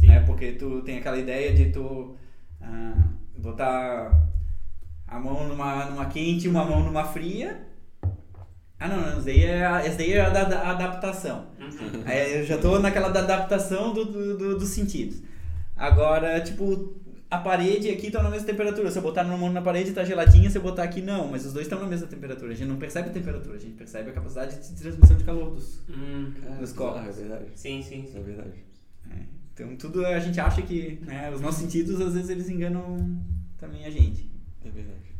Sim. 0.00 0.10
É 0.10 0.20
porque 0.20 0.52
tu 0.52 0.80
tem 0.82 0.98
aquela 0.98 1.18
ideia 1.18 1.52
de 1.52 1.70
tu 1.70 2.16
ah, 2.62 2.94
botar 3.36 4.10
a 5.06 5.20
mão 5.20 5.46
numa, 5.48 5.84
numa 5.86 6.06
quente 6.06 6.46
e 6.46 6.48
uma 6.48 6.64
mão 6.64 6.82
numa 6.82 7.04
fria. 7.04 7.68
Ah 8.80 8.88
não, 8.88 8.96
não, 9.00 9.16
isso 9.18 9.26
daí 9.26 9.44
é 9.44 9.64
a, 9.64 9.78
daí 9.80 10.12
é 10.14 10.20
a 10.22 10.30
da, 10.30 10.44
da 10.44 10.70
adaptação. 10.70 11.46
Uhum. 11.60 12.02
Aí 12.06 12.38
eu 12.40 12.44
já 12.44 12.58
tô 12.58 12.78
naquela 12.80 13.10
da 13.10 13.20
adaptação 13.20 13.92
do, 13.92 14.04
do, 14.06 14.36
do- 14.38 14.58
dos 14.58 14.68
sentidos. 14.70 15.22
Agora, 15.76 16.40
tipo, 16.40 16.96
a 17.34 17.38
parede 17.38 17.88
aqui 17.90 18.10
tá 18.10 18.22
na 18.22 18.28
mesma 18.30 18.46
temperatura. 18.46 18.90
Se 18.90 18.98
eu 18.98 19.02
botar 19.02 19.24
uma 19.24 19.36
mão 19.38 19.50
na 19.52 19.62
parede 19.62 19.92
tá 19.92 20.04
geladinha, 20.04 20.50
se 20.50 20.58
eu 20.58 20.62
botar 20.62 20.82
aqui 20.82 21.00
não, 21.00 21.28
mas 21.28 21.46
os 21.46 21.52
dois 21.52 21.66
estão 21.66 21.80
na 21.80 21.86
mesma 21.86 22.06
temperatura. 22.06 22.52
A 22.52 22.54
gente 22.54 22.68
não 22.68 22.76
percebe 22.76 23.08
a 23.08 23.12
temperatura, 23.12 23.56
a 23.56 23.60
gente 23.60 23.74
percebe 23.74 24.10
a 24.10 24.12
capacidade 24.12 24.56
de 24.68 24.80
transmissão 24.80 25.16
de 25.16 25.24
calor 25.24 25.50
dos. 25.54 25.80
Hum, 25.88 26.32
Cara, 26.40 26.56
Dos 26.56 26.70
bizarro, 26.72 26.92
corpos. 26.92 27.08
É 27.18 27.20
verdade. 27.20 27.44
sim, 27.54 27.82
sim, 27.82 28.02
É 28.02 28.06
sim. 28.06 28.22
verdade. 28.22 28.64
É, 29.10 29.14
então 29.54 29.76
tudo 29.76 30.04
a 30.06 30.18
gente 30.20 30.38
acha 30.40 30.62
que, 30.62 30.98
né, 31.02 31.30
os 31.34 31.40
nossos 31.40 31.60
sentidos 31.62 32.00
às 32.00 32.14
vezes 32.14 32.28
eles 32.30 32.48
enganam 32.50 32.96
também 33.58 33.84
a 33.86 33.90
gente. 33.90 34.30
É 34.64 34.68
verdade. 34.70 35.12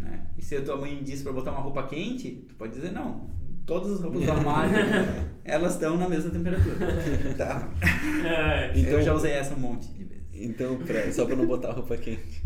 Né? 0.00 0.26
E 0.36 0.42
se 0.42 0.56
a 0.56 0.62
tua 0.62 0.76
mãe 0.76 1.00
disse 1.04 1.22
pra 1.22 1.32
botar 1.32 1.52
uma 1.52 1.60
roupa 1.60 1.84
quente, 1.86 2.44
tu 2.48 2.54
pode 2.56 2.72
dizer 2.74 2.90
não. 2.92 3.30
Todas 3.64 3.92
as 3.92 4.00
roupas 4.00 4.24
do 4.24 4.30
armário, 4.32 4.74
elas 5.44 5.74
estão 5.74 5.96
na 5.96 6.08
mesma 6.08 6.30
temperatura. 6.30 6.76
Tá. 7.38 7.68
É, 8.26 8.72
Então- 8.76 8.92
Eu 8.94 9.02
já 9.02 9.14
usei 9.14 9.32
essa 9.32 9.54
um 9.54 9.58
monte 9.60 9.86
de 9.92 10.02
vezes. 10.04 10.21
Então, 10.44 10.78
pra- 10.78 11.10
só 11.12 11.24
pra 11.26 11.36
não 11.36 11.46
botar 11.46 11.68
a 11.68 11.72
roupa 11.72 11.96
quente. 11.96 12.42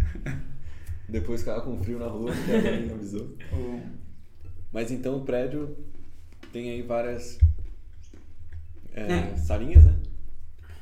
Depois 1.08 1.40
ficava 1.40 1.60
com 1.62 1.82
frio 1.82 1.98
na 1.98 2.06
rua, 2.06 2.32
porque 2.32 2.50
a 2.52 2.62
mãe 2.72 2.90
avisou. 2.92 3.36
Mas 4.72 4.90
então 4.90 5.16
o 5.18 5.24
prédio 5.24 5.76
tem 6.52 6.70
aí 6.70 6.82
várias 6.82 7.38
é, 8.92 9.12
É. 9.32 9.36
salinhas, 9.36 9.84
né? 9.84 9.94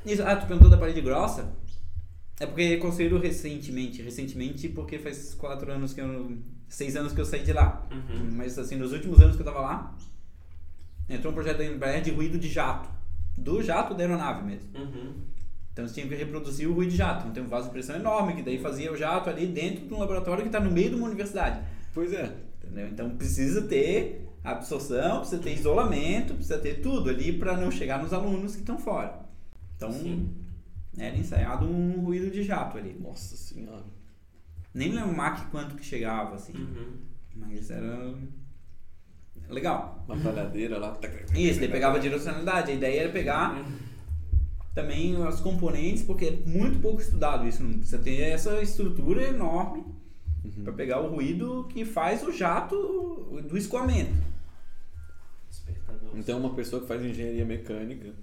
Isso, 0.05 0.23
ah, 0.23 0.35
tu 0.35 0.47
perguntou 0.47 0.69
da 0.69 0.77
parede 0.77 1.01
grossa? 1.01 1.53
É 2.39 2.45
porque 2.45 2.61
é 2.63 2.77
construído 2.77 3.17
recentemente. 3.17 4.01
Recentemente 4.01 4.67
porque 4.69 4.99
faz 4.99 5.33
quatro 5.33 5.71
anos 5.71 5.93
que 5.93 6.01
eu... 6.01 6.37
Seis 6.67 6.95
anos 6.95 7.13
que 7.13 7.21
eu 7.21 7.25
saí 7.25 7.43
de 7.43 7.53
lá. 7.53 7.87
Uhum. 7.91 8.31
Mas 8.33 8.57
assim, 8.57 8.75
nos 8.75 8.91
últimos 8.91 9.19
anos 9.19 9.35
que 9.35 9.41
eu 9.41 9.45
tava 9.45 9.59
lá, 9.61 9.97
entrou 11.07 11.31
um 11.31 11.35
projeto 11.35 11.59
da 11.59 11.65
Embraer 11.65 12.01
de 12.01 12.11
ruído 12.11 12.37
de 12.39 12.49
jato. 12.49 12.89
Do 13.37 13.61
jato 13.61 13.93
da 13.93 14.03
aeronave 14.03 14.43
mesmo. 14.43 14.69
Uhum. 14.75 15.13
Então 15.75 15.85
você 15.85 15.95
tinha 15.95 16.07
que 16.07 16.15
reproduzir 16.15 16.69
o 16.69 16.73
ruído 16.73 16.91
de 16.91 16.95
jato. 16.95 17.23
Então 17.23 17.33
tem 17.33 17.43
um 17.43 17.49
vaso 17.49 17.65
de 17.67 17.73
pressão 17.73 17.97
enorme, 17.97 18.33
que 18.33 18.41
daí 18.41 18.57
fazia 18.57 18.89
o 18.93 18.95
jato 18.95 19.29
ali 19.29 19.45
dentro 19.45 19.85
de 19.85 19.93
um 19.93 19.99
laboratório 19.99 20.41
que 20.41 20.47
está 20.47 20.57
no 20.57 20.71
meio 20.71 20.91
de 20.91 20.95
uma 20.95 21.05
universidade. 21.05 21.59
Pois 21.93 22.13
é. 22.13 22.33
Entendeu? 22.63 22.87
Então 22.87 23.09
precisa 23.09 23.61
ter 23.63 24.25
absorção, 24.41 25.19
precisa 25.19 25.41
ter 25.41 25.53
isolamento, 25.53 26.33
precisa 26.33 26.57
ter 26.59 26.75
tudo 26.75 27.09
ali 27.09 27.37
para 27.37 27.57
não 27.57 27.69
chegar 27.69 28.01
nos 28.01 28.13
alunos 28.13 28.53
que 28.53 28.61
estão 28.61 28.79
fora. 28.79 29.19
Então 29.75 29.91
Sim. 29.91 30.33
era 30.97 31.13
ensaiado 31.17 31.65
um 31.65 31.99
ruído 31.99 32.31
de 32.31 32.41
jato 32.41 32.77
ali. 32.77 32.97
Nossa 32.97 33.35
senhora. 33.35 33.83
Nem 34.73 34.87
me 34.87 34.95
lembro 34.95 35.11
o 35.11 35.17
Mach 35.17 35.45
quanto 35.51 35.75
que 35.75 35.83
chegava, 35.83 36.35
assim. 36.35 36.53
Uhum. 36.53 36.99
Mas 37.35 37.69
era 37.69 38.13
legal. 39.49 40.05
Uma 40.07 40.17
talhadeira 40.23 40.77
lá. 40.77 40.97
Isso, 41.35 41.59
daí 41.59 41.67
pegava 41.67 41.97
a 41.97 41.99
direcionalidade. 41.99 42.71
A 42.71 42.75
ideia 42.75 43.01
era 43.01 43.11
pegar 43.11 43.61
também 44.75 45.15
os 45.17 45.39
componentes, 45.39 46.03
porque 46.03 46.25
é 46.25 46.31
muito 46.45 46.79
pouco 46.79 47.01
estudado 47.01 47.47
isso. 47.47 47.63
Precisa 47.63 47.97
ter 47.97 48.19
essa 48.21 48.61
estrutura 48.61 49.23
enorme 49.29 49.83
para 50.63 50.73
pegar 50.73 50.99
o 51.01 51.09
ruído 51.09 51.65
que 51.69 51.83
faz 51.85 52.21
o 52.23 52.31
jato 52.31 52.75
do 53.49 53.57
escoamento. 53.57 54.13
Então 56.13 56.39
uma 56.39 56.53
pessoa 56.53 56.81
que 56.81 56.87
faz 56.87 57.03
engenharia 57.03 57.45
mecânica, 57.45 58.13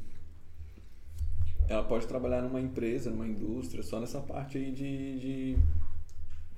ela 1.69 1.83
pode 1.85 2.07
trabalhar 2.07 2.43
numa 2.43 2.61
empresa, 2.61 3.11
numa 3.11 3.27
indústria, 3.27 3.83
só 3.83 3.99
nessa 4.01 4.21
parte 4.21 4.59
aí 4.59 4.71
de, 4.73 5.19
de, 5.21 5.57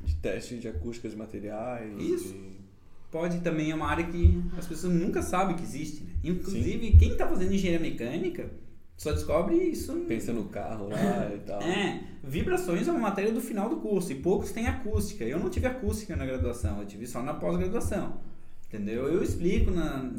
de 0.05 0.16
teste 0.16 0.59
de 0.59 0.68
acústica 0.68 1.09
de 1.09 1.16
materiais. 1.16 1.92
Isso. 2.01 2.32
de- 2.32 2.64
Pode 3.11 3.40
também 3.42 3.70
é 3.70 3.74
uma 3.76 3.86
área 3.86 4.05
que 4.05 4.42
as 4.59 4.66
pessoas 4.66 4.92
nunca 4.92 5.22
sabem 5.22 5.55
que 5.55 5.62
existe. 5.62 6.03
Né? 6.03 6.11
Inclusive, 6.24 6.97
quem 6.99 7.12
está 7.12 7.28
fazendo 7.28 7.53
engenharia 7.55 7.78
mecânica 7.78 8.51
só 8.97 9.12
descobre 9.12 9.57
isso. 9.57 9.92
Pensa 10.07 10.32
no 10.32 10.45
carro 10.45 10.88
lá 10.88 11.30
e 11.34 11.38
tal. 11.40 11.61
É, 11.61 12.03
vibrações 12.22 12.86
é 12.86 12.90
uma 12.90 13.01
matéria 13.01 13.32
do 13.32 13.40
final 13.40 13.68
do 13.68 13.76
curso 13.76 14.12
e 14.12 14.16
poucos 14.16 14.53
têm 14.53 14.66
acústica. 14.66 15.24
Eu 15.24 15.38
não 15.38 15.51
tive 15.51 15.66
acústica 15.66 16.16
na 16.16 16.24
graduação, 16.24 16.80
eu 16.80 16.86
tive 16.86 17.07
só 17.07 17.22
na 17.22 17.34
pós-graduação. 17.34 18.18
Entendeu? 18.66 19.09
Eu 19.09 19.22
explico 19.22 19.70
na 19.70 20.11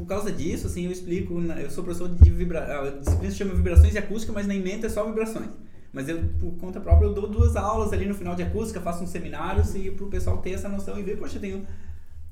por 0.00 0.06
causa 0.06 0.32
disso, 0.32 0.66
assim, 0.66 0.86
eu 0.86 0.90
explico, 0.90 1.38
eu 1.38 1.70
sou 1.70 1.84
professor 1.84 2.08
de 2.08 2.30
vibração, 2.30 2.84
a 2.84 2.90
disciplina 2.90 3.30
se 3.30 3.36
chama 3.36 3.52
vibrações 3.52 3.94
e 3.94 3.98
acústica, 3.98 4.32
mas 4.32 4.46
na 4.46 4.54
ementa 4.54 4.86
é 4.86 4.88
só 4.88 5.04
vibrações. 5.04 5.50
Mas 5.92 6.08
eu, 6.08 6.22
por 6.40 6.52
conta 6.52 6.80
própria, 6.80 7.06
eu 7.06 7.12
dou 7.12 7.28
duas 7.28 7.54
aulas 7.54 7.92
ali 7.92 8.06
no 8.06 8.14
final 8.14 8.34
de 8.34 8.42
acústica, 8.42 8.80
faço 8.80 9.04
uns 9.04 9.10
seminários 9.10 9.74
e 9.74 9.90
pro 9.90 10.06
pessoal 10.06 10.38
ter 10.38 10.52
essa 10.52 10.70
noção 10.70 10.98
e 10.98 11.02
ver, 11.02 11.18
poxa, 11.18 11.36
eu 11.36 11.40
tenho, 11.42 11.66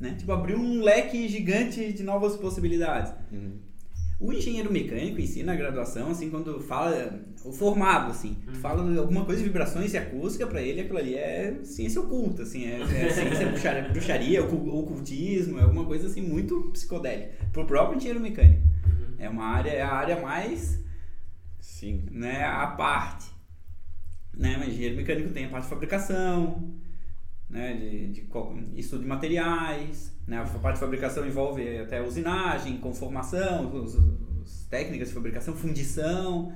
né, 0.00 0.14
tipo, 0.14 0.32
abrir 0.32 0.54
um 0.54 0.80
leque 0.80 1.28
gigante 1.28 1.92
de 1.92 2.02
novas 2.02 2.36
possibilidades. 2.36 3.12
Uhum. 3.30 3.58
O 4.20 4.32
engenheiro 4.32 4.72
mecânico 4.72 5.20
em 5.20 5.26
si, 5.26 5.44
na 5.44 5.54
graduação, 5.54 6.10
assim, 6.10 6.28
quando 6.28 6.60
fala, 6.60 7.20
o 7.44 7.52
formado, 7.52 8.10
assim, 8.10 8.36
tu 8.52 8.58
fala 8.58 8.90
de 8.92 8.98
alguma 8.98 9.24
coisa 9.24 9.40
de 9.40 9.46
vibrações 9.46 9.94
e 9.94 9.96
acústica, 9.98 10.44
pra 10.44 10.60
ele 10.60 10.80
aquilo 10.80 10.98
ali 10.98 11.14
é 11.14 11.60
ciência 11.62 12.00
oculta, 12.00 12.42
assim, 12.42 12.64
é, 12.64 12.80
é 12.80 13.10
ciência 13.10 13.46
bruxaria, 13.50 13.88
bruxaria, 13.90 14.42
ocu- 14.44 14.76
ocultismo, 14.76 15.60
é 15.60 15.62
alguma 15.62 15.84
coisa, 15.84 16.08
assim, 16.08 16.20
muito 16.20 16.60
psicodélica. 16.72 17.30
Pro 17.52 17.64
próprio 17.64 17.96
engenheiro 17.96 18.18
mecânico. 18.20 18.60
Uhum. 18.86 19.14
É 19.20 19.28
uma 19.28 19.44
área, 19.44 19.70
é 19.70 19.82
a 19.82 19.92
área 19.92 20.20
mais, 20.20 20.82
Sim. 21.60 22.04
né, 22.10 22.44
a 22.44 22.66
parte. 22.66 23.30
Né, 24.36 24.56
mas 24.58 24.68
engenheiro 24.68 24.96
mecânico 24.96 25.30
tem 25.30 25.44
a 25.44 25.48
parte 25.48 25.64
de 25.64 25.70
fabricação, 25.70 26.74
né, 27.48 27.74
de, 27.74 28.08
de 28.08 28.28
estudo 28.80 29.02
de 29.02 29.08
materiais, 29.08 30.12
né, 30.26 30.38
a 30.38 30.44
parte 30.58 30.76
de 30.76 30.80
fabricação 30.80 31.26
envolve 31.26 31.78
até 31.78 32.02
usinagem, 32.02 32.78
conformação, 32.78 33.74
os, 33.74 33.94
os 33.94 34.66
técnicas 34.68 35.08
de 35.08 35.14
fabricação, 35.14 35.54
fundição, 35.54 36.52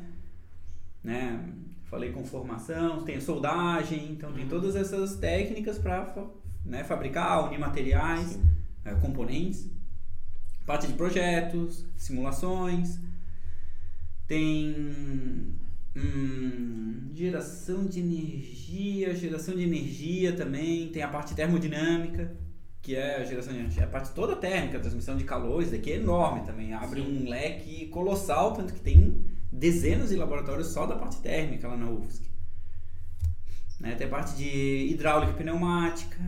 né, 1.03 1.43
falei 1.85 2.13
conformação, 2.13 3.03
tem 3.03 3.21
soldagem, 3.21 4.13
então 4.13 4.33
tem 4.33 4.45
Uhum. 4.45 4.49
todas 4.51 4.77
essas 4.77 5.17
técnicas 5.17 5.79
para 5.79 6.15
né, 6.65 6.85
fabricar, 6.85 7.47
unir 7.47 7.59
materiais, 7.59 8.39
eh, 8.85 8.95
componentes, 8.95 9.69
parte 10.65 10.87
de 10.87 10.95
projetos, 10.95 11.85
simulações, 11.97 12.99
tem 14.27 15.55
hum, 15.97 17.11
geração 17.15 17.85
de 17.87 18.01
energia, 18.01 19.15
geração 19.15 19.55
de 19.55 19.63
energia 19.63 20.33
também, 20.35 20.89
tem 20.89 21.03
a 21.03 21.09
parte 21.09 21.35
termodinâmica, 21.35 22.35
que 22.81 22.97
é 22.97 23.17
a 23.17 23.25
geração 23.25 23.53
de 23.53 23.61
energia, 23.61 23.85
a 23.85 23.87
parte 23.87 24.11
toda 24.13 24.35
térmica, 24.35 24.79
a 24.79 24.81
transmissão 24.81 25.17
de 25.17 25.25
calor, 25.25 25.63
isso 25.63 25.71
daqui 25.71 25.93
é 25.93 25.97
enorme 25.97 26.45
também, 26.45 26.75
abre 26.75 27.01
Sim. 27.01 27.25
um 27.25 27.29
leque 27.29 27.87
colossal, 27.89 28.55
tanto 28.55 28.75
que 28.75 28.81
tem 28.81 29.25
dezenas 29.53 30.09
de 30.09 30.17
laboratórios 30.17 30.69
só 30.69 30.87
da 30.87 30.97
parte 30.97 31.21
térmica 31.21 31.69
lá 31.69 31.77
na 31.77 31.89
UFSC. 31.91 32.25
Né, 33.79 33.95
tem 33.95 34.07
a 34.07 34.11
parte 34.11 34.37
de 34.37 34.89
hidráulica 34.91 35.33
e 35.33 35.37
pneumática, 35.37 36.19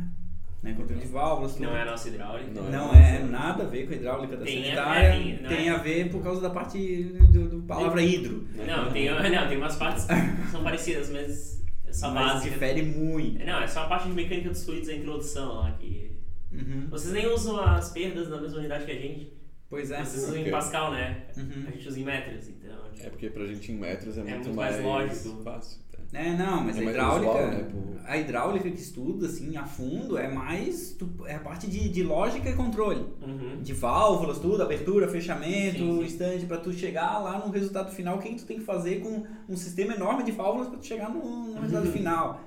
né, 0.65 0.75
controle 0.75 1.01
de 1.03 1.07
válvulas, 1.09 1.53
Que 1.53 1.63
não 1.63 1.69
tudo. 1.69 1.79
é 1.79 1.83
a 1.83 1.85
nossa 1.85 2.09
hidráulica. 2.09 2.51
Não 2.53 2.71
Não 2.71 2.95
é 2.95 3.17
é 3.17 3.19
nada 3.25 3.63
a 3.65 3.67
ver 3.67 3.87
com 3.87 3.93
a 3.93 3.97
hidráulica 3.97 4.37
da 4.37 4.45
Tem 4.45 4.59
a- 4.63 4.65
sanitária, 4.65 5.07
é, 5.07 5.13
tem, 5.13 5.37
tem 5.47 5.69
é? 5.69 5.71
a 5.71 5.77
ver 5.77 6.11
por 6.11 6.23
causa 6.23 6.41
da 6.41 6.51
parte 6.51 7.03
do, 7.31 7.49
do 7.49 7.63
palavra 7.63 8.03
hidro. 8.03 8.49
Não, 8.67 8.91
tem, 8.91 9.09
não, 9.31 9.49
tem 9.49 9.57
umas 9.59 9.77
partes 9.77 10.05
que 10.07 10.15
são 10.51 10.63
parecidas, 10.65 11.11
mas 11.11 11.63
é 11.87 11.93
só 11.93 12.11
mas 12.11 12.33
básica. 12.35 12.51
difere 12.55 12.83
muito. 12.83 13.45
Não, 13.45 13.63
é 13.63 13.67
só 13.67 13.81
a 13.85 13.87
parte 13.89 14.09
de 14.09 14.15
mecânica 14.15 14.49
dos 14.49 14.65
fluidos, 14.65 14.89
a 14.89 14.95
introdução 14.95 15.53
lá 15.55 15.71
que. 15.73 16.13
Uhum. 16.53 16.87
Vocês 16.89 17.13
nem 17.13 17.27
usam 17.27 17.61
as 17.61 17.91
perdas 17.91 18.29
na 18.29 18.41
mesma 18.41 18.59
unidade 18.59 18.85
que 18.85 18.91
a 18.93 18.95
gente. 18.99 19.33
Pois 19.69 19.91
é. 19.91 20.05
Vocês 20.05 20.23
usam 20.25 20.37
em? 20.37 20.51
Pascal, 20.51 20.93
né? 20.93 21.25
Uhum. 21.37 21.65
A 21.67 21.71
gente 21.73 21.89
usa 21.89 21.99
em 22.01 22.05
metros, 22.05 22.49
então. 22.49 22.75
É 23.01 23.11
porque 23.11 23.29
pra 23.29 23.45
gente 23.47 23.73
em 23.73 23.75
metros 23.77 24.17
é, 24.17 24.23
muito, 24.23 24.35
muito 24.37 24.55
mais 24.55 24.81
lógico. 24.81 25.43
fácil. 25.43 25.81
Tá? 26.13 26.19
É, 26.19 26.37
não, 26.37 26.63
mas 26.65 26.77
É 26.77 26.81
a 26.81 26.83
hidráulica, 26.85 27.31
usual, 27.31 27.47
né, 27.49 27.69
por- 27.71 27.95
a 28.07 28.17
hidráulica 28.19 28.71
que 28.71 28.81
estuda 28.81 29.27
assim 29.27 29.57
a 29.57 29.65
fundo 29.65 30.19
é 30.19 30.29
mais 30.29 30.93
tu- 30.93 31.11
é 31.27 31.35
a 31.37 31.41
parte 31.41 31.67
de, 31.67 31.89
de 31.89 32.03
lógica 32.03 32.49
e 32.51 32.55
controle. 32.55 33.05
Uhum. 33.23 33.61
De 33.63 33.73
válvulas, 33.73 34.39
tudo, 34.39 34.63
abertura, 34.63 35.09
fechamento, 35.09 35.79
Sim, 35.79 35.99
sim. 36.01 36.05
stand, 36.05 36.47
pra 36.47 36.59
tu 36.59 36.73
chegar 36.73 37.19
lá 37.19 37.39
no 37.39 37.51
resultado 37.51 37.91
final, 37.93 38.17
o 38.17 38.21
que 38.21 38.29
que 38.31 38.37
tu 38.37 38.47
tem 38.47 38.59
que 38.59 38.65
fazer 38.65 39.01
com 39.01 39.25
um 39.49 39.57
sistema 39.57 39.95
enorme 39.95 40.23
de 40.23 40.33
válvulas 40.33 40.69
pra 40.69 40.79
tu 40.79 40.87
chegar 40.87 41.09
no, 41.11 41.55
no 41.55 41.61
resultado 41.61 41.91
final. 41.91 42.41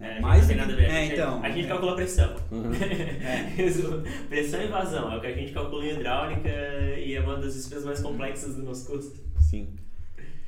É, 0.00 0.20
Mais 0.20 0.48
não 0.48 0.56
nada 0.56 0.72
a 0.72 0.76
ver. 0.76 0.84
é, 0.84 0.90
a 0.90 1.00
gente, 1.04 1.12
então, 1.12 1.42
a 1.42 1.50
gente 1.50 1.64
é. 1.66 1.68
calcula 1.68 1.94
pressão. 1.94 2.34
Uhum. 2.50 2.72
É. 3.22 3.52
pressão 4.28 4.62
e 4.62 4.66
vazão 4.66 5.12
é 5.12 5.16
o 5.16 5.20
que 5.20 5.26
a 5.26 5.34
gente 5.34 5.52
calcula 5.52 5.84
em 5.84 5.90
hidráulica 5.94 6.48
e 6.98 7.14
é 7.14 7.20
uma 7.20 7.36
das 7.36 7.54
disciplinas 7.54 7.84
mais 7.84 8.00
complexas 8.00 8.56
do 8.56 8.62
nosso 8.64 8.86
curso. 8.86 9.14
Sim. 9.38 9.68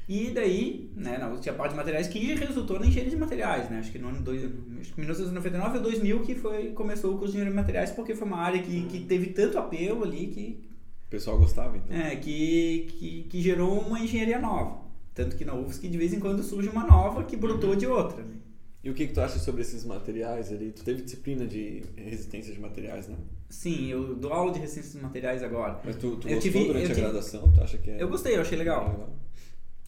E 0.09 0.30
daí, 0.30 0.90
né, 0.94 1.16
na 1.16 1.34
tinha 1.38 1.55
a 1.55 1.57
parte 1.57 1.70
de 1.72 1.76
materiais 1.78 2.07
que 2.09 2.18
resultou 2.34 2.78
na 2.78 2.86
engenharia 2.86 3.11
de 3.11 3.16
materiais, 3.16 3.70
né? 3.70 3.78
Acho 3.78 3.90
que 3.90 3.98
no 3.98 4.09
ano 4.09 4.20
dois, 4.22 4.42
acho 4.80 4.92
que 4.92 5.00
1999 5.00 5.78
ou 5.78 5.82
2000 5.82 6.20
que 6.22 6.34
foi 6.34 6.72
começou 6.72 7.14
o 7.14 7.18
curso 7.18 7.32
de 7.32 7.38
engenharia 7.38 7.52
de 7.52 7.57
materiais 7.57 7.90
porque 7.90 8.14
foi 8.14 8.26
uma 8.26 8.36
área 8.38 8.61
que, 8.62 8.84
que 8.86 9.00
teve 9.00 9.28
tanto 9.28 9.59
apelo 9.59 10.05
ali 10.05 10.26
que 10.26 10.62
O 11.07 11.11
pessoal 11.11 11.38
gostava, 11.38 11.76
então. 11.78 11.96
é, 11.96 12.16
que, 12.16 12.86
que, 12.98 13.22
que 13.30 13.40
gerou 13.40 13.80
uma 13.80 13.98
engenharia 13.98 14.38
nova. 14.38 14.82
Tanto 15.14 15.36
que 15.36 15.44
na 15.44 15.55
UFSC 15.55 15.88
de 15.88 15.96
vez 15.96 16.12
em 16.12 16.20
quando 16.20 16.42
surge 16.42 16.68
uma 16.68 16.84
nova 16.86 17.24
que 17.24 17.36
brotou 17.36 17.74
de 17.74 17.86
outra. 17.86 18.22
né? 18.22 18.34
E 18.82 18.90
o 18.90 18.94
que, 18.94 19.07
que 19.07 19.14
tu 19.14 19.20
acha 19.22 19.38
sobre 19.38 19.62
esses 19.62 19.82
materiais 19.86 20.52
ali? 20.52 20.70
Tu 20.70 20.84
teve 20.84 21.00
disciplina 21.00 21.46
de 21.46 21.82
resistência 21.96 22.52
de 22.52 22.61
materiais, 22.61 23.09
né? 23.09 23.16
Sim, 23.48 23.86
eu 23.88 24.14
dou 24.16 24.30
aula 24.34 24.52
de 24.52 24.59
resistência 24.59 24.92
dos 24.92 25.02
materiais 25.02 25.42
agora. 25.42 25.80
Mas 25.82 25.96
tu, 25.96 26.16
tu 26.16 26.28
Eu 26.28 26.34
gostou 26.34 26.40
tive- 26.40 26.64
durante 26.66 26.84
a 26.84 26.88
tive- 26.88 27.00
graduação? 27.00 27.50
Tu 27.55 27.62
acha 27.62 27.78
que 27.78 27.90
é... 27.90 28.02
Eu 28.02 28.09
gostei, 28.11 28.36
eu 28.36 28.42
achei 28.42 28.59
legal. 28.59 28.90
legal? 28.90 29.09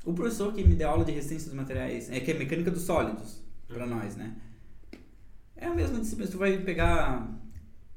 O 0.06 0.14
professor 0.14 0.52
que 0.52 0.62
me 0.62 0.76
deu 0.76 0.88
aula 0.88 1.04
de 1.04 1.10
resistência 1.10 1.48
dos 1.48 1.56
materiais, 1.56 2.08
é 2.12 2.20
que 2.20 2.30
é 2.30 2.34
mecânica 2.34 2.70
dos 2.70 2.82
sólidos, 2.82 3.42
pra 3.66 3.84
nós, 3.84 4.14
né? 4.14 4.36
É 5.56 5.66
a 5.66 5.74
mesma 5.74 5.98
disciplina. 5.98 6.30
Tu 6.30 6.38
vai 6.38 6.56
pegar 6.58 7.28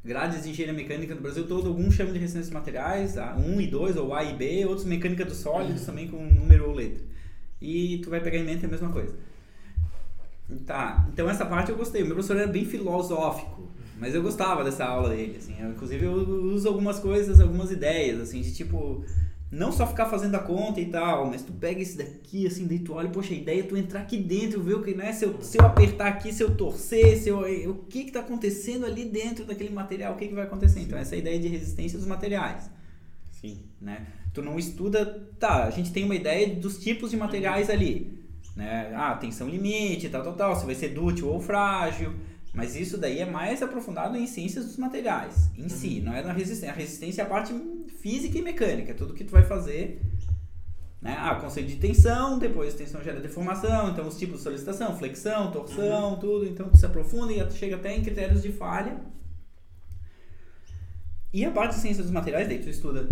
grades 0.04 0.42
de 0.42 0.50
engenharia 0.50 0.74
mecânica 0.74 1.14
no 1.14 1.22
Brasil 1.22 1.48
todo, 1.48 1.68
alguns 1.68 1.94
chamam 1.94 2.12
de 2.12 2.18
resistência 2.18 2.50
dos 2.50 2.60
materiais, 2.60 3.16
a 3.16 3.36
1 3.36 3.62
e 3.62 3.68
2, 3.68 3.96
ou 3.98 4.16
A 4.16 4.24
e 4.24 4.36
B, 4.36 4.66
outros 4.66 4.88
mecânica 4.88 5.24
dos 5.24 5.38
sólidos 5.38 5.86
também 5.86 6.08
com 6.08 6.18
número 6.18 6.68
ou 6.68 6.74
letra. 6.74 7.06
E 7.62 8.00
tu 8.00 8.10
vai 8.10 8.20
pegar 8.22 8.40
em 8.40 8.44
mente 8.44 8.66
a 8.66 8.70
mesma 8.70 8.90
coisa. 8.90 9.16
Tá, 10.66 11.08
então 11.14 11.30
essa 11.30 11.46
parte 11.46 11.70
eu 11.70 11.78
gostei. 11.78 12.02
O 12.02 12.08
meu 12.08 12.16
professor 12.16 12.38
era 12.38 12.48
bem 12.48 12.66
filosófico, 12.66 13.70
Mas 14.00 14.16
eu 14.16 14.24
gostava 14.24 14.64
dessa 14.64 14.84
aula 14.84 15.10
dele, 15.10 15.38
assim. 15.38 15.56
Eu, 15.60 15.70
inclusive 15.70 16.06
eu 16.06 16.14
uso 16.14 16.68
algumas 16.68 17.00
coisas, 17.00 17.40
algumas 17.40 17.70
ideias, 17.70 18.20
assim, 18.20 18.42
de 18.42 18.52
tipo, 18.56 19.06
não 19.52 19.72
só 19.72 19.88
ficar 19.88 20.06
fazendo 20.06 20.36
a 20.36 20.40
conta 20.40 20.80
e 20.80 20.86
tal, 20.86 21.26
mas 21.26 21.42
tu 21.42 21.52
pega 21.52 21.82
esse 21.82 21.98
daqui, 21.98 22.46
assim, 22.46 22.68
daí 22.68 22.80
tu 22.80 22.94
olha, 22.94 23.10
poxa, 23.10 23.34
a 23.34 23.38
ideia 23.38 23.62
é 23.62 23.64
tu 23.64 23.76
entrar 23.76 24.02
aqui 24.02 24.18
dentro, 24.18 24.62
ver 24.62 24.76
o 24.76 24.84
que, 24.84 24.94
né? 24.94 25.12
Se 25.12 25.26
eu, 25.26 25.42
se 25.42 25.58
eu 25.58 25.66
apertar 25.66 26.08
aqui, 26.08 26.32
se 26.32 26.44
eu 26.44 26.56
torcer, 26.56 27.18
se 27.18 27.30
eu, 27.30 27.40
o 27.72 27.74
que 27.86 28.06
que 28.06 28.12
tá 28.12 28.20
acontecendo 28.20 28.86
ali 28.86 29.06
dentro 29.06 29.46
daquele 29.46 29.72
material, 29.72 30.14
o 30.14 30.18
que 30.18 30.28
que 30.28 30.36
vai 30.36 30.44
acontecer? 30.44 30.82
Então, 30.82 30.98
essa 31.00 31.16
é 31.16 31.18
a 31.18 31.20
ideia 31.20 31.40
de 31.40 31.48
resistência 31.48 31.98
dos 31.98 32.08
materiais, 32.08 32.70
Sim. 33.32 33.64
né? 33.82 34.06
Tu 34.34 34.44
não 34.44 34.60
estuda, 34.60 35.04
tá, 35.40 35.64
a 35.64 35.72
gente 35.72 35.92
tem 35.92 36.06
uma 36.06 36.16
ideia 36.16 36.56
dos 36.56 36.78
tipos 36.78 37.10
de 37.10 37.18
materiais 37.18 37.72
ali, 37.72 38.24
né? 38.56 38.94
Ah, 38.96 39.16
tensão 39.16 39.50
limite, 39.50 40.10
tal, 40.10 40.24
tal, 40.24 40.34
tal, 40.34 40.56
se 40.56 40.66
vai 40.68 40.76
ser 40.76 40.90
dútil 40.90 41.28
ou 41.28 41.40
frágil, 41.40 42.14
mas 42.54 42.76
isso 42.76 42.98
daí 42.98 43.20
é 43.20 43.26
mais 43.26 43.62
aprofundado 43.62 44.18
em 44.18 44.26
ciências 44.26 44.66
dos 44.66 44.78
materiais 44.78 45.50
em 45.58 45.70
si, 45.70 46.02
não 46.02 46.14
é 46.14 46.24
na 46.24 46.34
resistência. 46.34 46.72
A 46.72 46.76
resistência 46.76 47.22
é 47.22 47.26
a 47.26 47.28
parte 47.28 47.54
física 48.02 48.38
e 48.38 48.42
mecânica, 48.42 48.94
tudo 48.94 49.14
que 49.14 49.24
tu 49.24 49.32
vai 49.32 49.44
fazer. 49.44 50.02
Né? 51.02 51.16
Ah, 51.18 51.36
conceito 51.36 51.68
de 51.68 51.78
tensão, 51.78 52.38
depois 52.38 52.74
tensão 52.74 53.02
gera 53.02 53.22
deformação, 53.22 53.92
então 53.92 54.08
os 54.08 54.18
tipos 54.18 54.38
de 54.38 54.44
solicitação, 54.44 54.98
flexão, 54.98 55.52
torção, 55.52 56.20
tudo. 56.20 56.46
Então 56.46 56.70
tu 56.70 56.78
se 56.78 56.86
aprofunda 56.86 57.32
e 57.32 57.52
chega 57.52 57.76
até 57.76 57.96
em 57.96 58.04
critérios 58.04 58.42
de 58.42 58.52
falha. 58.52 59.00
E 61.32 61.46
a 61.46 61.52
parte 61.52 61.76
de 61.76 61.82
ciência 61.82 62.02
dos 62.02 62.12
materiais, 62.12 62.48
daí 62.48 62.60
tu 62.60 62.70
estuda 62.70 63.08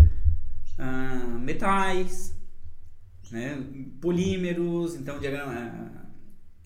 ah, 0.76 1.38
metais, 1.40 2.36
né? 3.30 3.62
polímeros, 4.00 4.96
então 4.96 5.18
diagrama, 5.20 6.07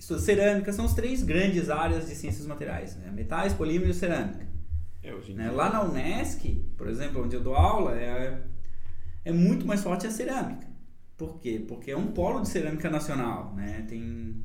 estuda 0.03 0.21
cerâmica, 0.21 0.73
são 0.73 0.85
as 0.85 0.95
três 0.95 1.23
grandes 1.23 1.71
áreas 1.71 2.09
de 2.09 2.17
ciências 2.17 2.45
materiais, 2.45 2.97
né? 2.97 3.11
metais, 3.13 3.53
polímeros 3.53 3.97
e 3.97 4.01
cerâmica. 4.01 4.49
É, 5.01 5.15
Né? 5.35 5.51
Lá 5.53 5.71
na 5.71 5.85
Unesc, 5.85 6.45
por 6.77 6.89
exemplo, 6.89 7.25
onde 7.25 7.37
eu 7.37 7.41
dou 7.41 7.55
aula, 7.55 7.97
é, 7.97 8.43
é 9.25 9.33
muito 9.33 9.65
mais 9.65 9.81
forte 9.81 10.07
a 10.07 10.11
cerâmica. 10.11 10.67
Por 11.17 11.39
quê? 11.39 11.65
Porque 11.69 11.93
é 11.93 11.97
um 11.97 12.09
polo 12.09 12.41
de 12.41 12.49
cerâmica 12.49 12.91
nacional, 12.91 13.55
né? 13.55 13.87
Tem 13.89 14.45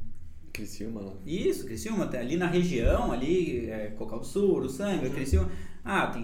Criciúma 0.54 1.02
lá. 1.02 1.14
isso, 1.26 1.66
Criciúma, 1.66 2.08
ali 2.16 2.38
na 2.38 2.48
região, 2.48 3.12
ali, 3.12 3.68
é, 3.68 3.88
Cocal 3.98 4.20
do 4.20 4.26
Sul, 4.28 4.58
Uruçanga, 4.58 5.10
Criciúma. 5.10 5.50
Ah, 5.84 6.06
tem 6.08 6.24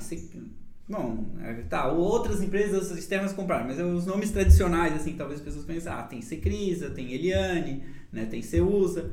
Bom, 0.87 1.25
é, 1.41 1.53
tá, 1.63 1.91
outras 1.91 2.43
empresas 2.43 2.91
externas 2.91 3.33
compraram, 3.33 3.65
mas 3.65 3.79
é 3.79 3.83
os 3.83 4.05
nomes 4.05 4.29
tradicionais, 4.29 4.93
assim, 4.93 5.13
talvez 5.15 5.39
as 5.39 5.45
pessoas 5.45 5.65
pensem, 5.65 5.91
ah, 5.91 6.03
tem 6.03 6.21
Secrisa, 6.21 6.89
tem 6.89 7.13
Eliane, 7.13 7.83
né, 8.13 8.25
tem 8.25 8.41
Ceusa. 8.41 9.11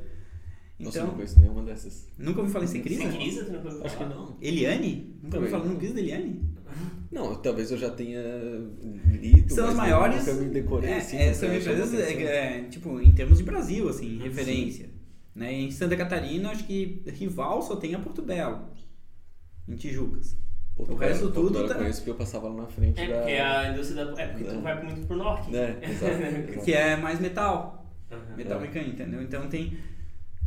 Nossa, 0.79 0.99
eu 0.99 1.03
Então, 1.03 1.07
não 1.09 1.15
conheço 1.15 1.39
nenhuma 1.41 1.63
dessas. 1.63 2.09
nunca 2.17 2.41
ouvi 2.41 2.53
falar 2.53 2.65
em 2.65 2.69
Sem 2.69 2.83
Secrisa? 2.83 3.09
crise, 3.13 3.45
tu 3.45 3.53
não 3.53 3.61
foi 3.63 3.83
Acho 3.85 3.97
que 3.99 4.05
não. 4.05 4.37
Eliane? 4.41 5.19
Nunca 5.23 5.37
ouvi 5.39 5.51
falar, 5.51 5.75
quis 5.77 5.93
da 5.93 6.01
Eliane? 6.01 6.43
Não, 7.11 7.35
talvez 7.43 7.71
eu 7.73 7.77
já 7.77 7.91
tenha 7.91 8.23
lido. 9.21 9.53
São 9.53 9.69
as 9.69 9.75
maiores. 9.75 10.27
Nunca 10.27 10.41
me 10.41 10.49
decorei 10.51 10.91
é, 10.91 10.97
assim. 10.99 11.17
é, 11.17 11.25
nunca 11.27 11.35
são 11.35 11.55
empresas, 11.55 11.95
é, 11.95 12.23
é, 12.23 12.63
tipo, 12.71 13.01
em 13.01 13.13
termos 13.13 13.39
de 13.39 13.45
Brasil, 13.45 13.89
assim, 13.89 14.17
Sim. 14.17 14.23
referência. 14.23 14.89
Né? 15.35 15.53
Em 15.53 15.71
Santa 15.71 15.97
Catarina, 15.97 16.51
acho 16.51 16.65
que 16.65 17.03
rival 17.09 17.61
só 17.63 17.77
tem 17.77 17.95
a 17.95 17.99
Porto 17.99 18.23
Belo, 18.23 18.61
em 19.69 19.75
Tijucas. 19.77 20.37
Porto 20.77 20.93
o 20.93 20.97
resto 20.97 21.29
Belo- 21.29 21.33
tudo 21.35 21.53
Porto 21.59 21.69
tá- 21.69 21.75
eu 21.75 21.79
conheço 21.81 21.99
porque 21.99 22.11
eu 22.11 22.15
passava 22.15 22.49
lá 22.49 22.63
na 22.63 22.67
frente 22.69 23.01
É 23.01 23.07
da... 23.09 23.17
porque 23.19 23.33
a 23.35 23.73
indústria 23.73 24.05
da. 24.07 24.23
É 24.23 24.27
porque 24.29 24.45
tu 24.45 24.55
É. 24.55 24.59
vai 24.61 24.83
muito 24.85 25.07
pro 25.07 25.17
norte. 25.17 25.55
É, 25.55 25.79
exato. 25.83 26.23
exato. 26.23 26.61
Que 26.65 26.73
é 26.73 26.97
mais 26.97 27.21
metal, 27.21 27.80
Aham. 28.11 28.37
metal 28.37 28.61
mecânico, 28.61 28.91
entendeu? 28.91 29.23
Então 29.23 29.49
tem, 29.49 29.77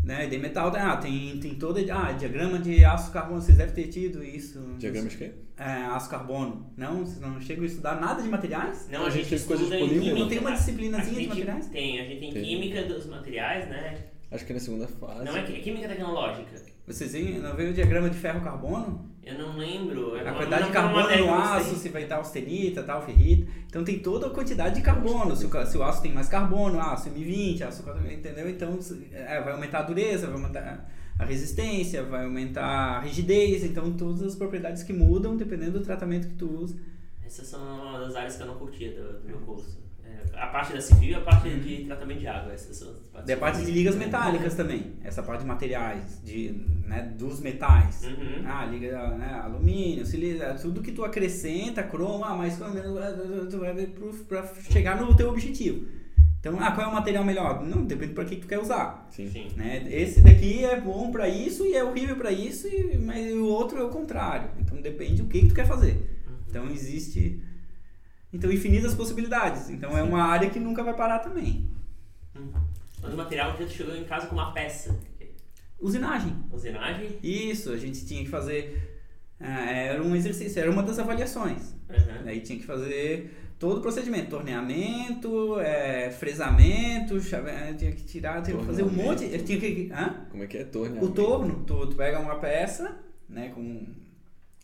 né, 0.03 0.27
de 0.27 0.37
metal, 0.37 0.71
ah, 0.75 0.97
tem, 0.97 1.37
tem 1.39 1.55
toda, 1.55 1.79
ah, 1.93 2.11
diagrama 2.11 2.59
de 2.59 2.83
aço 2.83 3.11
carbono, 3.11 3.41
vocês 3.41 3.57
devem 3.57 3.73
ter 3.73 3.87
tido 3.87 4.23
isso. 4.23 4.59
Diagrama 4.77 5.07
de 5.09 5.17
quê? 5.17 5.31
É, 5.57 5.63
aço 5.63 6.09
carbono. 6.09 6.73
Não, 6.75 7.05
vocês 7.05 7.21
não 7.21 7.39
chegam 7.39 7.63
a 7.63 7.67
estudar 7.67 8.01
nada 8.01 8.21
de 8.21 8.27
materiais? 8.29 8.87
Não, 8.91 9.03
A 9.03 9.07
a 9.07 9.09
gente 9.09 9.29
gente 9.29 9.29
teve 9.29 9.43
coisa 9.45 9.63
de 9.65 9.69
estuda 9.73 9.85
em 9.85 9.87
polímero. 9.87 10.03
química. 10.05 10.19
Não 10.21 10.29
tem 10.29 10.39
uma 10.39 10.51
disciplinazinha 10.51 11.21
de 11.21 11.27
materiais? 11.27 11.67
Tem, 11.67 11.99
a 11.99 12.03
gente 12.05 12.19
tem 12.19 12.33
Tem. 12.33 12.43
química 12.43 12.83
dos 12.83 13.05
materiais, 13.05 13.69
né? 13.69 13.97
Acho 14.33 14.45
que 14.45 14.51
é 14.51 14.55
na 14.55 14.59
segunda 14.59 14.87
fase. 14.87 15.25
Não 15.25 15.37
é 15.37 15.43
quí- 15.43 15.61
química 15.61 15.87
tecnológica. 15.87 16.73
Vocês 16.87 17.13
não 17.41 17.55
veio 17.55 17.69
o 17.69 17.73
diagrama 17.73 18.09
de 18.09 18.17
ferro-carbono? 18.17 19.09
Eu 19.23 19.37
não 19.37 19.55
lembro. 19.57 20.17
é 20.17 20.27
A 20.27 20.33
quantidade 20.33 20.63
não 20.63 20.67
de 20.69 20.73
carbono 20.73 21.03
no 21.07 21.11
eu 21.13 21.33
aço, 21.33 21.75
se 21.75 21.87
vai 21.89 22.03
estar 22.03 22.17
austenita, 22.17 22.83
tal, 22.83 23.05
ferrita. 23.05 23.49
Então 23.67 23.83
tem 23.83 23.99
toda 23.99 24.27
a 24.27 24.29
quantidade 24.31 24.75
de 24.75 24.81
carbono. 24.81 25.35
Se 25.35 25.45
o, 25.45 25.65
se 25.65 25.77
o 25.77 25.83
aço 25.83 26.01
tem 26.01 26.11
mais 26.11 26.27
carbono, 26.27 26.79
aço 26.79 27.09
M20, 27.09 27.61
aço, 27.61 27.83
entendeu? 28.11 28.49
Então 28.49 28.77
é, 29.13 29.39
vai 29.39 29.53
aumentar 29.53 29.79
a 29.79 29.83
dureza, 29.83 30.27
vai 30.27 30.35
aumentar 30.35 30.89
a 31.17 31.23
resistência, 31.25 32.03
vai 32.03 32.25
aumentar 32.25 32.65
a 32.65 32.99
rigidez. 32.99 33.63
Então 33.63 33.93
todas 33.93 34.21
as 34.23 34.35
propriedades 34.35 34.83
que 34.83 34.91
mudam 34.91 35.37
dependendo 35.37 35.79
do 35.79 35.85
tratamento 35.85 36.27
que 36.27 36.35
tu 36.35 36.49
usa. 36.49 36.75
Essas 37.25 37.47
são 37.47 37.61
uma 37.63 37.99
das 37.99 38.15
áreas 38.15 38.35
que 38.35 38.41
eu 38.43 38.47
não 38.47 38.55
curtia 38.55 38.91
do, 38.91 39.19
do 39.21 39.27
meu 39.27 39.37
curso. 39.37 39.81
A 40.35 40.47
parte 40.47 40.73
da 40.73 40.81
civil 40.81 41.11
e 41.11 41.15
a 41.15 41.21
parte 41.21 41.49
de 41.49 41.85
tratamento 41.85 42.19
de 42.19 42.27
água. 42.27 42.53
Essas 42.53 42.77
são 42.77 42.89
as 42.89 43.07
partes 43.07 43.27
Daí 43.27 43.35
a 43.35 43.39
parte 43.39 43.63
de 43.63 43.71
ligas 43.71 43.95
metálicas 43.95 44.55
também. 44.55 44.93
Essa 45.03 45.23
parte 45.23 45.41
de 45.41 45.47
materiais, 45.47 46.21
de, 46.23 46.51
né, 46.85 47.13
dos 47.17 47.39
metais. 47.39 48.03
Uhum. 48.03 48.43
Ah, 48.45 48.65
liga 48.65 49.09
né, 49.17 49.41
alumínio, 49.43 50.05
silício, 50.05 50.43
tudo 50.61 50.81
que 50.81 50.91
tu 50.91 51.03
acrescenta, 51.03 51.83
cromo, 51.83 52.23
ah, 52.25 52.35
mais 52.35 52.57
cromo, 52.57 52.73
menos, 52.73 53.49
tu 53.49 53.59
vai 53.59 53.73
ver 53.73 53.93
pra 54.27 54.45
chegar 54.69 54.99
no 54.99 55.15
teu 55.15 55.29
objetivo. 55.29 55.85
Então, 56.43 56.59
ah, 56.59 56.73
qual 56.73 56.87
é 56.87 56.89
o 56.89 56.93
material 56.93 57.23
melhor? 57.23 57.63
Não, 57.63 57.85
depende 57.85 58.13
para 58.13 58.25
que 58.25 58.35
tu 58.35 58.47
quer 58.47 58.59
usar. 58.59 59.07
Sim. 59.11 59.29
Sim. 59.29 59.47
Né? 59.55 59.87
Esse 59.89 60.19
daqui 60.19 60.65
é 60.65 60.77
bom 60.77 61.09
para 61.09 61.29
isso 61.29 61.65
e 61.65 61.73
é 61.73 61.81
horrível 61.81 62.17
para 62.17 62.33
isso, 62.33 62.67
e, 62.67 62.97
mas 62.97 63.31
o 63.31 63.45
outro 63.45 63.79
é 63.79 63.83
o 63.83 63.87
contrário. 63.87 64.49
Então 64.59 64.81
depende 64.81 65.21
do 65.21 65.29
que, 65.29 65.39
que 65.39 65.47
tu 65.47 65.53
quer 65.53 65.65
fazer. 65.65 65.93
Uhum. 65.93 66.35
Então 66.49 66.69
existe 66.69 67.41
então 68.33 68.51
infinitas 68.51 68.93
possibilidades. 68.95 69.69
Então 69.69 69.97
é 69.97 70.03
uma 70.03 70.23
área 70.23 70.49
que 70.49 70.59
nunca 70.59 70.83
vai 70.83 70.95
parar 70.95 71.19
também. 71.19 71.69
Uhum. 72.35 72.51
Mas 73.01 73.13
o 73.13 73.17
material, 73.17 73.55
tu 73.55 73.67
chegou 73.69 73.95
em 73.95 74.03
casa 74.05 74.27
com 74.27 74.35
uma 74.35 74.51
peça. 74.51 74.97
Usinagem. 75.79 76.33
Usinagem. 76.51 77.17
Isso, 77.21 77.71
a 77.71 77.77
gente 77.77 78.05
tinha 78.05 78.23
que 78.23 78.29
fazer. 78.29 79.01
ah, 79.39 79.69
era 79.69 80.01
um 80.01 80.15
exercício, 80.15 80.59
era 80.59 80.71
uma 80.71 80.81
das 80.83 80.97
avaliações. 80.99 81.73
Uhum. 81.89 82.25
Aí 82.27 82.39
tinha 82.39 82.57
que 82.57 82.65
fazer 82.65 83.31
todo 83.59 83.79
o 83.79 83.81
procedimento, 83.81 84.29
torneamento, 84.29 85.59
é, 85.59 86.09
fresamento, 86.11 87.19
chave- 87.21 87.49
eh, 87.49 87.73
tinha 87.77 87.91
que 87.91 88.03
tirar, 88.03 88.41
tinha 88.41 88.57
que 88.57 88.65
fazer 88.65 88.83
um 88.83 88.89
monte. 88.89 89.19
Torneamento. 89.19 89.43
Tinha 89.45 89.59
que, 89.59 89.91
hã? 89.93 90.25
Como 90.31 90.43
é 90.43 90.47
que 90.47 90.57
é? 90.57 90.63
Torne 90.63 90.99
O 90.99 91.09
torno, 91.11 91.63
tu, 91.65 91.87
tu 91.87 91.95
pega 91.95 92.19
uma 92.19 92.35
peça, 92.35 92.97
né, 93.29 93.49
com 93.53 93.85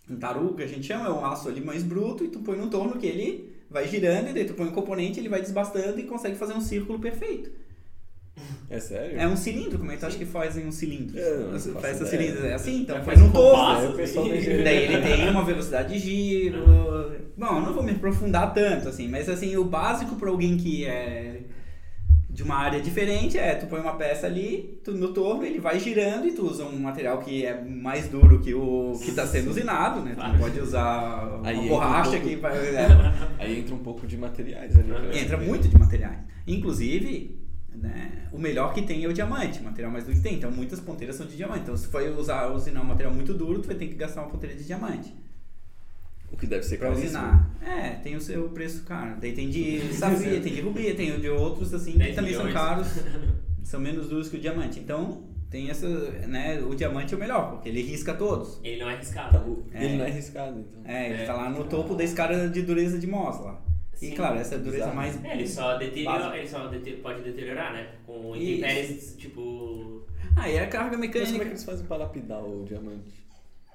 um 0.09 0.15
tarugo 0.17 0.55
que 0.55 0.63
a 0.63 0.67
gente 0.67 0.87
chama, 0.87 1.07
é 1.07 1.11
um 1.11 1.25
aço 1.25 1.47
ali 1.49 1.61
mais 1.61 1.83
bruto, 1.83 2.23
e 2.23 2.29
tu 2.29 2.39
põe 2.39 2.57
no 2.57 2.69
torno 2.69 2.97
que 2.97 3.05
ele 3.07 3.53
vai 3.69 3.87
girando, 3.87 4.29
e 4.29 4.33
daí 4.33 4.45
tu 4.45 4.53
põe 4.53 4.67
um 4.67 4.71
componente, 4.71 5.19
ele 5.19 5.29
vai 5.29 5.41
desbastando 5.41 5.99
e 5.99 6.03
consegue 6.03 6.35
fazer 6.35 6.53
um 6.53 6.61
círculo 6.61 6.99
perfeito. 6.99 7.51
É 8.69 8.79
sério? 8.79 9.19
É 9.19 9.27
um 9.27 9.35
cilindro, 9.35 9.79
como 9.79 9.91
é 9.91 9.95
que 9.95 9.99
tu 9.99 10.05
acha 10.05 10.17
que 10.17 10.25
fazem 10.25 10.65
um 10.65 10.71
cilindro? 10.71 11.19
É, 11.19 11.37
não 11.37 11.55
Essa 11.55 12.05
cilindro 12.05 12.45
é 12.45 12.53
assim, 12.53 12.81
então 12.81 12.95
faz 12.97 13.05
faz 13.05 13.21
um 13.21 13.31
torno. 13.31 13.57
compasso, 13.57 13.89
o 13.89 13.95
pessoal 13.95 14.29
da 14.29 14.35
assim. 14.35 14.63
Daí 14.63 14.83
ele 14.83 15.01
tem 15.01 15.29
uma 15.29 15.43
velocidade 15.43 15.93
de 15.93 15.99
giro. 15.99 16.63
Bom, 17.37 17.45
eu 17.55 17.61
não 17.61 17.73
vou 17.73 17.83
me 17.83 17.91
aprofundar 17.91 18.53
tanto, 18.53 18.89
assim, 18.89 19.07
mas 19.07 19.27
assim, 19.27 19.55
o 19.57 19.65
básico 19.65 20.15
para 20.15 20.29
alguém 20.29 20.55
que 20.57 20.85
é 20.85 21.41
de 22.39 22.43
uma 22.43 22.55
área 22.55 22.79
diferente 22.79 23.37
é 23.37 23.53
tu 23.53 23.67
põe 23.67 23.81
uma 23.81 23.97
peça 23.97 24.25
ali, 24.25 24.79
tu 24.81 24.93
no 24.93 25.09
torno, 25.13 25.43
ele 25.43 25.59
vai 25.59 25.77
girando 25.77 26.25
e 26.25 26.31
tu 26.31 26.45
usa 26.47 26.63
um 26.63 26.79
material 26.79 27.17
que 27.17 27.45
é 27.45 27.61
mais 27.65 28.07
duro 28.07 28.39
que 28.39 28.53
o 28.53 28.97
que 29.03 29.09
está 29.09 29.27
sendo 29.27 29.49
usinado, 29.49 29.99
né? 29.99 30.11
Tu 30.11 30.19
não 30.21 30.25
Claro. 30.25 30.39
pode 30.39 30.59
usar 30.61 31.27
uma 31.35 31.45
Aí 31.45 31.55
entra 31.55 31.65
um 31.65 31.67
borracha 31.67 32.11
pouco- 32.11 32.27
que 32.29 32.35
vai. 32.37 32.55
é, 32.75 32.87
Aí 33.39 33.59
entra 33.59 33.75
um 33.75 33.79
pouco 33.79 34.07
de 34.07 34.17
materiais 34.17 34.73
ali. 34.79 34.87
pra- 34.87 35.17
entra 35.19 35.37
muito 35.37 35.67
de 35.67 35.77
materiais. 35.77 36.19
Inclusive, 36.47 37.37
né, 37.75 38.09
o 38.31 38.39
melhor 38.39 38.73
que 38.73 38.83
tem 38.83 39.03
é 39.03 39.07
o 39.09 39.13
diamante, 39.13 39.59
o 39.59 39.63
material 39.63 39.91
mais 39.91 40.05
duro 40.05 40.15
que 40.15 40.23
tem. 40.23 40.35
Então 40.35 40.49
muitas 40.49 40.79
ponteiras 40.79 41.17
são 41.17 41.25
de 41.25 41.35
diamante. 41.35 41.59
Então 41.63 41.75
se 41.75 41.87
for 41.87 42.01
usar 42.17 42.47
usinar 42.53 42.79
um 42.81 42.85
material 42.85 43.13
muito 43.13 43.33
duro, 43.33 43.59
tu 43.59 43.67
vai 43.67 43.75
ter 43.75 43.87
que 43.87 43.95
gastar 43.95 44.21
uma 44.21 44.29
ponteira 44.29 44.55
de 44.55 44.63
diamante. 44.63 45.13
O 46.31 46.37
que 46.37 46.45
deve 46.47 46.63
ser 46.63 46.77
Pra 46.77 46.87
caríssimo. 46.89 47.07
usinar. 47.09 47.49
É, 47.65 47.89
tem 48.01 48.15
o 48.15 48.21
seu 48.21 48.49
preço 48.49 48.83
caro. 48.83 49.15
Daí 49.19 49.33
tem 49.33 49.49
de 49.49 49.79
safira, 49.93 50.39
tem 50.39 50.53
de 50.53 50.61
rubi, 50.61 50.93
tem 50.93 51.11
o 51.15 51.19
de 51.19 51.29
outros 51.29 51.73
assim 51.73 51.93
que 51.93 51.97
10 51.99 52.15
também 52.15 52.33
são 52.33 52.45
milhões. 52.45 52.61
caros. 52.65 52.87
São 53.63 53.79
menos 53.79 54.09
duros 54.09 54.29
que 54.29 54.37
o 54.37 54.39
diamante. 54.39 54.79
Então, 54.79 55.21
tem 55.47 55.69
essa, 55.69 55.87
né, 56.27 56.59
o 56.59 56.73
diamante 56.73 57.13
é 57.13 57.17
o 57.17 57.19
melhor, 57.19 57.51
porque 57.51 57.69
ele 57.69 57.83
risca 57.83 58.15
todos. 58.15 58.59
Ele 58.63 58.79
não 58.79 58.87
é 58.89 58.93
Tá, 58.93 58.97
arriscado. 58.97 59.37
o- 59.39 59.65
É. 59.71 59.85
Ele 59.85 59.97
não 59.97 60.05
é 60.05 60.09
arriscado, 60.09 60.59
então. 60.59 60.81
É, 60.91 61.09
ele 61.11 61.21
É. 61.21 61.25
tá 61.25 61.33
lá 61.35 61.49
no 61.51 61.63
topo 61.65 61.93
da 61.93 62.03
escala 62.03 62.47
de 62.49 62.61
dureza 62.63 62.97
de 62.97 63.05
Mohs 63.05 63.39
lá. 63.41 63.61
E 64.01 64.07
Sim. 64.07 64.15
claro, 64.15 64.39
essa 64.39 64.55
é 64.55 64.57
a 64.57 64.61
dureza 64.61 64.77
Bizarro. 64.85 64.95
mais 64.95 65.23
É, 65.23 65.33
ele 65.33 65.47
só, 65.47 65.77
deteriora, 65.77 66.35
ele 66.37 66.47
só 66.47 66.67
dete- 66.67 66.93
pode 66.93 67.21
deteriorar, 67.21 67.73
né? 67.73 67.89
Com 68.07 68.35
intempéries, 68.35 69.15
tipo... 69.17 70.03
Ah, 70.35 70.49
e 70.49 70.57
a 70.57 70.65
carga 70.65 70.85
Mas 70.87 70.91
como 70.97 71.03
é 71.03 71.07
que 71.09 71.19
mecânica. 71.19 71.45
eles 71.45 71.63
fazem 71.63 71.85
pra 71.85 71.97
lapidar 71.97 72.43
o 72.43 72.63
diamante? 72.65 73.23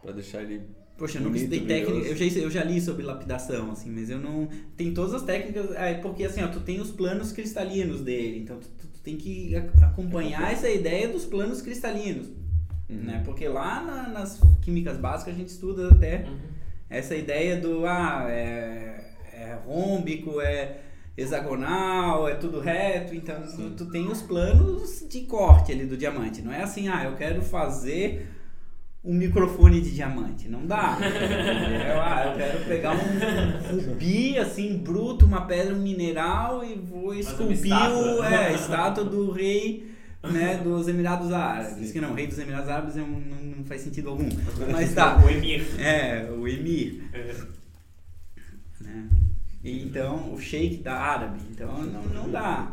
Pra 0.02 0.10
deixar 0.10 0.42
ele... 0.42 0.62
Poxa, 0.96 1.18
eu 1.18 1.22
nunca 1.22 1.34
Bonito, 1.38 1.52
estudei 1.54 1.80
técnica, 1.84 2.08
eu 2.08 2.16
já, 2.16 2.40
eu 2.40 2.50
já 2.50 2.62
li 2.64 2.80
sobre 2.80 3.02
lapidação, 3.04 3.72
assim, 3.72 3.90
mas 3.90 4.08
eu 4.10 4.18
não. 4.18 4.48
Tem 4.76 4.94
todas 4.94 5.12
as 5.14 5.22
técnicas, 5.22 5.72
é, 5.74 5.94
porque 5.94 6.24
assim, 6.24 6.42
ó, 6.42 6.48
tu 6.48 6.60
tem 6.60 6.80
os 6.80 6.90
planos 6.92 7.32
cristalinos 7.32 8.00
dele, 8.00 8.38
então 8.38 8.58
tu, 8.58 8.68
tu- 8.78 8.86
tu 8.86 9.00
tem 9.00 9.16
que 9.16 9.54
acompanhar 9.82 10.52
essa 10.52 10.70
ideia 10.70 11.08
dos 11.08 11.24
planos 11.24 11.60
cristalinos. 11.60 12.28
Uhum. 12.88 12.96
né? 13.02 13.22
Porque 13.24 13.48
lá 13.48 13.82
na- 13.82 14.08
nas 14.10 14.38
químicas 14.62 14.98
básicas 14.98 15.34
a 15.34 15.36
gente 15.38 15.48
estuda 15.48 15.88
até 15.88 16.26
Uhum. 16.28 16.36
essa 16.90 17.16
ideia 17.16 17.58
do 17.58 17.84
ah, 17.86 18.26
é, 18.28 19.04
é 19.32 19.58
rômbico, 19.66 20.38
é 20.40 20.80
hexagonal, 21.16 22.28
é 22.28 22.34
tudo 22.34 22.60
reto, 22.60 23.14
então 23.14 23.36
tu, 23.56 23.70
tu 23.70 23.90
tem 23.90 24.06
os 24.06 24.20
planos 24.22 25.04
de 25.08 25.22
corte 25.22 25.72
ali 25.72 25.86
do 25.86 25.96
diamante. 25.96 26.42
Não 26.42 26.52
é 26.52 26.62
assim, 26.62 26.88
ah, 26.88 27.04
eu 27.04 27.16
quero 27.16 27.40
fazer 27.42 28.28
um 29.04 29.12
microfone 29.14 29.80
de 29.80 29.90
diamante. 29.90 30.48
Não 30.48 30.66
dá. 30.66 30.96
entendeu? 30.98 32.00
ah, 32.02 32.26
eu 32.26 32.36
quero 32.36 32.64
pegar 32.64 32.92
um 32.92 33.76
rubi 33.90 34.38
assim, 34.38 34.78
bruto, 34.78 35.26
uma 35.26 35.42
pedra, 35.42 35.74
um 35.74 35.80
mineral 35.82 36.64
e 36.64 36.74
vou 36.74 37.14
esculpir 37.14 37.72
o, 37.74 38.24
é, 38.24 38.46
a 38.48 38.52
estátua 38.52 39.04
do 39.04 39.30
rei 39.30 39.92
né, 40.22 40.56
dos 40.64 40.88
Emirados 40.88 41.30
Árabes. 41.32 41.74
Sim. 41.74 41.80
Diz 41.80 41.92
que 41.92 42.00
não, 42.00 42.12
o 42.12 42.14
rei 42.14 42.26
dos 42.26 42.38
Emirados 42.38 42.68
Árabes 42.70 42.96
é 42.96 43.02
um- 43.02 43.20
não, 43.20 43.56
não 43.58 43.64
faz 43.64 43.82
sentido 43.82 44.08
algum. 44.08 44.28
Mas 44.72 44.94
tá. 44.94 45.18
O 45.22 45.28
Emir. 45.28 45.64
É, 45.78 46.30
o 46.30 46.48
emir, 46.48 47.04
Uhum. 47.14 47.46
né? 48.80 49.08
Então, 49.62 50.32
o 50.34 50.40
sheik 50.40 50.82
da 50.82 50.94
árabe. 50.94 51.38
Então, 51.50 51.82
não, 51.84 52.02
não 52.04 52.30
dá. 52.30 52.72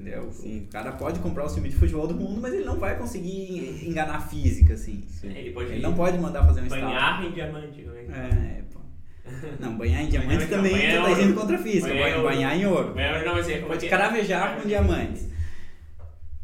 Entendeu? 0.00 0.30
Sim. 0.32 0.60
O 0.64 0.66
cara 0.68 0.92
pode 0.92 1.18
comprar 1.20 1.44
o 1.46 1.52
time 1.52 1.68
de 1.68 1.74
futebol 1.76 2.06
do 2.06 2.14
mundo, 2.14 2.40
mas 2.40 2.52
ele 2.54 2.64
não 2.64 2.78
vai 2.78 2.96
conseguir 2.98 3.84
enganar 3.88 4.16
a 4.16 4.20
física, 4.20 4.74
assim. 4.74 5.04
Sim. 5.08 5.28
Ele 5.30 5.50
pode 5.50 5.72
Ele 5.72 5.80
não 5.82 5.94
pode 5.94 6.18
mandar 6.18 6.44
fazer 6.44 6.60
um 6.60 6.64
estádio. 6.64 6.86
banhar 6.86 7.24
em 7.24 7.32
diamante. 7.32 7.82
como 7.82 7.96
é? 7.96 8.00
É, 8.02 8.62
pô. 8.72 8.80
Não, 9.58 9.76
banhar 9.76 10.02
em 10.02 10.08
diamante 10.08 10.34
Banhar- 10.36 10.48
também 10.50 10.72
banhar 10.72 10.92
em 11.10 11.14
tu 11.14 11.16
tá 11.16 11.22
indo 11.22 11.34
contra 11.34 11.56
a 11.56 11.58
física. 11.58 11.88
Banhar 11.88 11.98
em 11.98 12.02
Banhar, 12.12 12.16
ouro. 12.22 12.28
banhar 12.36 12.56
em 12.60 12.66
ouro. 12.66 12.94
Banhar- 12.94 13.24
Não, 13.24 13.34
mas 13.34 13.48
é 13.48 13.52
é 13.54 13.60
Pode 13.62 13.86
é? 13.86 13.88
cravejar 13.88 14.60
com 14.60 14.68
diamantes. 14.68 15.28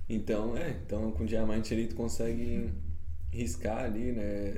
Então, 0.09 0.57
é, 0.57 0.77
então 0.85 1.11
com 1.13 1.25
diamante 1.25 1.73
ali 1.73 1.87
tu 1.87 1.95
consegue 1.95 2.71
riscar 3.31 3.85
ali, 3.85 4.13
né? 4.13 4.55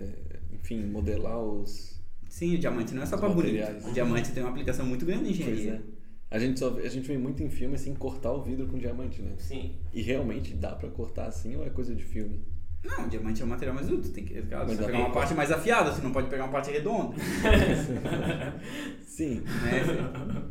Enfim, 0.52 0.82
modelar 0.86 1.38
os. 1.38 2.00
Sim, 2.28 2.54
o 2.54 2.58
diamante 2.58 2.94
não 2.94 3.02
é 3.02 3.06
só 3.06 3.16
pra 3.18 3.28
bonito. 3.28 3.62
O 3.86 3.92
diamante 3.92 4.32
tem 4.32 4.42
uma 4.42 4.50
aplicação 4.50 4.84
muito 4.86 5.04
grande 5.06 5.30
em 5.30 5.36
Pois 5.36 5.40
engenharia. 5.58 5.82
A 6.30 6.38
gente, 6.38 6.58
só, 6.58 6.70
vê- 6.70 6.82
a 6.86 6.88
gente 6.90 7.06
vê 7.06 7.16
muito 7.16 7.42
em 7.42 7.48
filme 7.50 7.74
assim 7.76 7.94
cortar 7.94 8.32
o 8.32 8.42
vidro 8.42 8.66
com 8.66 8.76
diamante, 8.78 9.22
né? 9.22 9.32
Sim. 9.38 9.76
E 9.92 10.02
realmente 10.02 10.54
dá 10.54 10.74
pra 10.74 10.88
cortar 10.90 11.26
assim 11.26 11.54
ou 11.56 11.64
é 11.64 11.70
coisa 11.70 11.94
de 11.94 12.02
filme? 12.02 12.42
Não, 12.84 13.08
diamante 13.08 13.40
é 13.40 13.44
um 13.44 13.48
material 13.48 13.74
mais 13.74 13.90
útil. 13.90 14.12
Tem 14.12 14.24
que 14.24 14.42
claro, 14.42 14.68
você 14.68 14.84
pegar 14.84 14.98
uma 14.98 15.10
parte 15.12 15.32
mais 15.34 15.50
afiada, 15.50 15.90
você 15.92 16.02
não 16.02 16.12
pode 16.12 16.28
pegar 16.28 16.44
uma 16.44 16.52
parte 16.52 16.70
redonda. 16.70 17.14
Sim. 19.06 19.40
né? 19.40 20.50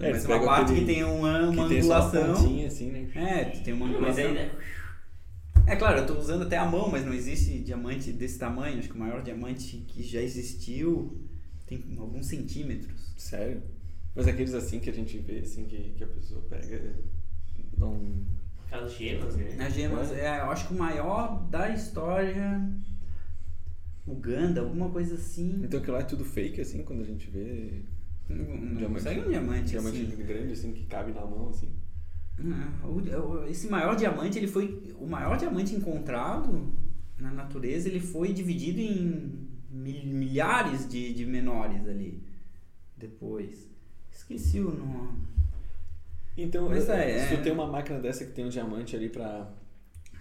É, 0.00 0.10
Mas 0.12 0.22
você 0.22 0.32
uma 0.32 0.44
parte 0.44 0.72
aquele- 0.72 0.80
que 0.86 0.86
tem 0.94 1.04
uma, 1.04 1.40
uma 1.48 1.62
que 1.64 1.68
tem 1.68 1.78
angulação. 1.80 2.34
pontinha 2.34 2.66
assim, 2.66 2.90
né? 2.90 3.08
É, 3.14 3.44
tu 3.46 3.62
tem 3.62 3.74
uma 3.74 3.86
angulação. 3.86 4.24
aí, 4.24 4.32
né? 4.34 4.50
É 5.66 5.76
claro, 5.76 5.98
eu 6.00 6.06
tô 6.06 6.14
usando 6.18 6.42
até 6.42 6.56
a 6.56 6.64
mão, 6.66 6.88
mas 6.90 7.04
não 7.06 7.12
existe 7.14 7.58
diamante 7.60 8.12
desse 8.12 8.38
tamanho. 8.38 8.78
Acho 8.78 8.88
que 8.88 8.96
o 8.96 8.98
maior 8.98 9.22
diamante 9.22 9.76
que 9.88 10.02
já 10.02 10.20
existiu 10.20 11.16
tem 11.66 11.82
alguns 11.98 12.26
centímetros. 12.26 13.14
Sério? 13.16 13.62
Mas 14.14 14.28
aqueles 14.28 14.54
assim 14.54 14.78
que 14.78 14.90
a 14.90 14.92
gente 14.92 15.18
vê, 15.18 15.38
assim, 15.40 15.64
que, 15.64 15.94
que 15.96 16.04
a 16.04 16.06
pessoa 16.06 16.42
pega. 16.42 16.94
Não. 17.78 18.26
Aquelas 18.66 18.92
gemas, 18.94 19.36
né? 19.36 19.56
As 19.66 19.74
gemas, 19.74 20.12
é, 20.12 20.40
eu 20.40 20.50
acho 20.50 20.68
que 20.68 20.74
o 20.74 20.78
maior 20.78 21.42
da 21.48 21.70
história. 21.70 22.60
Uganda, 24.06 24.60
alguma 24.60 24.90
coisa 24.90 25.14
assim. 25.14 25.60
Então 25.62 25.78
aquilo 25.78 25.94
lá 25.94 26.00
é 26.02 26.04
tudo 26.04 26.24
fake, 26.24 26.60
assim, 26.60 26.82
quando 26.82 27.02
a 27.02 27.06
gente 27.06 27.30
vê. 27.30 27.82
Não, 28.28 28.56
não 28.80 28.90
consegue 28.94 29.20
um 29.20 29.28
diamante, 29.28 29.70
diamante 29.70 30.00
assim. 30.02 30.24
grande, 30.24 30.52
assim, 30.52 30.72
que 30.72 30.86
cabe 30.86 31.12
na 31.12 31.20
mão, 31.24 31.48
assim. 31.50 31.68
Ah, 32.40 33.48
Esse 33.48 33.68
maior 33.68 33.94
diamante, 33.94 34.38
ele 34.38 34.48
foi. 34.48 34.92
O 34.98 35.06
maior 35.06 35.36
diamante 35.38 35.74
encontrado 35.74 36.74
na 37.18 37.30
natureza, 37.30 37.88
ele 37.88 38.00
foi 38.00 38.32
dividido 38.32 38.80
em 38.80 39.48
mil- 39.70 40.06
milhares 40.06 40.88
de, 40.88 41.14
de 41.14 41.24
menores 41.24 41.86
ali. 41.86 42.22
Depois. 42.96 43.70
Esqueci 44.22 44.60
o 44.60 44.70
nome. 44.70 45.18
Então, 46.36 46.68
Mas 46.68 46.88
é, 46.88 47.10
é, 47.16 47.26
se 47.26 47.34
é. 47.34 47.36
tu 47.36 47.42
tem 47.42 47.52
uma 47.52 47.66
máquina 47.66 47.98
dessa 47.98 48.24
que 48.24 48.30
tem 48.32 48.44
um 48.46 48.48
diamante 48.48 48.94
ali 48.96 49.08
pra, 49.08 49.50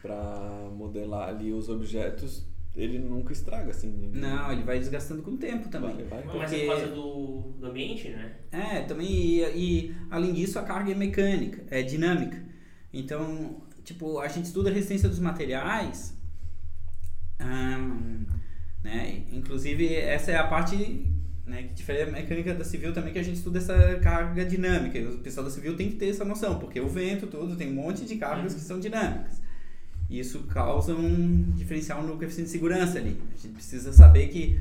pra 0.01 0.69
modelar 0.75 1.29
ali 1.29 1.53
os 1.53 1.69
objetos, 1.69 2.45
ele 2.75 2.97
nunca 2.97 3.31
estraga, 3.31 3.69
assim. 3.69 4.09
Não, 4.13 4.51
ele 4.51 4.63
vai 4.63 4.79
desgastando 4.79 5.21
com 5.21 5.31
o 5.31 5.37
tempo 5.37 5.69
também. 5.69 5.95
Vai, 5.95 6.23
vai. 6.23 6.23
Mas 6.25 6.49
Porque- 6.49 6.55
é 6.55 6.65
por 6.65 6.75
causa 6.75 6.87
do, 6.87 7.41
do 7.59 7.65
ambiente, 7.67 8.09
né? 8.09 8.35
É, 8.51 8.81
também, 8.81 9.07
e, 9.09 9.41
e, 9.55 9.95
além 10.09 10.33
disso 10.33 10.57
a 10.59 10.63
carga 10.63 10.91
é 10.91 10.95
mecânica, 10.95 11.63
é 11.69 11.81
dinâmica. 11.83 12.43
Então, 12.91 13.61
tipo, 13.85 14.19
a 14.19 14.27
gente 14.27 14.45
estuda 14.45 14.69
a 14.69 14.73
resistência 14.73 15.07
dos 15.07 15.19
materiais, 15.19 16.17
ahn, 17.39 18.25
né? 18.83 19.23
Inclusive, 19.31 19.93
essa 19.95 20.31
é 20.31 20.37
a 20.37 20.47
parte 20.47 21.05
né, 21.45 21.63
que 21.63 21.73
difere 21.73 22.03
a 22.03 22.05
mecânica 22.07 22.53
da 22.53 22.63
civil 22.63 22.93
também, 22.93 23.11
que 23.13 23.19
a 23.19 23.23
gente 23.23 23.37
estuda 23.37 23.57
essa 23.59 23.95
carga 24.01 24.45
dinâmica. 24.45 24.97
E 24.97 25.05
o 25.05 25.17
pessoal 25.19 25.45
da 25.45 25.51
civil 25.51 25.75
tem 25.75 25.89
que 25.89 25.95
ter 25.97 26.09
essa 26.09 26.23
noção, 26.25 26.59
porque 26.59 26.79
o 26.79 26.87
vento, 26.87 27.27
tudo, 27.27 27.55
tem 27.55 27.69
um 27.71 27.75
monte 27.75 28.05
de 28.05 28.15
cargas 28.15 28.53
que 28.53 28.61
são 28.61 28.79
dinâmicas. 28.79 29.41
E 30.09 30.19
isso 30.19 30.43
causa 30.43 30.93
um 30.93 31.51
diferencial 31.55 32.03
no 32.03 32.17
coeficiente 32.17 32.47
de 32.47 32.51
segurança 32.51 32.97
ali. 32.97 33.19
A 33.33 33.37
gente 33.41 33.53
precisa 33.53 33.93
saber 33.93 34.27
que 34.27 34.59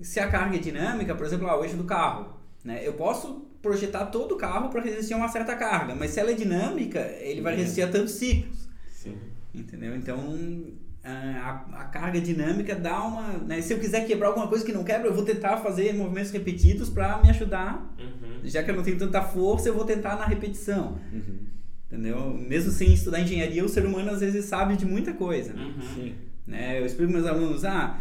se 0.00 0.20
a 0.20 0.28
carga 0.28 0.56
é 0.56 0.58
dinâmica, 0.60 1.14
por 1.14 1.26
exemplo, 1.26 1.46
ah, 1.48 1.58
o 1.58 1.64
eixo 1.64 1.76
do 1.76 1.84
carro, 1.84 2.34
né? 2.64 2.86
Eu 2.86 2.94
posso 2.94 3.46
projetar 3.60 4.06
todo 4.06 4.34
o 4.34 4.38
carro 4.38 4.68
para 4.68 4.80
resistir 4.80 5.14
a 5.14 5.16
uma 5.16 5.28
certa 5.28 5.56
carga, 5.56 5.94
mas 5.94 6.10
se 6.12 6.20
ela 6.20 6.30
é 6.30 6.34
dinâmica, 6.34 7.00
ele 7.20 7.40
vai 7.40 7.54
É. 7.54 7.56
resistir 7.56 7.82
a 7.82 7.88
tantos 7.88 8.12
ciclos, 8.14 8.68
Sim. 8.92 9.16
entendeu? 9.54 9.96
Então, 9.96 10.18
a, 11.10 11.80
a 11.80 11.84
carga 11.84 12.20
dinâmica 12.20 12.74
dá 12.74 13.02
uma, 13.02 13.32
né? 13.38 13.60
Se 13.60 13.72
eu 13.74 13.78
quiser 13.78 14.06
quebrar 14.06 14.28
alguma 14.28 14.48
coisa 14.48 14.64
que 14.64 14.72
não 14.72 14.82
quebra, 14.84 15.08
eu 15.08 15.14
vou 15.14 15.24
tentar 15.24 15.58
fazer 15.58 15.92
movimentos 15.94 16.30
repetidos 16.30 16.88
para 16.88 17.20
me 17.22 17.30
ajudar. 17.30 17.94
Uhum. 17.98 18.40
Já 18.44 18.62
que 18.62 18.70
eu 18.70 18.76
não 18.76 18.82
tenho 18.82 18.98
tanta 18.98 19.20
força, 19.22 19.68
eu 19.68 19.74
vou 19.74 19.84
tentar 19.84 20.16
na 20.16 20.24
repetição, 20.24 20.98
Uhum. 21.12 21.38
entendeu? 21.90 22.32
Mesmo 22.34 22.70
sem 22.72 22.92
estudar 22.94 23.20
engenharia, 23.20 23.64
o 23.64 23.68
ser 23.68 23.84
humano 23.84 24.10
às 24.10 24.20
vezes 24.20 24.44
sabe 24.46 24.76
de 24.76 24.86
muita 24.86 25.12
coisa, 25.12 25.52
né? 25.52 25.62
Uhum. 25.62 25.94
Sim. 25.94 26.14
né? 26.46 26.80
Eu 26.80 26.86
explico 26.86 27.12
para 27.12 27.20
meus 27.20 27.30
alunos, 27.30 27.64
ah, 27.64 27.98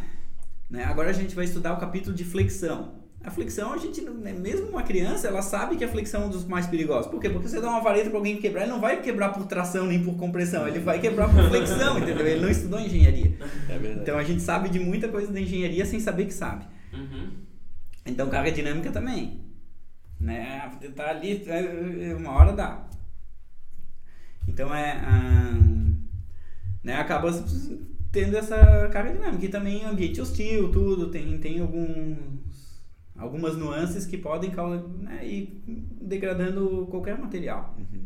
né, 0.69 0.83
agora 0.85 1.09
a 1.09 1.13
gente 1.13 1.35
vai 1.35 1.45
estudar 1.45 1.73
o 1.73 1.77
capítulo 1.79 2.15
de 2.15 2.23
flexão. 2.23 3.02
A 3.23 3.31
flexão, 3.31 3.71
a 3.71 3.77
gente, 3.77 4.01
né, 4.01 4.33
mesmo 4.33 4.67
uma 4.67 4.83
criança, 4.83 5.29
ela 5.29 5.41
sabe 5.41 5.77
que 5.77 5.83
a 5.83 5.87
flexão 5.87 6.23
é 6.23 6.25
um 6.25 6.29
dos 6.29 6.45
mais 6.45 6.67
perigosos. 6.67 7.09
Por 7.09 7.21
quê? 7.21 7.29
Porque 7.29 7.47
você 7.47 7.61
dá 7.61 7.69
uma 7.69 7.79
vareta 7.79 8.09
para 8.09 8.19
alguém 8.19 8.35
quebrar, 8.37 8.63
ele 8.63 8.71
não 8.71 8.81
vai 8.81 9.01
quebrar 9.01 9.29
por 9.29 9.45
tração 9.45 9.85
nem 9.85 10.03
por 10.03 10.15
compressão, 10.15 10.67
ele 10.67 10.79
vai 10.79 10.99
quebrar 10.99 11.33
por 11.33 11.41
flexão, 11.47 11.97
entendeu? 11.99 12.27
Ele 12.27 12.41
não 12.41 12.49
estudou 12.49 12.79
engenharia. 12.81 13.37
É 13.69 13.77
verdade. 13.77 14.01
Então 14.01 14.17
a 14.17 14.23
gente 14.23 14.41
sabe 14.41 14.67
de 14.67 14.79
muita 14.79 15.07
coisa 15.07 15.31
da 15.31 15.39
engenharia 15.39 15.85
sem 15.85 16.01
saber 16.01 16.25
que 16.25 16.33
sabe. 16.33 16.65
Uhum. 16.91 17.31
Então 18.05 18.29
carga 18.29 18.51
dinâmica 18.51 18.91
também. 18.91 19.39
Né? 20.19 20.69
Tá 20.93 21.09
ali, 21.09 21.43
é, 21.47 22.13
uma 22.15 22.31
hora 22.31 22.51
dá. 22.51 22.85
Então 24.47 24.73
é. 24.75 24.91
ahn, 24.91 25.95
né? 26.83 26.95
Acaba 26.95 27.31
tendo 28.11 28.37
essa 28.37 28.89
carga 28.91 29.13
dinâmica. 29.13 29.45
E 29.45 29.49
também 29.49 29.85
ambiente 29.85 30.21
hostil, 30.21 30.71
tudo. 30.71 31.09
Tem, 31.09 31.37
tem 31.39 31.59
alguns, 31.59 32.17
algumas 33.17 33.55
nuances 33.57 34.05
que 34.05 34.17
podem 34.17 34.49
causar, 34.51 34.81
né, 34.99 35.25
ir 35.27 35.61
degradando 36.01 36.87
qualquer 36.89 37.17
material. 37.17 37.75
Uhum. 37.77 38.03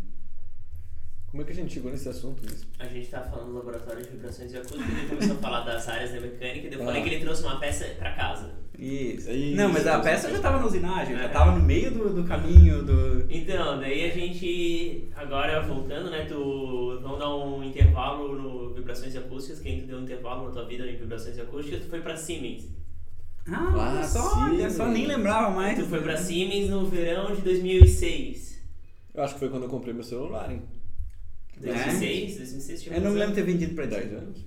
Como 1.29 1.43
é 1.43 1.45
que 1.45 1.51
a 1.51 1.55
gente 1.55 1.73
chegou 1.73 1.91
nesse 1.91 2.07
assunto? 2.07 2.43
Isso? 2.45 2.65
A 2.79 2.85
gente 2.85 3.07
tá 3.09 3.21
falando 3.21 3.47
do 3.49 3.55
laboratório 3.55 4.01
de 4.03 4.09
vibrações 4.11 4.51
e 4.53 4.57
acústica, 4.57 4.83
ele 4.91 5.09
começou 5.09 5.35
a 5.35 5.39
falar 5.39 5.61
das 5.65 5.87
áreas 5.87 6.11
da 6.13 6.21
mecânica, 6.21 6.67
e 6.67 6.73
eu 6.73 6.83
falei 6.85 7.01
Ah. 7.01 7.03
que 7.03 7.09
ele 7.13 7.19
trouxe 7.23 7.43
uma 7.43 7.59
peça 7.59 7.85
pra 7.99 8.13
casa. 8.13 8.55
Isso. 8.79 9.29
Isso, 9.31 9.55
Não, 9.57 9.69
mas 9.69 9.85
a 9.87 9.99
peça 9.99 10.29
já 10.29 10.37
estava 10.37 10.59
na 10.59 10.65
usinagem, 10.67 11.15
já 11.15 11.23
É. 11.23 11.25
estava 11.27 11.51
no 11.57 11.63
meio 11.65 11.91
do, 11.91 12.13
do 12.13 12.23
caminho 12.23 12.81
do. 12.83 13.25
Então, 13.29 13.79
daí 13.79 14.09
a 14.09 14.13
gente, 14.13 15.09
agora 15.15 15.61
voltando, 15.63 16.09
né, 16.09 16.25
tu, 16.25 16.97
vamos 17.01 17.19
dar 17.19 17.35
um 17.35 17.61
intervalo 17.63 18.35
no 18.41 18.73
vibrações 18.73 19.13
e 19.13 19.17
acústicas, 19.17 19.59
quem 19.59 19.81
tu 19.81 19.87
deu 19.87 19.97
um 19.97 20.03
intervalo 20.03 20.45
na 20.45 20.51
tua 20.51 20.65
vida 20.65 20.85
em 20.89 20.95
vibrações 20.95 21.35
e 21.37 21.41
acústicas, 21.41 21.81
tu 21.81 21.89
foi 21.89 22.01
pra 22.01 22.15
Siemens. 22.15 22.69
Ah, 23.49 23.73
olha 23.73 24.03
só, 24.03 24.43
olha 24.43 24.69
só, 24.69 24.87
nem 24.87 25.05
lembrava 25.07 25.49
mais. 25.55 25.79
Tu 25.79 25.85
foi 25.85 26.01
pra 26.01 26.17
Siemens 26.17 26.69
no 26.69 26.85
verão 26.87 27.33
de 27.33 27.41
2006. 27.41 28.57
Eu 29.13 29.23
acho 29.23 29.33
que 29.33 29.39
foi 29.39 29.49
quando 29.49 29.63
eu 29.63 29.69
comprei 29.69 29.93
meu 29.93 30.03
celular, 30.03 30.51
hein? 30.51 30.61
2006? 31.59 32.37
2006 32.37 32.83
tinha 32.83 32.95
Eu 32.95 33.01
não 33.01 33.11
me 33.11 33.19
lembro 33.19 33.35
de 33.35 33.41
ter 33.41 33.47
vendido 33.47 33.73
pra 33.73 33.85
10 33.85 34.03
ti. 34.09 34.15
anos. 34.15 34.45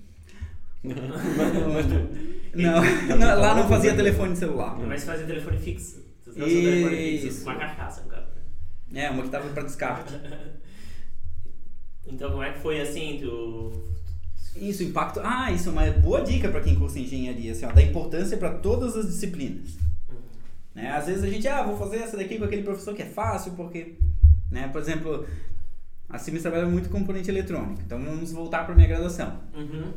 Não, 2.52 2.82
não, 3.16 3.38
lá 3.40 3.54
não 3.54 3.68
fazia 3.68 3.94
telefone 3.94 4.34
celular. 4.34 4.76
Mas 4.80 5.04
fazia 5.04 5.24
telefone 5.24 5.56
fixo. 5.58 6.02
Tu 6.24 6.32
trouxe 6.32 6.56
um 6.56 6.62
telefone 6.62 6.96
fixo, 6.96 7.26
Isso. 7.28 7.42
uma 7.44 7.54
carcaça, 7.54 8.02
no 8.02 8.08
caso. 8.08 8.26
É, 8.92 9.08
uma 9.10 9.22
que 9.22 9.28
tava 9.28 9.48
pra 9.50 9.62
descarte. 9.62 10.14
Então, 12.06 12.30
como 12.30 12.42
é 12.42 12.50
que 12.52 12.58
foi 12.58 12.80
assim, 12.80 13.18
tu... 13.22 13.70
Isso, 14.56 14.82
impacto. 14.82 15.20
Ah, 15.22 15.52
isso 15.52 15.68
é 15.68 15.72
uma 15.72 15.90
boa 15.92 16.22
dica 16.22 16.48
pra 16.48 16.60
quem 16.60 16.74
cursa 16.74 16.98
engenharia, 16.98 17.52
assim, 17.52 17.64
ó, 17.64 17.72
da 17.72 17.82
importância 17.82 18.36
pra 18.36 18.50
todas 18.50 18.96
as 18.96 19.06
disciplinas. 19.06 19.76
Né? 20.74 20.90
Às 20.90 21.06
vezes 21.06 21.24
a 21.24 21.28
gente, 21.28 21.46
ah, 21.48 21.62
vou 21.62 21.76
fazer 21.76 21.98
essa 21.98 22.16
daqui 22.16 22.38
com 22.38 22.44
aquele 22.44 22.62
professor 22.62 22.94
que 22.94 23.02
é 23.02 23.06
fácil, 23.06 23.52
porque, 23.52 23.94
né, 24.50 24.68
por 24.68 24.80
exemplo, 24.80 25.26
a 26.08 26.18
Siemens 26.18 26.42
trabalha 26.42 26.66
muito 26.66 26.88
com 26.88 26.98
componente 26.98 27.30
eletrônico, 27.30 27.80
então 27.84 28.02
vamos 28.02 28.32
voltar 28.32 28.64
pra 28.64 28.74
minha 28.74 28.88
graduação. 28.88 29.40
Uhum. 29.54 29.92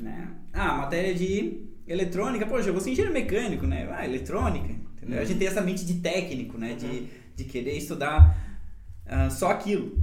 Né? 0.00 0.28
Ah, 0.52 0.74
matéria 0.78 1.14
de 1.14 1.66
eletrônica, 1.86 2.46
poxa, 2.46 2.68
eu 2.68 2.72
vou 2.72 2.82
ser 2.82 2.90
engenheiro 2.90 3.12
mecânico, 3.12 3.66
né? 3.66 3.88
Ah, 3.92 4.04
eletrônica. 4.04 4.74
Entendeu? 4.96 5.20
A 5.20 5.24
gente 5.24 5.38
tem 5.38 5.48
essa 5.48 5.60
mente 5.60 5.84
de 5.84 5.94
técnico, 5.94 6.56
né? 6.56 6.74
De, 6.74 7.08
de 7.36 7.44
querer 7.44 7.76
estudar 7.76 8.36
ah, 9.06 9.28
só 9.28 9.50
aquilo. 9.50 9.98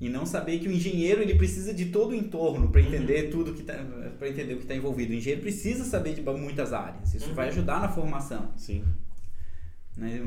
E 0.00 0.08
não 0.08 0.24
saber 0.24 0.58
que 0.60 0.66
o 0.68 0.72
engenheiro 0.72 1.20
ele 1.20 1.34
precisa 1.34 1.74
de 1.74 1.86
todo 1.86 2.12
o 2.12 2.14
entorno 2.14 2.70
para 2.70 2.80
entender 2.80 3.24
tudo 3.30 3.52
que 3.52 3.62
tá, 3.62 3.74
para 4.18 4.28
entender 4.30 4.54
o 4.54 4.56
que 4.56 4.62
está 4.62 4.74
envolvido. 4.74 5.12
O 5.12 5.14
engenheiro 5.14 5.42
precisa 5.42 5.84
saber 5.84 6.14
de 6.14 6.22
muitas 6.22 6.72
áreas. 6.72 7.12
Isso 7.14 7.28
Uhum. 7.28 7.34
vai 7.34 7.48
ajudar 7.48 7.80
na 7.80 7.88
formação 7.90 8.50
Sim. 8.56 8.82
né, 9.96 10.22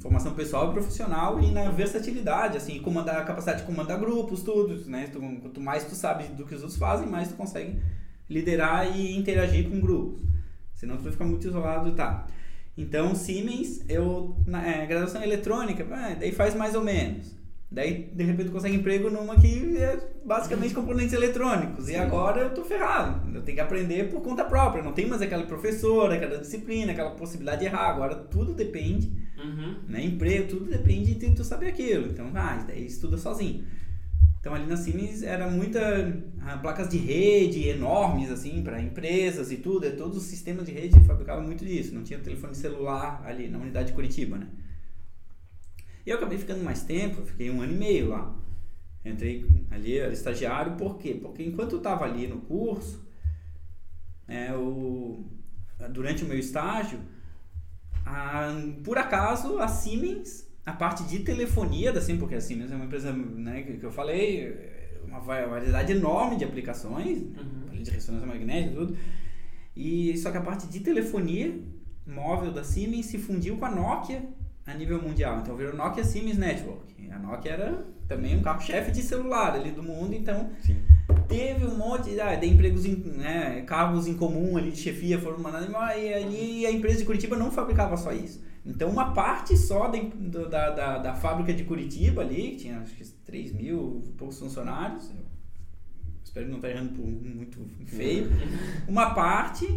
formação 0.00 0.34
pessoal 0.34 0.68
e 0.70 0.72
profissional 0.74 1.40
e 1.42 1.50
na 1.50 1.70
versatilidade, 1.70 2.58
assim, 2.58 2.78
comandar 2.80 3.16
a 3.16 3.24
capacidade 3.24 3.60
de 3.60 3.66
comandar 3.66 3.98
grupos, 3.98 4.42
tudo, 4.42 4.84
né? 4.90 5.08
Tu- 5.10 5.18
quanto 5.40 5.60
mais 5.60 5.84
tu 5.84 5.94
sabe 5.94 6.24
do 6.34 6.44
que 6.44 6.54
os 6.54 6.60
outros 6.60 6.78
fazem, 6.78 7.06
mais 7.08 7.28
tu 7.28 7.34
consegue 7.34 7.80
liderar 8.28 8.94
e 8.94 9.16
interagir 9.16 9.70
com 9.70 9.80
grupos. 9.80 10.20
Senão 10.74 10.96
tu 10.98 11.02
vai 11.04 11.12
ficar 11.12 11.24
muito 11.24 11.46
isolado 11.46 11.92
tá. 11.94 12.26
Então, 12.76 13.14
Siemens, 13.14 13.82
eu 13.88 14.36
na 14.46 14.66
é, 14.66 14.84
graduação 14.84 15.22
eletrônica, 15.22 15.86
ah, 15.90 16.14
daí 16.18 16.32
faz 16.32 16.54
mais 16.54 16.74
ou 16.74 16.82
menos. 16.84 17.34
Daí, 17.74 18.08
de 18.14 18.22
repente, 18.22 18.50
consegue 18.50 18.76
emprego 18.76 19.10
numa 19.10 19.34
que 19.34 19.76
é 19.76 19.98
basicamente 20.24 20.72
componentes 20.72 21.12
eletrônicos. 21.12 21.88
E 21.88 21.96
agora 21.96 22.42
eu 22.42 22.54
tô 22.54 22.64
ferrado. 22.64 23.34
Eu 23.34 23.42
tenho 23.42 23.56
que 23.56 23.60
aprender 23.60 24.10
por 24.10 24.22
conta 24.22 24.44
própria. 24.44 24.82
Não 24.82 24.92
tem 24.92 25.06
mais 25.06 25.20
aquela 25.20 25.42
professora, 25.42 26.14
aquela 26.14 26.38
disciplina, 26.38 26.92
aquela 26.92 27.10
possibilidade 27.10 27.62
de 27.62 27.66
errar. 27.66 27.90
Agora 27.90 28.14
tudo 28.14 28.54
depende 28.54 29.12
Uhum. 29.36 29.76
né? 29.88 30.04
Emprego, 30.04 30.48
tudo 30.48 30.64
depende 30.66 31.14
de 31.14 31.30
tu 31.32 31.42
saber 31.42 31.66
aquilo. 31.66 32.06
Então, 32.06 32.30
ah, 32.34 32.56
isso 32.56 32.66
daí 32.68 32.86
estuda 32.86 33.18
sozinho. 33.18 33.64
Então, 34.38 34.54
ali 34.54 34.66
na 34.66 34.76
Siemens 34.76 35.22
era 35.22 35.48
muita 35.50 35.80
ah, 36.42 36.58
placas 36.58 36.88
de 36.88 36.98
rede 36.98 37.66
enormes, 37.68 38.30
assim, 38.30 38.62
para 38.62 38.80
empresas 38.80 39.50
e 39.50 39.56
tudo. 39.56 39.86
é, 39.86 39.90
Todos 39.90 40.16
os 40.18 40.24
sistemas 40.24 40.66
de 40.66 40.72
rede 40.72 41.00
fabricavam 41.04 41.42
muito 41.42 41.64
disso. 41.64 41.94
Não 41.94 42.02
tinha 42.04 42.18
telefone 42.18 42.54
celular 42.54 43.22
ali 43.26 43.48
na 43.48 43.58
unidade 43.58 43.88
de 43.88 43.94
Curitiba, 43.94 44.36
né? 44.38 44.46
E 46.06 46.10
eu 46.10 46.16
acabei 46.16 46.38
ficando 46.38 46.62
mais 46.62 46.82
tempo, 46.82 47.24
fiquei 47.24 47.50
um 47.50 47.60
ano 47.62 47.72
e 47.72 47.76
meio 47.76 48.08
lá. 48.10 48.34
Entrei 49.04 49.46
ali, 49.70 49.98
era 49.98 50.12
estagiário, 50.12 50.76
por 50.76 50.98
quê? 50.98 51.14
Porque 51.20 51.42
enquanto 51.42 51.72
eu 51.72 51.78
estava 51.78 52.04
ali 52.04 52.26
no 52.26 52.38
curso, 52.42 53.06
é, 54.26 54.48
durante 55.90 56.24
o 56.24 56.26
meu 56.26 56.38
estágio, 56.38 56.98
a- 58.04 58.54
por 58.82 58.96
acaso, 58.98 59.58
a 59.58 59.68
Siemens, 59.68 60.48
a 60.64 60.72
parte 60.72 61.04
de 61.04 61.20
telefonia 61.20 61.92
da 61.92 62.00
Siemens, 62.00 62.20
porque 62.20 62.34
a 62.34 62.40
Siemens 62.40 62.70
é 62.72 62.76
uma 62.76 62.86
empresa, 62.86 63.12
né, 63.12 63.62
que, 63.62 63.76
que 63.78 63.84
eu 63.84 63.90
falei, 63.92 64.98
uma 65.04 65.20
va- 65.20 65.46
variedade 65.46 65.92
enorme 65.92 66.36
de 66.36 66.44
aplicações, 66.44 67.18
Uhum. 67.18 67.82
de 67.82 67.90
ressonância 67.90 68.26
magnética 68.26 68.72
e 68.72 68.74
tudo, 68.74 68.96
e 69.76 70.16
só 70.18 70.30
que 70.30 70.38
a 70.38 70.42
parte 70.42 70.66
de 70.66 70.80
telefonia 70.80 71.58
móvel 72.06 72.52
da 72.52 72.64
Siemens 72.64 73.06
se 73.06 73.18
fundiu 73.18 73.56
com 73.58 73.64
a 73.66 73.70
Nokia 73.70 74.24
a 74.66 74.74
nível 74.74 75.00
mundial, 75.02 75.40
então 75.40 75.56
virou 75.56 75.74
Nokia 75.76 76.04
Siemens 76.04 76.38
Network. 76.38 77.10
A 77.10 77.18
Nokia 77.18 77.52
era 77.52 77.86
também 78.08 78.36
um 78.36 78.42
carro-chefe 78.42 78.90
de 78.90 79.02
celular 79.02 79.54
ali 79.54 79.70
do 79.70 79.82
mundo, 79.82 80.14
então 80.14 80.50
Sim. 80.60 80.76
teve 81.28 81.66
um 81.66 81.76
monte 81.76 82.18
ah, 82.20 82.34
de 82.34 82.46
empregos, 82.46 82.84
em, 82.84 82.96
né, 82.96 83.62
cargos 83.66 84.06
em 84.06 84.14
comum 84.14 84.56
ali 84.56 84.70
de 84.70 84.78
chefia 84.78 85.20
foram 85.20 85.38
mandados 85.38 85.68
e 85.68 86.14
ali 86.14 86.66
a 86.66 86.70
empresa 86.72 86.98
de 86.98 87.04
Curitiba 87.04 87.36
não 87.36 87.50
fabricava 87.50 87.96
só 87.96 88.12
isso. 88.12 88.42
Então 88.66 88.88
uma 88.88 89.12
parte 89.12 89.56
só 89.56 89.88
da, 89.88 89.98
do- 89.98 90.48
da, 90.48 90.70
da, 90.70 90.98
da 90.98 91.14
fábrica 91.14 91.52
de 91.52 91.64
Curitiba 91.64 92.22
ali, 92.22 92.52
que 92.52 92.56
tinha 92.56 92.78
acho 92.78 92.94
que 92.94 93.04
3 93.04 93.52
mil 93.52 94.02
poucos 94.16 94.38
funcionários, 94.38 95.12
espero 96.24 96.48
não 96.48 96.56
estar 96.56 96.70
errando 96.70 96.94
por 96.94 97.06
muito 97.06 97.58
feio, 97.86 98.28
uma 98.88 99.14
parte 99.14 99.68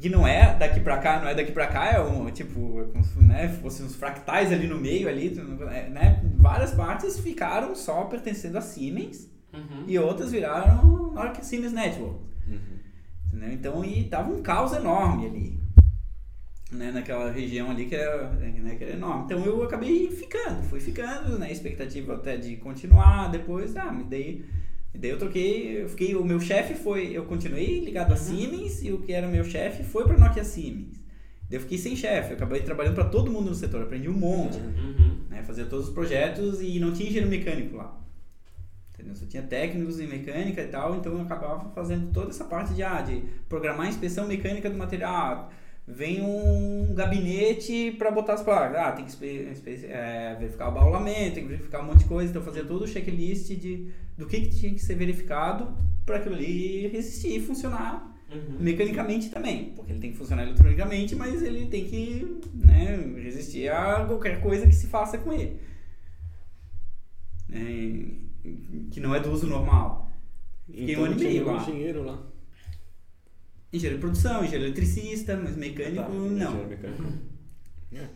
que 0.00 0.08
não 0.08 0.26
é 0.26 0.56
daqui 0.56 0.80
pra 0.80 0.98
cá, 0.98 1.20
não 1.20 1.28
é 1.28 1.34
daqui 1.34 1.52
pra 1.52 1.66
cá, 1.68 1.92
é 1.92 2.00
um 2.00 2.28
tipo, 2.30 2.80
é 2.80 2.84
como 2.84 3.04
se 3.04 3.18
né, 3.22 3.48
fossem 3.48 3.86
uns 3.86 3.94
fractais 3.94 4.52
ali 4.52 4.66
no 4.66 4.80
meio 4.80 5.08
ali, 5.08 5.38
é, 5.70 5.88
né, 5.88 6.22
várias 6.38 6.72
partes 6.72 7.20
ficaram 7.20 7.74
só 7.74 8.04
pertencendo 8.04 8.58
a 8.58 8.60
Siemens, 8.60 9.30
Uhum. 9.52 9.84
e 9.86 9.98
outras 9.98 10.32
viraram 10.32 11.12
Nokia 11.12 11.44
Siemens 11.44 11.74
Network. 11.74 12.18
Uhum. 12.48 12.58
Entendeu? 13.26 13.52
Então, 13.52 13.84
e 13.84 14.04
tava 14.04 14.32
um 14.32 14.42
caos 14.42 14.72
enorme 14.72 15.26
ali. 15.26 15.62
Né, 16.70 16.90
naquela 16.90 17.30
região 17.30 17.70
ali 17.70 17.84
que 17.84 17.94
era, 17.94 18.30
né, 18.30 18.74
que 18.76 18.82
era 18.84 18.94
enorme. 18.94 19.24
Então 19.26 19.44
eu 19.44 19.62
acabei 19.62 20.10
ficando, 20.10 20.62
fui 20.62 20.80
ficando, 20.80 21.38
né? 21.38 21.52
Expectativa 21.52 22.14
até 22.14 22.38
de 22.38 22.56
continuar, 22.56 23.30
depois, 23.30 23.76
ah, 23.76 23.92
me 23.92 24.04
dei. 24.04 24.42
E 24.94 24.98
Daí 24.98 25.10
eu 25.10 25.18
troquei, 25.18 25.82
eu 25.82 25.88
fiquei, 25.88 26.14
o 26.14 26.24
meu 26.24 26.38
chefe 26.38 26.74
foi, 26.74 27.16
eu 27.16 27.24
continuei 27.24 27.80
ligado 27.80 28.12
a 28.12 28.16
Siemens 28.16 28.82
e 28.82 28.92
o 28.92 29.00
que 29.00 29.12
era 29.12 29.26
meu 29.26 29.44
chefe 29.44 29.82
foi 29.82 30.04
para 30.04 30.18
Nokia 30.18 30.44
Siemens. 30.44 31.00
Daí 31.48 31.58
eu 31.58 31.60
fiquei 31.60 31.78
sem 31.78 31.96
chefe, 31.96 32.30
eu 32.30 32.36
acabei 32.36 32.60
trabalhando 32.62 32.94
para 32.94 33.04
todo 33.04 33.30
mundo 33.30 33.48
no 33.48 33.54
setor, 33.54 33.82
aprendi 33.82 34.08
um 34.08 34.12
monte 34.12 34.58
Uhum. 34.58 35.18
né, 35.30 35.42
fazia 35.42 35.64
todos 35.64 35.88
os 35.88 35.94
projetos 35.94 36.60
e 36.60 36.78
não 36.78 36.92
tinha 36.92 37.08
engenheiro 37.08 37.30
mecânico 37.30 37.76
lá. 37.76 37.98
Entendeu? 38.92 39.16
Só 39.16 39.26
tinha 39.26 39.42
técnicos 39.42 39.98
em 39.98 40.06
mecânica 40.06 40.62
e 40.62 40.68
tal, 40.68 40.94
então 40.96 41.12
eu 41.14 41.22
acabava 41.22 41.70
fazendo 41.74 42.12
toda 42.12 42.28
essa 42.30 42.44
parte 42.44 42.74
de, 42.74 42.82
ah, 42.82 43.00
de 43.00 43.22
programar 43.48 43.86
a 43.86 43.88
inspeção 43.88 44.28
mecânica 44.28 44.68
do 44.70 44.76
material. 44.76 45.50
Vem 45.86 46.22
um 46.22 46.94
gabinete 46.94 47.92
para 47.98 48.10
botar 48.10 48.34
as 48.34 48.42
placas. 48.42 48.76
Ah, 48.78 48.92
tem 48.92 49.04
que 49.04 49.86
é, 49.86 50.36
verificar 50.38 50.68
o 50.68 50.72
baulamento, 50.72 51.34
tem 51.34 51.42
que 51.42 51.48
verificar 51.50 51.82
um 51.82 51.86
monte 51.86 52.00
de 52.00 52.04
coisa. 52.04 52.30
Então 52.30 52.42
fazia 52.42 52.64
todo 52.64 52.82
o 52.84 52.88
checklist 52.88 53.48
de, 53.56 53.88
do 54.16 54.26
que, 54.26 54.40
que 54.42 54.50
tinha 54.50 54.72
que 54.72 54.80
ser 54.80 54.94
verificado 54.94 55.76
para 56.06 56.16
aquilo 56.18 56.34
ali 56.36 56.86
resistir 56.88 57.36
e 57.36 57.40
funcionar 57.40 58.10
Uhum. 58.34 58.56
mecanicamente 58.60 59.28
também, 59.28 59.74
porque 59.76 59.92
ele 59.92 60.00
tem 60.00 60.10
que 60.10 60.16
funcionar 60.16 60.44
eletronicamente, 60.44 61.14
mas 61.14 61.42
ele 61.42 61.66
tem 61.66 61.84
que 61.84 62.40
né, 62.54 62.96
resistir 63.22 63.68
a 63.70 64.06
qualquer 64.06 64.40
coisa 64.40 64.66
que 64.66 64.74
se 64.74 64.86
faça 64.86 65.18
com 65.18 65.32
ele. 65.34 65.60
É, 67.52 68.22
que 68.90 69.00
não 69.00 69.14
é 69.14 69.20
do 69.20 69.30
uso 69.30 69.46
normal. 69.46 70.10
Fiquei 70.66 70.96
um 70.96 71.04
ano 71.04 71.20
e 71.20 71.24
meio 71.24 71.42
um 71.48 71.52
lá. 71.52 71.62
engenheiro 71.62 72.02
lá. 72.04 72.31
Engenheiro 73.72 73.96
de 73.96 74.00
produção, 74.00 74.44
engenheiro 74.44 74.66
eletricista, 74.66 75.36
mas 75.36 75.56
mecânico 75.56 76.02
Tá, 76.02 76.08
não. 76.10 76.26
engenheiro 76.34 76.68
mecânico. 76.68 77.04
É. 77.94 78.08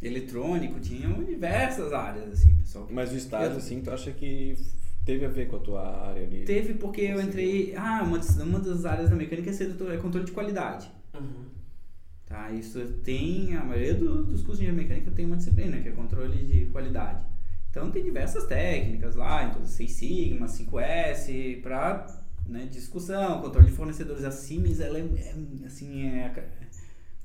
Eletrônico, 0.00 0.78
tinham 0.80 1.24
diversas 1.24 1.92
áreas, 1.92 2.32
assim, 2.32 2.54
pessoal. 2.56 2.88
Mas 2.90 3.12
o 3.12 3.16
estágio, 3.16 3.52
Eu- 3.52 3.56
assim, 3.58 3.80
tu 3.80 3.90
acha 3.90 4.12
que 4.12 4.56
teve 5.04 5.24
a 5.24 5.28
ver 5.28 5.48
com 5.48 5.56
a 5.56 5.60
tua 5.60 6.08
área 6.08 6.22
ali? 6.22 6.44
Teve 6.44 6.74
porque 6.74 7.00
eu 7.00 7.20
entrei. 7.20 7.74
Ah, 7.76 8.02
uma 8.04 8.18
das, 8.18 8.36
uma 8.36 8.60
das 8.60 8.84
áreas 8.84 9.10
da 9.10 9.16
mecânica 9.16 9.50
é 9.50 9.52
ser 9.52 9.66
doutor- 9.68 9.92
é 9.92 9.96
controle 9.96 10.24
de 10.26 10.32
qualidade. 10.32 10.88
Uhum. 11.14 11.46
Tá, 12.26 12.50
isso 12.52 12.80
tem, 13.02 13.56
a 13.56 13.64
maioria 13.64 13.94
do- 13.94 14.22
dos 14.24 14.42
cursos 14.42 14.58
de 14.58 14.64
engenharia 14.66 14.82
mecânica 14.88 15.10
tem 15.10 15.24
uma 15.24 15.36
disciplina, 15.36 15.80
que 15.80 15.88
é 15.88 15.92
controle 15.92 16.44
de 16.46 16.66
qualidade. 16.66 17.24
Então 17.70 17.90
tem 17.90 18.02
diversas 18.04 18.44
técnicas 18.46 19.16
lá, 19.16 19.44
então 19.44 19.64
Seis 19.64 19.92
Sigma, 19.92 20.46
5S, 20.46 21.58
para 21.62 22.06
né, 22.48 22.66
discussão, 22.70 23.40
controle 23.40 23.66
de 23.66 23.72
fornecedores. 23.72 24.24
A 24.24 24.30
Siemens, 24.30 24.80
ela 24.80 24.98
é, 24.98 25.02
é, 25.02 25.66
assim, 25.66 26.06
é 26.06 26.32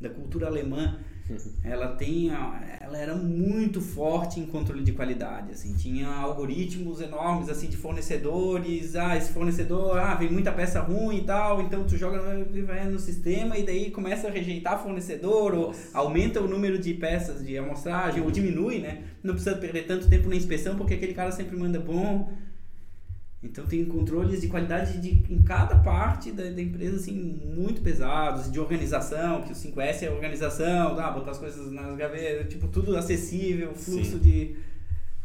da 0.03 0.09
cultura 0.09 0.47
alemã, 0.47 0.99
ela 1.63 1.95
tem, 1.95 2.29
ela 2.29 2.97
era 2.97 3.15
muito 3.15 3.79
forte 3.79 4.39
em 4.39 4.45
controle 4.45 4.83
de 4.83 4.91
qualidade, 4.91 5.51
assim, 5.51 5.73
tinha 5.75 6.07
algoritmos 6.07 6.99
enormes, 6.99 7.47
assim, 7.47 7.69
de 7.69 7.77
fornecedores, 7.77 8.97
ah, 8.97 9.15
esse 9.15 9.31
fornecedor, 9.31 9.97
ah, 9.97 10.15
vem 10.15 10.29
muita 10.29 10.51
peça 10.51 10.81
ruim 10.81 11.19
e 11.19 11.23
tal, 11.23 11.61
então 11.61 11.85
tu 11.85 11.95
joga 11.95 12.21
no, 12.21 12.91
no 12.91 12.99
sistema 12.99 13.57
e 13.57 13.65
daí 13.65 13.89
começa 13.89 14.27
a 14.27 14.31
rejeitar 14.31 14.83
fornecedor, 14.83 15.53
ou 15.53 15.75
aumenta 15.93 16.41
o 16.41 16.47
número 16.47 16.77
de 16.77 16.93
peças 16.93 17.43
de 17.45 17.57
amostragem, 17.57 18.21
ou 18.21 18.29
diminui, 18.29 18.79
né, 18.79 19.03
não 19.23 19.33
precisa 19.33 19.55
perder 19.55 19.87
tanto 19.87 20.09
tempo 20.09 20.27
na 20.27 20.35
inspeção, 20.35 20.75
porque 20.75 20.95
aquele 20.95 21.13
cara 21.13 21.31
sempre 21.31 21.55
manda 21.55 21.79
bom, 21.79 22.29
então 23.43 23.65
tem 23.65 23.83
controles 23.85 24.41
de 24.41 24.47
qualidade 24.47 24.99
de, 24.99 25.09
em 25.33 25.41
cada 25.43 25.75
parte 25.79 26.31
da, 26.31 26.43
da 26.43 26.61
empresa 26.61 26.95
assim 26.95 27.13
muito 27.13 27.81
pesados, 27.81 28.51
de 28.51 28.59
organização, 28.59 29.41
que 29.41 29.51
o 29.51 29.55
5S 29.55 30.03
é 30.03 30.09
organização, 30.09 30.97
ah, 30.99 31.11
botar 31.11 31.31
as 31.31 31.37
coisas 31.37 31.71
nas 31.71 31.95
gavetas, 31.97 32.47
tipo 32.51 32.67
tudo 32.67 32.95
acessível, 32.95 33.71
o 33.71 33.75
fluxo 33.75 34.11
Sim. 34.13 34.19
de 34.19 34.55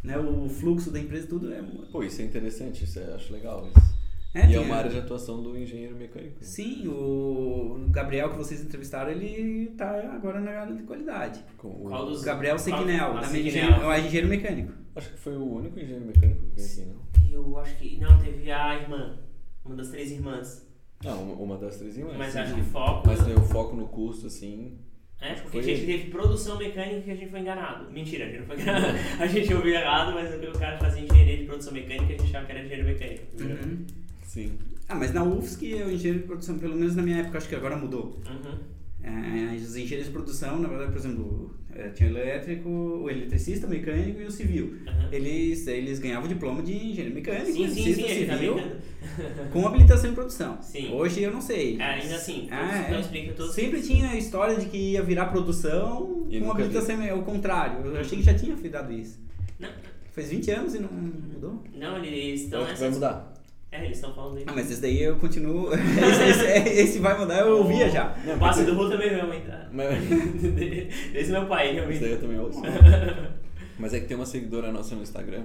né, 0.03 0.17
o 0.19 0.49
fluxo 0.49 0.91
da 0.91 0.99
empresa 1.01 1.27
tudo 1.27 1.53
é 1.53 1.63
Pô, 1.93 2.03
isso 2.03 2.21
é 2.23 2.25
interessante, 2.25 2.85
isso 2.85 2.99
eu 2.99 3.15
acho 3.15 3.33
legal. 3.33 3.67
Isso. 3.77 3.99
é, 4.35 4.51
e 4.51 4.55
é 4.55 4.61
uma 4.61 4.77
área 4.77 4.91
de 4.91 4.99
atuação 4.99 5.43
do 5.43 5.57
engenheiro 5.59 5.97
mecânico. 5.97 6.37
Sim, 6.41 6.87
o 6.89 7.85
Gabriel 7.91 8.31
que 8.31 8.37
vocês 8.37 8.61
entrevistaram, 8.63 9.11
ele 9.11 9.73
tá 9.77 9.91
agora 10.15 10.41
na 10.41 10.51
área 10.53 10.75
de 10.75 10.83
qualidade. 10.85 11.41
Com 11.57 11.69
o- 11.69 11.89
Qual 11.89 12.07
dos- 12.07 12.23
Gabriel 12.23 12.59
Sequinel, 12.59 13.15
da 13.15 13.23
Sequinel. 13.25 13.47
engenheiro, 13.49 13.91
é 13.93 13.99
engenheiro 14.01 14.29
mecânico. 14.29 14.73
Acho 14.95 15.11
que 15.11 15.19
foi 15.19 15.37
o 15.37 15.45
único 15.57 15.79
engenheiro 15.79 16.05
mecânico 16.07 16.43
que 16.55 16.61
veio 16.61 16.69
aqui, 16.69 16.81
não? 16.83 17.08
Eu 17.33 17.59
acho 17.59 17.77
que. 17.77 17.99
Não, 18.01 18.19
teve 18.19 18.51
a 18.51 18.75
irmã. 18.81 19.19
Uma 19.65 19.77
das 19.77 19.89
três 19.89 20.11
irmãs. 20.11 20.67
Não, 21.05 21.23
uma- 21.23 21.35
uma 21.35 21.57
das 21.59 21.77
três 21.77 21.97
irmãs. 21.97 22.17
Mas 22.17 22.33
sim. 22.33 22.39
acho 22.39 22.55
que 22.55 22.63
foco. 22.63 23.07
Mas 23.07 23.25
tem 23.25 23.35
o 23.35 23.41
foco 23.43 23.77
no 23.77 23.87
custo, 23.89 24.27
assim. 24.27 24.79
É, 25.21 25.35
porque 25.35 25.49
Foi 25.51 25.61
a 25.61 25.63
gente 25.65 25.85
teve 25.87 26.11
produção 26.11 26.57
mecânica 26.59 27.01
que 27.03 27.11
a 27.11 27.15
gente 27.17 27.31
foi 27.31 27.41
enganado. 27.41 27.91
Mentira, 27.91 28.25
a 28.25 28.29
gente 28.29 28.39
não 28.41 28.47
foi 28.47 28.61
enganado. 28.61 28.87
a 29.19 29.27
gente 29.27 29.53
ouviu 29.53 29.75
errado, 29.75 30.13
mas 30.15 30.33
o 30.33 30.59
cara 30.59 30.79
fazia 30.79 31.03
engenharia 31.03 31.39
de 31.39 31.45
produção 31.45 31.73
mecânica 31.73 32.13
e 32.13 32.15
a 32.15 32.19
gente 32.19 32.29
achava 32.29 32.47
que 32.47 32.53
era 32.53 32.61
engenheiro 32.65 32.87
mecânico. 32.89 33.25
entendeu? 33.35 33.57
Uhum. 33.65 33.87
Sim. 34.23 34.59
Ah, 34.89 34.95
mas 34.95 35.13
na 35.13 35.25
UFSC, 35.25 35.75
o 35.83 35.91
engenheiro 35.91 36.21
de 36.21 36.27
produção, 36.27 36.59
pelo 36.59 36.77
menos 36.77 36.95
na 36.95 37.03
minha 37.03 37.19
época, 37.19 37.39
acho 37.39 37.49
que 37.49 37.55
agora 37.57 37.77
mudou. 37.77 38.21
Uhum. 38.29 38.59
É, 39.03 39.55
os 39.55 39.77
engenheiros 39.77 40.07
de 40.07 40.13
produção, 40.13 40.59
na 40.59 40.69
verdade, 40.69 40.91
por 40.93 40.99
exemplo, 40.99 41.55
é, 41.75 41.89
tinha 41.91 42.09
o 42.09 42.13
elétrico, 42.13 42.69
o 42.69 43.09
eletricista, 43.11 43.67
o 43.67 43.71
mecânico 43.71 44.21
e 44.21 44.25
o 44.25 44.31
civil. 44.31 44.67
Uhum. 44.87 45.09
Eles, 45.13 45.67
eles 45.67 45.99
ganhavam 45.99 46.29
diploma 46.29 46.63
de 46.63 46.73
engenheiro 46.75 47.15
mecânico, 47.15 47.47
Sim, 47.47 47.53
sim, 47.53 47.63
eletricista, 47.63 48.03
sim, 48.09 48.15
ele 48.15 48.33
civil, 48.33 48.55
também. 48.57 49.49
com 49.53 49.67
habilitação 49.67 50.11
em 50.11 50.15
produção. 50.15 50.59
Sim. 50.61 50.93
Hoje 50.93 51.23
eu 51.23 51.33
não 51.33 51.41
sei. 51.41 51.79
É, 51.81 51.85
ainda 51.85 52.17
assim, 52.17 52.49
Ah, 52.51 52.91
é. 52.93 53.01
explica 53.01 53.33
tudo. 53.33 53.53
Sempre 53.53 53.81
tinha 53.83 54.11
a 54.11 54.17
história 54.17 54.57
de 54.57 54.67
que 54.67 54.77
ia 54.93 55.03
virar 55.03 55.27
produção 55.27 56.27
E 56.29 56.41
com 56.41 56.51
habilitação, 56.51 57.01
é 57.01 57.15
o 57.15 57.23
contrário. 57.23 57.87
Eu 57.87 58.01
achei 58.01 58.19
que 58.19 58.25
já 58.25 58.35
tinha 58.35 58.57
dado 58.69 58.93
isso. 58.93 59.19
Não, 59.59 59.69
Faz 60.13 60.31
20 60.31 60.51
anos 60.51 60.75
e 60.75 60.81
não 60.81 60.89
mudou? 60.91 61.63
não 61.75 62.05
eles 62.05 62.43
estão 62.43 62.63
Então 62.63 62.75
que 62.75 62.81
vai 62.81 62.89
nessa. 62.89 62.95
mudar. 63.01 63.35
É, 63.71 63.85
eles 63.85 63.99
estão 63.99 64.15
falando 64.15 64.37
Ah, 64.39 64.41
isso. 64.41 64.55
mas 64.55 64.71
esse 64.71 64.81
daí 64.81 65.03
eu 65.03 65.17
continuo. 65.19 65.69
esse, 65.75 66.25
esse- 66.31 66.69
esse 66.81 66.99
vai 67.01 67.19
mudar, 67.19 67.41
eu 67.41 67.59
ouvia 67.59 67.91
já. 67.91 68.17
O 68.35 68.39
passe 68.39 68.65
do 68.65 68.75
Ru 68.75 68.89
também 68.89 69.11
vai 69.11 69.21
aumentar. 69.21 69.69
Mas... 69.73 69.99
Esse 71.15 71.31
é 71.31 71.39
meu 71.39 71.47
pai, 71.47 71.67
Isso 71.67 71.75
realmente. 71.75 72.01
daí 72.01 72.11
eu 72.13 72.21
também 72.21 72.39
ouço. 72.39 72.61
Mas 73.79 73.95
é 73.95 74.01
que 74.01 74.07
tem 74.07 74.17
uma 74.17 74.27
seguidora 74.27 74.73
nossa 74.73 74.97
no 74.97 75.03
Instagram 75.03 75.45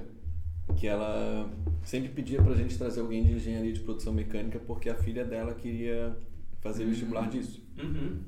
que 0.78 0.88
ela 0.88 1.50
sempre 1.84 2.10
pedia 2.10 2.41
pra 2.41 2.56
gente 2.56 2.78
trazer 2.78 3.02
alguém 3.02 3.24
de 3.26 3.34
engenharia 3.34 3.74
de 3.74 3.82
produção 3.82 4.14
mecânica 4.14 4.58
porque 4.66 4.90
a 4.90 4.95
filha 4.95 5.26
dela 5.26 5.54
queria 5.54 6.16
fazer 6.62 6.86
vestibular 6.86 7.30
disso. 7.30 7.62
Uhum. 7.78 8.20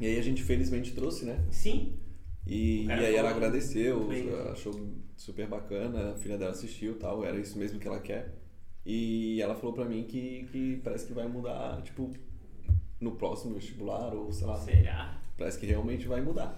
E 0.00 0.06
aí 0.06 0.18
a 0.18 0.22
gente 0.22 0.42
felizmente 0.42 0.92
trouxe, 0.92 1.24
né? 1.26 1.38
Sim. 1.50 1.92
E, 2.46 2.86
e 2.86 2.90
aí 2.92 3.14
ela 3.14 3.30
agradeceu, 3.30 4.06
bem. 4.08 4.28
achou 4.50 4.72
super 5.16 5.46
bacana, 5.46 6.12
a 6.12 6.16
filha 6.16 6.38
dela 6.38 6.52
assistiu 6.52 6.92
e 6.92 6.96
tal, 6.96 7.24
era 7.24 7.38
isso 7.38 7.58
mesmo 7.58 7.78
que 7.78 7.86
ela 7.86 8.00
quer. 8.00 8.34
E 8.88 9.42
ela 9.42 9.54
falou 9.56 9.72
pra 9.74 9.84
mim 9.84 10.04
que, 10.04 10.46
que 10.52 10.80
parece 10.84 11.06
que 11.06 11.12
vai 11.12 11.26
mudar, 11.26 11.82
tipo, 11.82 12.08
no 13.00 13.12
próximo 13.16 13.54
vestibular, 13.54 14.14
ou 14.14 14.32
sei 14.32 14.46
lá, 14.46 14.56
Será? 14.58 15.18
parece 15.36 15.58
que 15.58 15.66
realmente 15.66 16.06
vai 16.06 16.20
mudar. 16.20 16.56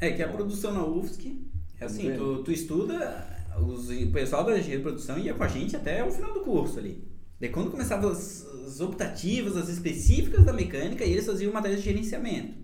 É 0.00 0.12
que 0.12 0.22
a 0.22 0.28
produção 0.28 0.72
na 0.72 0.84
UFSC, 0.84 1.36
é 1.80 1.84
assim, 1.86 2.02
Vamos 2.12 2.18
ver. 2.18 2.36
tu, 2.38 2.44
tu 2.44 2.52
estuda, 2.52 3.46
os, 3.66 3.90
o 3.90 4.12
pessoal 4.12 4.44
da 4.44 4.52
engenharia 4.52 4.76
de 4.76 4.82
produção 4.82 5.18
ia 5.18 5.34
com 5.34 5.42
a 5.42 5.48
gente 5.48 5.74
até 5.74 6.04
o 6.04 6.10
final 6.12 6.32
do 6.32 6.40
curso 6.40 6.78
ali. 6.78 7.02
Daí 7.40 7.50
quando 7.50 7.70
começavam 7.70 8.10
as, 8.10 8.46
as 8.66 8.80
optativas, 8.80 9.56
as 9.56 9.68
específicas 9.68 10.44
da 10.44 10.52
mecânica, 10.52 11.04
e 11.04 11.10
eles 11.12 11.26
faziam 11.26 11.52
matéria 11.52 11.76
de 11.76 11.82
gerenciamento. 11.82 12.54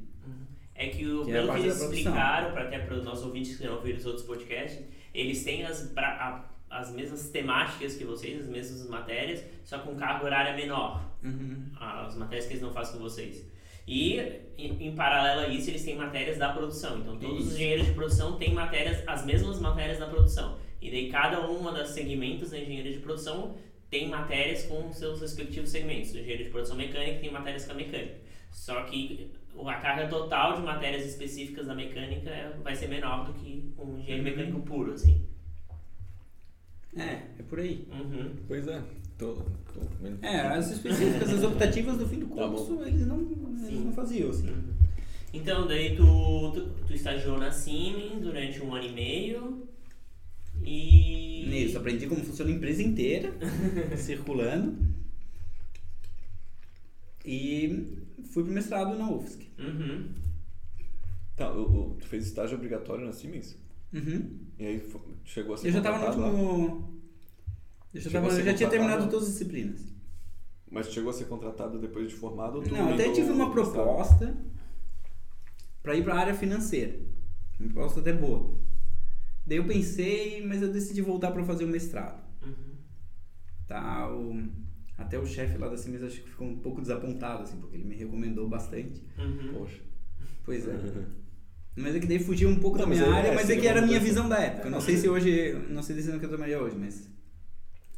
É 0.74 0.88
que, 0.88 1.06
o, 1.06 1.24
Que 1.24 1.30
é 1.30 1.34
pelo 1.34 1.46
que 1.46 1.52
parte 1.52 1.64
eles 1.66 1.80
explicaram, 1.80 2.52
para 2.52 2.62
até 2.68 2.78
para 2.78 2.96
os 2.98 3.04
nossos 3.04 3.24
ouvintes 3.24 3.56
que 3.56 3.64
não 3.66 3.74
ouviram 3.76 3.98
os 3.98 4.06
outros 4.06 4.24
podcasts, 4.26 4.80
eles 5.12 5.42
têm 5.44 5.64
as, 5.64 5.82
pra- 5.90 6.08
a- 6.08 6.51
as 6.72 6.90
mesmas 6.92 7.28
temáticas 7.30 7.94
que 7.96 8.04
vocês, 8.04 8.40
as 8.40 8.48
mesmas 8.48 8.88
matérias, 8.88 9.44
só 9.64 9.78
com 9.78 9.94
carga 9.94 10.24
horária 10.24 10.54
menor. 10.56 11.04
Uhum. 11.22 11.66
As 11.78 12.16
matérias 12.16 12.46
que 12.46 12.52
eles 12.54 12.62
não 12.62 12.72
fazem 12.72 12.94
com 12.94 13.00
vocês. 13.00 13.46
E, 13.86 14.18
em, 14.56 14.86
em 14.88 14.94
paralelo 14.94 15.40
a 15.42 15.48
isso, 15.48 15.68
eles 15.70 15.84
têm 15.84 15.96
matérias 15.96 16.38
da 16.38 16.52
produção. 16.52 16.98
Então, 17.00 17.16
todos 17.18 17.38
os 17.40 17.46
Isso. 17.46 17.54
engenheiros 17.56 17.86
de 17.86 17.92
produção 17.92 18.36
têm 18.38 18.54
matérias, 18.54 19.02
as 19.06 19.24
mesmas 19.24 19.58
matérias 19.60 19.98
da 19.98 20.06
produção. 20.06 20.56
E 20.80 20.90
daí, 20.90 21.10
cada 21.10 21.40
uma 21.48 21.72
das 21.72 21.90
segmentos 21.90 22.50
da 22.50 22.58
engenharia 22.58 22.92
de 22.92 22.98
produção 23.00 23.56
tem 23.90 24.08
matérias 24.08 24.64
com 24.64 24.92
seus 24.92 25.20
respectivos 25.20 25.70
segmentos. 25.70 26.12
O 26.12 26.18
engenheiro 26.18 26.44
de 26.44 26.50
produção 26.50 26.76
mecânica 26.76 27.18
tem 27.20 27.30
matérias 27.30 27.64
com 27.66 27.72
a 27.72 27.74
mecânica. 27.74 28.14
Só 28.50 28.82
que 28.84 29.30
a 29.66 29.74
carga 29.74 30.06
total 30.08 30.54
de 30.56 30.62
matérias 30.62 31.04
específicas 31.04 31.66
da 31.66 31.74
mecânica 31.74 32.30
é- 32.30 32.56
vai 32.62 32.74
ser 32.74 32.88
menor 32.88 33.26
do 33.26 33.32
que 33.34 33.72
um 33.78 33.98
engenheiro 33.98 34.18
Uhum. 34.18 34.30
mecânico 34.30 34.60
puro, 34.62 34.92
assim. 34.92 35.26
É, 36.96 37.22
é 37.38 37.42
por 37.48 37.58
aí. 37.60 37.86
Uhum. 37.90 38.34
Pois 38.46 38.66
é, 38.68 38.82
tô, 39.18 39.34
tô. 39.34 39.80
É, 40.26 40.40
as 40.40 40.70
específicas, 40.72 41.30
as 41.32 41.42
optativas 41.42 41.96
do 41.98 42.06
fim 42.08 42.18
do 42.18 42.26
Tá 42.26 42.46
curso, 42.48 42.74
bom. 42.76 42.84
eles, 42.84 43.06
não, 43.06 43.20
eles 43.20 43.66
Sim. 43.66 43.84
não 43.84 43.92
faziam, 43.92 44.30
assim. 44.30 44.48
Uhum. 44.50 44.72
Então, 45.32 45.66
daí 45.66 45.96
tu, 45.96 46.52
tu, 46.52 46.68
tu 46.86 46.92
estagiou 46.94 47.38
na 47.38 47.50
Siemens 47.50 48.20
durante 48.20 48.60
um 48.62 48.74
ano 48.74 48.84
e 48.86 48.92
meio 48.92 49.68
e... 50.62 51.64
Isso, 51.64 51.78
aprendi 51.78 52.06
como 52.06 52.22
funciona 52.22 52.50
a 52.50 52.54
empresa 52.54 52.82
inteira, 52.82 53.32
circulando. 53.96 54.76
E 57.24 57.98
fui 58.30 58.42
pro 58.44 58.52
mestrado 58.52 58.96
na 58.98 59.08
UFSC. 59.10 59.46
Uhum. 59.58 60.08
Tá, 61.36 61.52
o, 61.52 61.92
o- 61.92 61.94
tu 61.94 62.06
fez 62.06 62.26
estágio 62.26 62.56
obrigatório 62.56 63.04
na 63.06 63.12
Siemens? 63.12 63.56
Uhum. 63.92 64.38
E 64.58 64.66
aí 64.66 64.80
chegou 65.24 65.54
a 65.54 65.56
ser 65.56 65.68
Eu 65.68 65.72
já 65.72 65.80
tava 65.80 65.98
no 66.16 66.26
último. 66.26 67.02
Eu 67.94 68.00
já, 68.00 68.10
tava, 68.10 68.28
eu 68.28 68.44
já 68.44 68.54
tinha 68.54 68.68
terminado 68.70 69.08
todas 69.10 69.26
as 69.28 69.32
disciplinas. 69.34 69.92
Mas 70.70 70.90
chegou 70.90 71.10
a 71.10 71.12
ser 71.12 71.26
contratado 71.26 71.78
depois 71.78 72.08
de 72.08 72.14
formado? 72.14 72.58
ou 72.58 72.66
Não, 72.66 72.94
até 72.94 73.10
tive 73.12 73.30
uma 73.30 73.50
proposta 73.50 74.34
para 75.82 75.94
ir 75.94 76.02
para 76.02 76.14
a 76.14 76.18
área 76.18 76.34
financeira. 76.34 76.98
Uma 77.60 77.68
proposta 77.70 78.00
até 78.00 78.12
boa. 78.12 78.54
Daí 79.46 79.58
eu 79.58 79.66
pensei, 79.66 80.42
mas 80.46 80.62
eu 80.62 80.72
decidi 80.72 81.02
voltar 81.02 81.30
para 81.32 81.44
fazer 81.44 81.64
o 81.64 81.68
mestrado. 81.68 82.22
Uhum. 82.42 82.76
Tá? 83.66 84.10
O- 84.10 84.48
até 84.96 85.18
o 85.18 85.26
chefe 85.26 85.58
lá 85.58 85.68
da 85.68 85.76
Siemens 85.76 86.02
acho 86.04 86.22
que 86.22 86.30
ficou 86.30 86.46
um 86.48 86.58
pouco 86.60 86.80
desapontado, 86.80 87.42
assim, 87.42 87.58
porque 87.58 87.76
ele 87.76 87.84
me 87.84 87.94
recomendou 87.96 88.48
bastante. 88.48 89.02
Uhum. 89.18 89.52
Poxa. 89.52 89.80
Pois 90.44 90.66
é. 90.66 90.72
Mas 91.74 91.94
é 91.96 92.00
que 92.00 92.06
daí 92.06 92.18
fugiu 92.18 92.48
um 92.50 92.56
pouco 92.56 92.76
Não, 92.78 92.84
da 92.84 92.90
minha 92.90 93.04
aí, 93.04 93.12
área, 93.12 93.28
é, 93.28 93.34
mas 93.34 93.48
é 93.48 93.56
que 93.56 93.66
era 93.66 93.78
a 93.78 93.82
uma 93.82 93.86
minha 93.88 94.00
visão 94.00 94.28
da 94.28 94.38
época. 94.38 94.68
Não 94.68 94.80
sei 94.80 94.96
se 94.96 95.08
hoje, 95.08 95.56
não 95.70 95.82
sei 95.82 95.96
dizendo 95.96 96.18
que 96.20 96.26
eu 96.26 96.30
tomaria 96.30 96.60
hoje, 96.60 96.76
mas 96.78 97.08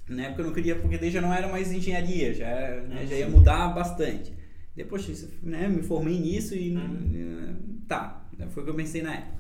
na 0.09 0.27
época 0.27 0.43
eu 0.43 0.47
não 0.47 0.53
queria, 0.53 0.77
porque 0.77 0.97
daí 0.99 1.11
já 1.11 1.21
não 1.21 1.33
era 1.35 1.49
mais 1.49 1.73
engenharia, 1.73 2.33
já, 2.35 2.47
era, 2.47 2.83
né, 2.83 3.05
já 3.07 3.17
ia 3.17 3.29
mudar 3.29 3.69
bastante. 3.75 4.33
Depois, 4.77 5.29
né, 5.43 5.69
me 5.69 5.83
formei 5.83 6.19
nisso 6.21 6.55
e 6.55 6.77
eh, 6.77 7.55
tá, 7.89 8.29
foi 8.51 8.63
o 8.63 8.67
que 8.67 8.71
eu 8.71 8.77
pensei 8.77 9.03
na 9.03 9.15
época. 9.15 9.35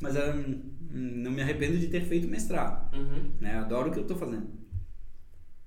Mas 0.00 0.16
ah, 0.16 0.32
hum, 0.34 0.62
não 0.92 1.30
me 1.30 1.42
arrependo 1.42 1.76
de 1.78 1.88
ter 1.88 2.02
feito 2.02 2.26
mestrado, 2.28 2.94
Uhum. 2.96 3.30
né? 3.40 3.56
Adoro 3.56 3.90
o 3.90 3.92
que 3.92 3.98
eu 3.98 4.06
tô 4.06 4.14
fazendo. 4.16 4.46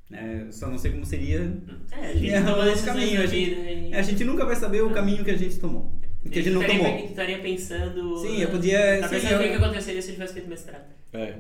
Né, 0.10 0.48
só 0.52 0.70
não 0.70 0.78
sei 0.78 0.92
como 0.92 1.06
seria 1.06 1.60
É, 1.92 2.08
a 2.08 2.14
gente 2.14 2.30
É, 2.34 2.40
o 2.82 2.86
caminho, 2.86 3.22
a 3.22 3.26
gente- 3.26 3.54
É, 3.94 4.00
a 4.00 4.02
gente 4.02 4.24
nunca 4.24 4.46
vai 4.46 4.56
saber 4.56 4.82
o 4.84 4.92
caminho 4.92 5.24
que 5.24 5.32
a 5.32 5.38
gente 5.38 5.60
tomou. 5.60 5.92
Que 6.32 6.40
a 6.40 6.42
gente 6.42 6.54
não 6.54 6.62
estaria, 6.62 6.84
tomou. 6.84 7.06
estaria 7.06 7.40
pensando. 7.40 8.18
Sim, 8.18 8.38
eu 8.42 8.50
podia- 8.50 9.00
Tá 9.02 9.08
sim, 9.10 9.16
pensando 9.16 9.36
o 9.36 9.40
que 9.40 9.46
eu- 9.46 9.50
que 9.60 9.64
aconteceria 9.66 10.02
se 10.02 10.10
eu 10.10 10.14
tivesse 10.14 10.34
feito 10.34 10.50
mestrado. 10.50 10.84
É, 11.12 11.20
É, 11.22 11.38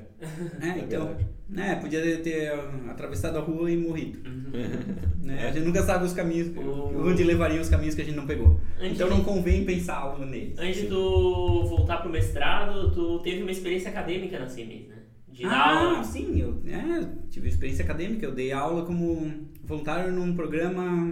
é 0.62 0.78
então. 0.80 1.06
verdade. 1.08 1.26
É, 1.58 1.76
podia 1.76 2.18
ter 2.20 2.52
atravessado 2.90 3.38
a 3.38 3.42
rua 3.42 3.72
e 3.72 3.78
morrido. 3.78 4.20
Uhum. 4.30 5.24
Né? 5.26 5.48
A 5.48 5.52
gente 5.52 5.66
nunca 5.66 5.82
sabe 5.84 6.06
os 6.06 6.14
caminhos, 6.14 6.56
O- 6.58 7.08
onde 7.08 7.24
levariam 7.24 7.62
os 7.62 7.70
caminhos 7.70 7.96
que 7.96 8.02
a 8.02 8.06
gente 8.06 8.16
não 8.16 8.28
pegou. 8.28 8.60
Antes 8.80 8.94
Então 8.94 9.10
de- 9.10 9.16
não 9.16 9.24
convém 9.24 9.66
pensá-lo 9.66 10.26
neles. 10.26 10.60
Antes 10.60 10.82
de 10.82 10.88
tu 10.88 11.66
voltar 11.66 11.98
pro 11.98 12.12
mestrado, 12.12 12.92
tu 12.92 13.20
teve 13.20 13.42
uma 13.42 13.52
experiência 13.52 13.90
acadêmica 13.90 14.38
na 14.38 14.48
Siemens, 14.48 14.88
né? 14.90 14.98
De 15.30 15.44
ah, 15.46 15.80
aula. 15.92 16.04
sim, 16.04 16.40
eu 16.40 16.62
é, 16.68 17.08
tive 17.32 17.48
experiência 17.50 17.84
acadêmica. 17.84 18.26
Eu 18.26 18.36
dei 18.36 18.52
aula 18.52 18.86
como 18.86 19.48
voluntário 19.64 20.12
num 20.12 20.36
programa 20.36 21.12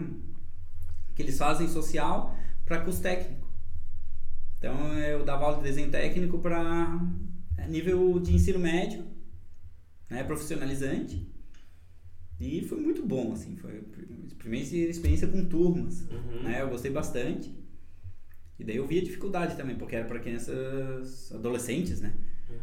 que 1.15 1.23
eles 1.23 1.37
fazem 1.37 1.67
social 1.67 2.35
para 2.65 2.81
curso 2.81 3.01
técnico. 3.01 3.40
Então 4.61 4.93
eu 4.99 5.25
dava 5.25 5.45
aula 5.45 5.57
de 5.57 5.63
desenho 5.63 5.89
técnico 5.89 6.37
para 6.37 7.01
nível 7.67 8.19
de 8.19 8.35
ensino 8.35 8.59
médio, 8.59 9.03
né, 10.07 10.23
profissionalizante. 10.23 11.27
E 12.39 12.61
foi 12.61 12.79
muito 12.79 13.03
bom, 13.03 13.33
assim, 13.33 13.55
foi 13.55 13.79
a 13.79 14.35
primeira 14.37 14.67
experiência 14.67 15.27
com 15.27 15.45
turmas, 15.45 16.01
Uhum. 16.01 16.43
né? 16.43 16.61
Eu 16.61 16.69
gostei 16.69 16.91
bastante. 16.91 17.51
E 18.59 18.63
daí 18.63 18.75
eu 18.75 18.85
vi 18.85 18.99
a 18.99 19.03
dificuldade 19.03 19.55
também, 19.57 19.75
porque 19.75 19.95
era 19.95 20.05
para 20.07 20.19
crianças 20.19 21.31
adolescentes, 21.31 21.99
né? 22.01 22.13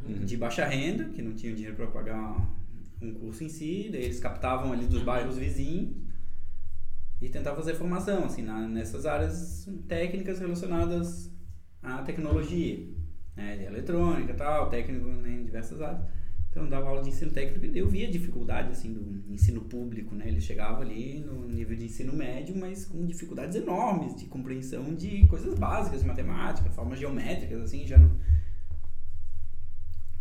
Uhum. 0.06 0.24
de 0.24 0.36
baixa 0.36 0.64
renda, 0.66 1.04
que 1.06 1.22
não 1.22 1.32
tinham 1.34 1.54
dinheiro 1.54 1.74
para 1.74 1.86
pagar 1.88 2.48
um 3.02 3.14
curso 3.14 3.42
em 3.42 3.48
si, 3.48 3.88
daí 3.90 4.04
eles 4.04 4.20
captavam 4.20 4.72
ali 4.72 4.86
dos 4.86 5.02
bairros 5.02 5.36
vizinhos 5.38 5.96
e 7.22 7.28
tentavam 7.28 7.58
fazer 7.58 7.74
formação, 7.74 8.24
assim, 8.24 8.42
na, 8.42 8.68
nessas 8.68 9.06
áreas 9.06 9.66
técnicas 9.88 10.38
relacionadas 10.40 11.32
à 11.96 12.02
tecnologia, 12.02 12.86
né, 13.36 13.56
de 13.56 13.64
eletrônica 13.64 14.34
tal, 14.34 14.68
técnico 14.68 15.06
né, 15.06 15.30
em 15.30 15.44
diversas 15.44 15.80
áreas. 15.80 16.02
Então 16.50 16.64
eu 16.64 16.70
dava 16.70 16.88
aula 16.88 17.02
de 17.02 17.10
ensino 17.10 17.30
técnico 17.30 17.64
e 17.66 17.78
eu 17.78 17.88
via 17.88 18.08
a 18.08 18.10
dificuldade, 18.10 18.70
assim, 18.72 18.92
do 18.92 19.32
ensino 19.32 19.60
público, 19.62 20.14
né, 20.14 20.26
ele 20.28 20.40
chegava 20.40 20.80
ali 20.80 21.20
no 21.20 21.46
nível 21.46 21.76
de 21.76 21.84
ensino 21.84 22.12
médio, 22.12 22.56
mas 22.56 22.84
com 22.86 23.04
dificuldades 23.06 23.54
enormes 23.56 24.16
de 24.16 24.24
compreensão 24.26 24.94
de 24.94 25.26
coisas 25.26 25.58
básicas, 25.58 26.00
de 26.00 26.06
matemática, 26.06 26.70
formas 26.70 26.98
geométricas, 26.98 27.60
assim, 27.60 27.86
já 27.86 27.98
não... 27.98 28.10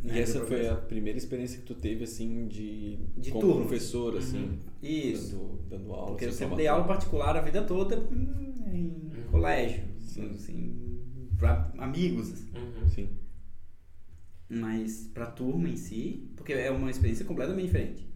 E 0.03 0.09
né, 0.09 0.19
essa 0.21 0.39
foi 0.39 0.47
professor. 0.47 0.73
a 0.73 0.81
primeira 0.81 1.17
experiência 1.17 1.59
que 1.59 1.65
tu 1.65 1.73
teve, 1.73 2.03
assim, 2.03 2.47
de, 2.47 2.97
De 3.17 3.31
como 3.31 3.41
turma. 3.41 3.61
professor, 3.61 4.15
assim, 4.17 4.59
Isso. 4.81 5.35
dando, 5.69 5.83
dando 5.83 5.93
aula. 5.93 6.07
Porque 6.07 6.25
eu 6.25 6.29
assim, 6.29 6.37
sempre 6.39 6.47
pra 6.49 6.57
dei 6.57 6.67
aula 6.67 6.83
particular 6.85 7.35
a 7.35 7.41
vida 7.41 7.63
toda 7.63 7.97
hum, 7.99 8.53
em 8.71 9.23
colégio, 9.31 9.83
Sim. 9.99 10.31
assim, 10.35 10.86
pra 11.37 11.71
amigos. 11.77 12.31
assim. 12.33 12.49
Uhum. 12.55 12.89
Sim. 12.89 13.09
Mas 14.49 15.09
pra 15.13 15.25
turma 15.25 15.69
em 15.69 15.75
si, 15.75 16.31
porque 16.35 16.53
é 16.53 16.71
uma 16.71 16.89
experiência 16.89 17.25
completamente 17.25 17.65
diferente. 17.65 18.07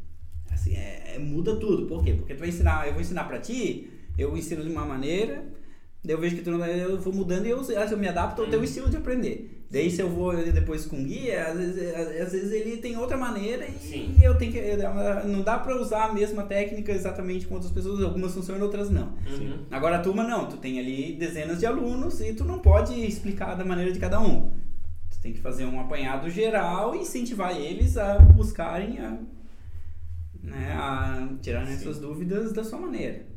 Assim, 0.49 0.75
é, 0.75 1.15
é, 1.15 1.19
muda 1.19 1.55
tudo. 1.55 1.87
Por 1.87 2.03
quê? 2.03 2.13
Porque 2.13 2.33
tu 2.33 2.39
vai 2.39 2.49
ensinar, 2.49 2.87
eu 2.87 2.93
vou 2.93 3.01
ensinar 3.01 3.25
pra 3.25 3.39
ti, 3.39 3.89
eu 4.17 4.35
ensino 4.37 4.63
de 4.63 4.69
uma 4.69 4.85
maneira, 4.85 5.45
daí 6.03 6.15
eu 6.15 6.19
vejo 6.19 6.35
que 6.35 6.41
tu 6.41 6.51
não, 6.51 6.65
eu 6.65 6.99
vou 6.99 7.13
mudando 7.13 7.45
e 7.45 7.49
eu, 7.49 7.61
eu 7.61 7.97
me 7.97 8.07
adapto 8.07 8.41
ao 8.41 8.49
teu 8.49 8.63
estilo 8.63 8.89
de 8.89 8.97
aprender. 8.97 9.60
Daí 9.71 9.89
se 9.89 10.01
eu 10.01 10.09
vou 10.09 10.35
depois 10.35 10.85
com 10.85 11.01
guia, 11.01 11.47
às 11.47 11.57
vezes, 11.57 11.95
às 11.95 12.31
vezes 12.33 12.51
ele 12.51 12.75
tem 12.75 12.97
outra 12.97 13.15
maneira 13.15 13.65
e 13.65 13.79
Sim. 13.79 14.15
eu 14.21 14.37
tenho 14.37 14.51
que. 14.51 14.59
Não 15.25 15.41
dá 15.43 15.57
pra 15.57 15.79
usar 15.79 16.09
a 16.09 16.13
mesma 16.13 16.43
técnica 16.43 16.91
exatamente 16.91 17.47
com 17.47 17.53
outras 17.53 17.71
pessoas, 17.71 18.03
algumas 18.03 18.33
funcionam, 18.33 18.65
outras 18.65 18.89
não. 18.89 19.13
Uhum. 19.25 19.59
Agora 19.71 19.95
a 19.95 20.01
turma 20.01 20.25
não, 20.25 20.49
tu 20.49 20.57
tem 20.57 20.77
ali 20.77 21.13
dezenas 21.13 21.57
de 21.57 21.65
alunos 21.65 22.19
e 22.19 22.33
tu 22.33 22.43
não 22.43 22.59
pode 22.59 22.93
explicar 22.99 23.55
da 23.55 23.63
maneira 23.63 23.93
de 23.93 23.99
cada 23.99 24.19
um. 24.19 24.51
Tu 25.09 25.21
tem 25.21 25.31
que 25.31 25.39
fazer 25.39 25.63
um 25.63 25.79
apanhado 25.79 26.29
geral 26.29 26.93
e 26.93 26.99
incentivar 26.99 27.55
eles 27.55 27.97
a 27.97 28.19
buscarem 28.19 28.99
a, 28.99 29.17
né, 30.43 30.73
a 30.73 31.29
tirarem 31.41 31.77
Sim. 31.77 31.83
suas 31.83 31.97
dúvidas 31.97 32.51
da 32.51 32.65
sua 32.65 32.77
maneira. 32.77 33.30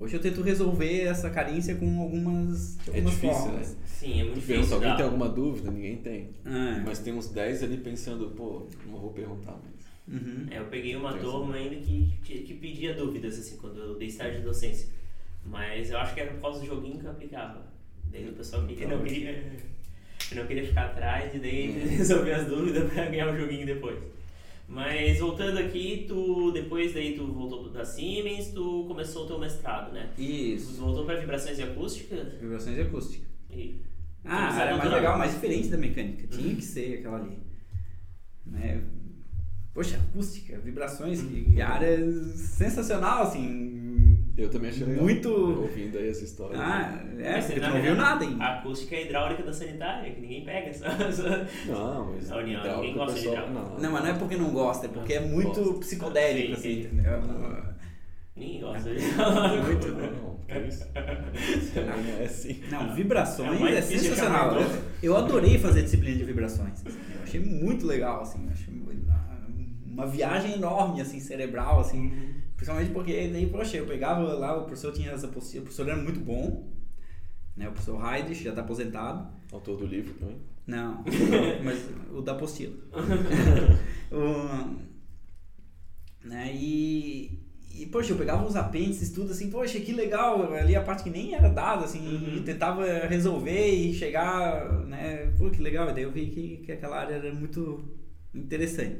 Hoje 0.00 0.16
eu 0.16 0.20
tento 0.20 0.40
resolver 0.40 1.02
essa 1.02 1.28
carência 1.28 1.74
com 1.76 2.00
algumas, 2.00 2.78
É 2.88 2.96
algumas 2.96 3.10
difícil, 3.14 3.34
formas. 3.42 3.68
né? 3.68 3.76
Sim, 3.84 4.20
é 4.20 4.24
muito 4.24 4.40
Tu 4.40 4.46
pergunta, 4.46 4.54
difícil. 4.56 4.74
alguém 4.76 4.96
tem 4.96 5.04
alguma 5.04 5.28
dúvida? 5.28 5.70
Ninguém 5.70 5.96
tem. 5.98 6.30
É. 6.46 6.80
Mas 6.84 6.98
tem 7.00 7.12
uns 7.12 7.28
10 7.28 7.62
ali 7.64 7.76
pensando, 7.76 8.30
pô, 8.30 8.66
não 8.86 8.98
vou 8.98 9.10
perguntar 9.12 9.52
mais. 9.52 9.80
Uhum. 10.08 10.46
É, 10.50 10.58
eu 10.58 10.64
peguei 10.64 10.96
uma 10.96 11.12
Pensa. 11.12 11.24
turma 11.24 11.54
ainda 11.54 11.76
que, 11.76 12.08
que, 12.24 12.38
que 12.40 12.54
pedia 12.54 12.94
dúvidas, 12.94 13.38
assim, 13.38 13.56
quando 13.58 13.78
eu 13.78 13.98
dei 13.98 14.08
estágio 14.08 14.38
de 14.38 14.44
docência. 14.46 14.88
Mas 15.44 15.90
eu 15.90 15.98
acho 15.98 16.14
que 16.14 16.20
era 16.20 16.32
por 16.32 16.40
causa 16.40 16.60
do 16.60 16.66
joguinho 16.66 16.98
que 16.98 17.04
eu 17.04 17.10
aplicava. 17.10 17.62
Daí 18.10 18.26
o 18.28 18.32
pessoal 18.32 18.66
queria, 18.66 18.88
não 18.88 19.02
queria, 19.04 19.30
eu 20.32 20.36
não 20.38 20.46
queria 20.46 20.66
ficar 20.66 20.86
atrás 20.86 21.34
e 21.34 21.38
daí 21.38 21.70
Hum. 21.84 21.88
resolver 21.96 22.32
as 22.32 22.46
dúvidas 22.46 22.90
pra 22.92 23.04
ganhar 23.04 23.32
o 23.32 23.38
joguinho 23.38 23.66
depois. 23.66 23.98
Mas 24.72 25.18
voltando 25.18 25.58
aqui, 25.58 26.04
tu 26.06 26.52
depois 26.52 26.94
daí 26.94 27.16
tu 27.16 27.26
voltou 27.26 27.68
da 27.70 27.84
Siemens, 27.84 28.52
tu 28.52 28.84
começou 28.86 29.24
o 29.24 29.26
teu 29.26 29.36
mestrado, 29.38 29.92
né? 29.92 30.10
Tu 30.14 30.22
Isso. 30.22 30.80
voltou 30.80 31.04
para 31.04 31.18
vibrações 31.18 31.58
e 31.58 31.62
acústica 31.64 32.14
Vibrações 32.40 32.78
e 32.78 32.80
acústica. 32.82 33.26
e 33.52 33.80
Ah, 34.24 34.56
era 34.62 34.76
mais 34.76 34.90
legal, 34.92 35.18
mais 35.18 35.32
diferente 35.34 35.68
da 35.68 35.76
mecânica. 35.76 36.26
Tinha 36.28 36.48
Uhum. 36.50 36.54
que 36.54 36.62
ser 36.62 36.98
aquela 37.00 37.16
ali. 37.18 37.36
Né? 38.46 38.80
Poxa, 39.74 39.96
acústica, 39.96 40.56
vibrações, 40.58 41.20
Uhum. 41.20 41.30
que 41.52 41.60
área 41.60 41.98
sensacional, 42.36 43.22
assim. 43.24 43.79
Eu 44.40 44.48
também 44.50 44.70
achei 44.70 44.86
legal. 44.86 45.02
Muito- 45.04 45.30
Ouvindo 45.60 45.98
aí 45.98 46.08
essa 46.08 46.24
história. 46.24 46.56
Ah, 46.58 46.98
é, 47.18 47.32
Mas, 47.32 47.44
porque 47.46 47.60
não 47.60 47.72
viu 47.72 47.82
verdade, 47.82 48.00
nada 48.00 48.24
ainda. 48.24 48.44
A 48.44 48.58
acústica 48.58 48.96
é 48.96 49.04
hidráulica 49.04 49.42
da 49.42 49.52
sanitária, 49.52 50.12
que 50.14 50.20
ninguém 50.20 50.44
pega. 50.44 50.72
Só, 50.72 50.86
só... 51.12 51.28
Não, 51.66 52.12
mas. 52.14 52.28
Não, 52.28 52.36
não, 52.40 52.48
hidráulica, 52.48 52.76
ninguém 52.80 52.94
gosta 52.94 53.12
o 53.12 53.14
de 53.14 53.20
pessoal- 53.28 53.46
hidráulica. 53.48 53.82
Não, 53.82 53.92
mas 53.92 54.02
não 54.02 54.10
é 54.10 54.14
porque 54.14 54.36
não 54.36 54.50
gosta, 54.50 54.86
é 54.86 54.88
porque 54.88 55.12
é 55.12 55.20
muito 55.20 55.60
Gosta. 55.62 55.80
psicodélico, 55.80 56.46
Sim, 56.48 56.52
assim, 56.54 56.82
sim. 56.82 56.88
entendeu? 56.88 57.20
Ninguém 58.36 58.60
gosta 58.60 58.94
de 58.94 59.02
Muito, 59.02 59.88
Não, 59.88 60.00
não, 60.00 60.40
não 62.02 62.20
é 62.20 62.24
assim. 62.24 62.62
Não, 62.70 62.90
É 62.90 62.94
vibrações 62.94 63.60
é, 63.62 63.80
de 63.80 63.86
sensacional. 63.98 64.50
achar 64.56 64.68
Eu, 65.02 65.16
adorei 65.16 65.58
fazer 65.58 65.82
disciplina 65.82 66.16
de 66.16 66.24
vibrações. 66.24 66.84
assim. 66.86 66.98
Eu 67.14 67.22
achei 67.22 67.40
muito 67.40 67.86
legal, 67.86 68.22
assim. 68.22 68.48
achei 68.50 68.74
uma 69.86 70.06
viagem 70.06 70.54
enorme, 70.54 71.00
assim, 71.00 71.20
cerebral, 71.20 71.80
assim. 71.80 72.12
Principalmente 72.60 72.92
porque 72.92 73.28
daí, 73.28 73.46
poxa, 73.46 73.78
eu 73.78 73.86
pegava 73.86 74.20
lá, 74.34 74.54
o 74.58 74.64
professor 74.64 74.92
tinha 74.92 75.14
as 75.14 75.24
apostilas, 75.24 75.62
o 75.62 75.64
professor 75.64 75.88
era 75.88 75.96
muito 75.96 76.20
bom, 76.20 76.70
né? 77.56 77.66
O 77.66 77.72
professor 77.72 77.98
Heidrich 78.04 78.44
já 78.44 78.50
está 78.50 78.60
aposentado. 78.60 79.32
Autor 79.50 79.78
do 79.78 79.86
livro 79.86 80.12
também. 80.12 80.36
Não, 80.66 81.02
mas 81.64 81.88
o 82.12 82.20
da 82.20 82.32
apostila. 82.32 82.74
O- 84.12 84.90
né? 86.22 86.52
E, 86.54 87.38
e, 87.74 87.86
poxa, 87.86 88.12
eu 88.12 88.18
pegava 88.18 88.44
os 88.46 88.56
apêndices, 88.56 89.10
tudo 89.10 89.32
assim, 89.32 89.48
poxa, 89.50 89.80
que 89.80 89.92
legal, 89.92 90.52
ali 90.52 90.76
a 90.76 90.82
parte 90.82 91.04
que 91.04 91.08
nem 91.10 91.34
era 91.34 91.48
dada, 91.48 91.86
assim, 91.86 92.06
Uhum. 92.06 92.42
tentava 92.44 92.84
resolver 93.06 93.68
e 93.68 93.94
chegar, 93.94 94.84
né? 94.86 95.32
Pô, 95.38 95.48
que 95.48 95.62
legal, 95.62 95.88
e 95.88 95.94
daí 95.94 96.02
eu 96.02 96.12
vi 96.12 96.26
que, 96.26 96.56
que 96.58 96.72
aquela 96.72 96.98
área 96.98 97.14
era 97.14 97.32
muito 97.32 97.82
interessante. 98.34 98.98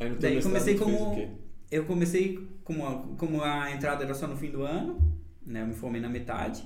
Aí 0.00 0.08
no 0.08 0.16
teu 0.16 0.30
Daí 0.30 0.42
comecei 0.42 0.76
como-? 0.76 1.47
Eu 1.70 1.84
comecei, 1.84 2.48
como 2.64 2.86
a, 2.86 3.16
como 3.16 3.42
a 3.42 3.70
entrada 3.70 4.04
era 4.04 4.14
só 4.14 4.26
no 4.26 4.36
fim 4.36 4.50
do 4.50 4.62
ano, 4.62 4.98
né? 5.44 5.62
Eu 5.62 5.66
me 5.66 5.74
formei 5.74 6.00
na 6.00 6.08
metade, 6.08 6.64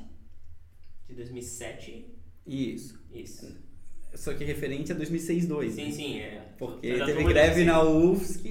De 1.08 1.14
2007, 1.14 2.06
isso. 2.46 3.00
isso. 3.12 3.56
Só 4.14 4.34
que 4.34 4.44
referente 4.44 4.92
a 4.92 4.94
2006, 4.94 5.46
2. 5.46 5.72
Sim, 5.72 5.90
sim, 5.90 6.18
é. 6.18 6.52
Porque 6.58 6.92
teve 7.04 7.24
greve 7.24 7.54
vocês. 7.54 7.66
na 7.66 7.82
UFSC 7.82 8.48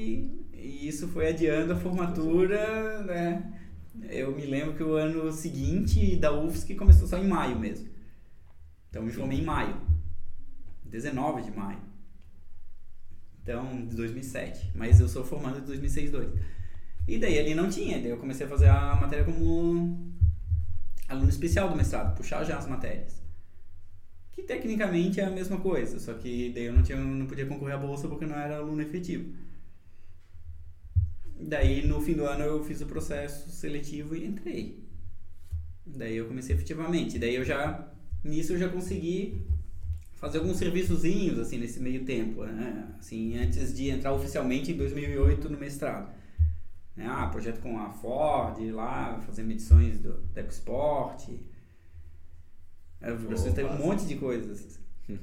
e 0.53 0.87
isso 0.87 1.07
foi 1.07 1.27
adiando 1.29 1.73
a 1.73 1.75
formatura, 1.75 3.03
né? 3.03 3.59
Eu 4.09 4.35
me 4.35 4.45
lembro 4.45 4.73
que 4.75 4.83
o 4.83 4.93
ano 4.93 5.31
seguinte 5.31 6.15
da 6.15 6.31
UFSC 6.31 6.75
começou 6.75 7.07
só 7.07 7.17
em 7.17 7.27
maio 7.27 7.59
mesmo. 7.59 7.89
Então 8.89 9.01
eu 9.01 9.05
me 9.05 9.11
formei 9.11 9.39
em 9.39 9.43
maio. 9.43 9.79
19 10.85 11.43
de 11.43 11.51
maio. 11.51 11.79
Então, 13.43 13.85
de 13.85 13.95
2007. 13.95 14.71
Mas 14.75 14.99
eu 14.99 15.07
sou 15.07 15.23
formado 15.23 15.59
de 15.59 15.67
2006, 15.67 16.11
2. 16.11 16.29
E 17.07 17.17
daí 17.17 17.39
ali 17.39 17.55
não 17.55 17.69
tinha. 17.69 17.99
Daí 17.99 18.09
eu 18.09 18.17
comecei 18.17 18.45
a 18.45 18.49
fazer 18.49 18.67
a 18.67 18.95
matéria 18.95 19.25
como 19.25 20.11
aluno 21.07 21.29
especial 21.29 21.69
do 21.69 21.75
mestrado, 21.75 22.15
puxar 22.15 22.43
já 22.43 22.57
as 22.57 22.67
matérias. 22.67 23.21
Que 24.31 24.43
tecnicamente 24.43 25.19
é 25.19 25.25
a 25.25 25.29
mesma 25.29 25.59
coisa, 25.59 25.99
só 25.99 26.13
que 26.13 26.51
daí 26.53 26.65
eu 26.65 26.73
não, 26.73 26.81
tinha, 26.81 26.97
não 26.97 27.25
podia 27.25 27.45
concorrer 27.45 27.75
à 27.75 27.77
bolsa 27.77 28.07
porque 28.07 28.23
eu 28.23 28.29
não 28.29 28.37
era 28.37 28.57
aluno 28.57 28.81
efetivo. 28.81 29.33
Daí 31.37 31.85
no 31.85 31.99
fim 32.01 32.13
do 32.13 32.25
ano 32.25 32.43
eu 32.43 32.63
fiz 32.63 32.81
o 32.81 32.85
processo 32.85 33.49
seletivo 33.49 34.15
e 34.15 34.25
entrei. 34.25 34.81
Daí 35.85 36.15
eu 36.15 36.27
comecei 36.27 36.55
efetivamente. 36.55 37.19
Daí 37.19 37.35
eu 37.35 37.43
já, 37.43 37.91
nisso 38.23 38.53
eu 38.53 38.59
já 38.59 38.69
consegui 38.69 39.45
fazer 40.21 40.37
alguns 40.37 40.55
serviçozinhos 40.57 41.37
assim 41.39 41.57
nesse 41.57 41.79
meio 41.81 42.05
tempo, 42.05 42.45
né? 42.45 42.87
Assim, 42.99 43.37
antes 43.37 43.75
de 43.75 43.89
entrar 43.89 44.13
oficialmente 44.13 44.71
em 44.71 44.77
2008 44.77 45.49
no 45.49 45.57
mestrado. 45.57 46.09
Né? 46.95 47.05
Ah, 47.09 47.27
projeto 47.27 47.59
com 47.61 47.77
a 47.79 47.89
Ford, 47.89 48.59
lá, 48.71 49.19
fazer 49.25 49.43
medições 49.43 49.99
do, 49.99 50.13
do 50.13 50.37
EcoSport. 50.39 51.27
É, 53.01 53.11
Oh, 53.11 53.53
teve 53.55 53.67
um 53.69 53.77
monte 53.77 54.05
de 54.05 54.15
coisas. 54.15 54.79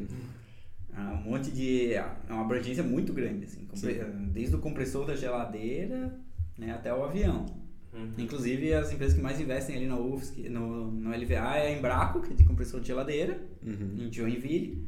Ah, 1.01 1.13
um 1.13 1.31
monte 1.31 1.53
de. 1.53 1.93
É 1.95 2.03
uma 2.31 2.41
abrangência 2.41 2.83
muito 2.83 3.13
grande, 3.13 3.45
assim. 3.45 3.67
compre- 3.67 3.93
Desde 4.33 4.57
o 4.57 4.59
compressor 4.59 5.07
da 5.07 5.15
geladeira 5.15 6.19
né, 6.57 6.73
até 6.73 6.93
o 6.93 7.05
avião. 7.05 7.47
Uhum. 7.93 8.13
Inclusive, 8.19 8.75
as 8.75 8.93
empresas 8.93 9.17
que 9.17 9.23
mais 9.23 9.41
investem 9.41 9.77
ali 9.77 9.87
na 9.87 9.97
UFSC, 9.99 10.49
no, 10.49 10.91
no 10.91 11.11
LVA, 11.11 11.57
é 11.57 11.69
a 11.69 11.79
Embraco, 11.79 12.21
que 12.21 12.33
é 12.33 12.37
de 12.37 12.45
compressor 12.45 12.81
de 12.81 12.87
geladeira, 12.89 13.41
Uhum. 13.65 13.97
em 14.07 14.13
Joinville, 14.13 14.87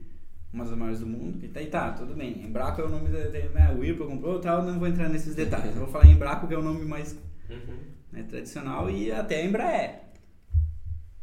uma 0.53 0.65
das 0.65 0.77
maiores 0.77 1.01
do 1.01 1.07
mundo. 1.07 1.43
E 1.45 1.49
tá, 1.49 1.63
e 1.63 1.67
tá 1.67 1.93
tudo 1.93 2.15
bem. 2.15 2.45
Embraco 2.45 2.81
é 2.81 2.85
o 2.85 2.89
nome 2.89 3.09
da. 3.09 3.19
da- 3.29 3.49
Né, 3.49 3.73
o 3.75 3.79
Whirlpool 3.81 4.07
comprou 4.07 4.39
tal, 4.41 4.63
não 4.65 4.79
vou 4.79 4.87
entrar 4.89 5.09
nesses 5.09 5.35
detalhes. 5.35 5.73
Eu 5.75 5.83
vou 5.85 5.89
falar 5.89 6.07
em 6.07 6.13
Embraco, 6.13 6.47
que 6.47 6.55
é 6.55 6.59
o 6.59 6.63
nome 6.63 6.85
mais 6.85 7.13
Uhum. 7.49 7.77
né, 8.13 8.23
tradicional, 8.25 8.91
e 8.91 9.11
até 9.11 9.41
a 9.43 9.47
Embraer. 9.47 10.01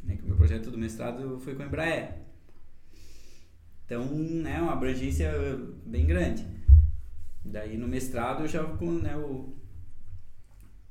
Né, 0.04 0.16
que 0.16 0.24
o 0.24 0.28
meu 0.28 0.36
projeto 0.38 0.72
do 0.72 0.78
mestrado 0.78 1.40
foi 1.42 1.54
com 1.56 1.64
a 1.64 1.66
Embraer. 1.66 2.16
Então, 3.86 4.06
né, 4.06 4.60
uma 4.62 4.74
abrangência 4.74 5.32
bem 5.86 6.06
grande. 6.06 6.46
Daí 7.46 7.78
no 7.78 7.88
mestrado 7.88 8.44
eu 8.44 8.48
já, 8.48 8.64
com, 8.64 8.92
né, 8.92 9.16
o, 9.16 9.54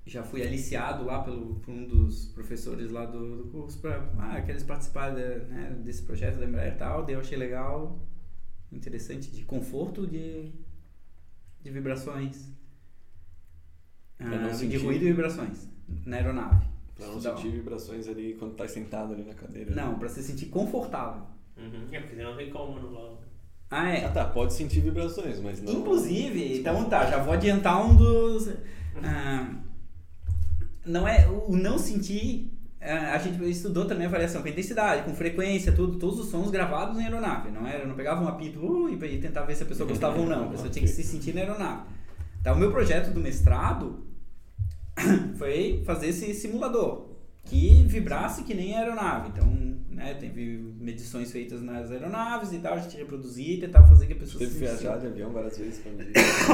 já 0.07 0.23
fui 0.23 0.41
aliciado 0.43 1.05
lá 1.05 1.21
pelo, 1.23 1.57
por 1.57 1.73
um 1.73 1.85
dos 1.87 2.27
professores 2.27 2.91
lá 2.93 3.05
do, 3.07 3.43
do 3.43 3.51
curso 3.51 3.79
para 3.81 4.09
ah, 4.19 4.41
queres 4.41 4.63
participar 4.63 5.11
da, 5.11 5.21
né, 5.21 5.77
desse 5.85 6.03
projeto 6.03 6.39
da 6.39 6.45
Embraer 6.47 6.75
e 6.75 6.77
tal. 6.77 7.05
Daí 7.05 7.15
eu 7.17 7.21
achei 7.21 7.37
legal, 7.37 7.99
interessante, 8.71 9.31
de 9.31 9.43
conforto 9.43 10.07
de, 10.07 10.51
de 11.63 11.71
vibrações. 11.71 12.49
Pra 14.17 14.27
não 14.29 14.47
Ah, 14.47 14.51
de 14.51 14.57
sentir- 14.57 14.77
ruído 14.85 15.03
e 15.05 15.09
vibrações 15.09 15.69
na 16.05 16.17
aeronave. 16.17 16.65
Pra 16.95 17.07
não 17.09 17.19
Estudar. 17.19 17.37
sentir 17.37 17.51
vibrações 17.51 18.09
ali 18.09 18.35
quando 18.39 18.55
tá 18.55 18.67
sentado 18.67 19.13
ali 19.13 19.23
na 19.25 19.35
cadeira. 19.35 19.75
né? 19.75 19.83
Não, 19.83 19.99
para 19.99 20.09
se 20.09 20.23
sentir 20.23 20.47
confortável. 20.47 21.23
Uhum. 21.57 21.87
É, 21.93 22.01
porque 22.01 22.23
não 22.23 22.37
tem 22.37 22.49
como 22.51 22.79
no. 22.81 23.19
Ah, 23.71 23.83
Ah, 23.83 23.89
é. 23.91 24.09
tá, 24.09 24.25
pode 24.27 24.53
sentir 24.55 24.81
vibrações, 24.81 25.41
mas 25.41 25.61
não. 25.61 25.73
Inclusive, 25.73 26.59
então 26.61 26.89
tá, 26.89 27.05
já 27.11 27.23
vou 27.23 27.35
adiantar 27.35 27.85
um 27.85 27.95
dos. 27.97 28.49
ah, 29.05 29.55
não 30.87 31.07
é. 31.07 31.27
O 31.29 31.57
não 31.57 31.79
sentir. 31.79 32.53
ah, 32.81 33.15
a 33.15 33.19
gente 33.19 33.43
estudou 33.51 33.85
também 33.87 34.07
a 34.07 34.11
variação 34.11 34.43
com 34.43 34.49
intensidade, 34.49 35.03
com 35.03 35.15
frequência, 35.15 35.73
tudo, 35.73 35.99
todos 35.99 36.21
os 36.21 36.31
sons 36.31 36.51
gravados 36.51 36.99
em 36.99 37.05
aeronave. 37.05 37.51
Não 37.51 37.67
era, 37.67 37.85
não 37.87 37.95
pegava 37.95 38.23
um 38.23 38.29
apito 38.29 38.59
uh, 38.61 38.89
e 38.89 39.19
tentava 39.19 39.47
ver 39.47 39.57
se 39.57 39.63
a 39.63 39.67
pessoa 39.67 39.89
gostava 39.89 40.19
ou 40.19 40.27
não. 40.27 40.45
A 40.45 40.49
pessoa 40.49 40.69
tinha 40.71 40.85
que 40.85 40.91
se 40.91 41.03
sentir 41.03 41.35
na 41.35 41.41
aeronave. 41.41 41.83
Então, 42.41 42.55
o 42.55 42.59
meu 42.59 42.71
projeto 42.71 43.13
do 43.13 43.21
mestrado 43.21 44.07
foi 45.37 45.83
fazer 45.85 46.09
esse 46.09 46.33
simulador. 46.35 47.09
que 47.45 47.85
vibrasse 47.85 48.45
que 48.45 48.55
nem 48.55 48.75
a 48.75 48.81
aeronave. 48.81 49.29
Então, 49.29 49.47
né, 49.91 50.15
teve 50.15 50.75
medições 50.79 51.33
feitas 51.33 51.63
nas 51.63 51.91
aeronaves 51.91 52.53
e 52.53 52.59
tal, 52.59 52.75
a 52.75 52.79
gente 52.79 52.97
reproduzia 52.97 53.55
e 53.55 53.59
tentava 53.61 53.87
fazer 53.89 54.07
que 54.07 54.13
a 54.13 54.17
pessoa 54.17 54.39
Teve 54.39 54.53
se 54.53 54.59
que 54.59 54.65
viajar 54.65 54.99
de 54.99 55.07
avião 55.07 55.33
várias 55.33 55.57
vezes 55.59 55.83
medir. 55.87 56.13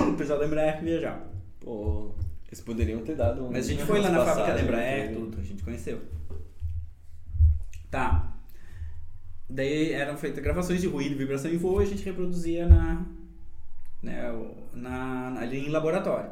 o 0.09 0.17
pessoal 0.17 0.39
da 0.39 0.47
Embraer 0.47 0.79
que 0.79 0.85
viajava. 0.85 1.27
Pô, 1.61 2.15
eles 2.53 2.61
poderiam 2.61 3.01
ter 3.01 3.17
dado 3.17 3.47
um. 3.47 3.51
Mas 3.51 3.67
a 3.67 3.71
gente 3.71 3.83
foi 3.85 3.99
lá 3.99 4.11
na 4.11 4.23
fábrica 4.23 4.53
da 4.53 4.61
Embraer, 4.61 5.11
né? 5.11 5.17
tudo, 5.17 5.41
a 5.41 5.43
gente 5.43 5.63
conheceu. 5.63 6.03
Tá. 7.91 8.37
Daí 9.49 9.93
eram 9.93 10.19
feitas 10.19 10.43
gravações 10.45 10.83
de 10.83 10.87
ruído, 10.87 11.17
vibração 11.17 11.51
e 11.51 11.57
voo 11.57 11.81
e 11.81 11.85
a 11.85 11.89
gente 11.89 12.05
reproduzia 12.05 12.69
na, 12.69 13.07
né, 14.03 14.31
na, 14.75 15.39
ali 15.41 15.67
em 15.67 15.71
laboratório. 15.71 16.31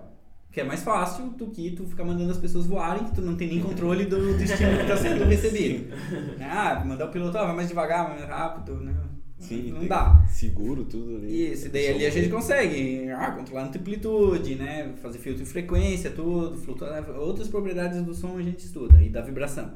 Que 0.53 0.61
é 0.61 0.65
mais 0.65 0.83
fácil 0.83 1.31
do 1.31 1.47
que 1.47 1.71
tu 1.71 1.87
ficar 1.87 2.05
mandando 2.05 2.31
as 2.31 2.39
pessoas 2.39 2.67
voarem, 2.67 3.05
que 3.05 3.15
tu 3.15 3.23
não 3.23 3.37
tem 3.37 3.49
nem 3.49 3.61
controle 3.61 4.05
do, 4.05 4.37
do 4.37 4.43
estímulo 4.43 4.77
que 4.77 4.83
está 4.83 4.97
sendo 4.99 5.25
recebido. 5.27 5.95
Ah, 6.41 6.85
mandar 6.85 7.07
o 7.07 7.11
piloto, 7.11 7.39
ah, 7.39 7.47
vai 7.47 7.57
mais 7.57 7.69
devagar, 7.69 8.09
vai 8.09 8.19
mais 8.19 8.29
rápido, 8.29 8.75
né? 8.75 8.95
Sim, 9.41 9.73
não 9.73 9.87
dá. 9.87 10.23
Seguro, 10.29 10.85
tudo 10.85 11.17
ali. 11.17 11.53
Isso, 11.53 11.67
e 11.67 11.71
daí 11.71 11.89
ali 11.89 12.07
a 12.07 12.11
gente 12.11 12.29
consegue 12.29 13.11
ah, 13.11 13.33
controlar 13.33 13.63
a 13.63 13.67
amplitude, 13.67 14.55
né? 14.55 14.93
Fazer 15.03 15.19
filtro 15.19 15.43
de 15.43 15.51
frequência, 15.51 16.11
tudo, 16.11 16.57
flutuar, 16.59 17.09
outras 17.19 17.49
propriedades 17.49 18.03
do 18.03 18.15
som 18.15 18.37
a 18.37 18.43
gente 18.43 18.65
estuda 18.65 19.03
e 19.03 19.09
da 19.09 19.23
vibração. 19.23 19.73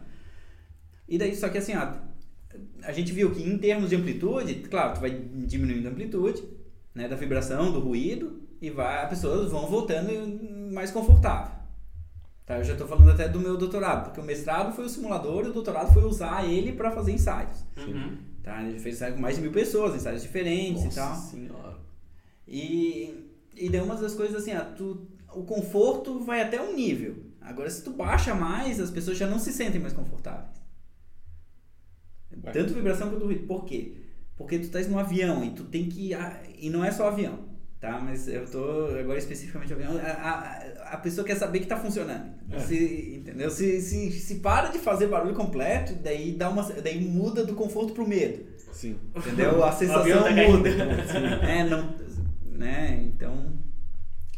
E 1.08 1.16
daí, 1.16 1.34
só 1.34 1.48
que 1.48 1.58
assim, 1.58 1.74
ó, 1.74 1.94
a 2.82 2.92
gente 2.92 3.12
viu 3.12 3.30
que 3.30 3.42
em 3.42 3.58
termos 3.58 3.90
de 3.90 3.96
amplitude, 3.96 4.54
claro, 4.70 4.94
tu 4.94 5.00
vai 5.00 5.10
diminuindo 5.10 5.88
a 5.88 5.90
amplitude, 5.90 6.44
né, 6.94 7.08
da 7.08 7.16
vibração, 7.16 7.72
do 7.72 7.80
ruído, 7.80 8.42
e 8.60 8.70
vai, 8.70 9.02
as 9.02 9.08
pessoas 9.08 9.50
vão 9.50 9.66
voltando 9.66 10.12
mais 10.72 10.90
confortável. 10.90 11.52
Tá, 12.46 12.58
eu 12.58 12.64
já 12.64 12.72
estou 12.74 12.86
falando 12.86 13.10
até 13.10 13.26
do 13.26 13.40
meu 13.40 13.56
doutorado, 13.56 14.04
porque 14.04 14.20
o 14.20 14.24
mestrado 14.24 14.74
foi 14.74 14.84
o 14.84 14.88
simulador 14.88 15.46
e 15.46 15.48
o 15.48 15.52
doutorado 15.52 15.92
foi 15.94 16.04
usar 16.04 16.44
ele 16.44 16.72
para 16.72 16.90
fazer 16.90 17.12
ensaios. 17.12 17.64
Uhum. 17.78 18.18
Tá? 18.44 18.58
A 18.58 18.64
gente 18.64 18.80
fez 18.80 18.96
ensaio 18.96 19.14
com 19.14 19.20
mais 19.20 19.36
de 19.36 19.42
mil 19.42 19.50
pessoas, 19.50 19.96
ensaios 19.96 20.22
diferentes 20.22 20.82
e 20.82 20.84
Nossa 20.84 21.00
tal. 21.00 21.16
senhora. 21.16 21.78
E, 22.46 23.26
e 23.56 23.68
daí 23.70 23.80
uma 23.80 23.96
das 23.96 24.14
coisas 24.14 24.36
assim, 24.36 24.52
ah, 24.52 24.60
tu, 24.64 25.08
o 25.34 25.42
conforto 25.44 26.20
vai 26.20 26.42
até 26.42 26.60
um 26.60 26.76
nível. 26.76 27.16
Agora, 27.40 27.68
se 27.70 27.82
tu 27.82 27.90
baixa 27.90 28.34
mais, 28.34 28.78
as 28.78 28.90
pessoas 28.90 29.16
já 29.18 29.26
não 29.26 29.38
se 29.38 29.52
sentem 29.52 29.80
mais 29.80 29.94
confortáveis. 29.94 30.62
Tanto 32.52 32.74
vibração 32.74 33.10
quanto 33.10 33.24
ruído. 33.24 33.46
Por 33.46 33.64
quê? 33.64 33.96
Porque 34.36 34.58
tu 34.58 34.64
estás 34.64 34.88
no 34.88 34.98
avião 34.98 35.44
e 35.44 35.50
tu 35.52 35.64
tem 35.64 35.88
que. 35.88 36.12
ah, 36.12 36.42
E 36.58 36.68
não 36.68 36.84
é 36.84 36.90
só 36.90 37.08
avião, 37.08 37.43
tá? 37.84 38.00
Mas 38.00 38.26
eu 38.28 38.46
tô 38.46 38.86
agora 38.98 39.18
especificamente. 39.18 39.74
A, 39.74 39.76
a, 40.88 40.94
a 40.94 40.96
pessoa 40.96 41.26
quer 41.26 41.36
saber 41.36 41.60
que 41.60 41.66
tá 41.66 41.76
funcionando. 41.76 42.32
É. 42.50 42.58
Se, 42.58 43.16
entendeu? 43.20 43.50
Se, 43.50 43.80
se, 43.82 44.10
se 44.10 44.36
para 44.36 44.68
de 44.68 44.78
fazer 44.78 45.08
barulho 45.08 45.34
completo, 45.34 45.94
daí, 46.02 46.32
dá 46.32 46.48
uma, 46.48 46.62
daí 46.62 46.98
muda 47.00 47.44
do 47.44 47.54
conforto 47.54 47.92
pro 47.92 48.08
medo. 48.08 48.42
Sim. 48.72 48.96
Entendeu? 49.14 49.62
A 49.62 49.70
sensação 49.72 50.22
tá 50.22 50.30
muda. 50.30 50.70
É, 51.46 51.64
não, 51.64 51.94
né? 52.52 53.02
Então, 53.04 53.52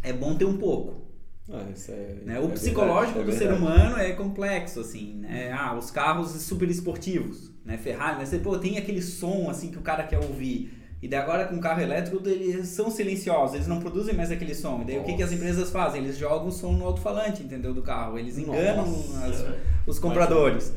é 0.03 0.13
bom 0.13 0.35
ter 0.37 0.45
um 0.45 0.59
pouco. 0.59 1.07
Ah, 1.49 1.65
isso 1.73 1.93
é, 1.93 2.17
Né? 2.25 2.37
é 2.37 2.41
O 2.41 2.49
psicológico 2.49 3.21
verdade, 3.21 3.31
do 3.31 3.31
é 3.31 3.39
ser 3.39 3.49
verdade. 3.55 3.63
humano 3.63 3.97
é 3.99 4.13
complexo, 4.15 4.81
assim, 4.81 5.15
né? 5.21 5.53
Ah, 5.53 5.77
os 5.79 5.93
carros 5.93 6.33
super 6.43 6.69
esportivos, 6.69 7.53
né? 7.65 7.77
Ferrari, 7.79 8.17
mas 8.19 8.29
você, 8.29 8.39
pô, 8.39 8.59
tem 8.59 8.77
aquele 8.79 9.01
som, 9.01 9.49
assim, 9.49 9.71
que 9.71 9.79
o 9.79 9.83
cara 9.83 10.03
quer 10.03 10.19
ouvir. 10.19 10.73
E 11.07 11.09
daí 11.09 11.21
agora 11.21 11.45
com 11.47 11.61
carro 11.61 11.81
elétrico, 11.81 12.21
eles 12.29 12.67
são 12.67 12.91
silenciosos, 12.91 13.55
eles 13.55 13.69
não 13.69 13.79
produzem 13.79 14.13
mais 14.13 14.33
aquele 14.33 14.57
som. 14.57 14.81
E 14.83 14.87
daí 14.87 14.99
o 14.99 15.05
que, 15.05 15.15
que 15.15 15.23
as 15.23 15.31
Nossa. 15.31 15.35
empresas 15.35 15.71
fazem? 15.71 16.03
Eles 16.03 16.19
jogam 16.19 16.49
o 16.49 16.51
som 16.53 16.73
no 16.73 16.85
alto-falante, 16.85 17.45
entendeu? 17.45 17.73
Do 17.73 17.81
carro. 17.81 18.19
Eles 18.19 18.37
enganam 18.37 18.85
Nossa. 18.87 19.25
as- 19.27 19.45
os 19.87 19.99
compradores. 20.01 20.73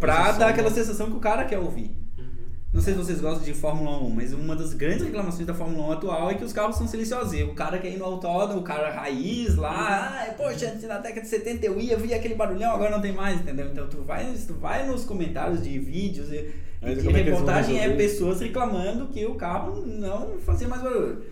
O 0.00 0.06
dar 0.06 0.34
som- 0.34 0.44
aquela 0.44 0.70
sensação 0.70 1.10
que 1.10 1.16
o 1.16 1.20
cara 1.20 1.44
quer 1.44 1.58
ouvir. 1.58 1.94
Uhum. 2.18 2.24
Não 2.72 2.80
sei 2.80 2.94
se 2.94 2.98
vocês 2.98 3.20
gostam 3.20 3.44
de 3.44 3.52
Fórmula 3.52 3.98
1, 4.02 4.08
mas 4.10 4.32
uma 4.32 4.56
das 4.56 4.72
grandes 4.72 5.04
reclamações 5.04 5.46
da 5.46 5.52
Fórmula 5.52 5.88
1 5.88 5.92
atual 5.92 6.30
é 6.30 6.34
que 6.36 6.44
os 6.44 6.54
carros 6.54 6.76
são 6.76 6.88
silenciosos. 6.88 7.34
E 7.34 7.42
o 7.42 7.52
cara 7.54 7.78
quer 7.78 7.90
ir 7.92 7.98
no 7.98 8.04
autódromo, 8.06 8.60
o 8.60 8.64
cara 8.64 8.90
raiz 8.90 9.56
lá, 9.56 10.24
ah, 10.26 10.32
poxa, 10.38 10.68
antes 10.70 10.84
na 10.88 10.96
década 10.96 11.20
de 11.20 11.28
70 11.28 11.66
eu 11.66 11.78
ia, 11.78 11.98
via 11.98 12.16
aquele 12.16 12.34
barulhão, 12.34 12.72
agora 12.72 12.90
não 12.92 13.00
tem 13.02 13.12
mais, 13.12 13.40
entendeu? 13.42 13.66
Então 13.70 13.86
tu 13.88 14.02
vai, 14.02 14.24
tu 14.46 14.54
vai 14.54 14.86
nos 14.86 15.04
comentários 15.04 15.62
de 15.62 15.78
vídeos 15.78 16.32
e, 16.32 16.50
Mas 16.94 17.04
e 17.04 17.08
é 17.08 17.12
reportagem 17.12 17.80
é 17.80 17.88
pessoas 17.90 18.40
reclamando 18.40 19.06
que 19.08 19.24
o 19.26 19.34
carro 19.34 19.84
não 19.86 20.38
fazia 20.38 20.68
mais 20.68 20.82
barulho. 20.82 21.22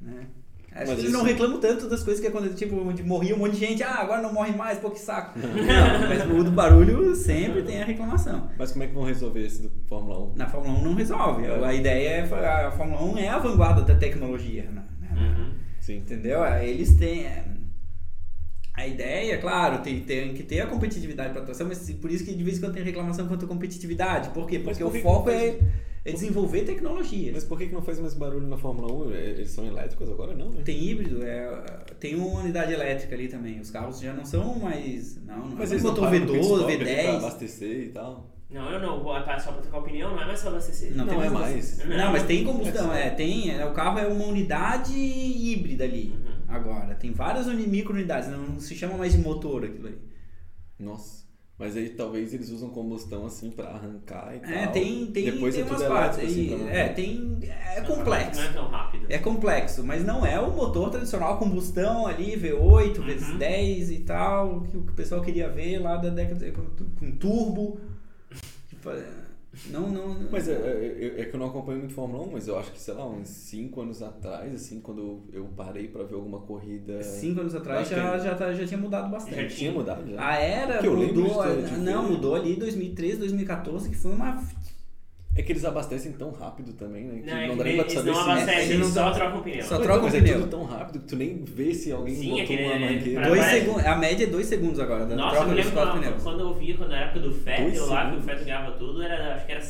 Né? 0.00 0.26
Acho 0.72 0.86
Mas 0.86 0.94
que 0.94 1.00
eles 1.00 1.12
não 1.12 1.20
isso- 1.22 1.28
reclamam 1.30 1.58
tanto 1.58 1.88
das 1.88 2.02
coisas 2.04 2.20
que 2.20 2.28
acontecem, 2.28 2.54
tipo, 2.56 2.76
onde 2.76 3.02
morria 3.02 3.34
um 3.34 3.38
monte 3.38 3.54
de 3.54 3.58
gente, 3.66 3.82
ah, 3.82 3.96
agora 4.00 4.22
não 4.22 4.32
morre 4.32 4.52
mais, 4.52 4.78
pô, 4.78 4.88
que 4.88 5.00
saco. 5.00 5.36
não, 5.42 6.08
mas 6.08 6.30
o 6.30 6.44
do 6.44 6.50
barulho 6.52 7.12
sempre 7.16 7.62
tem 7.64 7.82
a 7.82 7.84
reclamação. 7.84 8.48
Mas 8.56 8.70
como 8.70 8.84
é 8.84 8.86
que 8.86 8.94
vão 8.94 9.02
resolver 9.02 9.44
esse 9.44 9.62
do 9.62 9.70
Fórmula 9.88 10.20
1? 10.32 10.36
Na 10.36 10.46
Fórmula 10.46 10.78
1 10.78 10.82
não 10.84 10.94
resolve. 10.94 11.44
A 11.46 11.74
ideia 11.74 12.08
é. 12.08 12.20
A 12.66 12.70
Fórmula 12.70 13.02
1 13.02 13.18
é 13.18 13.28
a 13.28 13.38
vanguarda 13.38 13.82
da 13.82 13.96
tecnologia. 13.96 14.62
Né? 14.70 14.82
Uhum. 15.12 15.50
Sim. 15.80 15.96
Entendeu? 15.96 16.44
Eles 16.62 16.94
têm. 16.94 17.26
É, 18.80 18.84
A 18.84 18.86
ideia, 18.88 19.38
claro, 19.38 19.82
tem, 19.82 20.00
tem 20.00 20.34
que 20.34 20.42
ter 20.42 20.60
a 20.60 20.66
competitividade 20.66 21.32
para 21.32 21.42
atuação, 21.42 21.66
mas 21.68 21.90
por 21.92 22.10
isso 22.10 22.24
que 22.24 22.34
de 22.34 22.42
vez 22.42 22.58
em 22.58 22.60
quando 22.60 22.74
tem 22.74 22.82
reclamação 22.82 23.26
quanto 23.28 23.44
à 23.44 23.48
competitividade. 23.48 24.30
Por 24.30 24.48
quê? 24.48 24.58
Porque 24.58 24.82
por 24.82 24.92
que 24.92 24.98
o 24.98 25.02
foco 25.02 25.30
é, 25.30 25.58
é 26.04 26.12
desenvolver 26.12 26.62
tecnologias. 26.62 27.34
Mas 27.34 27.44
por 27.44 27.58
que, 27.58 27.66
que 27.66 27.74
não 27.74 27.82
faz 27.82 28.00
mais 28.00 28.14
barulho 28.14 28.46
na 28.46 28.56
Fórmula 28.56 28.92
1? 29.08 29.12
Eles 29.12 29.50
são 29.50 29.66
elétricos 29.66 30.08
agora, 30.08 30.34
não, 30.34 30.50
né? 30.50 30.62
Tem 30.64 30.82
híbrido, 30.82 31.22
é, 31.22 31.48
tem 31.98 32.14
uma 32.14 32.40
unidade 32.40 32.72
elétrica 32.72 33.14
ali 33.14 33.28
também. 33.28 33.60
Os 33.60 33.70
carros 33.70 34.00
já 34.00 34.12
não 34.12 34.24
são 34.24 34.58
mais. 34.58 35.22
Não, 35.24 35.48
não 35.48 35.56
Mas 35.56 35.70
é 35.70 35.74
mais 35.74 35.82
motor 35.82 36.04
param 36.04 36.20
no 36.20 36.32
pit 36.32 36.38
V12, 36.38 36.52
stop 36.54 36.72
ali 36.72 36.84
Pra 36.84 36.94
V10. 36.94 37.16
abastecer 37.16 37.80
e 37.80 37.88
tal. 37.88 38.29
Não, 38.50 38.70
eu 38.70 38.80
não. 38.80 39.02
Vou 39.02 39.12
atrás 39.12 39.42
só 39.42 39.52
pra 39.52 39.62
trocar 39.62 39.78
opinião, 39.78 40.10
não 40.10 40.22
é 40.22 40.26
mais 40.26 40.40
só 40.40 40.48
abastecer. 40.48 40.90
Não, 40.94 41.04
Não 41.04 41.14
tem 41.14 41.26
é 41.26 41.30
mais. 41.30 41.78
Não, 41.86 41.96
Não. 41.96 42.12
mas 42.12 42.22
tem 42.24 42.44
combustão, 42.44 42.92
É 42.92 43.06
é, 43.06 43.10
tem. 43.10 43.50
é, 43.54 43.64
O 43.64 43.72
carro 43.72 43.98
é 43.98 44.06
uma 44.06 44.24
unidade 44.24 44.92
híbrida 44.98 45.84
ali. 45.84 46.12
Uhum. 46.16 46.30
Agora, 46.48 46.94
tem 46.96 47.12
várias 47.12 47.46
uni- 47.46 47.66
micro-unidades, 47.66 48.28
não 48.28 48.58
se 48.58 48.74
chama 48.74 48.96
mais 48.96 49.12
de 49.12 49.18
motor 49.18 49.64
aquilo 49.64 49.86
ali. 49.86 49.98
Nossa. 50.78 51.20
Mas 51.56 51.76
aí 51.76 51.90
talvez 51.90 52.32
eles 52.32 52.48
usam 52.50 52.70
combustão 52.70 53.26
assim 53.26 53.50
pra 53.50 53.66
arrancar 53.68 54.34
e 54.34 54.40
tal. 54.40 54.50
É, 54.50 54.66
tem, 54.68 55.06
tem, 55.08 55.24
Depois 55.26 55.54
tem 55.54 55.62
é 55.62 55.66
umas 55.66 55.82
partes. 55.82 56.18
assim, 56.24 56.68
é, 56.70 56.88
tem. 56.88 57.38
É 57.42 57.80
Não, 57.82 57.86
complexo. 57.96 58.40
Não 58.40 58.48
é 58.48 58.52
tão 58.54 58.68
rápido. 58.68 59.06
É 59.10 59.18
complexo, 59.18 59.84
mas 59.84 60.02
não 60.02 60.24
é 60.24 60.40
o 60.40 60.50
motor 60.50 60.88
tradicional 60.90 61.36
combustão 61.38 62.06
ali, 62.06 62.34
V8, 62.34 62.98
Uhum. 62.98 63.04
V10 63.38 63.90
e 63.90 63.98
tal, 64.00 64.62
que 64.62 64.76
o 64.78 64.82
pessoal 64.96 65.20
queria 65.20 65.50
ver 65.50 65.78
lá 65.80 65.96
da 65.98 66.08
década 66.08 66.50
com 66.98 67.12
turbo. 67.18 67.78
É, 68.86 69.30
Não, 69.70 69.88
não. 69.88 70.14
não- 70.14 70.28
Mas 70.30 70.48
é, 70.48 70.52
é, 70.52 71.20
é 71.22 71.24
que 71.24 71.34
eu 71.34 71.40
não 71.40 71.48
acompanho 71.48 71.80
muito 71.80 71.92
Fórmula 71.92 72.22
1, 72.24 72.30
mas 72.32 72.46
eu 72.46 72.56
acho 72.58 72.70
que, 72.70 72.80
sei 72.80 72.94
lá, 72.94 73.04
uns 73.08 73.28
5 73.28 73.80
anos 73.80 74.00
atrás, 74.00 74.54
assim, 74.54 74.80
quando 74.80 75.24
eu 75.32 75.44
parei 75.56 75.88
pra 75.88 76.04
ver 76.04 76.14
alguma 76.14 76.38
corrida. 76.40 77.02
Cinco 77.02 77.40
anos 77.40 77.54
atrás 77.54 77.88
já, 77.88 77.96
que- 78.18 78.24
já, 78.24 78.34
tá- 78.36 78.52
já 78.54 78.64
tinha 78.66 78.78
mudado 78.78 79.06
Já 79.06 79.10
bastante. 79.10 79.56
Tinha 79.56 79.72
mudado 79.72 80.08
já. 80.08 80.24
A 80.24 80.36
era 80.36 80.78
Que 80.78 80.86
eu 80.86 80.94
lembro 80.94 81.22
mudou. 81.24 81.42
de 81.42 81.54
ter- 81.62 81.64
de 81.74 81.76
não, 81.80 82.08
mudou 82.10 82.34
ali 82.36 82.54
2013, 82.54 83.18
2014, 83.18 83.90
que 83.90 83.96
foi 83.96 84.12
uma. 84.12 84.40
É 85.34 85.42
que 85.42 85.52
eles 85.52 85.64
abastecem 85.64 86.12
tão 86.12 86.32
rápido 86.32 86.72
também, 86.72 87.04
né? 87.04 87.20
Que 87.20 87.26
Não, 87.30 87.36
é 87.38 87.46
não 87.46 87.56
dá 87.56 87.64
nem 87.64 87.74
pra 87.74 87.82
eles 87.84 87.92
saber 87.92 88.10
não 88.10 88.16
se. 88.24 88.30
abastecem, 88.30 88.62
eles 88.64 88.78
não 88.80 88.88
só 88.90 89.10
trocam 89.12 89.42
pneu. 89.42 89.62
só 89.62 89.68
Pois, 89.76 89.82
troca 89.86 90.02
mas 90.02 90.12
o 90.12 90.16
é 90.16 90.20
pneu. 90.20 90.34
tudo 90.40 90.50
tão 90.50 90.64
rápido 90.64 90.98
que 91.00 91.06
tu 91.06 91.16
nem 91.16 91.44
vê 91.44 91.72
se 91.74 91.92
alguém 91.92 92.14
Sim, 92.16 92.28
botou 92.30 92.42
aquele- 92.44 92.64
uma 92.64 92.78
mangueira. 92.80 93.26
Dois 93.28 93.44
segundos, 93.44 93.86
a 93.86 93.96
média 93.96 94.24
é 94.24 94.26
dois 94.26 94.46
segundos 94.46 94.80
agora, 94.80 95.06
da 95.06 95.14
Nossa, 95.16 95.36
troca 95.36 95.46
dos 95.50 95.56
lembro 95.56 95.72
quatro 95.72 95.90
quando, 95.92 96.02
pneus. 96.02 96.22
quando 96.24 96.40
eu 96.40 96.54
via, 96.54 96.76
quando 96.76 96.90
na 96.90 96.98
época 96.98 97.20
do 97.20 97.32
Fettel 97.32 97.64
Dois 97.64 97.78
lá, 97.78 97.86
que 97.86 98.06
o 98.06 98.10
segundos. 98.10 98.24
Fettel 98.24 98.44
ganhava 98.44 98.72
tudo, 98.72 99.02
era, 99.02 99.34
acho 99.36 99.46
que 99.46 99.52
era 99.52 99.62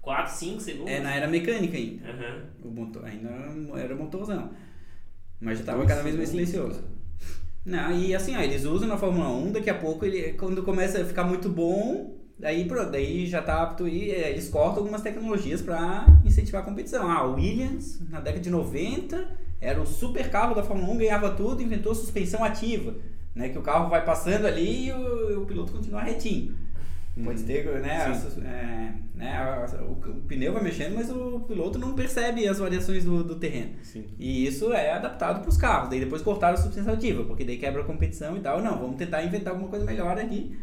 4, 0.00 0.34
5 0.34 0.60
segundos. 0.60 0.92
É 0.92 1.00
na 1.00 1.14
era 1.16 1.26
mecânica 1.26 1.76
ainda. 1.76 2.08
Aham. 2.08 2.42
O 2.64 2.68
motor, 2.70 3.04
ainda 3.04 3.28
era 3.80 3.94
motorzão. 3.96 4.50
Mas 5.40 5.54
já 5.58 5.60
estava 5.62 5.78
Dois 5.78 5.88
cada 5.90 6.02
vez 6.02 6.14
mais 6.16 6.28
segundos, 6.28 6.48
silencioso. 6.52 6.80
cara. 6.82 6.96
Não, 7.66 7.98
e 7.98 8.14
assim, 8.14 8.36
ó, 8.36 8.40
eles 8.40 8.64
usam 8.64 8.86
na 8.88 8.96
Fórmula 8.96 9.28
1, 9.28 9.50
daqui 9.50 9.68
a 9.68 9.74
pouco 9.74 10.04
ele, 10.06 10.34
quando 10.34 10.62
começa 10.62 11.02
a 11.02 11.04
ficar 11.04 11.24
muito 11.24 11.48
bom, 11.48 12.15
daí 12.38 12.64
pronto, 12.66 12.90
daí 12.90 13.26
já 13.26 13.42
tá 13.42 13.62
apto 13.62 13.86
e 13.88 14.10
é, 14.10 14.30
eles 14.30 14.48
cortam 14.48 14.78
algumas 14.78 15.02
tecnologias 15.02 15.62
para 15.62 16.06
incentivar 16.24 16.62
a 16.62 16.64
competição. 16.64 17.10
Ah, 17.10 17.24
Williams, 17.24 18.00
na 18.10 18.20
década 18.20 18.42
de 18.42 18.50
90, 18.50 19.28
era 19.60 19.80
o 19.80 19.86
super 19.86 20.30
carro 20.30 20.54
da 20.54 20.62
Fórmula 20.62 20.92
1, 20.92 20.98
ganhava 20.98 21.30
tudo, 21.30 21.62
inventou 21.62 21.94
suspensão 21.94 22.44
ativa, 22.44 22.94
né, 23.34 23.48
que 23.48 23.58
o 23.58 23.62
carro 23.62 23.88
vai 23.88 24.04
passando 24.04 24.46
ali 24.46 24.88
e 24.88 24.92
o, 24.92 25.42
o 25.42 25.46
piloto 25.46 25.72
continua 25.72 26.02
retinho. 26.02 26.54
Pode 27.24 27.40
Uhum. 27.40 27.46
ter, 27.46 27.64
né, 27.80 27.96
a 28.04 28.46
é, 28.46 28.92
né, 29.14 29.36
a- 29.38 29.82
o, 29.84 29.92
o 29.92 30.20
pneu 30.28 30.52
vai 30.52 30.62
mexendo, 30.62 30.94
mas 30.96 31.10
o 31.10 31.40
piloto 31.48 31.78
não 31.78 31.94
percebe 31.94 32.46
as 32.46 32.58
variações 32.58 33.04
do, 33.06 33.24
do 33.24 33.36
terreno. 33.36 33.70
Sim. 33.82 34.04
E 34.18 34.46
isso 34.46 34.70
é 34.74 34.92
adaptado 34.92 35.40
para 35.40 35.48
os 35.48 35.56
carros. 35.56 35.88
Daí 35.88 35.98
depois 36.00 36.20
cortaram 36.20 36.52
a 36.52 36.56
substância 36.58 36.92
ativa, 36.92 37.24
porque 37.24 37.42
daí 37.42 37.56
quebra 37.56 37.80
a 37.80 37.84
competição 37.86 38.36
e 38.36 38.40
tal. 38.40 38.60
Não, 38.62 38.78
vamos 38.78 38.96
tentar 38.96 39.24
inventar 39.24 39.54
alguma 39.54 39.70
coisa 39.70 39.86
melhor 39.86 40.18
aqui. 40.18 40.54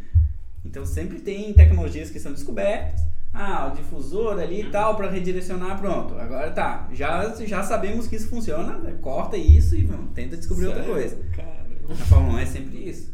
Então 0.73 0.87
sempre 0.87 1.19
tem 1.19 1.53
tecnologias 1.53 2.09
que 2.09 2.19
são 2.19 2.33
descobertas. 2.33 3.05
Ah, 3.31 3.71
o 3.71 3.75
difusor 3.75 4.39
ali 4.39 4.61
e 4.61 4.71
tal, 4.71 4.95
para 4.95 5.07
redirecionar, 5.07 5.79
pronto. 5.79 6.15
Agora 6.15 6.49
tá, 6.49 6.89
já, 6.91 7.31
já 7.45 7.61
sabemos 7.61 8.07
que 8.07 8.15
isso 8.15 8.27
funciona, 8.27 8.79
né? 8.79 8.97
corta 8.99 9.37
isso 9.37 9.75
e 9.75 9.83
vamos, 9.83 10.11
tenta 10.15 10.35
descobrir 10.35 10.65
outra 10.65 10.81
Sério? 10.81 10.95
coisa. 10.95 11.17
Cara. 11.35 11.63
Na 11.87 11.95
Fórmula 11.95 12.37
1 12.37 12.39
é 12.39 12.45
sempre 12.47 12.89
isso. 12.89 13.13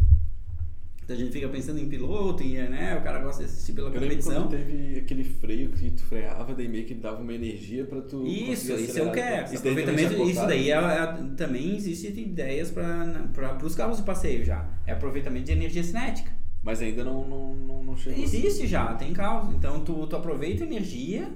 A 1.09 1.15
gente 1.15 1.31
fica 1.31 1.49
pensando 1.49 1.79
em 1.79 1.89
piloto, 1.89 2.43
e, 2.43 2.55
né? 2.69 2.95
O 2.97 3.03
cara 3.03 3.19
gosta 3.19 3.43
de 3.43 3.49
assistir 3.49 3.73
pela 3.73 3.89
Eu 3.89 3.93
competição. 3.93 4.43
quando 4.43 4.51
teve 4.51 4.99
aquele 4.99 5.23
freio 5.25 5.69
que 5.71 5.89
tu 5.89 6.03
freava, 6.03 6.53
daí 6.53 6.67
meio 6.69 6.85
que 6.85 6.93
dava 6.93 7.21
uma 7.21 7.33
energia 7.33 7.83
pra 7.83 7.99
tu. 7.99 8.25
Isso, 8.25 8.71
isso 8.73 8.99
é 8.99 9.03
o 9.03 9.11
que 9.11 9.19
é. 9.19 9.43
Isso 9.43 9.53
já 9.53 9.59
Aproveitamento, 9.59 10.23
isso 10.23 10.47
daí 10.47 10.71
é, 10.71 10.75
é- 10.75 11.17
também 11.35 11.75
existe 11.75 12.07
ideias 12.07 12.71
para 12.71 13.57
os 13.65 13.75
carros 13.75 13.97
de 13.97 14.03
passeio 14.03 14.45
já. 14.45 14.65
É 14.87 14.93
aproveitamento 14.93 15.47
de 15.47 15.51
energia 15.51 15.83
cinética. 15.83 16.38
Mas 16.61 16.81
ainda 16.81 17.03
não, 17.03 17.27
não, 17.27 17.55
não, 17.55 17.83
não 17.83 17.97
chegou. 17.97 18.21
Existe 18.21 18.67
já, 18.67 18.93
tem 18.95 19.13
carros. 19.13 19.53
Então 19.55 19.83
tu, 19.83 20.05
tu 20.07 20.15
aproveita 20.15 20.63
a 20.63 20.67
energia 20.67 21.31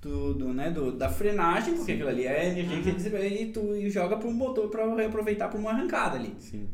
do, 0.00 0.34
do, 0.34 0.52
né, 0.52 0.70
do, 0.70 0.92
da 0.92 1.08
frenagem, 1.08 1.74
porque 1.74 1.92
aquilo 1.92 2.08
ali 2.08 2.24
é 2.24 2.40
a 2.40 2.46
energia 2.46 2.94
que 2.94 3.00
você 3.00 3.08
recebe 3.08 3.42
e 3.42 3.52
tu 3.52 3.90
joga 3.90 4.16
para 4.16 4.28
um 4.28 4.32
motor 4.32 4.68
para 4.68 4.94
reaproveitar 4.94 5.48
para 5.48 5.58
uma 5.58 5.70
arrancada 5.70 6.16
ali. 6.16 6.34
Sim. 6.38 6.68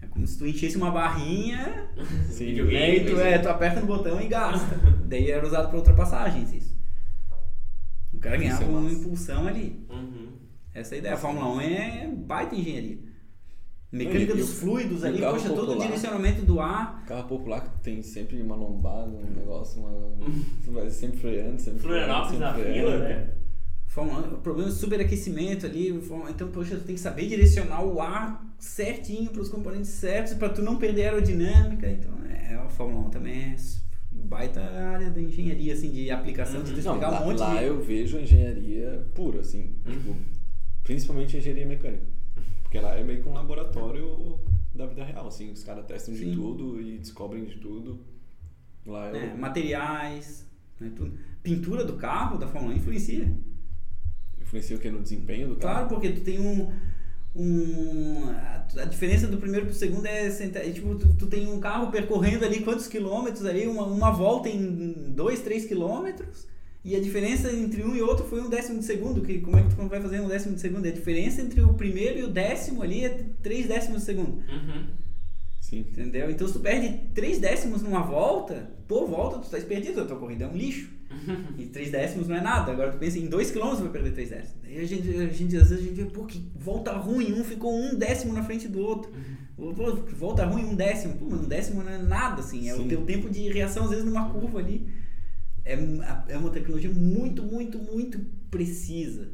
É 0.00 0.06
como 0.06 0.26
se 0.26 0.38
tu 0.38 0.46
enchesse 0.46 0.76
uma 0.76 0.90
barrinha 0.90 1.90
Sim. 2.28 2.62
Né, 2.62 2.96
e 2.96 3.04
tu, 3.04 3.20
é, 3.20 3.38
tu 3.38 3.48
aperta 3.48 3.80
no 3.80 3.86
botão 3.86 4.20
e 4.20 4.28
gasta. 4.28 4.76
Daí 5.06 5.30
era 5.30 5.46
usado 5.46 5.68
para 5.68 5.78
ultrapassagens 5.78 6.52
isso. 6.52 6.76
O 8.12 8.18
cara 8.18 8.36
Isso 8.36 8.44
ganhava 8.44 8.64
é 8.64 8.66
uma 8.68 8.90
impulsão 8.90 9.46
ali. 9.46 9.86
Uhum. 9.90 10.32
Essa 10.74 10.94
é 10.94 10.96
a 10.96 10.98
ideia. 10.98 11.14
A 11.14 11.18
Fórmula 11.18 11.48
1 11.54 11.60
é 11.60 12.08
baita 12.08 12.54
engenharia. 12.54 12.98
Mecânica 13.92 14.32
e- 14.32 14.36
dos 14.36 14.58
fluidos 14.58 15.04
ali, 15.04 15.20
poxa, 15.20 15.48
todo 15.48 15.58
o 15.58 15.66
popular? 15.66 15.84
direcionamento 15.86 16.42
do 16.44 16.60
ar. 16.60 17.04
Carro 17.06 17.28
popular 17.28 17.60
que 17.60 17.80
tem 17.82 18.02
sempre 18.02 18.40
uma 18.42 18.56
lombada, 18.56 19.08
um 19.10 19.30
negócio, 19.34 19.80
uma. 19.80 19.90
tu 20.64 20.72
vai 20.72 20.90
sempre 20.90 21.18
freando, 21.18 21.60
sempre 21.60 21.80
Florianópolis 21.80 22.40
na 22.40 22.54
fila, 22.54 22.98
né? 22.98 23.30
Fórmula 23.86 24.28
1, 24.28 24.34
o 24.34 24.38
problema 24.38 24.68
é 24.68 24.72
superaquecimento 24.72 25.64
ali. 25.64 25.88
Então, 26.28 26.48
poxa, 26.48 26.76
tu 26.76 26.82
tem 26.84 26.96
que 26.96 27.00
saber 27.00 27.28
direcionar 27.28 27.82
o 27.82 28.00
ar 28.00 28.44
certinho 28.58 29.30
para 29.30 29.40
os 29.40 29.48
componentes 29.48 29.88
certos 29.90 30.34
para 30.34 30.48
tu 30.50 30.60
não 30.60 30.76
perder 30.76 31.04
a 31.04 31.10
aerodinâmica. 31.12 31.88
Então, 31.88 32.12
é, 32.28 32.54
a 32.56 32.68
Fórmula 32.68 33.06
1 33.06 33.10
também 33.10 33.38
é 33.52 33.56
baita 34.10 34.60
área 34.60 35.08
da 35.10 35.20
engenharia, 35.20 35.72
assim, 35.72 35.90
de 35.90 36.10
aplicação, 36.10 36.62
de 36.62 36.72
tu 36.72 36.72
Não, 36.72 36.78
explicar 36.78 37.10
lá, 37.10 37.22
um 37.22 37.26
monte 37.26 37.38
lá 37.38 37.54
de... 37.58 37.64
eu 37.64 37.80
vejo 37.80 38.18
a 38.18 38.20
engenharia 38.22 39.06
pura, 39.14 39.40
assim. 39.40 39.76
tipo, 39.88 40.14
principalmente 40.82 41.36
a 41.36 41.38
engenharia 41.38 41.66
mecânica. 41.66 42.02
Porque 42.66 42.80
lá 42.80 42.96
é 42.96 43.04
meio 43.04 43.22
que 43.22 43.28
um 43.28 43.32
laboratório 43.32 44.40
da 44.74 44.86
vida 44.86 45.04
real, 45.04 45.28
assim. 45.28 45.52
Os 45.52 45.62
caras 45.62 45.86
testam 45.86 46.12
de 46.12 46.24
Sim. 46.24 46.34
tudo 46.34 46.80
e 46.80 46.98
descobrem 46.98 47.44
de 47.44 47.58
tudo. 47.58 48.00
Lá 48.84 49.08
eu... 49.08 49.12
né, 49.12 49.34
materiais, 49.34 50.44
né, 50.80 50.90
tudo. 50.94 51.16
Pintura 51.44 51.84
do 51.84 51.94
carro 51.94 52.36
da 52.36 52.48
Fórmula 52.48 52.74
1 52.74 52.76
influencia. 52.78 53.32
Influencia 54.40 54.76
o 54.76 54.80
que? 54.80 54.90
No 54.90 55.00
desempenho 55.00 55.48
do 55.48 55.56
Claro, 55.56 55.76
carro? 55.76 55.88
porque 55.88 56.10
tu 56.10 56.22
tem 56.22 56.40
um. 56.40 56.72
um 57.36 58.28
a, 58.80 58.84
diferença 58.84 59.28
do 59.28 59.38
primeiro 59.38 59.66
pro 59.66 59.74
segundo 59.74 60.06
é, 60.06 60.26
é 60.26 60.70
tipo, 60.72 60.96
tu, 60.96 61.14
tu 61.14 61.26
tem 61.28 61.46
um 61.46 61.60
carro 61.60 61.92
percorrendo 61.92 62.44
ali 62.44 62.62
quantos 62.62 62.88
quilômetros 62.88 63.46
ali, 63.46 63.68
uma, 63.68 63.84
uma 63.84 64.10
volta 64.10 64.48
em 64.48 65.12
2, 65.12 65.40
3 65.40 65.66
quilômetros, 65.66 66.48
e 66.86 66.94
a 66.94 67.00
diferença 67.00 67.52
entre 67.52 67.82
um 67.82 67.96
e 67.96 68.00
outro 68.00 68.24
foi 68.24 68.40
um 68.40 68.48
décimo 68.48 68.78
de 68.78 68.84
segundo. 68.84 69.20
Que, 69.20 69.40
como 69.40 69.58
é 69.58 69.62
que 69.64 69.70
tu 69.70 69.88
vai 69.88 70.00
fazer 70.00 70.20
um 70.20 70.28
décimo 70.28 70.54
de 70.54 70.60
segundo? 70.60 70.86
A 70.86 70.90
diferença 70.92 71.42
entre 71.42 71.60
o 71.60 71.74
primeiro 71.74 72.16
e 72.16 72.22
o 72.22 72.28
décimo 72.28 72.80
ali 72.80 73.04
é 73.04 73.24
3 73.42 73.66
décimos 73.66 74.02
de 74.02 74.04
segundo. 74.04 74.36
Uhum. 74.36 74.86
Sim. 75.60 75.80
Entendeu? 75.80 76.30
Então 76.30 76.46
se 76.46 76.52
tu 76.52 76.60
perde 76.60 76.96
3 77.12 77.40
décimos 77.40 77.82
numa 77.82 78.02
volta, 78.02 78.70
por 78.86 79.08
volta 79.08 79.40
tu 79.40 79.50
tá 79.50 79.58
perdido, 79.66 80.00
a 80.00 80.04
tua 80.04 80.16
corrida 80.16 80.44
é 80.44 80.48
um 80.48 80.56
lixo. 80.56 80.94
E 81.58 81.66
3 81.66 81.90
décimos 81.90 82.28
não 82.28 82.36
é 82.36 82.40
nada. 82.40 82.70
Agora 82.70 82.92
tu 82.92 82.98
pensa 82.98 83.18
em 83.18 83.26
2 83.26 83.50
km 83.50 83.74
vai 83.74 83.88
perder 83.88 84.12
3 84.12 84.30
décimos. 84.30 84.64
Aí 84.64 84.78
a 84.78 84.84
gente, 84.84 85.08
a 85.08 85.26
gente 85.26 85.56
às 85.56 85.70
vezes 85.70 85.84
a 85.84 85.88
gente 85.88 86.00
vê, 86.00 86.04
pô, 86.04 86.24
que 86.24 86.40
volta 86.54 86.92
ruim, 86.92 87.32
um 87.32 87.42
ficou 87.42 87.76
um 87.76 87.96
décimo 87.96 88.32
na 88.32 88.44
frente 88.44 88.68
do 88.68 88.78
outro. 88.78 89.10
Pô, 89.56 89.96
que 89.96 90.14
volta 90.14 90.46
ruim, 90.46 90.64
um 90.66 90.76
décimo. 90.76 91.14
Pô, 91.14 91.24
um 91.34 91.48
décimo 91.48 91.82
não 91.82 91.90
é 91.90 91.98
nada, 91.98 92.42
assim. 92.42 92.68
É 92.68 92.74
o 92.74 92.78
Sim. 92.78 92.88
teu 92.88 93.02
tempo 93.02 93.28
de 93.28 93.48
reação, 93.48 93.82
às 93.84 93.90
vezes, 93.90 94.04
numa 94.04 94.28
curva 94.28 94.60
ali. 94.60 94.86
É, 95.72 96.32
é 96.32 96.38
uma 96.38 96.50
tecnologia 96.50 96.90
muito, 96.90 97.42
muito, 97.42 97.78
muito 97.78 98.18
precisa. 98.50 99.30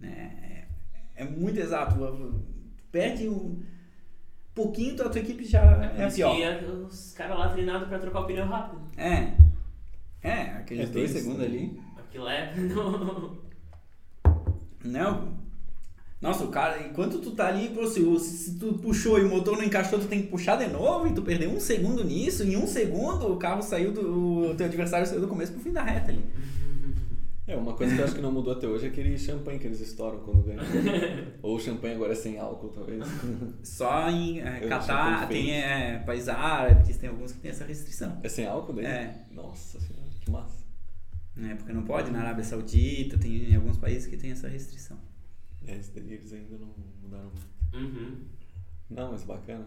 Né? 0.00 0.66
É, 1.16 1.22
é 1.22 1.24
muito 1.24 1.58
exato. 1.60 1.94
Perde 2.90 3.28
um 3.28 3.62
pouquinho, 4.54 4.96
tua, 4.96 5.10
tua 5.10 5.20
equipe 5.20 5.44
já 5.44 5.60
É 5.94 6.02
é, 6.02 6.04
a 6.06 6.10
pior. 6.10 6.34
que 6.36 6.42
é 6.42 6.60
os 6.64 7.12
caras 7.12 7.38
lá 7.38 7.48
treinados 7.50 7.86
pra 7.88 7.98
trocar 7.98 8.20
o 8.20 8.26
pneu 8.26 8.46
rápido. 8.46 8.82
É. 8.96 9.36
É, 10.22 10.40
aqueles 10.56 10.88
É, 10.88 10.92
dois 10.92 11.10
segundos 11.10 11.42
ali. 11.42 11.78
Aquilo 11.96 12.28
é. 12.28 12.54
Não. 12.56 13.38
Não. 14.84 15.37
Nossa, 16.20 16.44
o 16.44 16.48
cara, 16.48 16.82
enquanto 16.82 17.20
tu 17.20 17.30
tá 17.30 17.46
ali, 17.46 17.72
se, 17.86 18.18
se, 18.18 18.58
tu 18.58 18.74
puxou 18.74 19.18
e 19.20 19.22
o 19.22 19.28
motor 19.28 19.56
não 19.56 19.62
encaixou, 19.62 20.00
tu 20.00 20.06
tem 20.06 20.22
que 20.22 20.28
puxar 20.28 20.56
de 20.56 20.66
novo 20.66 21.06
e 21.06 21.12
tu 21.12 21.22
perdeu 21.22 21.48
um 21.48 21.60
segundo 21.60 22.02
nisso. 22.02 22.42
Em 22.42 22.56
um 22.56 22.66
segundo 22.66 23.32
o 23.32 23.36
carro 23.36 23.62
saiu 23.62 23.92
do. 23.92 24.50
O 24.50 24.54
teu 24.56 24.66
adversário 24.66 25.06
saiu 25.06 25.20
do 25.20 25.28
começo 25.28 25.52
pro 25.52 25.60
fim 25.60 25.70
da 25.70 25.82
reta 25.82 26.10
ali. 26.10 26.24
É, 27.46 27.56
uma 27.56 27.72
coisa 27.72 27.94
que 27.94 28.00
eu 28.00 28.04
acho 28.04 28.14
que 28.14 28.20
não 28.20 28.30
mudou 28.30 28.52
até 28.52 28.66
hoje 28.66 28.84
é 28.84 28.88
aquele 28.88 29.16
champanhe 29.16 29.58
que 29.58 29.66
eles 29.66 29.80
estouram 29.80 30.18
quando 30.18 30.42
ganham. 30.42 30.62
Ou 31.40 31.56
o 31.56 31.60
champanhe 31.60 31.94
agora 31.94 32.12
é 32.12 32.14
sem 32.14 32.38
álcool, 32.38 32.68
talvez. 32.68 33.02
Só 33.64 34.10
em 34.10 34.40
é, 34.40 34.60
Catar, 34.68 35.26
tem 35.28 35.54
é, 35.54 35.98
países 36.04 36.28
árabes, 36.28 36.98
tem 36.98 37.08
alguns 37.08 37.32
que 37.32 37.38
tem 37.38 37.50
essa 37.50 37.64
restrição. 37.64 38.18
É 38.22 38.28
sem 38.28 38.44
álcool 38.44 38.74
daí? 38.74 38.84
É. 38.84 39.14
Nossa 39.30 39.80
senhora, 39.80 40.10
que 40.20 40.30
massa. 40.30 40.62
Né? 41.34 41.54
Porque 41.54 41.72
não 41.72 41.84
pode 41.84 42.10
na 42.10 42.20
Arábia 42.20 42.44
Saudita, 42.44 43.16
tem 43.16 43.54
alguns 43.54 43.78
países 43.78 44.06
que 44.06 44.16
tem 44.18 44.32
essa 44.32 44.46
restrição. 44.46 44.98
É, 45.68 45.76
esse 45.78 45.92
daí 45.92 46.12
eles 46.14 46.32
ainda 46.32 46.56
não 46.58 46.68
mudaram 47.02 47.30
muito. 47.30 47.48
Uhum. 47.96 48.16
Não, 48.90 49.12
mas 49.12 49.22
bacana. 49.24 49.66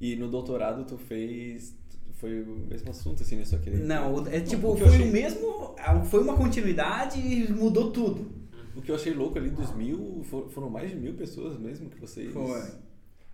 E 0.00 0.16
no 0.16 0.28
doutorado 0.28 0.84
tu 0.84 0.96
fez. 0.98 1.76
Foi 2.14 2.42
o 2.42 2.56
mesmo 2.68 2.90
assunto, 2.90 3.22
assim, 3.22 3.36
né? 3.36 3.44
Só 3.44 3.58
que. 3.58 3.70
Não, 3.70 4.26
é 4.28 4.40
tipo, 4.40 4.72
o 4.72 4.76
foi 4.76 4.88
achei- 4.88 5.08
o 5.08 5.12
mesmo. 5.12 5.74
Foi 6.06 6.22
uma 6.22 6.36
continuidade 6.36 7.20
e 7.20 7.52
mudou 7.52 7.90
tudo. 7.92 8.30
O 8.76 8.80
que 8.82 8.90
eu 8.90 8.94
achei 8.96 9.12
louco 9.14 9.38
ali 9.38 9.50
dos 9.50 9.72
mil, 9.74 10.22
for- 10.24 10.48
foram 10.50 10.68
mais 10.70 10.90
de 10.90 10.96
mil 10.96 11.14
pessoas 11.14 11.58
mesmo 11.58 11.88
que 11.90 12.00
vocês. 12.00 12.32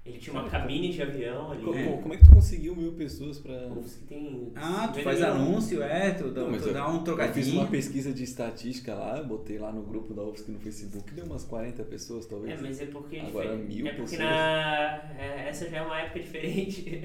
Ele 0.02 0.16
tinha 0.16 0.32
uma 0.32 0.48
cabine 0.48 0.90
de 0.90 1.02
avião 1.02 1.52
ali. 1.52 1.62
Co- 1.62 1.74
É. 1.74 1.84
co- 1.84 1.98
Como 1.98 2.14
é 2.14 2.16
que 2.16 2.24
tu 2.24 2.30
conseguiu 2.30 2.74
mil 2.74 2.92
pessoas 2.92 3.38
pra. 3.38 3.54
Que 3.98 4.04
tem. 4.08 4.50
Ah, 4.56 4.88
tu 4.88 4.96
50 4.98 5.02
faz 5.02 5.22
anúncio, 5.22 5.82
é, 5.82 6.10
tu, 6.12 6.30
dá- 6.30 6.40
Não, 6.40 6.50
mas 6.50 6.62
tu 6.62 6.68
eu- 6.68 6.74
dá 6.74 6.84
um 6.88 6.92
Eu 6.92 6.94
fiz 6.96 7.04
trocadinho. 7.04 7.60
uma 7.60 7.66
pesquisa 7.68 8.10
de 8.12 8.24
estatística 8.24 8.94
lá, 8.94 9.22
botei 9.22 9.58
lá 9.58 9.70
no 9.70 9.82
grupo 9.82 10.14
da 10.14 10.22
UFSC 10.24 10.50
no 10.52 10.58
Facebook, 10.58 11.12
deu 11.12 11.26
umas 11.26 11.44
40 11.44 11.82
pessoas, 11.84 12.24
talvez. 12.26 12.58
É, 12.58 12.62
mas 12.62 12.80
é 12.80 12.86
porque. 12.86 13.16
é 13.16 13.26
Agora 13.26 13.48
diferente. 13.56 13.76
mil 13.76 13.86
É 13.86 13.90
porque 13.92 14.16
pessoas. 14.16 14.30
na. 14.30 15.02
é, 15.18 15.48
essa 15.50 15.68
já 15.68 15.76
é 15.76 15.82
uma 15.82 16.00
época 16.00 16.20
diferente. 16.20 17.00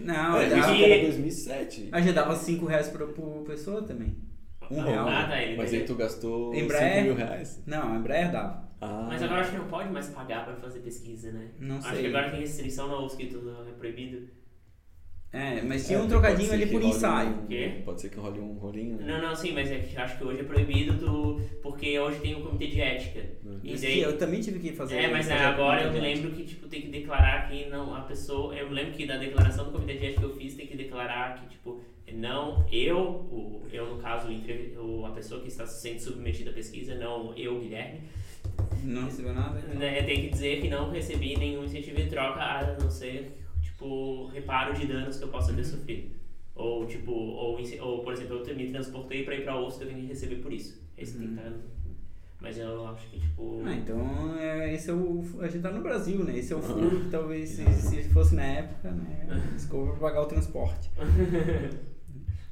Não, 0.00 0.36
é, 0.36 0.48
dava, 0.48 0.76
era 0.76 1.02
2007. 1.06 1.88
a 1.90 2.00
gente 2.00 2.14
dava 2.14 2.36
5 2.36 2.66
reais 2.66 2.88
por, 2.88 3.08
por 3.08 3.42
pessoa 3.46 3.82
também. 3.82 4.14
Um 4.70 4.80
Ah, 4.80 4.84
real. 4.84 5.08
Ah, 5.08 5.26
tá, 5.28 5.42
ele 5.42 5.56
Mas 5.56 5.72
aí 5.72 5.82
tu 5.84 5.94
gastou 5.96 6.52
5 6.54 6.64
Embraer? 6.64 7.02
mil 7.04 7.14
reais. 7.14 7.62
Não, 7.66 7.94
a 7.94 7.96
Embraer 7.96 8.30
dava. 8.30 8.67
Ah, 8.80 9.06
Mas 9.08 9.22
agora 9.22 9.40
acho 9.40 9.50
que 9.52 9.56
não 9.58 9.68
pode 9.68 9.90
mais 9.90 10.08
pagar 10.10 10.44
pra 10.44 10.54
fazer 10.56 10.80
pesquisa, 10.80 11.32
né? 11.32 11.48
Não 11.58 11.78
acho 11.78 11.88
sei. 11.90 12.00
que 12.02 12.06
agora 12.06 12.30
tem 12.30 12.40
restrição 12.40 12.88
na 12.88 12.98
UFSC, 13.00 13.26
tudo 13.26 13.50
é 13.68 13.72
proibido. 13.72 14.28
É, 15.30 15.60
mas 15.60 15.84
É, 15.84 15.86
tinha 15.88 15.98
um 15.98 16.02
pode 16.02 16.12
trocadinho 16.12 16.52
ali 16.54 16.64
que 16.66 16.72
por 16.72 16.82
ensaio. 16.82 17.28
um- 17.30 17.46
Quê? 17.46 17.82
Pode 17.84 18.00
ser 18.00 18.08
que 18.08 18.18
role 18.18 18.40
um 18.40 18.54
rolinho. 18.54 18.96
né? 18.96 19.04
Não, 19.06 19.28
não, 19.28 19.36
sim, 19.36 19.52
mas 19.52 19.70
é 19.70 19.78
que 19.80 19.94
acho 19.98 20.16
que 20.16 20.24
hoje 20.24 20.40
é 20.40 20.44
proibido 20.44 20.96
tu, 20.98 21.38
porque 21.62 21.98
hoje 21.98 22.18
tem 22.20 22.34
o 22.34 22.40
comitê 22.42 22.66
de 22.68 22.80
ética. 22.80 23.20
E 23.62 23.72
Mas 23.72 23.82
daí, 23.82 23.92
que 23.94 24.00
eu 24.00 24.16
também 24.16 24.40
tive 24.40 24.58
que 24.58 24.72
fazer. 24.72 24.96
é, 24.96 25.08
mas 25.10 25.28
fazer 25.28 25.44
agora 25.44 25.82
eu 25.82 25.92
me 25.92 26.00
lembro 26.00 26.30
que 26.30 26.44
tipo, 26.44 26.66
tem 26.66 26.80
que 26.80 26.88
declarar 26.88 27.46
que 27.50 27.66
não, 27.66 27.94
a 27.94 28.00
pessoa. 28.02 28.54
Eu 28.54 28.68
me 28.70 28.74
lembro 28.76 28.92
que 28.94 29.04
da 29.04 29.18
declaração 29.18 29.66
do 29.66 29.72
comitê 29.72 29.94
de 29.98 30.06
ética 30.06 30.20
que 30.20 30.26
eu 30.26 30.34
fiz, 30.34 30.54
tem 30.54 30.66
que 30.66 30.76
declarar 30.78 31.34
que, 31.38 31.48
tipo, 31.50 31.82
não 32.14 32.64
eu, 32.72 32.98
o, 32.98 33.66
eu 33.70 33.96
no 33.96 34.00
caso, 34.00 34.28
o, 34.80 35.04
a 35.04 35.10
pessoa 35.10 35.42
que 35.42 35.48
está 35.48 35.66
sendo 35.66 35.98
submetida 36.00 36.50
à 36.52 36.54
pesquisa, 36.54 36.94
não 36.94 37.34
eu, 37.36 37.60
Guilherme, 37.60 38.00
Não 38.84 39.04
recebeu 39.04 39.32
nada? 39.34 39.58
então. 39.60 39.78
né, 39.78 40.02
tem 40.02 40.22
que 40.22 40.28
dizer 40.30 40.60
que 40.60 40.68
não 40.68 40.90
recebi 40.90 41.36
nenhum 41.36 41.64
incentivo 41.64 42.00
em 42.00 42.08
troca, 42.08 42.40
a 42.40 42.76
não 42.80 42.90
ser, 42.90 43.38
tipo, 43.62 44.26
reparo 44.28 44.74
de 44.74 44.86
danos 44.86 45.16
que 45.18 45.24
eu 45.24 45.28
possa 45.28 45.52
ter 45.52 45.58
Uhum. 45.60 45.64
sofrido. 45.66 46.10
Ou, 46.54 46.86
tipo, 46.86 47.12
ou, 47.12 47.58
ou 47.80 48.02
por 48.02 48.12
exemplo, 48.12 48.36
eu 48.46 48.56
me 48.56 48.70
transportei 48.70 49.24
pra 49.24 49.34
ir 49.36 49.44
pra 49.44 49.60
UFSC, 49.60 49.82
eu 49.84 49.88
tenho 49.88 50.00
que 50.00 50.06
receber 50.06 50.36
por 50.36 50.52
isso. 50.52 50.80
Esse 50.96 51.18
tem 51.18 51.28
que 51.28 51.34
Uhum. 51.34 51.38
estar... 51.46 51.52
Mas 52.40 52.56
eu 52.56 52.86
acho 52.86 53.08
que, 53.08 53.18
tipo... 53.18 53.62
Ah, 53.64 53.74
então 53.74 54.36
é, 54.38 54.72
esse 54.72 54.88
é 54.90 54.92
o. 54.94 55.24
A 55.40 55.48
gente 55.48 55.60
tá 55.60 55.72
no 55.72 55.82
Brasil, 55.82 56.22
né? 56.22 56.38
Esse 56.38 56.52
é 56.52 56.56
o 56.56 56.62
furo 56.62 57.00
que 57.00 57.10
talvez 57.10 57.48
se, 57.48 57.62
Uhum. 57.62 57.72
se 57.72 58.04
fosse 58.10 58.36
na 58.36 58.44
época, 58.44 58.92
né? 58.92 59.26
Desculpa 59.56 59.90
pra 59.92 60.08
pagar 60.08 60.22
o 60.22 60.26
transporte. 60.26 60.88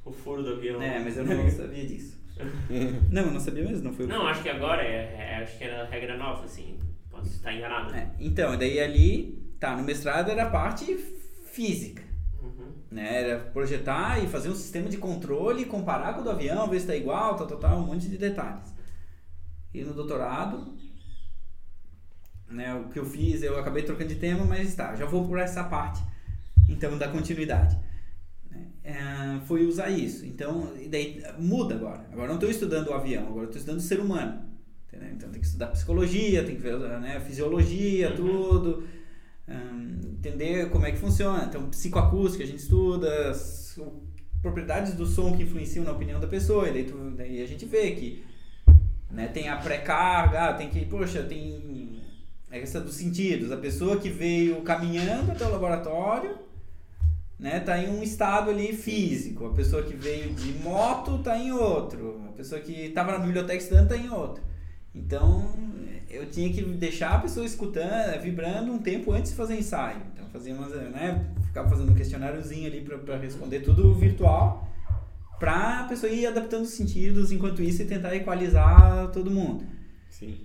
o 0.04 0.10
furo 0.12 0.42
do 0.42 0.54
avião. 0.54 0.82
É, 0.82 0.98
mas 0.98 1.16
eu 1.16 1.24
não 1.24 1.48
sabia 1.50 1.86
disso. 1.86 2.18
Não, 3.10 3.22
eu 3.22 3.30
não 3.32 3.40
sabia 3.40 3.64
mesmo, 3.64 3.84
não 3.84 3.92
foi 3.94 4.04
o 4.04 4.08
Não, 4.08 4.26
acho 4.26 4.42
que 4.42 4.48
agora 4.48 4.82
é, 4.82 5.16
é- 5.18 5.42
acho 5.42 5.56
que 5.56 5.64
era 5.64 5.84
regra 5.86 6.16
nova, 6.16 6.44
assim. 6.44 6.78
Posso 7.10 7.28
estar 7.28 7.52
enganado. 7.52 7.94
É, 7.94 8.10
então, 8.18 8.56
daí 8.58 8.78
ali, 8.78 9.54
tá, 9.58 9.74
no 9.76 9.82
mestrado 9.82 10.30
era 10.30 10.44
a 10.44 10.50
parte 10.50 10.96
física. 11.46 12.02
Uhum. 12.42 12.72
Né? 12.90 13.22
Era 13.22 13.38
projetar 13.38 14.22
e 14.22 14.26
fazer 14.26 14.50
um 14.50 14.54
sistema 14.54 14.88
de 14.88 14.98
controle, 14.98 15.64
comparar 15.64 16.12
com 16.14 16.20
o 16.20 16.24
do 16.24 16.30
avião, 16.30 16.68
ver 16.68 16.80
se 16.80 16.86
tá 16.86 16.94
igual, 16.94 17.36
tal, 17.36 17.46
tal, 17.46 17.58
tal, 17.58 17.78
um 17.78 17.86
monte 17.86 18.08
de 18.08 18.18
detalhes. 18.18 18.74
E 19.72 19.82
no 19.82 19.94
doutorado, 19.94 20.76
né, 22.48 22.74
o 22.74 22.88
que 22.88 22.98
eu 22.98 23.04
fiz, 23.04 23.42
eu 23.42 23.58
acabei 23.58 23.82
trocando 23.82 24.08
de 24.08 24.16
tema, 24.16 24.44
mas 24.44 24.74
tá, 24.74 24.94
já 24.94 25.06
vou 25.06 25.26
por 25.26 25.38
essa 25.38 25.64
parte. 25.64 26.02
Então, 26.68 26.98
da 26.98 27.08
continuidade. 27.08 27.78
É, 28.88 29.40
foi 29.46 29.66
usar 29.66 29.90
isso. 29.90 30.24
Então, 30.24 30.72
daí 30.88 31.20
muda 31.40 31.74
agora. 31.74 32.06
Agora 32.12 32.28
não 32.28 32.36
estou 32.36 32.48
estudando 32.48 32.86
o 32.88 32.94
avião, 32.94 33.26
agora 33.26 33.46
estou 33.46 33.56
estudando 33.58 33.78
o 33.80 33.82
ser 33.82 33.98
humano. 33.98 34.44
entendeu? 34.86 35.08
Então 35.14 35.28
tem 35.28 35.40
que 35.40 35.46
estudar 35.46 35.66
psicologia, 35.68 36.44
tem 36.44 36.54
que 36.54 36.62
ver 36.62 36.78
né, 36.78 37.18
fisiologia, 37.20 38.10
Uhum. 38.10 38.16
tudo. 38.16 38.84
hum, 39.48 39.98
entender 40.18 40.70
como 40.70 40.86
é 40.86 40.90
que 40.92 40.98
funciona. 40.98 41.44
Então, 41.48 41.68
psicoacústica 41.68 42.42
a 42.42 42.46
gente 42.46 42.58
estuda, 42.60 43.28
as 43.30 43.76
o- 43.78 44.02
propriedades 44.42 44.94
do 44.94 45.04
som 45.06 45.36
que 45.36 45.42
influenciam 45.44 45.84
na 45.84 45.92
opinião 45.92 46.18
da 46.20 46.26
pessoa. 46.28 46.68
E 46.68 46.72
daí, 46.72 46.84
tu- 46.84 47.12
daí 47.16 47.42
a 47.42 47.46
gente 47.46 47.64
vê 47.64 47.90
que 47.92 48.24
né, 49.10 49.28
tem 49.28 49.48
a 49.48 49.56
pré-carga, 49.56 50.48
ah, 50.50 50.52
tem 50.54 50.68
que, 50.68 50.84
poxa, 50.86 51.22
tem 51.22 52.00
a 52.50 52.58
questão 52.58 52.82
dos 52.84 52.94
sentidos. 52.94 53.50
A 53.52 53.56
pessoa 53.56 53.98
que 53.98 54.08
veio 54.10 54.62
caminhando 54.62 55.30
até 55.32 55.44
o 55.46 55.50
laboratório, 55.50 56.36
né, 57.38 57.60
tá 57.60 57.78
em 57.78 57.88
um 57.88 58.02
estado 58.02 58.50
ali 58.50 58.72
físico. 58.72 59.46
A 59.46 59.52
pessoa 59.52 59.82
que 59.82 59.94
veio 59.94 60.32
de 60.34 60.52
moto 60.62 61.18
tá 61.18 61.38
em 61.38 61.52
outro. 61.52 62.22
A 62.28 62.32
pessoa 62.32 62.60
que 62.60 62.72
estava 62.72 63.12
na 63.12 63.18
biblioteca 63.18 63.58
estudando 63.58 63.88
tá 63.88 63.96
em 63.96 64.08
outro. 64.08 64.42
Então, 64.94 65.54
eu 66.08 66.26
tinha 66.30 66.50
que 66.50 66.62
deixar 66.62 67.14
a 67.14 67.18
pessoa 67.18 67.44
escutando, 67.44 68.20
vibrando 68.22 68.72
um 68.72 68.78
tempo 68.78 69.12
antes 69.12 69.32
de 69.32 69.36
fazer 69.36 69.56
ensaio. 69.56 70.00
Então, 70.14 70.26
fazia 70.30 70.54
umas, 70.54 70.70
né, 70.70 71.26
ficava 71.44 71.68
fazendo 71.68 71.92
um 71.92 71.94
questionáriozinho 71.94 72.66
ali 72.66 72.80
para 72.80 73.18
responder 73.18 73.60
tudo 73.60 73.94
virtual, 73.94 74.66
para 75.38 75.80
a 75.80 75.84
pessoa 75.84 76.10
ir 76.10 76.26
adaptando 76.26 76.62
os 76.62 76.70
sentidos 76.70 77.30
enquanto 77.30 77.62
isso 77.62 77.82
e 77.82 77.84
tentar 77.84 78.14
equalizar 78.14 79.10
todo 79.12 79.30
mundo. 79.30 79.66
Sim. 80.08 80.38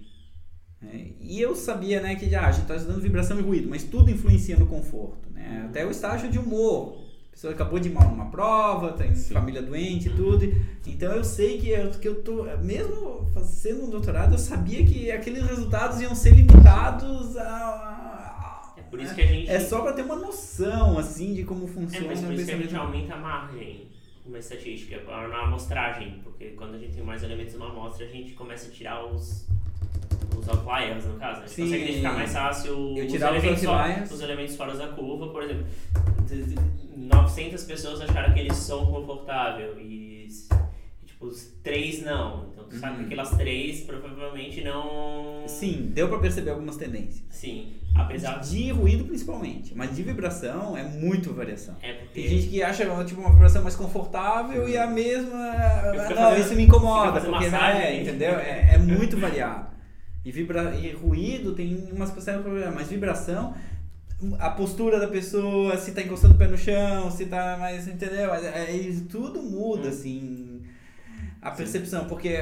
É, 0.83 1.11
E 1.21 1.39
eu 1.39 1.55
sabia, 1.55 2.01
né, 2.01 2.15
que 2.15 2.33
ah, 2.35 2.47
a 2.47 2.51
gente 2.51 2.63
está 2.63 2.75
estudando 2.75 3.01
vibração 3.01 3.39
e 3.39 3.41
ruído, 3.41 3.69
mas 3.69 3.83
tudo 3.83 4.09
influencia 4.11 4.57
no 4.57 4.65
conforto, 4.65 5.29
né? 5.41 5.65
Até 5.69 5.85
o 5.85 5.91
estágio 5.91 6.29
de 6.29 6.39
humor. 6.39 6.97
A 7.29 7.31
pessoa 7.31 7.53
acabou 7.53 7.79
de 7.79 7.89
ir 7.89 7.93
mal 7.93 8.09
numa 8.09 8.29
prova, 8.29 8.93
tem 8.93 9.15
Sim. 9.15 9.33
família 9.33 9.61
doente 9.61 10.09
e 10.09 10.13
tudo. 10.13 10.45
Então 10.85 11.13
eu 11.13 11.23
sei 11.23 11.59
que 11.59 11.69
eu, 11.69 11.89
que 11.91 12.07
eu 12.07 12.21
tô, 12.21 12.43
mesmo 12.57 13.31
fazendo 13.33 13.85
um 13.85 13.89
doutorado, 13.89 14.33
eu 14.33 14.37
sabia 14.37 14.85
que 14.85 15.11
aqueles 15.11 15.43
resultados 15.45 16.01
iam 16.01 16.13
ser 16.13 16.35
limitados 16.35 17.37
a. 17.37 18.73
É 18.77 18.81
por 18.81 18.99
isso 18.99 19.15
que 19.15 19.21
a 19.21 19.25
gente. 19.25 19.49
É 19.49 19.59
só 19.59 19.81
para 19.81 19.93
ter 19.93 20.01
uma 20.03 20.17
noção, 20.17 20.99
assim, 20.99 21.33
de 21.33 21.43
como 21.43 21.65
É, 21.65 21.67
funciona 21.67 22.07
mas 22.07 22.21
por 22.21 22.33
isso 22.33 22.45
que 22.45 22.51
a 22.51 22.57
gente 22.57 22.75
aumenta 22.75 23.13
a 23.15 23.17
margem 23.17 23.91
uma 24.25 24.37
estatística, 24.37 25.01
na 25.27 25.43
amostragem, 25.43 26.21
porque 26.23 26.49
quando 26.49 26.75
a 26.75 26.77
gente 26.77 26.93
tem 26.93 27.03
mais 27.03 27.23
elementos 27.23 27.53
numa 27.53 27.69
amostra, 27.69 28.05
a 28.05 28.09
gente 28.09 28.33
começa 28.33 28.67
a 28.67 28.71
tirar 28.71 29.05
os, 29.05 29.47
os 30.41 30.49
outliers, 30.49 31.05
no 31.05 31.13
caso. 31.19 31.39
né? 31.39 31.45
A 31.45 31.47
gente 31.47 31.55
Sim. 31.55 31.63
consegue 31.63 31.83
identificar 31.83 32.13
mais 32.13 32.33
fácil 32.33 32.71
Eu 32.97 33.05
os 33.05 33.13
os 33.13 33.21
elementos, 33.21 33.63
fora, 33.63 34.03
os 34.11 34.21
elementos 34.21 34.55
fora 34.55 34.73
da 34.75 34.87
curva, 34.89 35.27
por 35.29 35.43
exemplo. 35.43 35.65
de- 36.27 36.43
de- 36.43 36.81
900 36.97 37.63
pessoas 37.63 38.01
acharam 38.01 38.29
aquele 38.29 38.53
som 38.53 38.85
confortável 38.85 39.77
e, 39.79 40.27
tipo, 41.05 41.25
os 41.25 41.47
três 41.63 42.01
não. 42.03 42.47
Então 42.53 42.65
tu 42.69 42.77
sabe 42.77 42.93
Uhum. 42.93 42.99
que 42.99 43.05
aquelas 43.05 43.31
três 43.31 43.81
provavelmente 43.81 44.63
não... 44.63 45.43
Sim, 45.47 45.89
deu 45.93 46.07
para 46.07 46.19
perceber 46.19 46.51
algumas 46.51 46.77
tendências. 46.77 47.21
Sim, 47.29 47.73
apesar 47.95 48.39
de... 48.39 48.71
Ruído 48.71 49.03
principalmente, 49.05 49.73
mas 49.75 49.93
de 49.95 50.03
vibração 50.03 50.77
é 50.77 50.83
muito 50.83 51.33
variação. 51.33 51.75
É 51.81 51.93
porque... 51.93 52.21
Tem 52.21 52.29
gente 52.29 52.47
que 52.47 52.63
acha 52.63 52.85
tipo, 53.03 53.19
uma 53.19 53.31
vibração 53.31 53.61
mais 53.63 53.75
confortável 53.75 54.69
e 54.69 54.77
a 54.77 54.87
mesma. 54.87 55.53
Não, 55.93 56.15
fazendo- 56.15 56.39
isso 56.39 56.55
me 56.55 56.63
incomoda, 56.63 57.19
porque 57.19 57.49
massagem. 57.49 57.81
é, 57.81 58.01
entendeu? 58.01 58.31
É, 58.39 58.75
é 58.75 58.77
muito 58.77 59.17
variado. 59.17 59.70
E, 60.23 60.31
vibra... 60.31 60.75
e 60.75 60.91
ruído 60.91 61.53
tem 61.53 61.75
umas 61.91 62.11
parcelas 62.11 62.41
problemas, 62.43 62.73
mas 62.75 62.87
vibração, 62.87 63.55
a 64.39 64.49
postura 64.51 64.99
da 64.99 65.07
pessoa, 65.07 65.75
se 65.77 65.91
tá 65.93 66.01
encostando 66.01 66.35
o 66.35 66.37
pé 66.37 66.47
no 66.47 66.57
chão, 66.57 67.09
se 67.09 67.25
tá 67.25 67.57
mais. 67.59 67.87
Entendeu? 67.87 68.29
Mas, 68.29 68.43
é, 68.43 68.75
é, 68.89 68.93
tudo 69.09 69.41
muda, 69.41 69.87
Hum. 69.87 69.89
assim. 69.91 70.61
A 71.41 71.49
percepção, 71.51 72.05
porque 72.05 72.35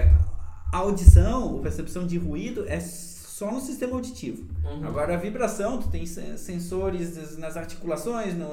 a 0.73 0.77
audição, 0.77 1.57
a 1.57 1.61
percepção 1.61 2.05
de 2.05 2.17
ruído 2.17 2.65
é 2.67 2.79
só 2.81 3.49
no 3.49 3.61
sistema 3.61 3.93
auditivo. 3.93 4.45
Uhum. 4.65 4.85
Agora 4.85 5.13
a 5.13 5.17
vibração, 5.17 5.77
tu 5.81 5.87
tem 5.89 6.05
sen- 6.05 6.35
sensores 6.35 7.37
nas 7.37 7.55
articulações, 7.55 8.37
na 8.37 8.45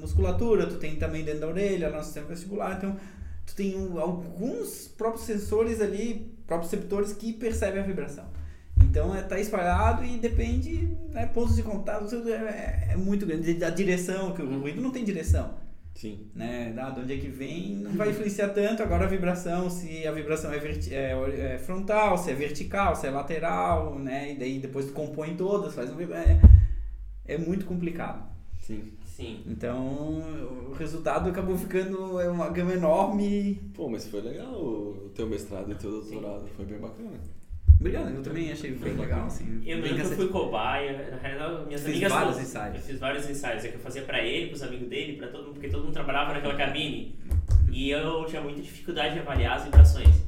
musculatura, 0.00 0.66
tu 0.66 0.74
tem 0.78 0.96
também 0.96 1.24
dentro 1.24 1.42
da 1.42 1.46
orelha, 1.46 1.88
no 1.88 2.02
sistema 2.02 2.26
vestibular, 2.26 2.76
então 2.76 2.96
tu 3.46 3.54
tem 3.54 3.76
um- 3.76 4.00
alguns 4.00 4.88
próprios 4.88 5.24
sensores 5.24 5.80
ali, 5.80 6.34
próprios 6.48 6.72
receptores 6.72 7.12
que 7.12 7.32
percebem 7.32 7.80
a 7.80 7.84
vibração. 7.86 8.24
Então 8.92 9.14
é, 9.16 9.22
tá 9.22 9.40
espalhado 9.40 10.04
e 10.04 10.18
depende, 10.18 10.86
né, 11.14 11.24
pontos 11.24 11.56
de 11.56 11.62
contato, 11.62 12.14
é, 12.28 12.88
é 12.90 12.96
muito 12.96 13.24
grande. 13.24 13.54
Da 13.54 13.70
direção, 13.70 14.34
que 14.34 14.42
o 14.42 14.60
ruído 14.60 14.82
não 14.82 14.90
tem 14.90 15.02
direção, 15.02 15.54
Sim. 15.94 16.26
né? 16.34 16.70
Da, 16.76 16.90
de 16.90 17.00
onde 17.00 17.14
é 17.14 17.16
que 17.16 17.28
vem, 17.28 17.74
não 17.76 17.92
vai 17.92 18.10
influenciar 18.10 18.50
tanto. 18.50 18.82
Agora 18.82 19.06
a 19.06 19.08
vibração, 19.08 19.70
se 19.70 20.06
a 20.06 20.12
vibração 20.12 20.52
é, 20.52 20.58
verti- 20.58 20.94
é, 20.94 21.12
é 21.54 21.58
frontal, 21.58 22.18
se 22.18 22.30
é 22.30 22.34
vertical, 22.34 22.94
se 22.94 23.06
é 23.06 23.10
lateral, 23.10 23.98
né? 23.98 24.32
E 24.32 24.38
daí 24.38 24.58
depois 24.58 24.84
tu 24.84 24.92
compõe 24.92 25.36
todas, 25.36 25.74
faz 25.74 25.90
um. 25.90 25.98
É, 26.12 26.38
é 27.24 27.38
muito 27.38 27.64
complicado. 27.64 28.22
Sim. 28.60 28.92
Sim. 29.06 29.42
Então 29.46 29.78
o 30.70 30.74
resultado 30.78 31.30
acabou 31.30 31.56
ficando 31.56 32.20
é 32.20 32.28
uma 32.28 32.50
gama 32.50 32.74
enorme. 32.74 33.58
Pô, 33.74 33.88
mas 33.88 34.06
foi 34.06 34.20
legal 34.20 34.52
o 34.52 35.10
teu 35.14 35.26
mestrado 35.26 35.72
e 35.72 35.74
teu 35.76 35.90
doutorado. 35.90 36.46
Foi 36.54 36.66
bem 36.66 36.78
bacana. 36.78 37.18
Obrigado, 37.82 38.14
eu 38.14 38.22
também 38.22 38.52
achei 38.52 38.70
bem 38.70 38.94
legal, 38.94 39.26
assim. 39.26 39.60
Eu 39.66 39.82
que 39.82 39.88
eu 39.88 39.96
cansativo. 39.96 40.14
fui 40.14 40.28
cobaia, 40.28 41.10
na 41.10 41.16
realidade 41.16 41.66
minhas 41.66 41.82
Fiz 41.82 41.90
amigas... 41.90 42.12
vários 42.12 42.38
ensaios. 42.38 42.76
Eu 42.76 42.82
fiz 42.82 43.00
vários 43.00 43.28
ensaios, 43.28 43.64
é 43.64 43.68
que 43.68 43.74
eu 43.74 43.80
fazia 43.80 44.02
pra 44.02 44.24
ele, 44.24 44.46
pros 44.46 44.62
amigos 44.62 44.88
dele, 44.88 45.16
pra 45.16 45.26
todo 45.26 45.46
mundo, 45.46 45.54
porque 45.54 45.68
todo 45.68 45.82
mundo 45.82 45.92
trabalhava 45.92 46.32
naquela 46.32 46.54
cabine. 46.54 47.18
E 47.72 47.90
eu 47.90 48.24
tinha 48.26 48.40
muita 48.40 48.62
dificuldade 48.62 49.14
de 49.14 49.20
avaliar 49.20 49.56
as 49.56 49.64
vibrações. 49.64 50.22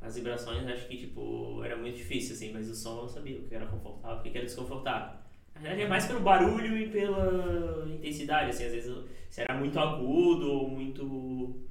As 0.00 0.14
vibrações 0.14 0.64
acho 0.68 0.86
que, 0.86 0.96
tipo, 0.96 1.60
era 1.64 1.76
muito 1.76 1.96
difícil, 1.96 2.36
assim, 2.36 2.52
mas 2.52 2.70
o 2.70 2.74
som 2.74 3.00
eu 3.00 3.08
sabia 3.08 3.36
o 3.36 3.42
que 3.42 3.52
era 3.52 3.66
confortável, 3.66 4.18
o 4.18 4.22
que 4.22 4.38
era 4.38 4.46
desconfortável. 4.46 5.16
Na 5.56 5.60
verdade 5.60 5.82
é 5.82 5.88
mais 5.88 6.06
pelo 6.06 6.20
barulho 6.20 6.78
e 6.78 6.88
pela 6.88 7.84
intensidade, 7.92 8.50
assim, 8.50 8.64
às 8.64 8.72
vezes 8.72 8.96
se 9.28 9.40
era 9.40 9.58
muito 9.58 9.76
agudo 9.76 10.48
ou 10.52 10.70
muito 10.70 11.66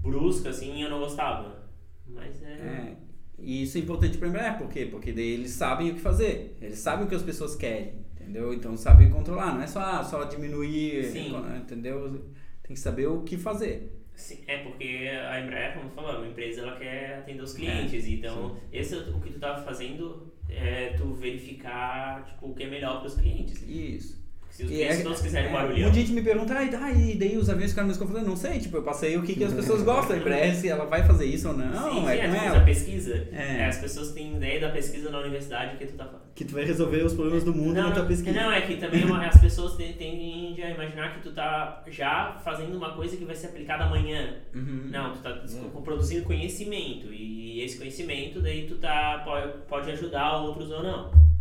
brusco, 0.00 0.48
assim, 0.48 0.82
eu 0.82 0.90
não 0.90 0.98
gostava. 0.98 1.70
Mas 2.04 2.42
é... 2.42 2.48
É, 2.48 2.96
e 3.42 3.64
isso 3.64 3.76
é 3.76 3.80
importante 3.80 4.16
pra 4.16 4.28
lembrar, 4.28 4.56
por 4.56 4.68
quê? 4.68 4.86
Porque 4.90 5.12
daí 5.12 5.32
eles 5.32 5.50
sabem 5.50 5.90
o 5.90 5.94
que 5.94 6.00
fazer, 6.00 6.56
eles 6.60 6.78
sabem 6.78 7.04
o 7.04 7.08
que 7.08 7.14
as 7.14 7.22
pessoas 7.22 7.56
querem, 7.56 7.94
entendeu? 8.14 8.54
Então 8.54 8.76
sabem 8.76 9.10
controlar, 9.10 9.54
não 9.54 9.62
é 9.62 9.66
só, 9.66 9.80
ah, 9.80 10.04
só 10.04 10.24
diminuir, 10.24 11.04
Sim. 11.04 11.34
entendeu? 11.56 12.24
Tem 12.62 12.74
que 12.74 12.80
saber 12.80 13.08
o 13.08 13.22
que 13.22 13.36
fazer. 13.36 13.98
Sim, 14.14 14.38
é 14.46 14.58
porque 14.58 15.08
a 15.28 15.40
Embraer, 15.40 15.74
como 15.74 15.88
tu 15.88 15.94
falou, 15.94 16.12
é 16.12 16.18
uma 16.18 16.28
empresa 16.28 16.60
ela 16.60 16.76
quer 16.76 17.18
atender 17.18 17.42
os 17.42 17.54
clientes, 17.54 18.06
então 18.06 18.56
esse 18.72 18.94
é 18.94 18.98
o 18.98 19.20
que 19.20 19.30
tu 19.30 19.36
estava 19.36 19.62
fazendo 19.64 20.32
é 20.48 20.90
tu 20.96 21.12
verificar 21.14 22.24
tipo, 22.24 22.48
o 22.48 22.54
que 22.54 22.62
é 22.64 22.70
melhor 22.70 22.98
para 22.98 23.08
os 23.08 23.14
clientes. 23.14 23.62
Isso. 23.66 24.21
Se 24.52 24.64
os 24.64 24.70
E 24.70 24.74
clientes 24.74 25.00
é- 25.00 25.02
todos 25.02 25.20
quiserem 25.22 25.48
é, 25.48 25.52
barulhão. 25.52 25.80
Muita 25.80 25.94
gente 25.94 26.12
me 26.12 26.20
pergunta, 26.22 26.54
ah, 26.58 26.62
e 26.62 26.68
daí, 26.70 27.12
e 27.12 27.18
daí 27.18 27.36
os 27.38 27.48
aviões 27.48 27.70
ficaram 27.70 27.88
mais 27.88 27.96
confortáveis? 27.98 28.28
Não 28.28 28.36
sei, 28.36 28.58
tipo, 28.60 28.76
eu 28.76 28.82
passei 28.82 29.16
o 29.16 29.22
que, 29.22 29.34
que 29.34 29.44
as 29.44 29.54
pessoas 29.54 29.80
gostam. 29.82 30.14
Em 30.14 30.20
breve, 30.20 30.54
se 30.56 30.68
ela 30.68 30.84
vai 30.84 31.02
fazer 31.06 31.24
isso 31.24 31.48
ou 31.48 31.56
não, 31.56 31.72
sim, 31.72 32.06
é 32.06 32.16
sim, 32.16 32.20
com 32.22 32.28
tu 32.28 32.30
fez 32.32 32.44
ela. 32.44 32.56
a 32.58 32.64
pesquisa. 32.64 33.28
É. 33.32 33.56
É, 33.60 33.66
as 33.66 33.78
pessoas 33.78 34.12
têm 34.12 34.36
ideia 34.36 34.60
da 34.60 34.68
pesquisa 34.68 35.10
na 35.10 35.20
universidade 35.20 35.78
que 35.78 35.86
tu 35.86 35.94
tá 35.94 36.04
falando. 36.04 36.22
Que 36.34 36.44
tu 36.44 36.52
vai 36.52 36.64
resolver 36.64 37.02
os 37.02 37.14
problemas 37.14 37.44
do 37.44 37.54
mundo 37.54 37.74
não, 37.76 37.88
na 37.88 37.92
tua 37.92 38.04
pesquisa. 38.04 38.38
não, 38.38 38.52
é 38.52 38.60
que 38.60 38.76
também 38.76 39.04
uma- 39.06 39.24
as 39.26 39.40
pessoas 39.40 39.74
tendem 39.76 40.54
a 40.62 40.70
imaginar 40.70 41.14
que 41.14 41.22
tu 41.22 41.32
tá 41.32 41.82
já 41.88 42.38
fazendo 42.44 42.76
uma 42.76 42.92
coisa 42.94 43.16
que 43.16 43.24
vai 43.24 43.34
ser 43.34 43.46
aplicada 43.46 43.84
amanhã. 43.84 44.36
Uhum. 44.54 44.88
Não, 44.90 45.12
tu 45.14 45.20
tá 45.20 45.30
Hum. 45.50 45.80
produzindo 45.82 46.24
conhecimento 46.24 47.06
e 47.10 47.62
esse 47.62 47.78
conhecimento 47.78 48.40
daí 48.42 48.66
tu 48.66 48.74
tá 48.76 49.22
pode, 49.24 49.52
pode 49.66 49.90
ajudar 49.92 50.36
outros 50.42 50.70
ou 50.70 50.82
não. 50.82 51.31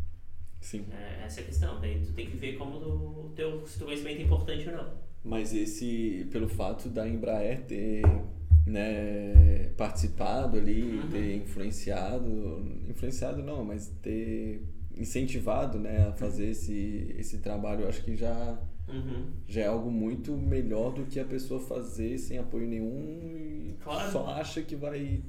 Sim. 0.61 0.85
É, 0.91 1.25
essa 1.25 1.41
é 1.41 1.43
a 1.43 1.45
questão. 1.47 1.81
Daí 1.81 1.99
tu 2.05 2.13
tem 2.13 2.27
que 2.27 2.37
ver 2.37 2.55
como 2.57 2.77
o 2.77 3.31
teu, 3.35 3.67
se 3.67 3.77
teu 3.77 3.87
conhecimento 3.87 4.19
é 4.21 4.23
importante 4.23 4.69
ou 4.69 4.75
não. 4.77 4.93
Mas 5.23 5.53
esse, 5.53 6.27
pelo 6.31 6.47
fato 6.47 6.87
da 6.87 7.07
Embraer 7.07 7.61
ter 7.65 8.01
né, 8.65 9.69
participado 9.77 10.57
ali, 10.57 10.99
Uhum. 10.99 11.09
ter 11.09 11.35
influenciado, 11.37 12.63
influenciado 12.89 13.41
não, 13.43 13.63
mas 13.65 13.87
ter 14.01 14.63
incentivado 14.95 15.79
né, 15.79 16.07
a 16.07 16.13
fazer 16.13 16.49
esse, 16.49 17.13
esse 17.17 17.39
trabalho, 17.39 17.81
eu 17.81 17.89
acho 17.89 18.03
que 18.03 18.15
já, 18.15 18.59
Uhum. 18.87 19.25
já 19.47 19.61
é 19.61 19.67
algo 19.67 19.89
muito 19.91 20.33
melhor 20.37 20.93
do 20.93 21.05
que 21.05 21.19
a 21.19 21.25
pessoa 21.25 21.59
fazer 21.59 22.17
sem 22.17 22.37
apoio 22.37 22.67
nenhum 22.67 23.31
e 23.35 23.75
Claro. 23.83 24.11
só 24.11 24.27
acha 24.27 24.61
que 24.61 24.75
vai 24.75 25.23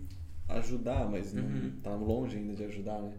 ajudar, 0.49 1.09
mas 1.11 1.33
não 1.33 1.45
Uhum. 1.45 1.73
tá 1.83 1.95
longe 1.95 2.37
ainda 2.37 2.55
de 2.55 2.65
ajudar, 2.65 3.01
né? 3.01 3.13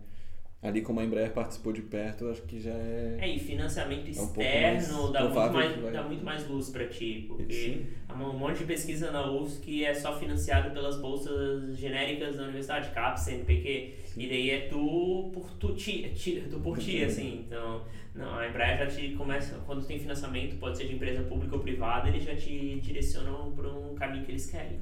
Ali 0.63 0.81
como 0.81 0.99
a 1.01 1.03
Embraer 1.03 1.31
participou 1.33 1.73
de 1.73 1.81
perto, 1.81 2.23
eu 2.25 2.31
acho 2.31 2.41
que 2.43 2.59
já 2.59 2.71
é. 2.71 3.17
É, 3.19 3.27
e 3.35 3.37
financiamento 3.37 4.07
É 4.07 4.21
um 4.21 4.25
externo 4.25 5.11
dá, 5.11 5.23
muito 5.25 5.53
mais, 5.53 5.75
vai- 5.81 5.91
dá 5.91 6.03
muito 6.03 6.23
mais 6.23 6.47
luz 6.47 6.69
pra 6.69 6.87
ti, 6.87 7.25
porque 7.27 7.53
Sim. 7.53 7.85
há 8.07 8.13
um 8.13 8.37
monte 8.37 8.59
de 8.59 8.65
pesquisa 8.65 9.11
na 9.11 9.29
UFSC 9.29 9.61
que 9.61 9.83
é 9.85 9.93
só 9.93 10.17
financiado 10.17 10.71
pelas 10.71 10.99
bolsas 11.01 11.77
genéricas 11.77 12.37
da 12.37 12.43
universidade, 12.43 12.91
CAPES, 12.91 13.21
CNPq, 13.23 13.93
e 14.15 14.27
daí 14.29 14.49
é 14.51 14.67
tu 14.69 15.29
por 15.33 15.51
tu, 15.59 15.75
ti, 15.75 16.09
ti- 16.15 16.43
tu 16.49 16.59
por 16.61 16.77
ti, 16.77 16.91
Sim. 16.99 17.03
assim, 17.03 17.45
então, 17.45 17.83
não, 18.15 18.35
a 18.35 18.47
Embraer 18.47 18.77
já 18.77 18.87
te 18.87 19.09
começa, 19.15 19.59
quando 19.65 19.85
tem 19.85 19.99
financiamento, 19.99 20.55
pode 20.57 20.77
ser 20.77 20.87
de 20.87 20.95
empresa 20.95 21.23
pública 21.23 21.55
ou 21.55 21.61
privada, 21.61 22.07
eles 22.07 22.23
já 22.23 22.35
te 22.35 22.79
direcionam 22.79 23.51
para 23.51 23.69
um 23.69 23.93
caminho 23.95 24.23
que 24.23 24.31
eles 24.31 24.45
querem. 24.49 24.79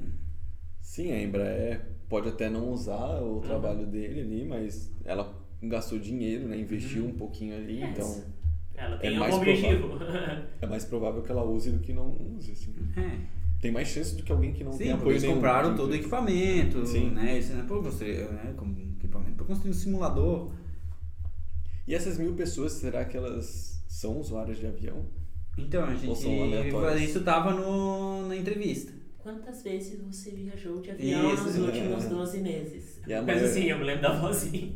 Sim, 0.80 1.12
a 1.12 1.22
Embraer 1.22 1.80
pode 2.08 2.28
até 2.28 2.50
não 2.50 2.70
usar 2.70 3.20
Uhum. 3.22 3.38
o 3.38 3.40
trabalho 3.40 3.86
dele 3.86 4.20
ali, 4.20 4.44
mas 4.44 4.92
ela 5.04 5.41
gastou 5.68 5.98
dinheiro, 5.98 6.48
né? 6.48 6.58
Investiu 6.58 7.04
um 7.06 7.12
pouquinho 7.14 7.56
ali, 7.56 7.80
Yes. 7.80 7.90
então 7.90 8.24
Ela 8.74 8.96
tem 8.98 9.16
mais 9.18 9.32
algum 9.34 9.42
objetivo. 9.50 9.98
é 10.60 10.66
mais 10.66 10.84
provável 10.84 11.22
que 11.22 11.30
ela 11.30 11.44
use 11.44 11.70
do 11.70 11.78
que 11.78 11.92
não 11.92 12.10
use, 12.36 12.52
assim. 12.52 12.74
É. 12.96 13.42
Tem 13.60 13.70
mais 13.70 13.86
chance 13.88 14.16
do 14.16 14.22
que 14.24 14.32
alguém 14.32 14.52
que 14.52 14.64
não 14.64 14.72
Sim, 14.72 14.78
tem 14.78 14.92
apoio 14.92 15.12
eles 15.12 15.22
nenhum. 15.22 15.34
compraram 15.36 15.70
de 15.70 15.76
todo 15.76 15.92
o 15.92 15.94
empresa. 15.94 16.02
equipamento, 16.16 16.84
Sim. 16.86 17.10
né? 17.10 17.38
Isso, 17.38 17.52
né? 17.52 17.64
Pô, 17.68 17.80
você, 17.80 18.26
né? 18.32 18.54
Como 18.56 18.76
equipamento 18.98 19.36
para 19.36 19.44
construir 19.46 19.70
um 19.70 19.74
simulador. 19.74 20.50
E 21.86 21.94
essas 21.94 22.18
mil 22.18 22.34
pessoas, 22.34 22.72
será 22.72 23.04
que 23.04 23.16
elas 23.16 23.84
são 23.88 24.18
usuárias 24.18 24.58
de 24.58 24.66
avião? 24.66 25.04
Então, 25.56 25.84
a 25.84 25.94
gente. 25.94 27.04
Isso 27.04 27.20
tava 27.22 27.52
no, 27.52 28.26
na 28.26 28.34
entrevista. 28.36 28.92
Quantas 29.18 29.62
vezes 29.62 30.00
você 30.00 30.30
viajou 30.32 30.80
de 30.80 30.90
avião 30.90 31.32
Isso, 31.32 31.44
nos 31.44 31.56
é. 31.56 31.60
últimos 31.60 32.04
12 32.10 32.38
meses? 32.40 33.00
Mas 33.06 33.24
maioria- 33.24 33.48
assim, 33.48 33.64
eu 33.66 33.78
me 33.78 33.84
lembro 33.84 34.02
da 34.02 34.18
vozinha. 34.18 34.72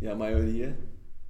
E 0.00 0.08
a 0.08 0.14
maioria 0.14 0.78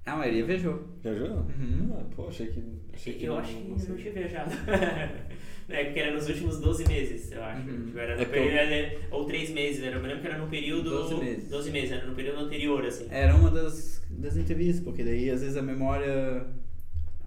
A 0.05 0.15
maioria 0.15 0.45
viajou. 0.45 0.83
viajou? 1.01 1.27
Uhum. 1.27 1.93
Ah, 1.93 2.03
pô, 2.15 2.27
achei 2.27 2.47
que. 2.47 2.63
Achei 2.93 3.13
que 3.13 3.25
Eu 3.25 3.33
não- 3.33 3.39
acho 3.39 3.55
que 3.55 3.63
não 3.69 3.77
não 3.77 3.95
tinha 3.97 4.11
viajado. 4.13 4.51
é, 5.69 5.83
porque 5.85 5.99
era 5.99 6.13
nos 6.13 6.27
últimos 6.27 6.59
12 6.59 6.87
meses, 6.87 7.31
eu 7.31 7.43
acho. 7.43 7.69
Uhum. 7.69 7.85
Tipo, 7.85 7.99
era 7.99 8.15
no 8.15 8.21
É 8.21 8.25
porque 8.25 8.39
eu- 8.39 8.43
período, 8.43 8.71
era- 8.73 8.99
ou 9.11 9.25
3 9.25 9.49
meses, 9.51 9.83
era, 9.83 9.95
eu 9.95 10.01
me 10.01 10.07
lembro 10.07 10.21
que 10.21 10.27
era 10.27 10.37
no 10.37 10.47
período. 10.47 10.89
12 10.89 11.15
meses. 11.15 11.49
12 11.49 11.71
meses, 11.71 11.91
era 11.91 12.05
no 12.07 12.15
período 12.15 12.39
anterior, 12.39 12.85
assim. 12.85 13.07
Era 13.09 13.35
uma 13.35 13.51
das, 13.51 14.01
das 14.09 14.35
entrevistas, 14.37 14.83
porque 14.83 15.03
daí 15.03 15.29
às 15.29 15.41
vezes 15.41 15.55
a 15.57 15.61
memória 15.61 16.47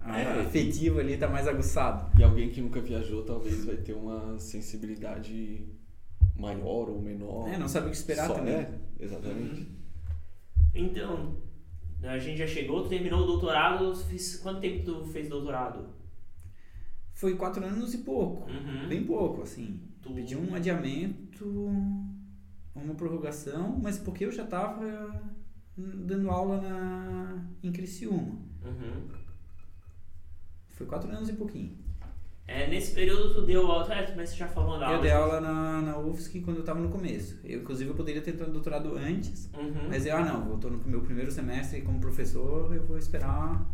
a- 0.01 0.19
É. 0.19 0.41
afetiva 0.41 0.99
ali 0.99 1.17
tá 1.17 1.27
mais 1.27 1.47
aguçada. 1.47 2.11
E 2.19 2.23
alguém 2.23 2.49
que 2.49 2.61
nunca 2.61 2.79
viajou 2.81 3.23
talvez 3.23 3.65
vai 3.65 3.77
ter 3.77 3.93
uma 3.93 4.37
sensibilidade 4.37 5.65
maior 6.35 6.89
ou 6.89 7.01
menor. 7.01 7.47
É, 7.51 7.57
não 7.57 7.67
sabe 7.67 7.87
o 7.87 7.89
que 7.89 7.95
esperar 7.95 8.27
Só, 8.27 8.33
também. 8.35 8.53
É, 8.53 8.69
exatamente. 8.99 9.65
Então, 10.75 11.37
a 12.03 12.17
gente 12.19 12.37
já 12.37 12.47
chegou, 12.47 12.83
tu 12.83 12.89
terminou 12.89 13.21
o 13.23 13.25
doutorado. 13.25 13.95
Fez, 13.95 14.35
quanto 14.37 14.59
tempo 14.61 14.83
tu 14.85 15.05
fez 15.05 15.29
doutorado? 15.29 15.89
Foi 17.13 17.35
quatro 17.35 17.63
anos 17.65 17.93
e 17.93 17.99
pouco. 17.99 18.49
Uhum. 18.51 18.87
Bem 18.89 19.05
pouco, 19.05 19.41
assim. 19.41 19.79
Tu- 20.01 20.13
Pedi 20.13 20.35
um 20.35 20.53
adiamento, 20.53 21.45
uma 22.75 22.93
prorrogação, 22.95 23.79
mas 23.81 23.97
porque 23.97 24.25
eu 24.25 24.31
já 24.31 24.45
tava 24.45 25.23
dando 25.77 26.29
aula 26.29 26.61
na, 26.61 27.45
em 27.63 27.71
Criciúma. 27.71 28.37
Uhum. 28.63 29.07
Foi 30.69 30.85
quatro 30.85 31.09
anos 31.09 31.29
e 31.29 31.33
pouquinho. 31.33 31.77
É, 32.47 32.67
nesse 32.67 32.93
período 32.93 33.33
tu 33.33 33.41
deu 33.41 33.65
aula, 33.71 33.87
mas 34.15 34.29
você 34.29 34.35
já 34.35 34.47
falou 34.47 34.77
da 34.77 34.85
aula. 34.85 34.97
Eu 34.97 35.01
dei 35.01 35.11
aula 35.11 35.41
na, 35.41 35.81
na 35.81 35.97
UFSC 35.97 36.41
quando 36.41 36.57
eu 36.57 36.63
tava 36.63 36.79
no 36.79 36.89
começo. 36.89 37.39
Eu, 37.43 37.61
inclusive, 37.61 37.89
eu 37.89 37.95
poderia 37.95 38.21
ter 38.21 38.31
entrado 38.31 38.49
no 38.49 38.53
doutorado 38.53 38.95
antes, 38.95 39.49
Uhum. 39.57 39.87
mas 39.89 40.05
eu, 40.05 40.15
ah 40.15 40.23
não, 40.23 40.51
eu 40.51 40.57
tô 40.57 40.69
no 40.69 40.77
meu 40.85 41.01
primeiro 41.01 41.31
semestre 41.31 41.81
como 41.81 41.99
professor, 41.99 42.73
eu 42.75 42.83
vou 42.85 42.97
esperar. 42.99 43.65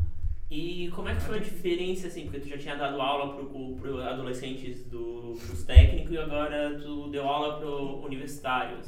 E 0.50 0.90
como 0.96 1.10
é 1.10 1.16
que 1.16 1.22
foi 1.22 1.38
a 1.38 1.42
diferença, 1.42 2.08
assim, 2.08 2.24
porque 2.24 2.40
tu 2.40 2.48
já 2.50 2.58
tinha 2.58 2.76
dado 2.76 3.00
aula 3.02 3.36
pro, 3.36 3.76
pro 3.76 4.02
adolescentes 4.02 4.84
do, 4.86 5.38
pros 5.46 5.64
técnicos 5.64 6.12
e 6.14 6.18
agora 6.18 6.78
tu 6.82 7.10
deu 7.10 7.26
aula 7.28 7.60
pro 7.60 8.06
universitários. 8.06 8.88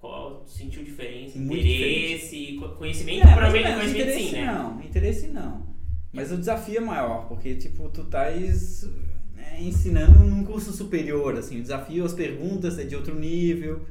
Qual 0.00 0.44
sentiu 0.46 0.84
diferença? 0.84 1.38
Muito 1.38 1.66
interesse, 1.66 2.56
co- 2.60 2.68
conhecimento, 2.70 3.26
É, 3.26 3.32
provavelmente 3.32 3.74
conhecimento 3.74 4.00
interesse 4.10 4.28
sim, 4.28 4.32
né? 4.36 4.46
não, 4.52 4.80
interesse 4.82 5.26
não. 5.28 5.73
Mas 6.14 6.30
o 6.30 6.36
desafio 6.36 6.76
é 6.76 6.80
maior, 6.80 7.26
porque 7.26 7.56
tipo, 7.56 7.88
tu 7.88 8.02
estás 8.02 8.88
né, 9.34 9.60
ensinando 9.60 10.20
num 10.20 10.44
curso 10.44 10.72
superior, 10.72 11.36
assim, 11.36 11.58
o 11.58 11.62
desafio, 11.62 12.04
as 12.04 12.12
perguntas 12.12 12.78
é 12.78 12.84
de 12.84 12.94
outro 12.94 13.18
nível. 13.18 13.84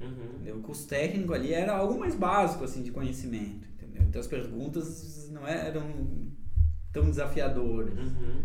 Uhum. 0.00 0.58
O 0.58 0.60
curso 0.60 0.88
técnico 0.88 1.32
ali 1.32 1.52
era 1.52 1.76
algo 1.76 1.98
mais 1.98 2.14
básico, 2.14 2.64
assim, 2.64 2.82
de 2.82 2.90
conhecimento, 2.90 3.68
entendeu? 3.74 4.02
Então 4.02 4.20
as 4.20 4.26
perguntas 4.26 5.28
não 5.30 5.46
eram 5.46 5.84
tão 6.92 7.08
desafiadoras. 7.08 7.96
Uhum. 7.96 8.42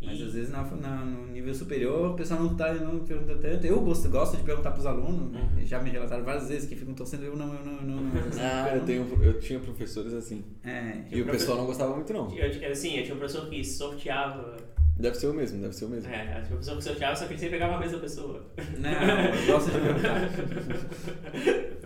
Mas 0.00 0.20
E- 0.20 0.24
às 0.24 0.32
vezes 0.34 0.50
na, 0.50 0.62
na- 0.62 1.04
no 1.04 1.26
nível 1.28 1.54
superior 1.54 2.10
o 2.10 2.14
pessoal 2.14 2.40
não, 2.42 2.54
tá, 2.54 2.72
não 2.74 2.98
pergunta 3.00 3.34
tanto. 3.36 3.66
Eu 3.66 3.80
gosto, 3.80 4.08
gosto 4.10 4.36
de 4.36 4.42
perguntar 4.42 4.70
para 4.72 4.80
os 4.80 4.86
alunos, 4.86 5.32
né? 5.32 5.40
Uhum. 5.56 5.64
já 5.66 5.80
me 5.82 5.88
relataram 5.90 6.22
várias 6.22 6.48
vezes 6.48 6.68
que 6.68 6.76
ficam 6.76 6.92
torcendo, 6.94 7.24
eu 7.24 7.34
não, 7.34 7.54
eu 7.54 7.64
não, 7.64 7.72
eu 7.76 7.82
não. 7.82 7.96
não, 8.02 8.12
Ah, 8.38 8.74
eu, 8.76 8.84
tenho, 8.84 9.06
eu 9.24 9.40
tinha 9.40 9.58
professores 9.58 10.12
assim. 10.12 10.44
É, 10.62 10.98
E 11.10 11.20
o 11.20 11.24
profe- 11.24 11.38
pessoal 11.38 11.58
não 11.58 11.66
gostava 11.66 11.94
muito, 11.94 12.12
não. 12.12 12.30
Eu, 12.36 12.46
eu, 12.46 12.72
assim, 12.72 12.96
eu 12.98 13.02
tinha 13.04 13.14
um 13.14 13.18
professor 13.18 13.48
que 13.48 13.64
sorteava. 13.64 14.56
Deve 14.98 15.14
ser 15.16 15.26
o 15.28 15.34
mesmo, 15.34 15.60
deve 15.60 15.74
ser 15.74 15.84
o 15.86 15.88
mesmo. 15.88 16.10
É, 16.10 16.20
eu 16.22 16.24
tinha 16.26 16.38
um 16.44 16.46
professor 16.48 16.76
que 16.76 16.84
sorteava, 16.84 17.16
só 17.16 17.26
que 17.26 17.32
ele 17.32 17.40
sempre 17.40 17.58
pegava 17.58 17.76
a 17.76 17.80
mesma 17.80 17.98
pessoa. 17.98 18.46
Não, 18.78 18.90
eu 18.90 19.46
gosto 19.52 19.70
de 19.70 19.78
perguntar. 19.80 20.30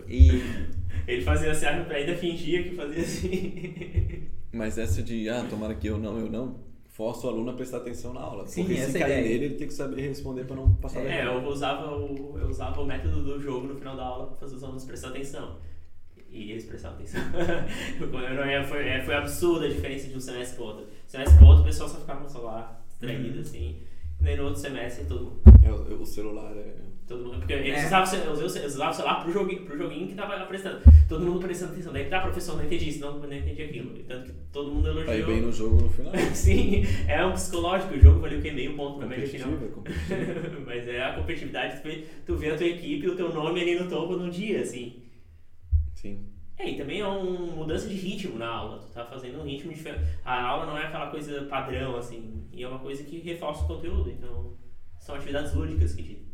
E 0.07 0.41
Ele 1.07 1.21
fazia 1.21 1.51
assim, 1.51 1.65
ainda 1.65 2.15
fingia 2.15 2.63
que 2.63 2.75
fazia 2.75 3.01
assim. 3.01 4.23
Mas 4.51 4.77
essa 4.77 5.01
de, 5.01 5.29
ah, 5.29 5.45
tomara 5.49 5.73
que 5.75 5.87
eu 5.87 5.97
não, 5.97 6.17
eu 6.19 6.29
não, 6.29 6.59
força 7.01 7.25
o 7.27 7.29
aluno 7.31 7.49
a 7.49 7.53
prestar 7.53 7.77
atenção 7.77 8.13
na 8.13 8.21
aula. 8.21 8.45
Sim, 8.45 8.63
Porque 8.65 8.79
essa 8.79 8.91
se 8.91 8.97
é 8.99 9.03
a 9.03 9.07
cair 9.07 9.19
ideia. 9.19 9.31
nele, 9.33 9.45
ele 9.45 9.55
tem 9.55 9.67
que 9.67 9.73
saber 9.73 10.01
responder 10.07 10.43
pra 10.45 10.55
não 10.55 10.73
passar 10.75 10.99
É, 11.01 11.25
eu 11.25 11.43
usava, 11.47 11.95
o, 11.95 12.37
eu 12.37 12.47
usava 12.47 12.79
o 12.79 12.85
método 12.85 13.23
do 13.23 13.39
jogo 13.41 13.65
no 13.67 13.75
final 13.75 13.95
da 13.95 14.03
aula 14.05 14.27
pra 14.27 14.35
fazer 14.37 14.55
os 14.55 14.63
alunos 14.63 14.85
prestar 14.85 15.07
atenção. 15.09 15.57
E 16.29 16.51
eles 16.51 16.65
prestavam 16.65 16.97
atenção. 16.97 17.19
Foi, 18.69 18.87
é, 18.87 19.01
foi 19.03 19.15
absurda 19.15 19.65
a 19.65 19.69
diferença 19.69 20.07
de 20.07 20.15
um 20.15 20.19
semestre 20.21 20.55
pro 20.55 20.65
outro. 20.65 20.85
Semestre 21.07 21.37
pro 21.37 21.47
outro, 21.47 21.63
o 21.63 21.65
pessoal 21.65 21.89
só 21.89 21.99
ficava 21.99 22.21
no 22.21 22.29
celular, 22.29 22.85
distraído, 22.87 23.35
Uhum. 23.35 23.41
assim. 23.41 23.77
E 24.19 24.23
daí 24.23 24.37
no 24.37 24.43
outro 24.45 24.59
semestre, 24.61 25.05
todo 25.05 25.23
mundo. 25.25 25.41
É, 25.63 25.71
o, 25.71 26.01
o 26.01 26.05
celular 26.05 26.55
é... 26.55 26.75
Todo 27.11 27.25
mundo 27.25 27.37
porque 27.39 27.53
eles 27.53 27.83
É. 27.83 27.85
usavam, 27.87 28.13
eles 28.13 28.25
usavam 28.27 28.55
eles 28.61 28.73
usavam 28.75 28.91
o 28.91 28.95
celular 28.95 29.23
pro 29.23 29.31
joguinho, 29.33 29.65
pro 29.65 29.77
joguinho 29.77 30.07
que 30.07 30.15
tava 30.15 30.45
prestando. 30.45 30.79
Todo 31.09 31.25
mundo 31.25 31.39
prestando 31.41 31.73
atenção. 31.73 31.91
Daí, 31.91 32.05
tá, 32.05 32.21
professor, 32.21 32.55
não 32.55 32.63
entendi 32.63 32.87
isso, 32.89 33.01
não, 33.01 33.19
não 33.19 33.33
entendi 33.33 33.61
aquilo. 33.63 33.97
E 33.97 34.03
Tanto 34.03 34.25
que 34.27 34.31
todo 34.53 34.71
mundo 34.71 34.87
elogiou. 34.87 35.13
Ir 35.17 35.25
bem 35.25 35.41
no 35.41 35.51
jogo 35.51 35.81
no 35.81 35.89
final. 35.89 36.13
Sim, 36.33 36.83
é 37.07 37.25
um 37.25 37.33
psicológico. 37.33 37.93
O 37.95 37.99
jogo 37.99 38.19
valeu 38.21 38.39
o 38.39 38.41
quê? 38.41 38.51
Meio 38.51 38.75
ponto 38.77 38.99
na 38.99 39.05
média 39.07 39.27
final. 39.27 39.49
É. 39.49 40.59
Mas 40.65 40.87
é 40.87 41.03
a 41.03 41.13
competitividade, 41.15 41.81
tu 41.81 41.83
vê, 41.83 42.05
tu 42.25 42.35
vê 42.37 42.51
a 42.51 42.55
tua 42.55 42.65
equipe 42.67 43.05
e 43.05 43.09
o 43.09 43.15
teu 43.17 43.33
nome 43.33 43.59
ali 43.61 43.77
no 43.77 43.89
topo 43.89 44.15
no 44.15 44.31
dia, 44.31 44.61
assim. 44.61 45.03
Sim. 45.95 46.25
É, 46.57 46.69
e 46.69 46.77
também 46.77 46.99
é 47.01 47.05
uma 47.07 47.19
mudança 47.55 47.87
de 47.89 47.95
ritmo 47.95 48.37
na 48.37 48.47
aula. 48.47 48.79
Tu 48.79 48.87
tá 48.93 49.03
fazendo 49.05 49.39
um 49.39 49.43
ritmo 49.43 49.73
diferente. 49.73 50.05
A 50.23 50.41
aula 50.43 50.65
não 50.67 50.77
é 50.77 50.85
aquela 50.85 51.07
coisa 51.09 51.41
padrão, 51.43 51.97
assim. 51.97 52.47
E 52.53 52.63
é 52.63 52.67
uma 52.67 52.79
coisa 52.79 53.03
que 53.03 53.19
reforça 53.19 53.63
o 53.63 53.67
conteúdo. 53.67 54.09
Então, 54.11 54.53
são 54.99 55.15
atividades 55.15 55.53
lúdicas 55.53 55.93
que 55.93 56.03
te- 56.03 56.30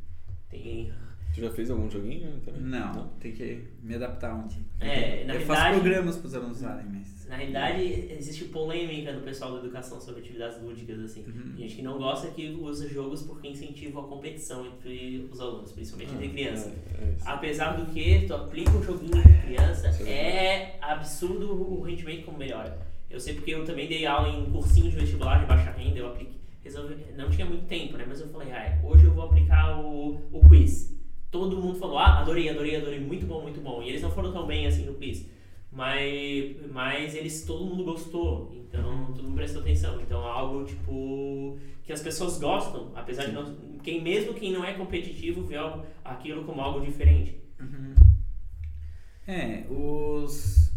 tem. 0.49 0.91
Tu 1.33 1.41
já 1.41 1.51
fez 1.51 1.69
algum 1.69 1.89
joguinho 1.89 2.39
também? 2.43 2.61
não, 2.61 3.09
tem 3.19 3.31
que 3.31 3.67
me 3.83 3.93
adaptar 3.93 4.33
um 4.33 4.47
dia. 4.47 4.63
É, 4.79 5.23
na 5.25 5.35
eu 5.35 5.41
faço 5.41 5.79
programas 5.79 6.17
para 6.17 6.27
os 6.27 6.35
alunos 6.35 6.57
usarem, 6.57 6.85
mas. 6.91 7.27
Na 7.27 7.35
realidade, 7.35 7.83
existe 8.09 8.45
polêmica 8.45 9.11
no 9.11 9.21
pessoal 9.21 9.53
da 9.53 9.59
educação 9.59 9.99
sobre 9.99 10.21
atividades 10.21 10.61
lúdicas, 10.63 10.99
assim. 10.99 11.23
Uhum. 11.27 11.53
Tem 11.55 11.67
gente 11.67 11.75
que 11.75 11.81
não 11.81 11.97
gosta 11.97 12.29
que 12.29 12.49
usa 12.49 12.87
jogos 12.87 13.21
porque 13.23 13.49
incentivam 13.49 14.05
a 14.05 14.07
competição 14.07 14.65
entre 14.65 15.27
os 15.29 15.39
alunos, 15.39 15.73
principalmente 15.73 16.13
entre 16.13 16.29
crianças. 16.29 16.73
É, 16.73 17.03
é 17.03 17.13
isso. 17.13 17.29
Apesar 17.29 17.73
do 17.73 17.85
que, 17.91 18.25
tu 18.25 18.33
aplica 18.33 18.71
um 18.71 18.81
joguinho 18.81 19.21
de 19.21 19.41
criança, 19.45 19.89
Isso 19.89 20.03
é 20.07 20.47
é 20.47 20.77
absurdo 20.81 21.51
o 21.51 21.81
rendimento 21.81 22.25
como 22.25 22.37
melhora. 22.37 22.79
Eu 23.09 23.19
sei 23.19 23.33
porque 23.35 23.51
eu 23.51 23.63
também 23.63 23.87
dei 23.87 24.05
aula 24.05 24.29
em 24.29 24.51
cursinho 24.51 24.89
de 24.89 24.97
vestibular 24.97 25.39
de 25.39 25.45
baixa 25.45 25.71
renda, 25.71 25.99
eu 25.99 26.07
apliquei, 26.07 26.39
resolvi, 26.67 27.05
não 27.15 27.29
tinha 27.29 27.45
muito 27.45 27.65
tempo, 27.65 27.97
né? 27.97 28.05
Mas 28.07 28.21
eu 28.21 28.27
falei, 28.29 28.51
ah, 28.51 28.79
hoje 28.83 29.05
eu 29.05 29.13
vou 29.13 29.23
aplicar 29.23 29.79
o, 29.79 30.29
o 30.31 30.47
quiz. 30.47 30.95
Todo 31.31 31.57
mundo 31.57 31.79
falou, 31.79 31.97
ah, 31.97 32.19
adorei, 32.19 32.49
adorei, 32.49 32.75
adorei, 32.75 32.99
muito 32.99 33.25
bom, 33.25 33.41
muito 33.41 33.59
bom. 33.59 33.81
E 33.81 33.89
eles 33.89 34.01
não 34.01 34.11
foram 34.11 34.31
tão 34.31 34.45
bem 34.45 34.67
assim 34.67 34.85
no 34.85 34.93
quiz. 34.93 35.29
Mas, 35.71 36.55
mas 36.71 37.15
eles, 37.15 37.43
todo 37.45 37.65
mundo 37.65 37.83
gostou, 37.83 38.51
então 38.53 39.13
todo 39.13 39.23
mundo 39.23 39.35
prestou 39.35 39.61
atenção. 39.61 39.99
Então 40.01 40.25
é 40.25 40.29
algo, 40.29 40.65
tipo, 40.65 41.57
que 41.83 41.91
as 41.91 42.01
pessoas 42.01 42.39
gostam, 42.39 42.91
apesar 42.95 43.25
de 43.25 43.31
não... 43.31 43.55
Quem, 43.83 44.01
mesmo 44.01 44.33
quem 44.33 44.51
não 44.51 44.65
é 44.65 44.73
competitivo 44.73 45.43
vê 45.43 45.55
algo, 45.55 45.85
aquilo 46.03 46.43
como 46.43 46.61
algo 46.61 46.85
diferente. 46.85 47.37
Uhum. 47.59 47.95
É, 49.27 49.65
os. 49.69 50.71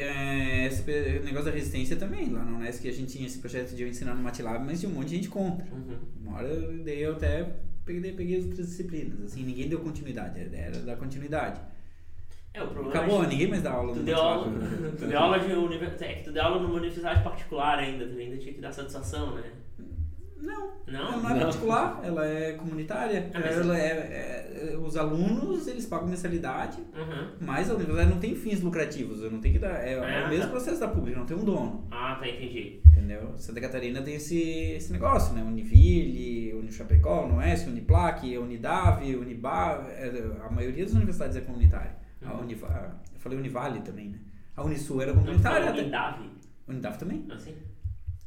É, 0.00 0.66
esse 0.66 0.82
negócio 1.24 1.46
da 1.46 1.50
resistência 1.50 1.96
também, 1.96 2.30
lá 2.30 2.44
na 2.44 2.56
Unesc 2.58 2.86
a 2.88 2.92
gente 2.92 3.12
tinha 3.12 3.26
esse 3.26 3.38
projeto 3.38 3.74
de 3.74 3.82
eu 3.82 3.88
ensinar 3.88 4.14
no 4.14 4.22
MATLAB, 4.22 4.64
mas 4.64 4.80
tinha 4.80 4.90
um 4.90 4.94
monte 4.94 5.08
de 5.08 5.16
gente 5.16 5.28
contra. 5.28 5.66
Uhum. 5.74 5.98
Uma 6.22 6.36
hora 6.38 6.48
eu- 6.48 6.84
daí 6.84 7.00
eu 7.02 7.12
até 7.12 7.48
peguei, 7.84 8.12
peguei 8.12 8.38
as 8.38 8.44
outras 8.44 8.66
disciplinas, 8.68 9.20
assim, 9.22 9.42
ninguém 9.42 9.68
deu 9.68 9.80
continuidade, 9.80 10.38
a 10.40 10.44
ideia 10.44 10.62
era 10.66 10.78
dar 10.80 10.96
continuidade. 10.96 11.60
É, 12.54 12.62
o 12.62 12.68
problema 12.68 12.90
Acabou, 12.94 13.24
é 13.24 13.26
ninguém 13.28 13.46
mais 13.48 13.62
dá 13.62 13.72
aula 13.72 13.92
tu 13.92 13.98
no 14.00 14.04
deu 14.04 14.16
aula, 14.16 14.52
tu 14.98 15.06
deu 15.06 15.18
aula 15.18 15.38
de 15.38 15.52
universidade, 15.52 16.12
é 16.12 16.22
tu 16.22 16.32
deu 16.32 16.42
aula 16.42 16.62
numa 16.62 16.74
universidade 16.74 17.22
particular 17.22 17.78
ainda, 17.78 18.06
tu 18.06 18.18
ainda 18.18 18.36
tinha 18.36 18.54
que 18.54 18.60
dar 18.60 18.72
satisfação, 18.72 19.34
né? 19.34 19.42
Não, 20.40 20.70
Não? 20.86 21.08
ela 21.08 21.16
não 21.18 21.30
é 21.30 21.34
Não. 21.34 21.40
particular, 21.40 22.00
ela 22.04 22.26
é 22.26 22.52
comunitária. 22.52 23.30
Ah, 23.34 23.40
Ela 23.40 23.76
é, 23.78 23.86
é- 23.88 24.72
é- 24.72 24.76
os 24.78 24.96
alunos, 24.96 25.66
eles 25.66 25.84
pagam 25.86 26.06
mensalidade, 26.08 26.78
Uhum. 26.80 27.32
mas 27.40 27.68
a 27.68 27.74
universidade 27.74 28.10
não 28.10 28.20
tem 28.20 28.34
fins 28.36 28.60
lucrativos. 28.60 29.20
Eu 29.22 29.30
não 29.30 29.40
tenho 29.40 29.54
que 29.54 29.60
dar. 29.60 29.74
É, 29.84 29.94
é 29.94 30.22
Ah, 30.22 30.26
o 30.26 30.28
mesmo 30.28 30.44
tá. 30.44 30.50
processo 30.50 30.80
da 30.80 30.88
pública, 30.88 31.18
não 31.18 31.26
tem 31.26 31.36
um 31.36 31.44
dono. 31.44 31.86
Ah, 31.90 32.16
tá, 32.20 32.28
entendi. 32.28 32.80
Entendeu? 32.86 33.34
Santa 33.36 33.60
Catarina 33.60 34.00
tem 34.02 34.14
esse, 34.14 34.38
esse 34.40 34.92
negócio, 34.92 35.34
né? 35.34 35.42
Univille, 35.42 36.54
Unichapecó, 36.54 37.24
Unoeste, 37.26 37.68
Uniplac, 37.68 38.38
Unidave, 38.38 39.16
Unibar. 39.16 39.86
é, 39.90 40.10
a 40.42 40.50
maioria 40.50 40.84
das 40.84 40.94
universidades 40.94 41.36
é 41.36 41.40
comunitária. 41.40 41.96
A 42.24 42.34
Uhum. 42.34 42.40
Univa, 42.42 42.96
eu 43.12 43.18
falei 43.20 43.38
Univale 43.38 43.80
também, 43.80 44.10
né? 44.10 44.18
A 44.56 44.62
Unisul 44.64 45.02
era 45.02 45.12
Não 45.12 45.20
comunitária. 45.22 45.68
até- 45.70 45.80
Unidave, 45.82 46.30
Unidave 46.66 46.98
também, 46.98 47.26
assim? 47.30 47.54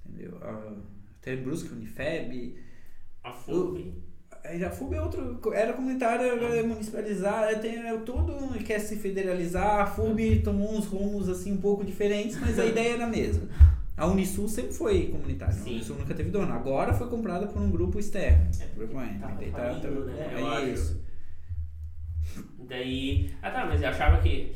entendeu? 0.05 0.37
A, 0.41 0.73
até 1.21 1.35
Brusque, 1.35 1.71
Unifeb. 1.73 2.55
A 3.23 3.31
FUB. 3.31 3.93
Aí 4.43 4.63
A 4.65 4.71
FUB 4.71 4.95
é 4.95 5.01
outro, 5.01 5.39
era 5.53 5.73
comunitária, 5.73 6.33
agora 6.33 6.57
é 6.57 6.63
municipalizada, 6.63 7.59
tem 7.59 7.77
é, 7.77 7.95
tudo 7.99 8.57
quer 8.63 8.79
se 8.79 8.95
federalizar. 8.95 9.81
A 9.81 9.85
FUB 9.85 10.41
tomou 10.43 10.75
uns 10.75 10.87
rumos 10.87 11.29
assim 11.29 11.51
um 11.53 11.57
pouco 11.61 11.85
diferentes, 11.85 12.39
mas 12.39 12.57
a 12.57 12.65
ideia 12.65 12.93
era 12.95 13.03
a 13.05 13.07
mesma. 13.07 13.47
A 13.95 14.07
Unisul 14.07 14.49
sempre 14.49 14.73
foi 14.73 15.09
comunitária, 15.09 15.53
a 15.53 15.57
Sim. 15.57 15.75
Unisul 15.75 15.97
nunca 15.97 16.15
teve 16.15 16.31
dono. 16.31 16.51
Agora 16.51 16.91
foi 16.91 17.07
comprada 17.07 17.45
por 17.45 17.61
um 17.61 17.69
grupo 17.69 17.99
externo. 17.99 18.49
É, 18.59 18.65
Por 18.65 18.87
porque 18.87 18.95
daí 18.95 19.51
tá- 19.51 19.59
falindo, 19.59 20.05
tá- 20.05 20.11
né? 20.11 20.61
é 20.63 20.69
isso. 20.73 20.99
Daí. 22.67 23.29
Ah 23.41 23.51
tá, 23.51 23.65
mas 23.67 23.81
eu 23.81 23.89
achava 23.89 24.19
que. 24.21 24.53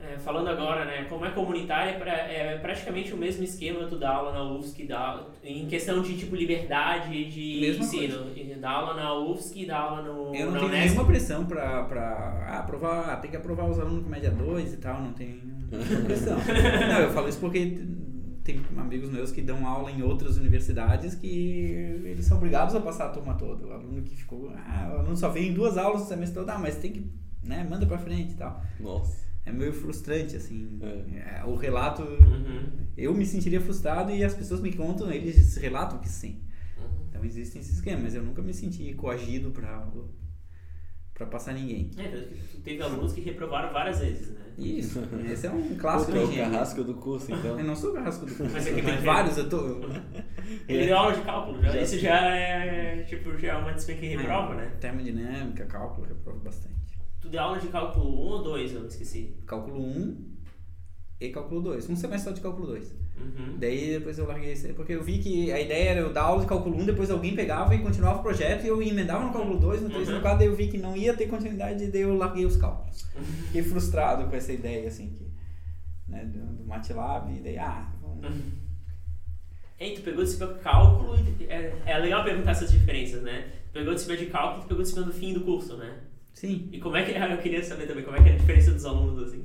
É, 0.00 0.16
falando 0.16 0.48
agora, 0.48 0.84
né? 0.84 1.06
Como 1.08 1.24
é 1.24 1.30
comunitária, 1.30 1.90
é 1.90 2.52
é 2.52 2.58
praticamente 2.58 3.12
o 3.12 3.16
mesmo 3.16 3.42
esquema 3.42 3.84
tu 3.88 3.98
dá 3.98 4.10
aula 4.10 4.32
na 4.32 4.44
UFSC, 4.44 4.84
dá, 4.84 5.26
em 5.42 5.66
questão 5.66 6.00
de 6.00 6.16
tipo 6.16 6.36
liberdade 6.36 7.24
de 7.24 7.60
Mesma 7.60 7.84
ensino. 7.84 8.32
E 8.36 8.54
Dá 8.54 8.70
aula 8.70 8.94
na 8.94 9.14
UFSC, 9.14 9.66
dá 9.66 9.78
aula 9.78 10.02
no. 10.02 10.34
Eu 10.34 10.52
não 10.52 10.60
tenho 10.60 10.68
nenhuma 10.70 11.04
pressão 11.04 11.44
pra, 11.46 11.82
pra 11.84 12.46
ah, 12.48 12.58
aprovar, 12.60 13.10
ah, 13.10 13.16
tem 13.16 13.30
que 13.30 13.36
aprovar 13.36 13.68
os 13.68 13.78
alunos 13.78 14.04
com 14.04 14.08
média 14.08 14.30
2 14.30 14.74
e 14.74 14.76
tal, 14.76 15.02
não 15.02 15.12
tem 15.12 15.40
nenhuma 15.70 16.04
pressão. 16.04 16.38
não, 16.88 17.00
eu 17.00 17.10
falo 17.10 17.28
isso 17.28 17.40
porque 17.40 17.84
tem 18.44 18.62
amigos 18.76 19.10
meus 19.10 19.32
que 19.32 19.42
dão 19.42 19.66
aula 19.66 19.90
em 19.90 20.02
outras 20.02 20.36
universidades 20.36 21.16
que 21.16 22.00
eles 22.04 22.24
são 22.24 22.38
obrigados 22.38 22.74
a 22.74 22.80
passar 22.80 23.06
a 23.06 23.10
turma 23.10 23.34
toda. 23.34 23.66
O 23.66 23.72
aluno 23.72 24.00
que 24.02 24.14
ficou, 24.14 24.52
ah, 24.54 24.92
o 24.94 24.98
aluno 25.00 25.16
só 25.16 25.28
veio 25.28 25.50
em 25.50 25.54
duas 25.54 25.76
aulas 25.76 26.02
no 26.02 26.06
semestre 26.06 26.38
todo, 26.38 26.50
ah, 26.50 26.58
mas 26.58 26.76
tem 26.76 26.92
que, 26.92 27.12
né, 27.42 27.66
manda 27.68 27.84
pra 27.84 27.98
frente 27.98 28.34
e 28.34 28.36
tal. 28.36 28.62
Nossa. 28.78 29.27
É 29.48 29.52
meio 29.52 29.72
frustrante, 29.72 30.36
assim, 30.36 30.78
É. 30.82 31.40
é, 31.40 31.44
o 31.44 31.54
relato, 31.54 32.02
Uhum. 32.02 32.86
eu 32.96 33.14
me 33.14 33.24
sentiria 33.24 33.60
frustrado 33.60 34.10
e 34.12 34.22
as 34.22 34.34
pessoas 34.34 34.60
me 34.60 34.72
contam, 34.72 35.10
eles 35.10 35.56
relatam 35.56 35.98
que 35.98 36.08
sim. 36.08 36.42
Uhum. 36.78 37.06
Então 37.08 37.24
existem 37.24 37.60
esses 37.60 37.76
esquemas, 37.76 38.02
mas 38.02 38.14
eu 38.14 38.22
nunca 38.22 38.42
me 38.42 38.52
senti 38.52 38.92
coagido 38.94 39.50
pra, 39.50 39.88
pra 41.14 41.26
passar 41.26 41.54
ninguém. 41.54 41.90
É, 41.98 42.28
teve 42.62 42.82
alunos 42.82 43.12
que 43.12 43.20
reprovaram 43.22 43.72
várias 43.72 44.00
vezes, 44.00 44.30
né? 44.34 44.40
Isso, 44.58 45.00
esse 45.32 45.46
é 45.46 45.50
um 45.50 45.76
clássico 45.76 46.16
é 46.16 46.26
de 46.26 46.32
o 46.32 46.36
carrasco 46.36 46.84
do 46.84 46.94
curso, 46.94 47.32
então. 47.32 47.58
Eu 47.58 47.64
não 47.64 47.74
sou 47.76 47.90
o 47.90 47.94
carrasco 47.94 48.26
do 48.26 48.34
curso. 48.34 48.52
Mas 48.52 48.66
é 48.66 48.70
eu 48.70 48.74
que 48.74 48.82
tenho 48.82 48.92
mais 48.94 49.04
vários, 49.04 49.38
eu 49.38 49.48
tô... 49.48 49.80
Ele 50.68 50.86
deu 50.86 50.96
aula 50.96 51.14
de 51.14 51.22
cálculo, 51.22 51.62
já. 51.62 51.86
Sim. 51.86 51.98
já 51.98 52.36
é, 52.36 53.02
tipo, 53.04 53.36
já 53.38 53.52
é 53.52 53.56
uma 53.56 53.72
disciplina 53.72 54.14
que 54.16 54.18
reprova, 54.18 54.54
né? 54.54 54.76
Termodinâmica, 54.80 55.64
cálculo, 55.66 56.06
reprovo 56.06 56.40
bastante. 56.40 56.77
Tu 57.20 57.28
deu 57.28 57.40
aula 57.40 57.58
de 57.58 57.68
cálculo 57.68 58.08
1 58.08 58.28
ou 58.28 58.42
2, 58.42 58.74
eu 58.74 58.80
me 58.82 58.86
esqueci. 58.88 59.34
Cálculo 59.46 59.80
1 59.80 60.28
e 61.20 61.28
cálculo 61.30 61.60
2. 61.62 61.90
Um 61.90 61.96
semestre 61.96 62.30
só 62.30 62.34
de 62.34 62.40
cálculo 62.40 62.68
2. 62.68 62.94
Uhum. 63.20 63.58
Daí 63.58 63.90
depois 63.98 64.16
eu 64.18 64.26
larguei 64.26 64.52
esse, 64.52 64.72
porque 64.74 64.92
eu 64.92 65.02
vi 65.02 65.18
que 65.18 65.50
a 65.50 65.60
ideia 65.60 65.90
era 65.90 66.00
eu 66.00 66.12
dar 66.12 66.22
aula 66.22 66.42
de 66.42 66.46
cálculo 66.46 66.76
1, 66.76 66.86
depois 66.86 67.10
alguém 67.10 67.34
pegava 67.34 67.74
e 67.74 67.82
continuava 67.82 68.20
o 68.20 68.22
projeto 68.22 68.64
e 68.64 68.68
eu 68.68 68.80
emendava 68.80 69.24
no 69.24 69.32
cálculo 69.32 69.58
2, 69.58 69.82
no 69.82 69.90
3 69.90 70.06
e 70.06 70.10
no 70.10 70.16
Uhum. 70.18 70.22
4, 70.22 70.38
daí 70.38 70.46
eu 70.46 70.54
vi 70.54 70.68
que 70.68 70.78
não 70.78 70.96
ia 70.96 71.12
ter 71.14 71.26
continuidade 71.26 71.84
e 71.84 71.90
daí 71.90 72.02
eu 72.02 72.16
larguei 72.16 72.46
os 72.46 72.56
cálculos. 72.56 73.02
Fiquei 73.46 73.64
frustrado 73.64 74.28
com 74.28 74.36
essa 74.36 74.52
ideia, 74.52 74.86
assim, 74.86 75.08
que, 75.10 75.28
né, 76.06 76.24
do, 76.24 76.38
do 76.38 76.64
MATLAB, 76.64 77.36
e 77.36 77.40
daí, 77.40 77.58
ah, 77.58 77.92
vamos... 78.00 78.24
Ei, 79.80 79.94
tu 79.94 80.02
pegou 80.02 80.24
disciplina 80.24 80.54
de 80.54 80.60
cálculo 80.60 81.16
e 81.16 81.44
é, 81.44 81.82
é 81.86 81.98
legal 81.98 82.24
perguntar 82.24 82.50
essas 82.50 82.70
diferenças, 82.72 83.22
né? 83.22 83.52
Tu 83.66 83.74
pegou 83.74 83.94
disciplina 83.94 84.24
de 84.24 84.30
cálculo 84.30 84.58
e 84.58 84.62
tu 84.64 84.68
pegou 84.68 84.82
disciplina 84.82 85.08
do 85.08 85.14
fim 85.16 85.32
do 85.32 85.42
curso, 85.42 85.76
né? 85.76 85.98
Sim. 86.38 86.68
E 86.70 86.78
como 86.78 86.96
é 86.96 87.02
que 87.04 87.10
eu 87.18 87.38
queria 87.38 87.62
saber 87.64 87.86
também 87.88 88.04
como 88.04 88.16
é 88.16 88.22
que 88.22 88.28
é 88.28 88.32
a 88.34 88.36
diferença 88.36 88.70
dos 88.70 88.84
alunos 88.84 89.24
assim? 89.28 89.44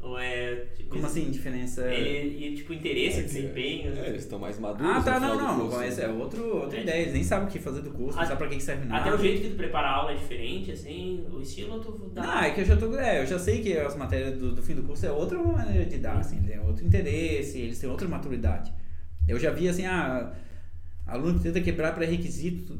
Ou 0.00 0.18
é 0.18 0.66
tipo, 0.76 0.90
Como 0.90 1.06
assim, 1.06 1.30
diferença... 1.30 1.82
Ele, 1.92 2.46
e, 2.46 2.54
tipo 2.56 2.72
interesse, 2.72 3.20
É 3.20 3.22
desempenho. 3.22 3.92
É, 3.96 4.08
eles 4.08 4.22
estão 4.22 4.38
mais 4.38 4.58
maduros. 4.58 4.86
Ah, 4.88 5.00
tá, 5.02 5.18
no 5.20 5.26
não, 5.28 5.36
não, 5.36 5.60
curso, 5.60 5.76
mas 5.78 5.96
né? 5.98 6.04
é 6.04 6.08
outro, 6.08 6.56
outra 6.62 6.78
É, 6.78 6.82
ideia. 6.82 7.02
Eles 7.02 7.12
nem 7.14 7.24
sabem 7.24 7.48
o 7.48 7.50
que 7.50 7.58
fazer 7.58 7.80
do 7.82 7.90
curso, 7.90 8.16
não 8.16 8.22
Até- 8.24 8.26
sabem 8.34 8.38
pra 8.38 8.48
que 8.48 8.56
que 8.56 8.62
serve 8.62 8.84
nada. 8.86 9.00
Até 9.04 9.14
o 9.14 9.18
jeito 9.18 9.42
que 9.42 9.50
tu 9.50 9.56
prepara 9.56 9.86
a 9.88 9.92
aula 9.92 10.12
é 10.12 10.14
diferente, 10.16 10.70
assim, 10.72 11.24
o 11.32 11.40
estilo 11.40 11.80
tu 11.80 11.92
dá. 12.12 12.22
Não, 12.22 12.38
é 12.40 12.50
que 12.50 12.60
eu 12.60 12.64
já 12.64 12.76
tô. 12.76 12.96
É, 12.96 13.22
eu 13.22 13.26
já 13.26 13.38
sei 13.38 13.60
que 13.62 13.76
as 13.76 13.96
matérias 13.96 14.38
do, 14.38 14.52
do 14.52 14.62
fim 14.62 14.74
do 14.74 14.82
curso 14.82 15.06
é 15.06 15.10
outra 15.12 15.38
maneira 15.38 15.84
de 15.86 15.98
dar, 15.98 16.18
assim, 16.18 16.40
é 16.50 16.60
outro 16.60 16.84
interesse, 16.86 17.58
eles 17.58 17.78
têm 17.78 17.88
outra 17.90 18.06
maturidade. 18.08 18.72
Eu 19.26 19.38
já 19.40 19.50
vi 19.50 19.68
assim, 19.68 19.86
ah, 19.86 20.32
aluno 21.06 21.38
tenta 21.40 21.60
quebrar 21.60 21.94
pré-requisito, 21.94 22.76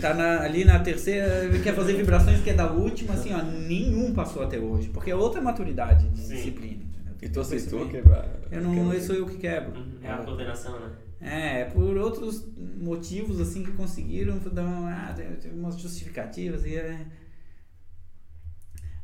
tá 0.00 0.12
na- 0.14 0.40
ali 0.42 0.64
na 0.64 0.78
terceira, 0.80 1.58
quer 1.62 1.74
fazer 1.74 1.94
vibrações 1.94 2.40
que 2.42 2.50
é 2.50 2.54
da 2.54 2.70
última, 2.72 3.14
assim, 3.14 3.32
ó, 3.32 3.42
nenhum 3.42 4.12
passou 4.12 4.42
até 4.42 4.58
hoje, 4.58 4.88
porque 4.88 5.10
é 5.10 5.14
outra 5.16 5.40
maturidade 5.40 6.08
de 6.10 6.20
Sim. 6.20 6.34
disciplina. 6.34 6.84
E 7.22 7.28
tu 7.28 7.40
aceitou 7.40 7.88
quebrar? 7.88 8.28
Eu 8.50 8.60
não, 8.62 8.74
quebrar- 8.74 8.94
eu 8.94 9.00
sou 9.00 9.14
eu 9.14 9.26
que 9.26 9.38
quebro. 9.38 9.78
Uhum, 9.78 9.98
É 10.02 10.10
a 10.10 10.16
coordenação, 10.18 10.78
né? 10.80 10.92
É, 11.18 11.64
por 11.64 11.96
outros 11.96 12.44
motivos 12.78 13.40
assim 13.40 13.62
que 13.64 13.72
conseguiram 13.72 14.38
dar 14.52 14.64
uma, 14.66 14.90
ah, 14.92 15.14
umas 15.54 15.78
justificativas 15.80 16.64
e 16.66 16.76
é... 16.76 17.06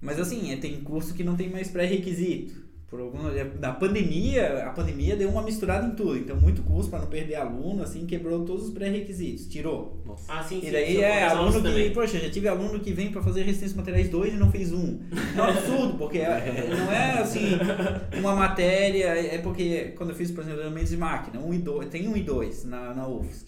Mas 0.01 0.19
assim, 0.21 0.53
é, 0.53 0.57
tem 0.57 0.81
curso 0.83 1.15
que 1.15 1.25
não 1.25 1.37
tem 1.37 1.49
mais 1.49 1.69
pré-requisito. 1.69 2.63
Por 2.93 3.01
alguma, 3.01 3.33
é, 3.33 3.51
na 3.59 3.73
pandemia, 3.73 4.67
a 4.67 4.71
pandemia 4.71 5.17
deu 5.17 5.31
uma 5.31 5.41
misturada 5.41 5.87
em 5.87 5.93
tudo. 5.93 6.19
Então, 6.19 6.39
muito 6.39 6.61
curso 6.63 6.91
para 6.91 6.99
não 6.99 7.07
perder 7.07 7.37
aluno, 7.37 7.83
assim, 7.83 8.05
quebrou 8.05 8.45
todos 8.45 8.67
os 8.67 8.71
pré-requisitos, 8.75 9.47
tirou. 9.47 10.03
Nossa. 10.05 10.31
Ah, 10.31 10.43
sim, 10.43 10.61
sim. 10.61 10.69
E 10.69 10.71
daí 10.71 10.95
são 10.97 11.03
é 11.03 11.23
aluno 11.25 11.53
que, 11.63 11.69
também. 11.69 11.93
poxa, 11.95 12.19
já 12.19 12.29
tive 12.29 12.49
aluno 12.49 12.79
que 12.81 12.93
vem 12.93 13.11
para 13.11 13.23
fazer 13.23 13.45
resistência 13.45 13.79
materiais 13.79 14.11
2 14.11 14.35
e 14.35 14.37
não 14.37 14.51
fez 14.53 14.75
um. 14.75 15.01
É 15.35 15.41
um 15.41 15.45
absurdo, 15.45 15.95
porque 15.97 16.19
é- 16.19 16.67
não 16.69 16.93
é 16.93 17.19
assim 17.19 17.53
uma 18.19 18.37
matéria, 18.37 19.07
é 19.07 19.39
porque 19.39 19.95
quando 19.97 20.11
eu 20.11 20.15
fiz, 20.17 20.31
por 20.31 20.45
exemplo, 20.45 20.61
elementos 20.61 20.91
de 20.91 20.99
máquina, 20.99 21.43
um 21.43 21.55
e 21.55 21.59
dois, 21.61 21.89
tem 21.89 22.07
um 22.07 22.15
e 22.15 22.23
dois 22.23 22.67
na, 22.67 22.93
na 22.93 23.09
UFSC. 23.09 23.47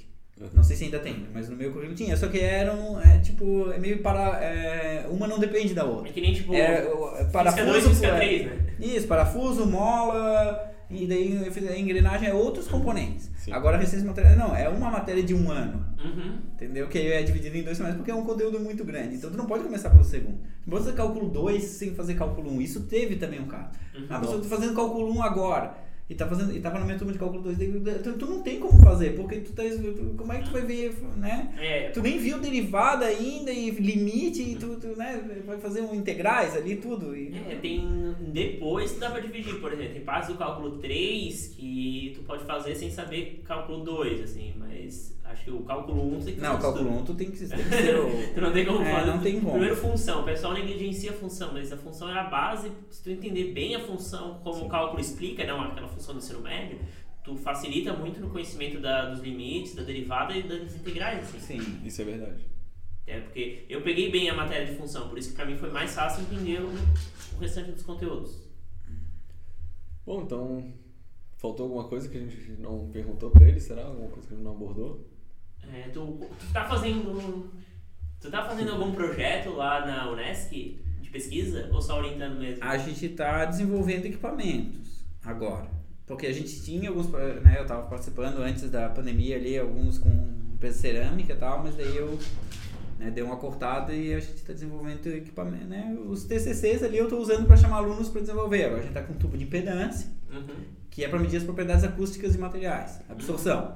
Não 0.52 0.64
sei 0.64 0.74
se 0.76 0.84
ainda 0.84 0.98
tem, 0.98 1.26
mas 1.32 1.48
no 1.48 1.56
meu 1.56 1.70
currículo 1.72 1.96
tinha. 1.96 2.16
Só 2.16 2.26
que 2.26 2.40
eram, 2.40 3.00
é, 3.00 3.18
tipo, 3.18 3.70
é 3.70 3.78
meio 3.78 3.98
para. 4.02 4.42
é, 4.42 5.06
uma 5.08 5.28
não 5.28 5.38
depende 5.38 5.72
da 5.74 5.84
outra. 5.84 6.08
É 6.08 6.12
que 6.12 6.20
nem 6.20 6.34
tipo. 6.34 6.52
É, 6.52 6.82
física 6.82 7.26
parafuso. 7.32 7.66
2 7.66 7.84
e 7.84 7.88
física 7.88 8.06
é- 8.08 8.16
3, 8.16 8.46
né? 8.46 8.66
isso, 8.80 9.06
parafuso, 9.06 9.64
mola, 9.64 10.74
e 10.90 11.06
daí 11.06 11.36
eu 11.46 11.52
fiz- 11.52 11.68
a 11.70 11.78
engrenagem 11.78 12.28
é 12.28 12.34
outros 12.34 12.66
componentes. 12.66 13.30
Sim. 13.36 13.52
Agora, 13.52 13.76
resistência 13.76 14.06
material, 14.08 14.36
não, 14.36 14.56
é 14.56 14.68
uma 14.68 14.90
matéria 14.90 15.22
de 15.22 15.34
um 15.34 15.50
ano. 15.52 15.86
Uhum. 16.04 16.38
Entendeu? 16.54 16.88
Que 16.88 16.98
é 16.98 17.22
dividido 17.22 17.56
em 17.56 17.62
dois 17.62 17.76
semestres 17.76 17.98
porque 17.98 18.10
é 18.10 18.14
um 18.14 18.24
conteúdo 18.24 18.58
muito 18.58 18.84
grande. 18.84 19.14
Então 19.14 19.30
tu 19.30 19.36
não 19.36 19.46
pode 19.46 19.62
começar 19.62 19.90
pelo 19.90 20.02
segundo. 20.04 20.38
Fazer 20.68 20.92
cálculo 20.94 21.28
2 21.28 21.62
sem 21.62 21.94
fazer 21.94 22.14
cálculo 22.14 22.50
1. 22.50 22.54
Um. 22.56 22.60
Isso 22.60 22.80
teve 22.86 23.16
também 23.16 23.40
um 23.40 23.46
caso. 23.46 23.70
Uhum. 23.94 24.06
Ah, 24.10 24.18
pessoa 24.18 24.42
tá 24.42 24.48
fazendo 24.48 24.74
cálculo 24.74 25.08
1 25.12 25.16
um 25.16 25.22
agora. 25.22 25.74
E 26.08 26.14
tá 26.14 26.26
fazendo, 26.28 26.54
e 26.54 26.60
tava 26.60 26.78
na 26.78 26.84
minha 26.84 26.98
turma 26.98 27.14
de 27.14 27.18
cálculo 27.18 27.42
2. 27.42 27.56
Tu, 28.02 28.12
tu 28.18 28.26
não 28.26 28.42
tem 28.42 28.60
como 28.60 28.78
fazer, 28.82 29.16
porque 29.16 29.36
tu 29.40 29.52
tá. 29.52 29.62
tu- 29.62 30.14
Como 30.18 30.32
é 30.34 30.38
que 30.38 30.44
tu 30.44 30.50
vai 30.52 30.60
ver, 30.60 30.94
né? 31.16 31.54
É, 31.58 31.88
Tu 31.90 32.02
nem 32.02 32.18
viu 32.18 32.38
derivada 32.38 33.06
ainda 33.06 33.50
e 33.50 33.70
limite, 33.70 34.42
e 34.42 34.56
tu, 34.56 34.76
tu, 34.78 34.88
né, 34.98 35.22
vai 35.46 35.58
fazer 35.58 35.80
um 35.80 35.94
integrais 35.94 36.54
ali, 36.54 36.76
tudo. 36.76 37.16
E, 37.16 37.34
É, 37.48 37.54
tem. 37.56 38.04
Depois 38.32 38.98
dá 38.98 39.10
pra 39.10 39.20
dividir, 39.20 39.54
por 39.60 39.72
exemplo, 39.72 39.92
tem 39.94 40.02
partes 40.02 40.28
do 40.28 40.36
cálculo 40.36 40.78
3 40.78 41.48
que 41.56 42.12
tu 42.16 42.22
pode 42.24 42.44
fazer 42.44 42.74
sem 42.74 42.90
saber 42.90 43.42
cálculo 43.46 43.82
2, 43.84 44.20
assim, 44.20 44.52
mas 44.58 45.16
acho 45.34 45.44
que 45.44 45.50
o 45.50 45.60
cálculo 45.62 46.14
1 46.14 46.18
tu 46.20 46.24
tem 46.24 46.34
que 46.34 46.40
Não, 46.40 46.56
o 46.56 46.58
cálculo 46.60 46.84
tudo. 46.84 46.96
1 46.96 46.98
um, 47.00 47.04
tu 47.04 47.14
tem 47.14 47.30
que, 47.30 47.38
tem 47.38 47.58
que 47.58 47.64
ser 47.70 47.96
o. 47.98 48.34
Tu 48.34 48.40
não 48.40 48.52
tem 48.52 48.64
como 48.64 48.82
É, 48.82 48.92
fazer. 48.92 49.06
não 49.10 49.20
tem 49.20 49.34
como. 49.40 49.50
Primeiro 49.52 49.76
função, 49.76 50.22
o 50.22 50.24
pessoal 50.24 50.52
negligencia 50.54 51.10
a 51.10 51.14
função, 51.14 51.52
mas 51.52 51.70
a 51.72 51.76
função 51.76 52.08
é 52.08 52.18
a 52.18 52.24
base. 52.24 52.72
Se 52.90 53.02
tu 53.02 53.10
entender 53.10 53.52
bem 53.52 53.74
a 53.76 53.80
função, 53.80 54.40
como 54.42 54.58
Sim. 54.60 54.66
o 54.66 54.68
cálculo 54.68 55.00
explica, 55.00 55.44
não 55.46 55.60
aquela 55.60 55.88
função 55.88 56.14
do 56.14 56.18
ensino 56.18 56.40
médio, 56.40 56.78
tu 57.22 57.36
facilita 57.36 57.92
muito 57.92 58.20
no 58.20 58.30
conhecimento 58.30 58.80
da- 58.80 59.10
dos 59.10 59.20
limites, 59.20 59.74
da 59.74 59.82
derivada 59.82 60.34
e 60.36 60.42
das 60.42 60.74
integrais, 60.74 61.34
assim. 61.34 61.60
Sim. 61.60 61.80
Isso 61.84 62.00
é 62.02 62.04
verdade. 62.04 62.46
É, 63.06 63.20
porque 63.20 63.66
eu 63.68 63.82
peguei 63.82 64.10
bem 64.10 64.30
a 64.30 64.34
matéria 64.34 64.66
de 64.66 64.76
função, 64.76 65.08
por 65.08 65.18
isso 65.18 65.28
que 65.30 65.34
pra 65.36 65.44
mim 65.44 65.56
foi 65.58 65.70
mais 65.70 65.94
fácil 65.94 66.22
entender 66.22 66.60
o, 66.60 66.68
o 67.36 67.38
restante 67.38 67.72
dos 67.72 67.82
conteúdos. 67.82 68.38
Bom, 70.06 70.22
então. 70.22 70.72
Faltou 71.36 71.64
alguma 71.64 71.84
coisa 71.84 72.08
que 72.08 72.16
a 72.16 72.20
gente 72.20 72.52
não 72.58 72.88
perguntou 72.90 73.28
pra 73.30 73.46
ele? 73.46 73.60
Será? 73.60 73.84
Alguma 73.84 74.08
coisa 74.08 74.26
que 74.26 74.32
a 74.32 74.36
gente 74.36 74.44
não 74.44 74.52
abordou? 74.52 75.06
É, 75.72 75.88
tu, 75.88 76.20
tu 76.38 76.52
tá 76.52 76.64
fazendo. 76.68 77.50
Tu 78.20 78.30
tá 78.30 78.44
fazendo 78.44 78.72
algum 78.72 78.92
projeto 78.92 79.50
lá 79.50 79.84
na 79.86 80.10
Unesc 80.10 80.50
de 81.00 81.10
pesquisa 81.10 81.68
ou 81.72 81.80
só 81.82 81.98
orientando 81.98 82.38
mesmo? 82.38 82.64
A 82.64 82.76
gente 82.78 83.06
está 83.06 83.44
desenvolvendo 83.44 84.06
equipamentos 84.06 85.04
agora. 85.24 85.68
Porque 86.06 86.26
a 86.26 86.32
gente 86.32 86.62
tinha 86.62 86.88
alguns, 86.90 87.08
né, 87.08 87.56
eu 87.58 87.62
estava 87.62 87.86
participando 87.86 88.38
antes 88.38 88.70
da 88.70 88.88
pandemia 88.90 89.36
ali, 89.36 89.58
alguns 89.58 89.98
com 89.98 90.10
peça 90.60 90.78
cerâmica 90.80 91.32
e 91.32 91.36
tal, 91.36 91.62
mas 91.62 91.74
daí 91.76 91.96
eu 91.96 92.18
né, 92.98 93.10
dei 93.10 93.22
uma 93.24 93.36
cortada 93.36 93.92
e 93.94 94.14
a 94.14 94.20
gente 94.20 94.34
está 94.36 94.52
desenvolvendo 94.52 95.06
equipamento, 95.06 95.64
né? 95.66 95.96
Os 96.06 96.24
TCCs 96.24 96.82
ali 96.82 96.98
eu 96.98 97.04
estou 97.04 97.20
usando 97.20 97.46
para 97.46 97.56
chamar 97.56 97.76
alunos 97.76 98.08
para 98.08 98.20
desenvolver. 98.20 98.64
Agora 98.64 98.80
a 98.80 98.82
gente 98.84 98.90
está 98.96 99.02
com 99.02 99.12
um 99.14 99.16
tubo 99.16 99.36
de 99.36 99.44
impedância, 99.44 100.08
Uhum. 100.30 100.64
que 100.90 101.04
é 101.04 101.08
para 101.08 101.18
medir 101.18 101.36
as 101.38 101.42
propriedades 101.44 101.84
acústicas 101.84 102.34
e 102.34 102.38
materiais, 102.38 103.00
absorção. 103.08 103.68
Né? 103.70 103.74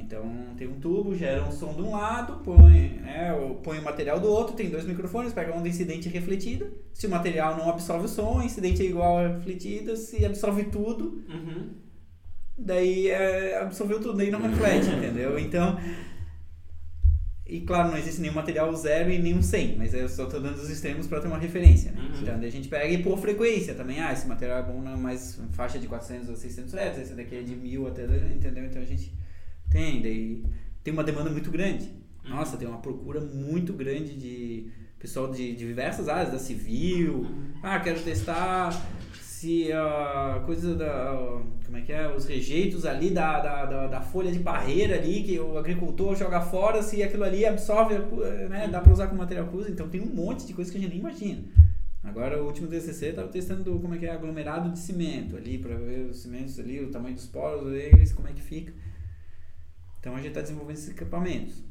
Então 0.00 0.54
tem 0.56 0.66
um 0.68 0.78
tubo, 0.80 1.14
gera 1.14 1.42
um 1.44 1.50
som 1.50 1.72
de 1.74 1.82
um 1.82 1.90
lado, 1.92 2.42
põe, 2.44 2.88
né, 3.00 3.32
põe 3.62 3.78
o 3.78 3.82
material 3.82 4.20
do 4.20 4.28
outro, 4.28 4.54
tem 4.54 4.70
dois 4.70 4.84
microfones, 4.84 5.32
pega 5.32 5.54
onda 5.54 5.68
incidente 5.68 6.08
e 6.08 6.12
refletida. 6.12 6.70
Se 6.92 7.06
o 7.06 7.10
material 7.10 7.56
não 7.56 7.68
absorve 7.68 8.04
o 8.04 8.08
som, 8.08 8.42
incidente 8.42 8.82
é 8.82 8.86
igual 8.86 9.18
a 9.18 9.28
refletida, 9.28 9.96
se 9.96 10.24
absorve 10.24 10.64
tudo, 10.64 11.24
Uhum. 11.28 11.70
daí 12.56 13.08
é, 13.08 13.58
absorveu 13.58 14.00
tudo, 14.00 14.16
daí 14.18 14.30
não 14.30 14.40
reflete, 14.40 14.88
entendeu? 14.88 15.38
Então. 15.38 15.78
E 17.48 17.60
claro, 17.60 17.90
não 17.92 17.96
existe 17.96 18.20
nenhum 18.20 18.34
material 18.34 18.74
zero 18.74 19.08
e 19.08 19.18
nenhum 19.20 19.40
100, 19.40 19.76
mas 19.78 19.94
eu 19.94 20.08
só 20.08 20.24
estou 20.24 20.40
dando 20.40 20.56
os 20.56 20.68
extremos 20.68 21.06
para 21.06 21.20
ter 21.20 21.28
uma 21.28 21.38
referência. 21.38 21.92
Né? 21.92 22.00
Uhum. 22.00 22.20
Então 22.20 22.34
a 22.34 22.50
gente 22.50 22.66
pega 22.68 22.88
e 22.92 23.00
por 23.04 23.16
frequência 23.18 23.72
também. 23.72 24.00
Ah, 24.00 24.12
esse 24.12 24.26
material 24.26 24.58
é 24.58 24.62
bom 24.64 24.82
na 24.82 24.96
mais 24.96 25.40
faixa 25.52 25.78
de 25.78 25.86
400 25.86 26.28
a 26.28 26.34
600 26.34 26.74
Hz, 26.74 26.98
esse 26.98 27.14
daqui 27.14 27.36
é 27.36 27.42
de 27.42 27.54
1000 27.54 27.86
até. 27.86 28.02
Entendeu? 28.34 28.64
Então 28.64 28.82
a 28.82 28.84
gente 28.84 29.12
tem, 29.76 30.00
daí 30.00 30.42
tem 30.82 30.94
uma 30.94 31.04
demanda 31.04 31.28
muito 31.28 31.50
grande. 31.50 31.90
Nossa, 32.24 32.56
tem 32.56 32.66
uma 32.66 32.78
procura 32.78 33.20
muito 33.20 33.74
grande 33.74 34.16
de 34.16 34.70
pessoal 34.98 35.30
de, 35.30 35.52
de 35.52 35.66
diversas 35.66 36.08
áreas, 36.08 36.32
da 36.32 36.38
civil. 36.38 37.26
Ah, 37.62 37.78
quero 37.78 38.00
testar 38.00 38.70
se 39.20 39.70
a 39.70 40.42
coisa 40.46 40.74
da. 40.74 41.42
Como 41.64 41.76
é 41.76 41.82
que 41.82 41.92
é? 41.92 42.08
Os 42.08 42.24
rejeitos 42.24 42.86
ali 42.86 43.10
da, 43.10 43.38
da, 43.40 43.66
da, 43.66 43.86
da 43.86 44.00
folha 44.00 44.32
de 44.32 44.38
parreira 44.38 44.96
ali 44.96 45.22
que 45.22 45.38
o 45.38 45.58
agricultor 45.58 46.16
joga 46.16 46.40
fora, 46.40 46.82
se 46.82 47.02
aquilo 47.02 47.24
ali 47.24 47.44
absorve, 47.44 47.94
né? 48.48 48.68
Dá 48.68 48.80
para 48.80 48.92
usar 48.92 49.08
como 49.08 49.18
material 49.18 49.46
cruz. 49.48 49.68
Então 49.68 49.88
tem 49.88 50.00
um 50.00 50.06
monte 50.06 50.46
de 50.46 50.54
coisa 50.54 50.72
que 50.72 50.78
a 50.78 50.80
gente 50.80 50.90
nem 50.90 51.00
imagina. 51.00 51.42
Agora 52.02 52.40
o 52.40 52.46
último 52.46 52.68
DCC 52.68 53.08
estava 53.08 53.28
testando 53.28 53.78
como 53.78 53.94
é 53.94 53.98
que 53.98 54.06
é 54.06 54.12
aglomerado 54.12 54.70
de 54.70 54.78
cimento 54.78 55.36
ali, 55.36 55.58
para 55.58 55.74
ver 55.76 56.06
os 56.08 56.22
cimentos 56.22 56.58
ali, 56.58 56.80
o 56.80 56.88
tamanho 56.88 57.14
dos 57.14 57.26
poros, 57.26 57.72
eles, 57.72 58.12
como 58.12 58.28
é 58.28 58.32
que 58.32 58.40
fica. 58.40 58.72
Então 60.06 60.14
a 60.14 60.18
gente 60.18 60.28
está 60.28 60.40
desenvolvendo 60.40 60.76
esses 60.76 60.90
equipamentos. 60.90 61.64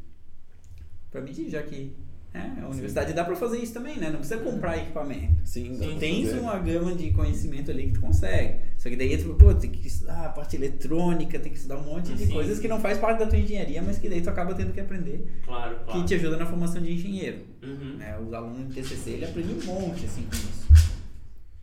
Para 1.10 1.22
medir, 1.22 1.50
já 1.50 1.64
que 1.64 1.96
é, 2.34 2.42
a 2.62 2.68
universidade 2.68 3.14
dá 3.14 3.24
para 3.24 3.34
fazer 3.34 3.60
isso 3.60 3.74
também, 3.74 3.96
né? 3.96 4.10
Não 4.10 4.18
precisa 4.20 4.42
comprar 4.42 4.78
equipamento. 4.78 5.36
Sim, 5.46 5.74
Sim, 5.74 5.78
pra 5.92 6.00
Tens 6.00 6.28
fazer. 6.28 6.40
uma 6.42 6.60
gama 6.60 6.94
de 6.94 7.12
conhecimento 7.12 7.72
ali 7.72 7.86
que 7.88 7.94
tu 7.94 8.02
consegue. 8.02 8.60
Só 8.78 8.90
que 8.90 8.98
daí 8.98 9.18
tu, 9.18 9.34
pô, 9.36 9.54
tem 9.56 9.72
que 9.72 9.88
estudar 9.88 10.26
a 10.26 10.30
parte 10.32 10.58
eletrônica, 10.58 11.40
tem 11.40 11.50
que 11.50 11.58
estudar 11.58 11.78
um 11.78 11.84
monte 11.86 12.14
de 12.14 12.26
Sim. 12.26 12.34
coisas 12.34 12.60
que 12.60 12.68
não 12.68 12.82
faz 12.82 12.98
parte 12.98 13.20
da 13.20 13.28
tua 13.28 13.40
engenharia, 13.40 13.82
mas 13.82 13.98
que 14.00 14.10
daí 14.10 14.22
tu 14.22 14.30
acaba 14.30 14.54
tendo 14.54 14.74
que 14.74 14.82
aprender, 14.82 15.26
Claro, 15.46 15.80
claro. 15.86 16.02
que 16.02 16.06
te 16.06 16.14
ajuda 16.16 16.36
na 16.36 16.46
formação 16.46 16.82
de 16.82 16.92
engenheiro. 16.92 17.40
Uhum. 17.64 17.96
Né? 17.96 18.20
Os 18.20 18.34
alunos 18.34 18.68
de 18.68 18.82
TCC, 18.82 19.12
ele 19.12 19.24
aprende 19.28 19.54
um 19.54 19.64
monte, 19.74 20.04
assim, 20.04 20.24
com 20.24 20.36
isso. 20.36 20.68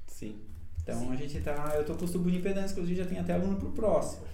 Sim. 0.07 0.37
Então 0.83 1.11
a 1.11 1.17
gente 1.17 1.39
tá, 1.41 1.75
eu 1.77 1.85
tô 1.85 1.95
com 1.95 2.07
o 2.07 2.09
tubo 2.09 2.31
de 2.31 2.39
impedância, 2.39 2.73
inclusive 2.73 2.97
já 2.99 3.05
tem 3.05 3.19
até 3.19 3.35
aluno 3.35 3.57
pro 3.57 3.69
próximo. 3.73 4.32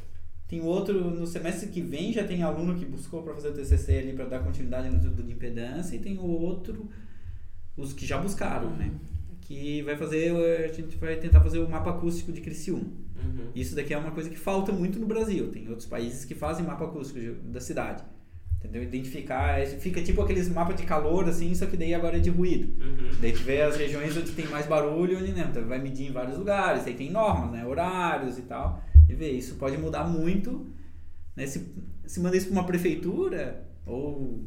Tem 0.48 0.62
outro, 0.62 1.10
no 1.10 1.26
semestre 1.26 1.68
que 1.68 1.82
vem 1.82 2.10
já 2.10 2.24
tem 2.24 2.42
aluno 2.42 2.74
que 2.74 2.86
buscou 2.86 3.22
para 3.22 3.34
fazer 3.34 3.48
o 3.48 3.52
TCC 3.52 3.98
ali 3.98 4.12
para 4.14 4.24
dar 4.24 4.38
continuidade 4.40 4.88
no 4.88 4.98
tubo 4.98 5.22
de 5.22 5.32
impedância 5.32 5.94
e 5.94 5.98
tem 5.98 6.16
o 6.16 6.24
outro, 6.24 6.88
os 7.76 7.92
que 7.92 8.06
já 8.06 8.16
buscaram, 8.16 8.70
né? 8.74 8.90
Que 9.42 9.82
vai 9.82 9.94
fazer, 9.94 10.34
a 10.34 10.72
gente 10.72 10.96
vai 10.96 11.16
tentar 11.16 11.42
fazer 11.42 11.58
o 11.58 11.68
mapa 11.68 11.90
acústico 11.90 12.32
de 12.32 12.40
Criciúma. 12.40 12.84
Uhum. 13.22 13.50
Isso 13.54 13.76
daqui 13.76 13.92
é 13.92 13.98
uma 13.98 14.10
coisa 14.10 14.30
que 14.30 14.38
falta 14.38 14.72
muito 14.72 14.98
no 14.98 15.06
Brasil. 15.06 15.50
Tem 15.50 15.68
outros 15.68 15.86
países 15.86 16.24
que 16.24 16.34
fazem 16.34 16.64
mapa 16.64 16.84
acústico 16.86 17.20
da 17.44 17.60
cidade. 17.60 18.02
Entendeu? 18.58 18.82
Identificar, 18.82 19.60
é, 19.60 19.66
fica 19.66 20.02
tipo 20.02 20.20
aqueles 20.20 20.48
mapas 20.48 20.74
de 20.74 20.82
calor 20.82 21.28
assim, 21.28 21.54
só 21.54 21.66
que 21.66 21.76
daí 21.76 21.94
agora 21.94 22.16
é 22.16 22.20
de 22.20 22.28
ruído. 22.28 22.82
Uhum. 22.82 23.10
Daí 23.20 23.32
tu 23.32 23.38
vê 23.40 23.62
as 23.62 23.76
regiões 23.76 24.16
onde 24.16 24.32
tem 24.32 24.46
mais 24.48 24.66
barulho, 24.66 25.18
onde 25.18 25.30
então 25.30 25.64
vai 25.64 25.78
medir 25.78 26.08
em 26.08 26.12
vários 26.12 26.36
lugares, 26.36 26.84
aí 26.84 26.94
tem 26.94 27.08
normas, 27.08 27.52
né, 27.52 27.64
horários 27.64 28.36
e 28.36 28.42
tal. 28.42 28.82
E 29.08 29.14
vê, 29.14 29.30
isso 29.30 29.54
pode 29.56 29.76
mudar 29.78 30.04
muito, 30.04 30.66
né, 31.34 31.46
se, 31.46 31.66
se 32.06 32.20
manda 32.20 32.36
isso 32.36 32.46
para 32.46 32.52
uma 32.54 32.64
prefeitura 32.64 33.64
ou 33.86 34.44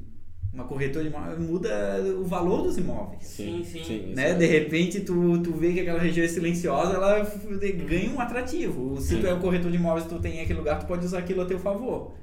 uma 0.53 0.65
corretora 0.65 1.05
de 1.05 1.09
imóveis, 1.09 1.39
muda 1.39 2.01
o 2.19 2.25
valor 2.25 2.63
dos 2.63 2.77
imóveis. 2.77 3.23
Sim, 3.23 3.63
sim. 3.63 3.79
isso 3.81 4.15
Né? 4.15 4.31
é- 4.31 4.33
De 4.35 4.45
repente 4.45 4.99
tu, 4.99 5.41
tu 5.41 5.53
vê 5.53 5.73
que 5.73 5.79
aquela 5.79 5.99
região 5.99 6.25
é 6.25 6.27
silenciosa, 6.27 6.93
ela 6.95 7.21
de- 7.21 7.71
ganha 7.71 8.09
um 8.11 8.19
atrativo. 8.19 8.99
Se 8.99 9.17
tu 9.19 9.25
é 9.27 9.33
um 9.33 9.39
corretor 9.39 9.71
de 9.71 9.77
imóveis, 9.77 10.05
tu 10.05 10.19
tem 10.19 10.41
aquele 10.41 10.59
lugar, 10.59 10.79
tu 10.79 10.85
pode 10.87 11.05
usar 11.05 11.19
aquilo 11.19 11.41
a 11.41 11.45
teu 11.45 11.57
favor. 11.57 12.13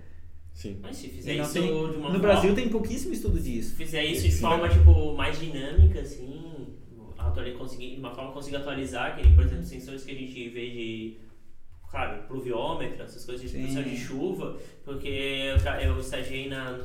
Sim. 0.53 0.79
Mas 0.83 0.97
se 0.97 1.09
fizer 1.09 1.37
não 1.37 1.45
isso 1.45 1.53
tem- 1.55 1.63
de 1.67 1.73
uma 1.73 1.87
no 1.89 1.95
forma- 2.03 2.19
Brasil 2.19 2.55
tem 2.55 2.69
pouquíssimo 2.69 3.15
estudo 3.15 3.41
disso. 3.41 3.71
Se 3.71 3.77
fizer 3.77 4.05
isso 4.05 4.25
de 4.27 4.33
Sim, 4.33 4.41
forma, 4.41 4.69
tipo, 4.69 5.15
mais 5.17 5.39
dinâmica, 5.41 6.01
assim, 6.01 6.67
conseguir, 7.57 7.95
de 7.95 8.01
uma 8.01 8.11
forma 8.15 8.31
que 8.31 8.35
consiga 8.35 8.59
atualizar, 8.59 9.17
que 9.17 9.29
por 9.35 9.45
exemplo, 9.45 9.65
sensores 9.65 10.05
que 10.05 10.11
a 10.11 10.15
gente 10.15 10.49
vê 10.49 10.71
de, 10.71 11.17
claro, 11.91 12.23
pluviômetro, 12.25 13.03
essas 13.03 13.25
coisas 13.25 13.51
de 13.51 13.57
previsão 13.57 13.83
de 13.83 13.97
chuva, 13.97 14.59
porque 14.85 15.09
eu, 15.09 15.73
eu 15.81 16.01
estagiei 16.01 16.49
na, 16.49 16.73
no 16.73 16.85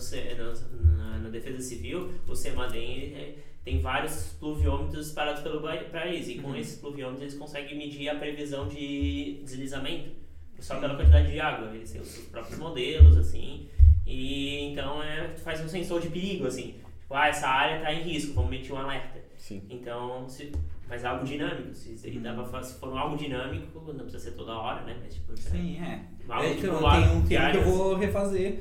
na, 0.82 1.18
na, 1.20 1.30
Defesa 1.30 1.62
Civil, 1.62 2.12
o 2.28 2.36
CEMADEM 2.36 3.14
é, 3.14 3.36
tem 3.64 3.80
vários 3.80 4.36
pluviômetros 4.40 5.12
parados 5.12 5.42
pelo 5.42 5.62
país, 5.62 6.28
e 6.30 6.36
com 6.36 6.50
Uhum. 6.50 6.56
esses 6.56 6.80
pluviômetros 6.80 7.22
eles 7.22 7.36
conseguem 7.36 7.78
medir 7.78 8.10
a 8.10 8.16
previsão 8.16 8.68
de 8.68 9.42
deslizamento, 9.44 10.12
só 10.60 10.80
pela 10.80 10.96
quantidade 10.96 11.32
de 11.32 11.40
água, 11.40 11.76
eles 11.76 11.92
têm 11.92 12.02
os 12.02 12.08
seus 12.08 12.28
próprios 12.28 12.58
modelos, 12.58 13.18
assim, 13.18 13.68
e 14.06 14.60
então 14.72 15.04
é, 15.04 15.30
faz 15.38 15.60
um 15.62 15.68
sensor 15.68 16.00
de 16.00 16.08
perigo, 16.10 16.48
assim, 16.48 16.76
tipo, 17.02 17.14
ah, 17.14 17.28
essa 17.28 17.48
área 17.48 17.78
está 17.78 17.94
em 17.94 18.04
risco, 18.04 18.34
vamos 18.34 18.54
emitir 18.54 18.74
um 18.74 18.78
alerta. 18.78 19.22
Sim. 19.38 19.62
Então, 19.70 20.28
se, 20.30 20.52
mas 20.88 21.04
é 21.04 21.08
algo 21.08 21.26
dinâmico. 21.26 21.74
Se, 21.74 21.98
se, 21.98 22.20
fa- 22.52 22.64
se 22.64 22.80
for 22.80 22.98
algo 22.98 23.18
dinâmico, 23.18 23.80
não 23.94 24.06
precisa 24.06 24.20
ser 24.20 24.32
toda 24.32 24.52
hora, 24.54 24.84
né? 24.84 24.98
Mas, 25.04 25.14
tipo, 25.16 25.36
Sim, 25.38 25.78
é. 25.78 26.06
Algo 26.30 26.46
É, 26.48 26.54
tipo, 26.56 26.68
então, 26.68 26.92
tem 26.92 27.10
um 27.18 27.26
que 27.26 27.58
eu 27.58 27.64
vou 27.64 27.96
refazer. 27.96 28.60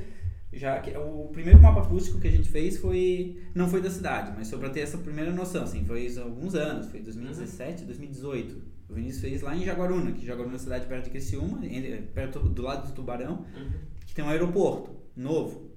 Já 0.54 0.78
que 0.80 0.90
o 0.96 1.28
primeiro 1.32 1.58
mapa 1.62 1.80
acústico 1.80 2.20
que 2.20 2.28
a 2.28 2.30
gente 2.30 2.48
fez 2.50 2.76
foi 2.78 3.40
não 3.54 3.68
foi 3.68 3.80
da 3.80 3.88
cidade, 3.90 4.32
mas 4.36 4.48
só 4.48 4.58
para 4.58 4.68
ter 4.68 4.80
essa 4.80 4.98
primeira 4.98 5.30
noção, 5.32 5.62
assim, 5.64 5.82
foi 5.82 6.06
há 6.18 6.22
alguns 6.22 6.54
anos, 6.54 6.88
foi 6.88 7.00
2017, 7.00 7.84
2018. 7.84 8.60
O 8.90 8.92
Vinícius 8.92 9.22
fez 9.22 9.40
lá 9.40 9.56
em 9.56 9.64
Jaguaruna, 9.64 10.12
que 10.12 10.26
Jaguaruna 10.26 10.52
é 10.52 10.56
uma 10.56 10.62
cidade 10.62 10.84
perto 10.86 11.04
de 11.04 11.10
Criciúma, 11.10 11.64
em- 11.64 12.02
perto 12.02 12.38
do 12.40 12.60
lado 12.60 12.86
do 12.88 12.94
Tubarão, 12.94 13.46
Uhum. 13.56 13.70
que 14.06 14.14
tem 14.14 14.22
um 14.22 14.28
aeroporto 14.28 14.90
novo. 15.16 15.70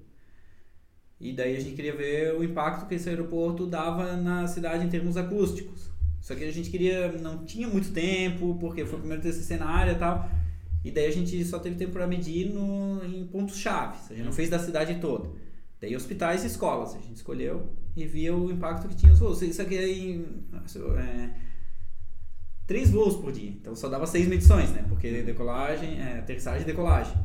E 1.22 1.31
daí 1.31 1.55
a 1.55 1.59
gente 1.61 1.76
queria 1.76 1.95
ver 1.95 2.35
o 2.35 2.43
impacto 2.43 2.85
que 2.88 2.95
esse 2.95 3.07
aeroporto 3.07 3.65
dava 3.65 4.17
na 4.17 4.45
cidade 4.47 4.84
em 4.85 4.89
termos 4.89 5.15
acústicos. 5.15 5.89
Só 6.26 6.34
que 6.34 6.43
a 6.43 6.52
gente 6.52 6.72
queria, 6.72 7.11
não 7.19 7.45
tinha 7.45 7.68
muito 7.68 7.91
tempo, 7.91 8.57
porque 8.60 8.84
foi 8.84 8.95
o 8.95 8.99
primeiro 8.99 9.22
TCC 9.22 9.57
na 9.57 9.68
área 9.68 9.91
e 9.91 9.95
tal. 9.95 10.27
E 10.84 10.89
daí 10.89 11.06
a 11.06 11.11
gente 11.11 11.45
só 11.45 11.60
teve 11.60 11.76
tempo 11.76 11.91
para 11.91 12.07
medir 12.07 12.49
no, 12.49 13.06
em 13.06 13.27
pontos 13.27 13.57
chaves. 13.57 14.10
A 14.10 14.15
gente 14.15 14.26
não 14.26 14.31
fez 14.31 14.49
da 14.49 14.57
cidade 14.57 14.95
toda. 14.99 15.30
Daí 15.80 15.95
hospitais 15.95 16.43
e 16.43 16.47
escolas. 16.47 16.95
A 16.95 16.97
gente 16.97 17.14
escolheu 17.14 17.69
e 17.95 18.07
via 18.07 18.35
o 18.35 18.49
impacto 18.49 18.88
que 18.88 18.95
tinha 18.95 19.14
os 19.14 19.19
voos. 19.19 19.39
Isso 19.43 19.61
aqui 19.61 19.77
é 19.77 19.88
é, 20.97 21.30
três 22.65 22.89
voos 22.89 23.18
por 23.18 23.31
dia. 23.31 23.52
Então 23.52 23.76
só 23.76 23.88
dava 23.88 24.07
seis 24.07 24.27
medições, 24.27 24.72
né? 24.72 24.84
Porque 24.89 25.22
decolagem, 25.22 26.02
é, 26.02 26.18
aterrissagem 26.18 26.64
e 26.64 26.65
decolagem. 26.65 27.15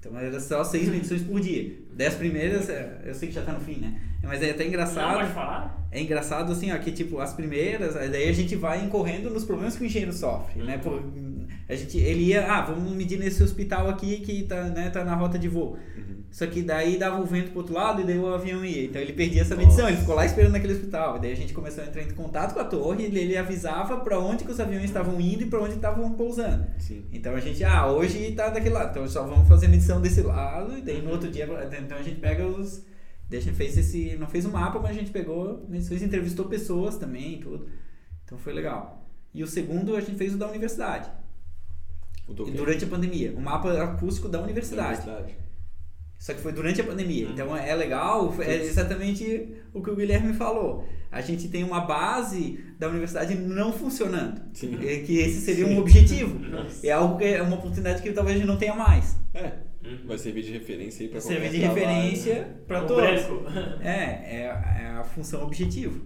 Então 0.00 0.18
era 0.18 0.40
só 0.40 0.64
seis 0.64 0.88
medições 0.88 1.22
por 1.22 1.38
dia. 1.40 1.74
Dez 1.92 2.14
primeiras, 2.14 2.68
é, 2.70 3.02
eu 3.04 3.14
sei 3.14 3.28
que 3.28 3.34
já 3.34 3.42
tá 3.42 3.52
no 3.52 3.60
fim, 3.60 3.76
né? 3.76 4.00
Mas 4.22 4.42
é 4.42 4.50
até 4.50 4.64
Não, 4.64 4.68
engraçado. 4.68 5.18
pode 5.18 5.32
falar? 5.32 5.88
É 5.92 6.00
engraçado 6.00 6.52
assim, 6.52 6.72
ó, 6.72 6.78
que 6.78 6.90
tipo, 6.92 7.18
as 7.18 7.32
primeiras, 7.34 7.96
aí 7.96 8.08
daí 8.08 8.28
a 8.28 8.32
gente 8.32 8.56
vai 8.56 8.82
incorrendo 8.84 9.28
nos 9.30 9.44
problemas 9.44 9.76
que 9.76 9.82
o 9.82 9.86
engenheiro 9.86 10.12
sofre, 10.12 10.62
né? 10.62 10.78
Por, 10.78 11.02
a 11.68 11.76
gente, 11.76 11.98
ele 11.98 12.24
ia, 12.24 12.50
ah, 12.52 12.62
vamos 12.62 12.92
medir 12.92 13.18
nesse 13.18 13.42
hospital 13.42 13.88
aqui 13.88 14.20
que 14.20 14.42
tá, 14.42 14.64
né, 14.64 14.90
tá 14.90 15.04
na 15.04 15.14
rota 15.14 15.38
de 15.38 15.46
voo. 15.46 15.78
Só 16.30 16.46
que 16.46 16.62
daí 16.62 16.96
dava 16.96 17.20
o 17.20 17.24
vento 17.24 17.50
pro 17.50 17.58
outro 17.58 17.74
lado 17.74 18.02
e 18.02 18.04
daí 18.04 18.18
o 18.18 18.32
avião 18.32 18.64
ia. 18.64 18.84
Então 18.84 19.00
ele 19.00 19.12
perdia 19.12 19.42
essa 19.42 19.56
medição, 19.56 19.88
ele 19.88 19.96
ficou 19.96 20.14
lá 20.14 20.24
esperando 20.24 20.52
naquele 20.52 20.72
hospital. 20.74 21.16
E 21.16 21.20
daí 21.20 21.32
a 21.32 21.36
gente 21.36 21.52
começou 21.52 21.82
a 21.82 21.86
entrar 21.86 22.02
em 22.02 22.10
contato 22.10 22.54
com 22.54 22.60
a 22.60 22.64
torre 22.64 23.04
e 23.04 23.18
ele, 23.18 23.36
avisava 23.36 23.98
para 23.98 24.18
onde 24.18 24.44
que 24.44 24.50
os 24.50 24.60
aviões 24.60 24.84
estavam 24.84 25.20
indo 25.20 25.42
e 25.42 25.46
para 25.46 25.60
onde 25.60 25.74
estavam 25.74 26.12
pousando. 26.14 26.66
Sim. 26.78 27.04
Então 27.12 27.34
a 27.34 27.40
gente, 27.40 27.62
ah, 27.64 27.86
hoje 27.86 28.32
tá 28.32 28.48
daquele 28.48 28.74
lado, 28.74 28.90
então 28.90 29.08
só 29.08 29.24
vamos 29.24 29.48
fazer 29.48 29.68
medição 29.68 30.00
desse 30.00 30.22
lado, 30.22 30.78
e 30.78 30.82
daí 30.82 31.02
no 31.02 31.10
outro 31.10 31.30
dia, 31.30 31.48
então 31.80 31.98
a 31.98 32.02
gente 32.02 32.20
pega 32.20 32.46
os. 32.46 32.84
Daí 33.28 33.38
a 33.38 33.42
gente 33.42 33.56
fez 33.56 33.76
esse. 33.76 34.16
Não 34.16 34.26
fez 34.26 34.44
um 34.44 34.50
mapa, 34.50 34.78
mas 34.80 34.90
a 34.90 34.94
gente 34.94 35.10
pegou 35.10 35.64
medições, 35.68 36.02
entrevistou 36.02 36.46
pessoas 36.46 36.96
também 36.96 37.34
e 37.34 37.38
tudo. 37.38 37.68
Então 38.24 38.38
foi 38.38 38.52
legal. 38.52 39.08
E 39.32 39.42
o 39.42 39.46
segundo 39.46 39.96
a 39.96 40.00
gente 40.00 40.16
fez 40.16 40.34
o 40.34 40.38
da 40.38 40.48
universidade. 40.48 41.10
E 42.46 42.50
durante 42.50 42.84
a 42.84 42.88
pandemia. 42.88 43.32
O 43.36 43.40
mapa 43.40 43.72
acústico 43.82 44.28
da 44.28 44.38
Da 44.38 44.44
universidade. 44.44 45.00
universidade. 45.02 45.34
Só 46.18 46.34
que 46.34 46.40
foi 46.40 46.52
durante 46.52 46.80
a 46.80 46.84
pandemia. 46.84 47.26
Uhum. 47.26 47.32
Então 47.32 47.56
é 47.56 47.74
legal, 47.74 48.34
é 48.40 48.56
exatamente 48.56 49.54
o 49.72 49.82
que 49.82 49.90
o 49.90 49.96
Guilherme 49.96 50.34
falou. 50.34 50.86
A 51.10 51.20
gente 51.22 51.48
tem 51.48 51.64
uma 51.64 51.80
base 51.80 52.60
da 52.78 52.88
universidade 52.88 53.34
não 53.34 53.72
funcionando. 53.72 54.40
Sim. 54.52 54.76
É 54.86 54.98
Que 55.00 55.18
esse 55.18 55.40
seria 55.40 55.66
um 55.66 55.78
objetivo. 55.78 56.38
Nossa. 56.38 56.86
É 56.86 56.90
algo 56.92 57.16
que 57.16 57.24
é 57.24 57.40
uma 57.42 57.56
oportunidade 57.56 58.02
que 58.02 58.12
talvez 58.12 58.36
a 58.36 58.38
gente 58.38 58.48
não 58.48 58.58
tenha 58.58 58.74
mais. 58.74 59.16
É, 59.34 59.52
Uhum. 59.82 60.06
vai 60.06 60.18
servir 60.18 60.42
de 60.42 60.52
referência 60.52 61.02
aí 61.04 61.08
pra 61.10 61.22
Servir 61.22 61.44
qualquer 61.44 61.56
de 61.56 61.60
trabalho, 61.64 61.86
referência 61.86 62.34
né? 62.34 62.54
para 62.68 62.84
O 62.84 62.86
todos. 62.86 63.02
É, 63.80 63.94
é, 63.94 64.42
é 64.82 64.86
a 64.98 65.02
função 65.04 65.42
objetivo. 65.42 66.04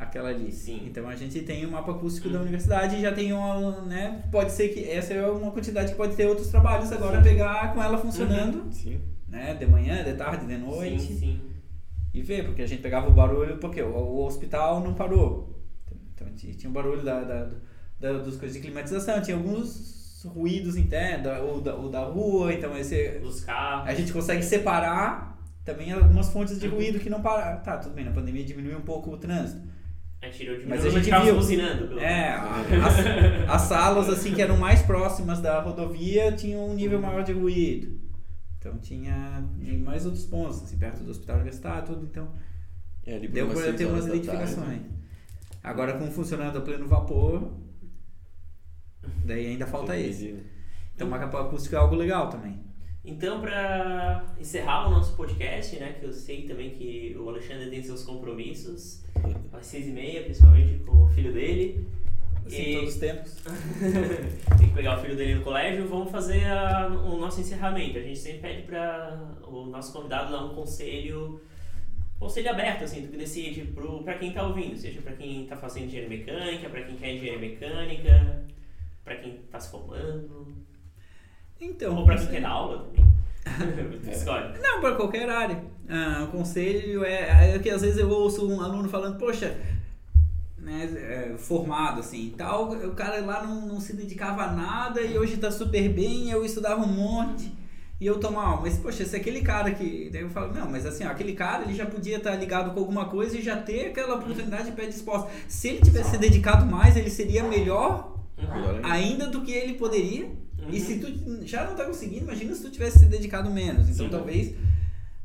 Aquela 0.00 0.30
ali. 0.30 0.50
Sim. 0.50 0.82
Então 0.86 1.06
a 1.08 1.14
gente 1.14 1.42
tem 1.42 1.66
o 1.66 1.70
mapa 1.70 1.92
acústico 1.92 2.30
da 2.30 2.40
universidade 2.40 2.96
e 2.96 3.02
já 3.02 3.12
tem 3.12 3.32
uma, 3.34 3.82
né? 3.82 4.22
Pode 4.32 4.50
ser 4.50 4.68
que 4.70 4.88
essa 4.88 5.12
é 5.12 5.26
uma 5.26 5.50
quantidade 5.50 5.90
que 5.92 5.96
pode 5.96 6.16
ter 6.16 6.26
outros 6.26 6.48
trabalhos 6.48 6.90
agora 6.90 7.20
pegar 7.22 7.74
com 7.74 7.82
ela 7.82 7.98
funcionando, 7.98 8.72
Sim. 8.72 8.98
né? 9.28 9.54
De 9.54 9.66
manhã, 9.66 10.02
de 10.02 10.14
tarde, 10.14 10.46
de 10.46 10.56
noite. 10.56 11.02
Sim, 11.02 11.18
sim. 11.18 11.40
E 12.14 12.22
ver, 12.22 12.44
porque 12.46 12.62
a 12.62 12.66
gente 12.66 12.80
pegava 12.82 13.08
o 13.08 13.12
barulho, 13.12 13.58
porque 13.58 13.82
o, 13.82 13.94
o 13.94 14.24
hospital 14.26 14.80
não 14.80 14.94
parou. 14.94 15.62
Então 16.14 16.26
tinha 16.34 16.54
tinha 16.54 16.70
o 16.70 16.72
barulho 16.72 17.02
da, 17.04 17.20
da, 17.22 17.50
da- 18.00 18.18
dos 18.18 18.36
coisas 18.36 18.56
de 18.56 18.62
climatização, 18.62 19.20
tinha 19.20 19.36
alguns 19.36 20.24
ruídos 20.34 20.76
internos, 20.76 21.40
ou 21.42 21.60
da, 21.60 21.74
ou 21.74 21.88
da 21.90 22.04
rua, 22.04 22.52
então 22.52 22.76
esse, 22.76 23.18
Dos 23.20 23.42
carros. 23.42 23.88
a 23.88 23.94
gente 23.94 24.12
consegue 24.12 24.42
separar 24.42 25.38
também 25.64 25.92
algumas 25.92 26.28
fontes 26.30 26.58
de 26.58 26.66
ruído 26.66 26.98
que 26.98 27.08
não 27.08 27.22
param. 27.22 27.62
Tá, 27.62 27.76
tudo 27.78 27.94
bem, 27.94 28.04
na 28.04 28.10
pandemia 28.12 28.44
diminuiu 28.44 28.78
um 28.78 28.82
pouco 28.82 29.10
o 29.12 29.16
trânsito. 29.18 29.69
A 30.22 30.26
gente 30.26 30.36
tirou 30.38 30.58
de 30.58 30.66
Mas 30.66 30.84
a 30.84 30.90
gente 30.90 31.10
viu. 31.10 31.34
buzinando. 31.34 31.88
pelo 31.88 32.00
É, 32.00 32.38
menos. 32.70 32.86
as, 32.86 33.50
as 33.54 33.62
salas 33.62 34.08
assim 34.08 34.34
que 34.34 34.42
eram 34.42 34.56
mais 34.56 34.82
próximas 34.82 35.40
da 35.40 35.60
rodovia 35.62 36.32
tinham 36.32 36.68
um 36.70 36.74
nível 36.74 37.00
maior 37.00 37.22
de 37.24 37.32
ruído. 37.32 37.98
Então 38.58 38.76
tinha 38.78 39.42
mais 39.82 40.04
outros 40.04 40.26
pontos, 40.26 40.62
assim, 40.62 40.76
perto 40.76 41.02
do 41.02 41.10
hospital 41.10 41.36
universitário, 41.36 41.86
tudo, 41.86 42.04
então 42.04 42.28
É, 43.06 43.18
deu 43.18 43.48
para 43.48 43.72
ter 43.72 43.86
umas 43.86 44.06
identificações. 44.06 44.56
tarde. 44.56 44.84
Agora 45.62 45.94
com 45.98 46.10
funcionando 46.10 46.58
a 46.58 46.60
pleno 46.60 46.86
vapor, 46.86 47.50
daí 49.24 49.46
ainda 49.46 49.66
falta 49.66 49.96
esse. 49.98 50.36
Então 50.94 51.06
o 51.08 51.10
mapa 51.10 51.40
acústico 51.40 51.74
é 51.74 51.78
algo 51.78 51.94
legal 51.94 52.28
também. 52.28 52.60
Então, 53.04 53.40
para 53.40 54.24
encerrar 54.38 54.86
o 54.86 54.90
nosso 54.90 55.16
podcast, 55.16 55.74
né, 55.76 55.96
que 55.98 56.04
eu 56.04 56.12
sei 56.12 56.42
também 56.42 56.70
que 56.70 57.16
o 57.18 57.28
Alexandre 57.30 57.70
tem 57.70 57.82
seus 57.82 58.02
compromissos, 58.04 59.02
às 59.52 59.66
seis 59.66 59.86
e 59.88 59.90
meia, 59.90 60.22
principalmente 60.22 60.78
com 60.84 61.04
o 61.04 61.08
filho 61.08 61.32
dele. 61.32 61.86
Assim, 62.46 62.62
E- 62.62 62.74
todos 62.74 62.94
os 62.94 63.00
tempos. 63.00 63.36
tem 64.58 64.68
que 64.68 64.74
pegar 64.74 64.98
o 64.98 65.02
filho 65.02 65.16
dele 65.16 65.36
no 65.36 65.42
colégio, 65.42 65.88
vamos 65.88 66.10
fazer 66.10 66.44
a- 66.46 66.88
o 66.88 67.16
nosso 67.16 67.40
encerramento. 67.40 67.96
A 67.98 68.02
gente 68.02 68.18
sempre 68.18 68.40
pede 68.40 68.62
para 68.62 69.18
o 69.46 69.64
nosso 69.66 69.92
convidado 69.94 70.30
dar 70.32 70.44
um 70.44 70.54
conselho, 70.54 71.40
conselho 72.18 72.50
aberto, 72.50 72.84
assim, 72.84 73.00
do 73.02 73.08
que 73.08 73.16
decide 73.16 73.62
para 74.04 74.18
quem 74.18 74.28
está 74.28 74.46
ouvindo, 74.46 74.76
seja 74.76 75.00
para 75.00 75.12
quem 75.14 75.44
está 75.44 75.56
fazendo 75.56 75.86
engenharia 75.86 76.08
mecânica, 76.18 76.68
para 76.68 76.82
quem 76.82 76.96
quer 76.96 77.14
engenharia 77.14 77.38
mecânica, 77.48 78.44
para 79.02 79.16
quem 79.16 79.36
está 79.36 79.58
se 79.58 79.70
formando, 79.70 80.48
Então, 81.60 81.96
ou 81.96 82.04
para 82.04 82.16
quem 82.16 82.26
quer 82.28 82.40
dar 82.40 82.50
aula 82.50 82.84
também. 82.84 83.10
Não, 84.62 84.80
para 84.80 84.94
qualquer 84.96 85.28
área. 85.28 85.62
Ah, 85.88 86.24
o 86.24 86.28
conselho 86.28 87.04
é, 87.04 87.54
é 87.54 87.58
que 87.58 87.68
às 87.68 87.82
vezes 87.82 87.98
eu 87.98 88.08
ouço 88.08 88.48
um 88.48 88.60
aluno 88.60 88.88
falando, 88.88 89.18
poxa, 89.18 89.56
né, 90.56 90.88
é, 90.94 91.36
formado 91.36 92.00
assim 92.00 92.26
e 92.26 92.30
tal, 92.30 92.70
o 92.70 92.94
cara 92.94 93.20
lá 93.20 93.42
não, 93.42 93.66
não 93.66 93.80
se 93.80 93.94
dedicava 93.94 94.42
a 94.44 94.52
nada 94.52 95.00
e 95.00 95.18
hoje 95.18 95.36
tá 95.36 95.50
super 95.50 95.88
bem, 95.88 96.30
eu 96.30 96.44
estudava 96.44 96.82
um 96.82 96.86
monte. 96.86 97.52
E 98.00 98.06
eu 98.06 98.18
tô 98.18 98.30
mal, 98.30 98.62
mas 98.62 98.78
poxa, 98.78 99.04
se 99.04 99.14
aquele 99.14 99.42
cara 99.42 99.72
que. 99.72 100.08
Daí 100.10 100.22
eu 100.22 100.30
falo, 100.30 100.54
não, 100.54 100.70
mas 100.70 100.86
assim, 100.86 101.04
ó, 101.04 101.10
aquele 101.10 101.34
cara 101.34 101.64
ele 101.64 101.74
já 101.74 101.84
podia 101.84 102.16
estar 102.16 102.34
ligado 102.34 102.72
com 102.72 102.80
alguma 102.80 103.04
coisa 103.04 103.36
e 103.36 103.42
já 103.42 103.58
ter 103.58 103.88
aquela 103.88 104.14
oportunidade 104.14 104.70
de 104.70 104.72
pé 104.72 104.86
disposta. 104.86 105.30
Se 105.46 105.68
ele 105.68 105.82
tivesse 105.82 106.12
se 106.12 106.18
dedicado 106.18 106.64
mais, 106.64 106.96
ele 106.96 107.10
seria 107.10 107.44
melhor 107.44 108.16
ainda. 108.38 108.88
ainda 108.88 109.26
do 109.26 109.42
que 109.42 109.52
ele 109.52 109.74
poderia. 109.74 110.30
E 110.72 110.78
Uhum. 110.78 110.84
se 110.86 110.98
tu 110.98 111.46
já 111.46 111.64
não 111.68 111.74
tá 111.76 111.84
conseguindo, 111.84 112.22
imagina 112.24 112.54
se 112.54 112.62
tu 112.62 112.70
tivesse 112.70 113.00
se 113.00 113.06
dedicado 113.06 113.50
menos. 113.50 113.88
Então 113.88 114.06
Sim. 114.06 114.10
talvez, 114.10 114.54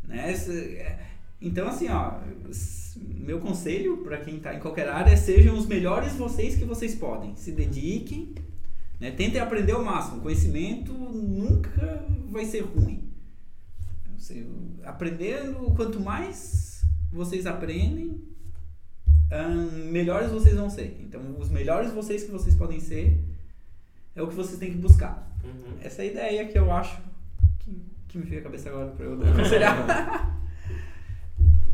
né? 0.03 0.31
é, 0.34 0.99
Então 1.41 1.67
assim, 1.67 1.88
ó, 1.89 2.19
meu 2.97 3.39
conselho 3.39 3.97
para 3.97 4.17
quem 4.17 4.39
tá 4.39 4.53
em 4.55 4.59
qualquer 4.59 4.88
área 4.89 5.11
é 5.11 5.15
sejam 5.17 5.57
os 5.57 5.65
melhores 5.65 6.13
vocês 6.13 6.55
que 6.55 6.63
vocês 6.65 6.95
podem. 6.95 7.35
Se 7.35 7.51
dediquem, 7.51 8.34
né? 8.99 9.11
Tentem 9.11 9.39
aprender 9.41 9.73
o 9.73 9.84
máximo. 9.84 10.22
Conhecimento 10.22 10.93
nunca 10.93 12.05
vai 12.30 12.45
ser 12.45 12.61
ruim. 12.61 13.09
Você- 14.17 14.45
aprendendo, 14.84 15.73
quanto 15.76 15.99
mais 15.99 16.84
vocês 17.11 17.45
aprendem, 17.45 18.22
melhores 19.91 20.31
vocês 20.31 20.55
vão 20.55 20.69
ser. 20.69 20.97
Então, 21.01 21.22
os 21.39 21.49
melhores 21.49 21.91
vocês 21.91 22.23
que 22.23 22.31
vocês 22.31 22.55
podem 22.55 22.80
ser 22.80 23.19
é 24.15 24.22
o 24.22 24.27
que 24.27 24.35
vocês 24.35 24.57
têm 24.57 24.72
que 24.72 24.77
buscar. 24.77 25.35
Uhum. 25.45 25.77
Essa 25.81 26.01
é 26.01 26.05
a 26.05 26.07
ideia 26.07 26.45
que 26.45 26.57
eu 26.57 26.72
acho 26.72 26.97
que, 27.59 27.77
que 28.07 28.17
me 28.17 28.26
veio 28.26 28.41
à 28.41 28.43
cabeça 28.43 28.69
agora 28.69 28.88
para 28.88 29.05
eu 29.05 29.22
aconselhar. 29.30 30.35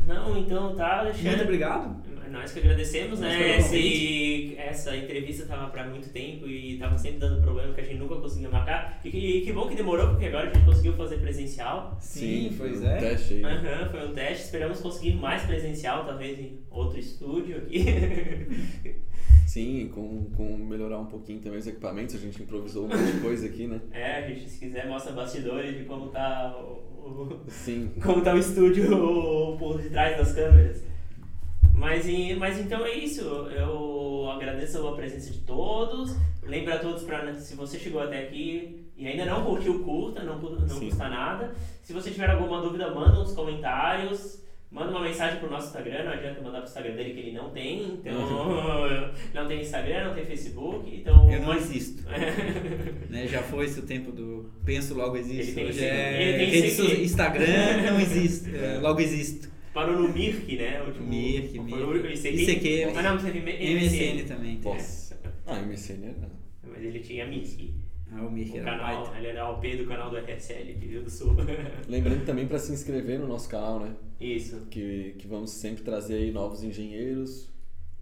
Não, 0.06 0.36
então 0.36 0.74
tá, 0.74 1.00
Alexandre. 1.00 1.28
Muito 1.28 1.42
obrigado. 1.42 2.12
Nós 2.32 2.50
que 2.50 2.60
agradecemos, 2.60 3.20
Nós 3.20 3.30
né? 3.30 3.58
Esse, 3.58 4.56
essa 4.56 4.96
entrevista 4.96 5.44
tava 5.44 5.68
pra 5.70 5.86
muito 5.86 6.08
tempo 6.08 6.48
e 6.48 6.78
tava 6.78 6.96
sempre 6.96 7.18
dando 7.18 7.42
problema 7.42 7.74
que 7.74 7.82
a 7.82 7.84
gente 7.84 7.98
nunca 7.98 8.16
conseguia 8.16 8.48
marcar. 8.48 8.98
E 9.04 9.10
que, 9.10 9.40
que 9.42 9.52
bom 9.52 9.68
que 9.68 9.76
demorou, 9.76 10.08
porque 10.08 10.26
agora 10.26 10.48
a 10.48 10.52
gente 10.52 10.64
conseguiu 10.64 10.94
fazer 10.94 11.18
presencial. 11.18 11.94
Sim, 12.00 12.54
pois 12.56 12.80
um 12.80 12.86
é. 12.86 12.96
teste 12.96 13.34
aí. 13.34 13.44
Aham, 13.44 13.90
foi 13.90 14.08
um 14.08 14.14
teste. 14.14 14.44
Esperamos 14.44 14.80
conseguir 14.80 15.12
mais 15.14 15.42
presencial, 15.42 16.06
talvez 16.06 16.38
em 16.38 16.58
outro 16.70 16.98
estúdio 16.98 17.58
aqui. 17.58 17.84
Sim, 19.52 19.90
com, 19.94 20.30
com 20.34 20.56
melhorar 20.56 20.98
um 20.98 21.04
pouquinho 21.04 21.38
também 21.38 21.58
os 21.58 21.66
equipamentos, 21.66 22.14
a 22.14 22.18
gente 22.18 22.42
improvisou 22.42 22.86
um 22.86 22.88
monte 22.88 23.12
de 23.12 23.20
coisa 23.20 23.44
aqui, 23.46 23.66
né? 23.66 23.82
é, 23.90 24.16
a 24.16 24.26
gente, 24.26 24.48
se 24.48 24.58
quiser, 24.58 24.88
mostra 24.88 25.12
bastidores 25.12 25.76
de 25.76 25.84
como 25.84 26.08
tá 26.08 26.56
o, 26.58 27.06
o- 27.06 27.40
Sim. 27.48 27.92
como 28.02 28.22
tá 28.22 28.32
o 28.32 28.38
estúdio 28.38 28.88
por 29.58 29.76
detrás 29.76 30.16
das 30.16 30.32
câmeras. 30.32 30.82
Mas, 31.74 32.06
mas 32.38 32.58
então 32.60 32.82
é 32.86 32.94
isso. 32.94 33.20
Eu 33.24 34.30
agradeço 34.30 34.86
a 34.88 34.94
presença 34.96 35.30
de 35.30 35.40
todos. 35.40 36.16
Lembro 36.42 36.72
a 36.72 36.78
todos 36.78 37.02
para 37.02 37.34
se 37.34 37.54
você 37.54 37.78
chegou 37.78 38.00
até 38.00 38.22
aqui 38.24 38.86
e 38.96 39.06
ainda 39.06 39.26
não 39.26 39.44
curtiu, 39.44 39.82
curta, 39.84 40.22
não, 40.22 40.38
não 40.40 40.66
Sim. 40.68 40.88
custa 40.88 41.08
nada. 41.10 41.54
Se 41.82 41.92
você 41.92 42.10
tiver 42.10 42.30
alguma 42.30 42.62
dúvida, 42.62 42.94
manda 42.94 43.20
uns 43.20 43.32
comentários. 43.34 44.42
Manda 44.72 44.90
uma 44.90 45.02
mensagem 45.02 45.38
pro 45.38 45.50
nosso 45.50 45.66
Instagram, 45.66 46.04
não 46.04 46.12
adianta 46.12 46.40
mandar 46.40 46.58
pro 46.60 46.68
Instagram 46.68 46.94
dele 46.96 47.12
que 47.12 47.20
ele 47.20 47.32
não 47.32 47.50
tem, 47.50 47.82
então 47.92 48.14
não 49.34 49.46
tem 49.46 49.60
Instagram, 49.60 50.06
não 50.08 50.14
tem 50.14 50.24
Facebook, 50.24 50.96
então 50.96 51.30
Eu 51.30 51.42
não 51.42 51.54
existo. 51.54 52.02
né? 53.10 53.26
Já 53.28 53.42
foi 53.42 53.66
esse 53.66 53.80
o 53.80 53.82
tempo 53.82 54.10
do 54.12 54.50
penso 54.64 54.94
logo 54.94 55.14
Ele 55.16 55.28
existo. 55.38 55.54
tem 55.54 55.66
Hoje 55.66 55.78
que- 55.78 55.84
é 55.84 56.22
ele 56.22 56.38
tem 56.38 56.60
rede 56.90 57.02
Instagram 57.04 57.82
não 57.92 58.00
existe. 58.00 58.56
é, 58.56 58.78
logo 58.80 59.00
existo. 59.00 59.50
parou 59.74 59.94
no 60.00 60.08
Mirk, 60.12 60.56
né? 60.56 60.80
O 60.82 60.86
último- 60.86 61.06
Mirk, 61.06 61.58
Mirk. 61.58 62.12
ICQ. 62.14 62.42
ICQ. 62.42 62.84
Ah, 62.96 63.02
não, 63.02 63.18
teve 63.18 63.38
M- 63.40 63.74
MSN 63.74 64.24
também. 64.26 64.56
tem. 64.56 64.72
Nossa. 64.72 65.20
Ah, 65.46 65.60
MSN 65.60 66.04
era. 66.04 66.30
Mas 66.66 66.82
ele 66.82 67.00
tinha 67.00 67.26
Mirk. 67.26 67.74
Ah, 68.14 68.22
o 68.26 68.30
Mirk 68.30 68.52
O 68.52 68.56
era 68.58 68.64
canal, 68.64 69.02
baita. 69.04 69.18
ele 69.18 69.26
era 69.28 69.48
o 69.48 69.58
P 69.58 69.76
do 69.76 69.86
canal 69.86 70.10
do 70.10 70.16
RSL, 70.18 70.72
Rio 70.72 71.02
do 71.02 71.10
Sul. 71.10 71.34
Lembrando 71.88 72.24
também 72.26 72.46
para 72.46 72.58
se 72.58 72.72
inscrever 72.72 73.18
no 73.18 73.26
nosso 73.26 73.48
canal, 73.48 73.80
né? 73.80 73.94
Isso. 74.20 74.66
Que, 74.70 75.14
que 75.18 75.26
vamos 75.26 75.50
sempre 75.50 75.82
trazer 75.82 76.14
aí 76.16 76.30
novos 76.30 76.62
engenheiros, 76.62 77.50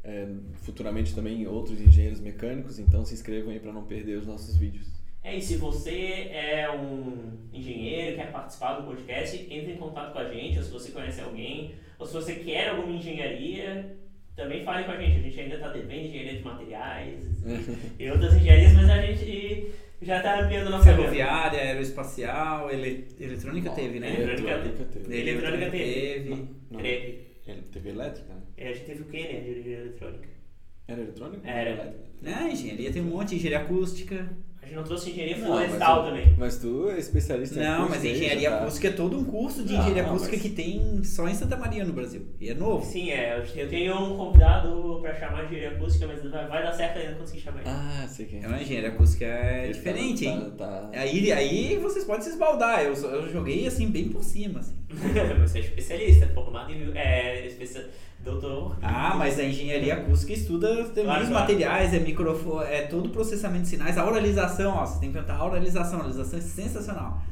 é, 0.03 0.27
futuramente 0.63 1.15
também 1.15 1.47
outros 1.47 1.81
engenheiros 1.81 2.21
mecânicos, 2.21 2.79
então 2.79 3.05
se 3.05 3.15
inscrevam 3.15 3.53
aí 3.53 3.61
para 3.61 3.73
não 3.73 3.85
perder 3.85 4.17
os 4.19 4.27
nossos 4.27 4.57
vídeos. 4.57 4.89
É, 5.23 5.37
e 5.37 5.43
se 5.43 5.57
você 5.57 6.29
é 6.33 6.67
um 6.71 7.39
engenheiro, 7.53 8.17
quer 8.17 8.33
participar 8.33 8.81
do 8.81 8.87
podcast, 8.87 9.37
entre 9.51 9.73
em 9.73 9.77
contato 9.77 10.13
com 10.13 10.19
a 10.19 10.29
gente, 10.29 10.57
ou 10.59 10.65
se 10.65 10.71
você 10.71 10.93
conhece 10.93 11.21
alguém, 11.21 11.75
ou 11.99 12.07
se 12.07 12.15
você 12.15 12.37
quer 12.37 12.71
alguma 12.71 12.97
engenharia, 12.97 13.97
também 14.35 14.65
fale 14.65 14.85
com 14.85 14.93
a 14.93 14.97
gente. 14.97 15.19
A 15.19 15.23
gente 15.23 15.41
ainda 15.41 15.55
está 15.57 15.69
devendo 15.69 16.07
engenharia 16.07 16.39
de 16.39 16.43
materiais 16.43 17.25
e 17.99 18.11
outras 18.11 18.35
engenharias, 18.35 18.73
mas 18.73 18.89
a 18.89 19.03
gente 19.03 19.71
já 20.03 20.17
está 20.19 20.41
ampliando 20.41 20.71
nossa 20.71 20.85
gama. 20.87 20.99
Ferroviária, 20.99 21.61
aeroespacial, 21.61 22.71
ele, 22.71 23.07
eletrônica 23.21 23.69
Não, 23.69 23.75
teve, 23.77 24.01
né? 24.01 24.09
Eletrônica 24.21 24.51
Eletrônica 24.53 24.91
teve. 24.93 25.17
Eletrônica 25.21 25.71
teve. 25.71 25.95
teve. 25.95 26.31
Não, 26.71 26.81
Teve. 26.81 27.19
ele- 27.47 27.63
teve 27.73 27.89
elétrica, 27.91 28.35
né? 28.35 28.41
É, 28.57 28.69
a 28.69 28.73
gente 28.73 28.85
teve 28.87 29.03
o 29.03 29.05
quê, 29.07 29.23
né, 29.23 29.41
de 29.41 29.51
engenharia 29.51 29.79
eletrônica? 29.79 30.29
Era 30.89 31.01
eletrônica? 31.01 31.49
Era. 31.49 31.95
É, 32.25 32.53
engenharia 32.53 32.93
tem 32.93 33.03
um 33.03 33.07
monte, 33.07 33.35
engenharia 33.37 33.65
acústica. 33.67 34.29
A 34.71 34.73
gente 34.73 34.77
não 34.77 34.85
trouxe 34.85 35.11
engenharia 35.11 35.37
Não, 35.39 35.47
florestal 35.49 35.97
mas, 36.03 36.09
também. 36.11 36.35
mas 36.39 36.59
tu 36.59 36.91
é 36.91 36.99
especialista 37.01 37.59
em 37.59 37.63
Não, 37.65 37.73
acústica 37.83 37.97
mas 37.99 38.05
engenharia 38.05 38.51
tá- 38.51 38.57
acústica 38.63 38.87
é 38.89 38.91
todo 38.93 39.19
um 39.19 39.25
curso 39.25 39.65
de 39.65 39.73
Não, 39.73 39.81
engenharia 39.81 40.03
não, 40.05 40.11
acústica 40.11 40.33
mas- 40.37 40.43
que 40.43 40.49
tem 40.51 41.03
só 41.03 41.29
em 41.29 41.35
Santa 41.35 41.57
Maria 41.57 41.85
no 41.85 41.93
Brasil. 41.93 42.25
E 42.41 42.51
é 42.51 42.55
novo. 42.55 42.85
Sim, 42.87 43.11
é. 43.11 43.45
Eu 43.57 43.69
tenho 43.69 43.97
um 43.99 44.17
convidado 44.17 45.01
pra 45.03 45.13
chamar 45.19 45.47
de 45.49 45.57
engenharia 45.57 45.77
acústica, 45.77 46.07
mas 46.07 46.23
vai 46.23 46.63
dar 46.63 46.73
certo 46.73 46.99
ainda 47.01 47.15
conseguir 47.17 47.41
chamar 47.41 47.61
ele. 47.63 47.69
Ah, 47.69 48.07
sei 48.09 48.27
quem 48.27 48.45
É 48.45 48.47
uma 48.47 48.63
engenharia 48.63 48.91
acústica 48.91 49.25
é 49.25 49.65
Ele 49.65 49.75
diferente, 49.75 50.25
tá- 50.25 50.31
hein? 50.31 50.53
tá- 50.57 50.67
tá- 50.67 50.91
Aí, 50.95 51.33
aí 51.33 51.77
vocês 51.79 52.05
podem 52.05 52.23
se 52.23 52.31
esbaldar. 52.31 52.85
Eu, 52.85 52.95
eu 52.95 53.29
joguei 53.29 53.67
assim 53.67 53.89
bem 53.89 54.09
por 54.09 54.23
cima. 54.23 54.61
Assim. 54.61 54.77
Você 55.43 55.59
é 55.59 55.61
especialista, 55.63 56.29
formado 56.29 56.73
em. 56.73 56.97
É, 56.97 57.45
especia, 57.47 57.89
doutor. 58.25 58.77
Ah, 58.83 59.15
mas 59.17 59.39
a 59.39 59.45
engenharia 59.45 59.95
acústica 59.95 60.33
estuda 60.33 60.69
também 60.85 61.05
Claro, 61.05 61.23
os 61.23 61.29
claro. 61.29 61.45
materiais, 61.45 61.95
é 61.95 61.99
microfone, 62.01 62.65
é 62.67 62.83
todo 62.83 63.07
o 63.07 63.11
processamento 63.11 63.63
de 63.63 63.69
sinais, 63.69 63.97
a 63.99 64.05
oralização, 64.05 64.73
ó, 64.77 64.85
você 64.87 65.01
tem 65.01 65.11
que 65.13 65.19
cantar 65.19 65.37
a 65.41 65.45
oralização, 65.45 65.99
a 65.99 66.03
oralização 66.03 66.39
é 66.39 66.43
sensacional. 66.43 67.23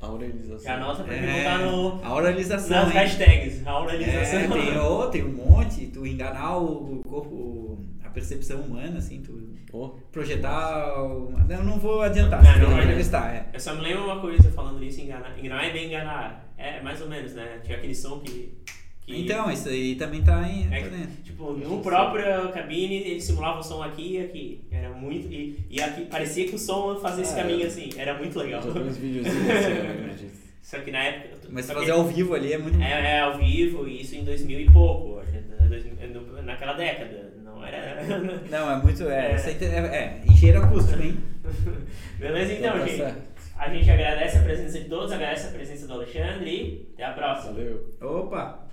Aurelização. 0.00 0.64
Já 0.64 0.76
anota 0.76 1.04
pra 1.04 1.12
mim 1.14 1.26
É, 1.26 1.58
no, 1.58 2.00
a 2.02 2.14
oralização, 2.14 2.84
nas 2.86 2.88
hein? 2.88 2.94
hashtags. 2.94 3.66
A 3.66 3.78
oralização. 3.80 4.38
É, 4.40 4.48
tem, 4.48 4.78
oh, 4.78 5.06
tem 5.12 5.24
um 5.24 5.32
monte, 5.32 5.86
tu 5.88 6.06
enganar 6.06 6.56
o 6.56 7.02
corpo, 7.06 7.84
a 8.02 8.08
percepção 8.08 8.60
humana, 8.60 8.98
assim, 8.98 9.20
tu 9.20 9.50
Oh, 9.72 9.90
projetar. 10.10 10.88
Eu 10.96 11.62
não 11.64 11.78
vou 11.78 12.02
adiantar, 12.02 12.42
Não, 12.42 12.58
não 12.58 12.70
vai. 12.70 12.82
entrevistar, 12.84 13.32
é. 13.32 13.50
Eu 13.54 13.60
só 13.60 13.72
me 13.74 13.82
lembro 13.82 14.04
uma 14.04 14.20
coisa 14.20 14.50
falando 14.50 14.82
isso, 14.82 15.00
enganar. 15.00 15.38
Enganar 15.38 15.64
é 15.66 15.70
bem 15.72 15.86
enganar. 15.86 16.44
É, 16.58 16.82
mais 16.82 17.00
ou 17.00 17.08
menos, 17.08 17.34
né? 17.34 17.60
Tinha 17.62 17.76
aquele 17.78 17.94
som 17.94 18.18
que. 18.18 18.58
Que 19.10 19.22
Então, 19.22 19.50
isso 19.50 19.68
aí 19.68 19.94
também 19.96 20.22
tá 20.22 20.48
em. 20.48 20.66
É, 20.72 20.80
tá 20.82 20.88
dentro. 20.88 21.22
Tipo, 21.22 21.52
no 21.52 21.80
próprio 21.80 22.48
cabine 22.52 22.96
ele 22.96 23.20
simulava 23.20 23.60
o 23.60 23.62
som 23.62 23.82
aqui 23.82 24.14
e 24.16 24.20
aqui. 24.20 24.60
Era 24.70 24.90
muito. 24.90 25.26
E, 25.32 25.58
e 25.70 25.80
aqui 25.82 26.06
parecia 26.06 26.46
que 26.48 26.54
o 26.54 26.58
som 26.58 26.96
fazia 27.00 27.22
esse 27.22 27.32
Ah, 27.34 27.42
caminho 27.42 27.64
é. 27.64 27.66
assim. 27.66 27.90
Era 27.96 28.14
muito 28.18 28.38
legal. 28.38 28.62
tem 28.62 28.82
uns 28.82 28.96
videozinhos 28.98 29.50
assim, 29.50 29.70
eu 29.70 29.82
lembro 29.82 30.14
disso. 30.16 30.40
Só 30.62 30.78
que 30.78 30.90
na 30.90 31.02
época. 31.02 31.36
Mas 31.50 31.66
fazer 31.66 31.84
que 31.86 31.90
ao 31.90 32.04
vivo 32.04 32.34
ali 32.34 32.52
é 32.52 32.58
muito. 32.58 32.80
é, 32.80 33.16
é 33.16 33.20
ao 33.20 33.36
vivo, 33.38 33.88
e 33.88 34.02
isso 34.02 34.14
em 34.14 34.24
2000 34.24 34.60
e 34.60 34.70
pouco. 34.70 35.20
né, 35.22 36.42
Naquela 36.44 36.74
década. 36.74 37.32
Não 37.42 37.64
era. 37.64 38.04
Não, 38.50 38.70
é 38.70 38.82
muito. 38.82 39.02
É, 39.08 39.32
É. 39.32 39.64
é, 39.64 40.22
é 40.24 40.30
engenheiro 40.30 40.62
acústico, 40.62 41.02
hein? 41.02 41.16
Beleza, 42.18 42.52
então, 42.52 42.78
tá 42.78 42.86
gente. 42.86 43.30
A 43.58 43.68
gente 43.68 43.90
agradece 43.90 44.38
a 44.38 44.42
presença 44.42 44.78
de 44.80 44.88
todos, 44.88 45.12
agradece 45.12 45.48
a 45.48 45.50
presença 45.50 45.86
do 45.86 45.92
Alexandre 45.94 46.50
e 46.50 46.88
até 46.94 47.04
a 47.04 47.12
próxima. 47.12 47.52
Valeu. 47.52 47.90
Opa! 48.00 48.69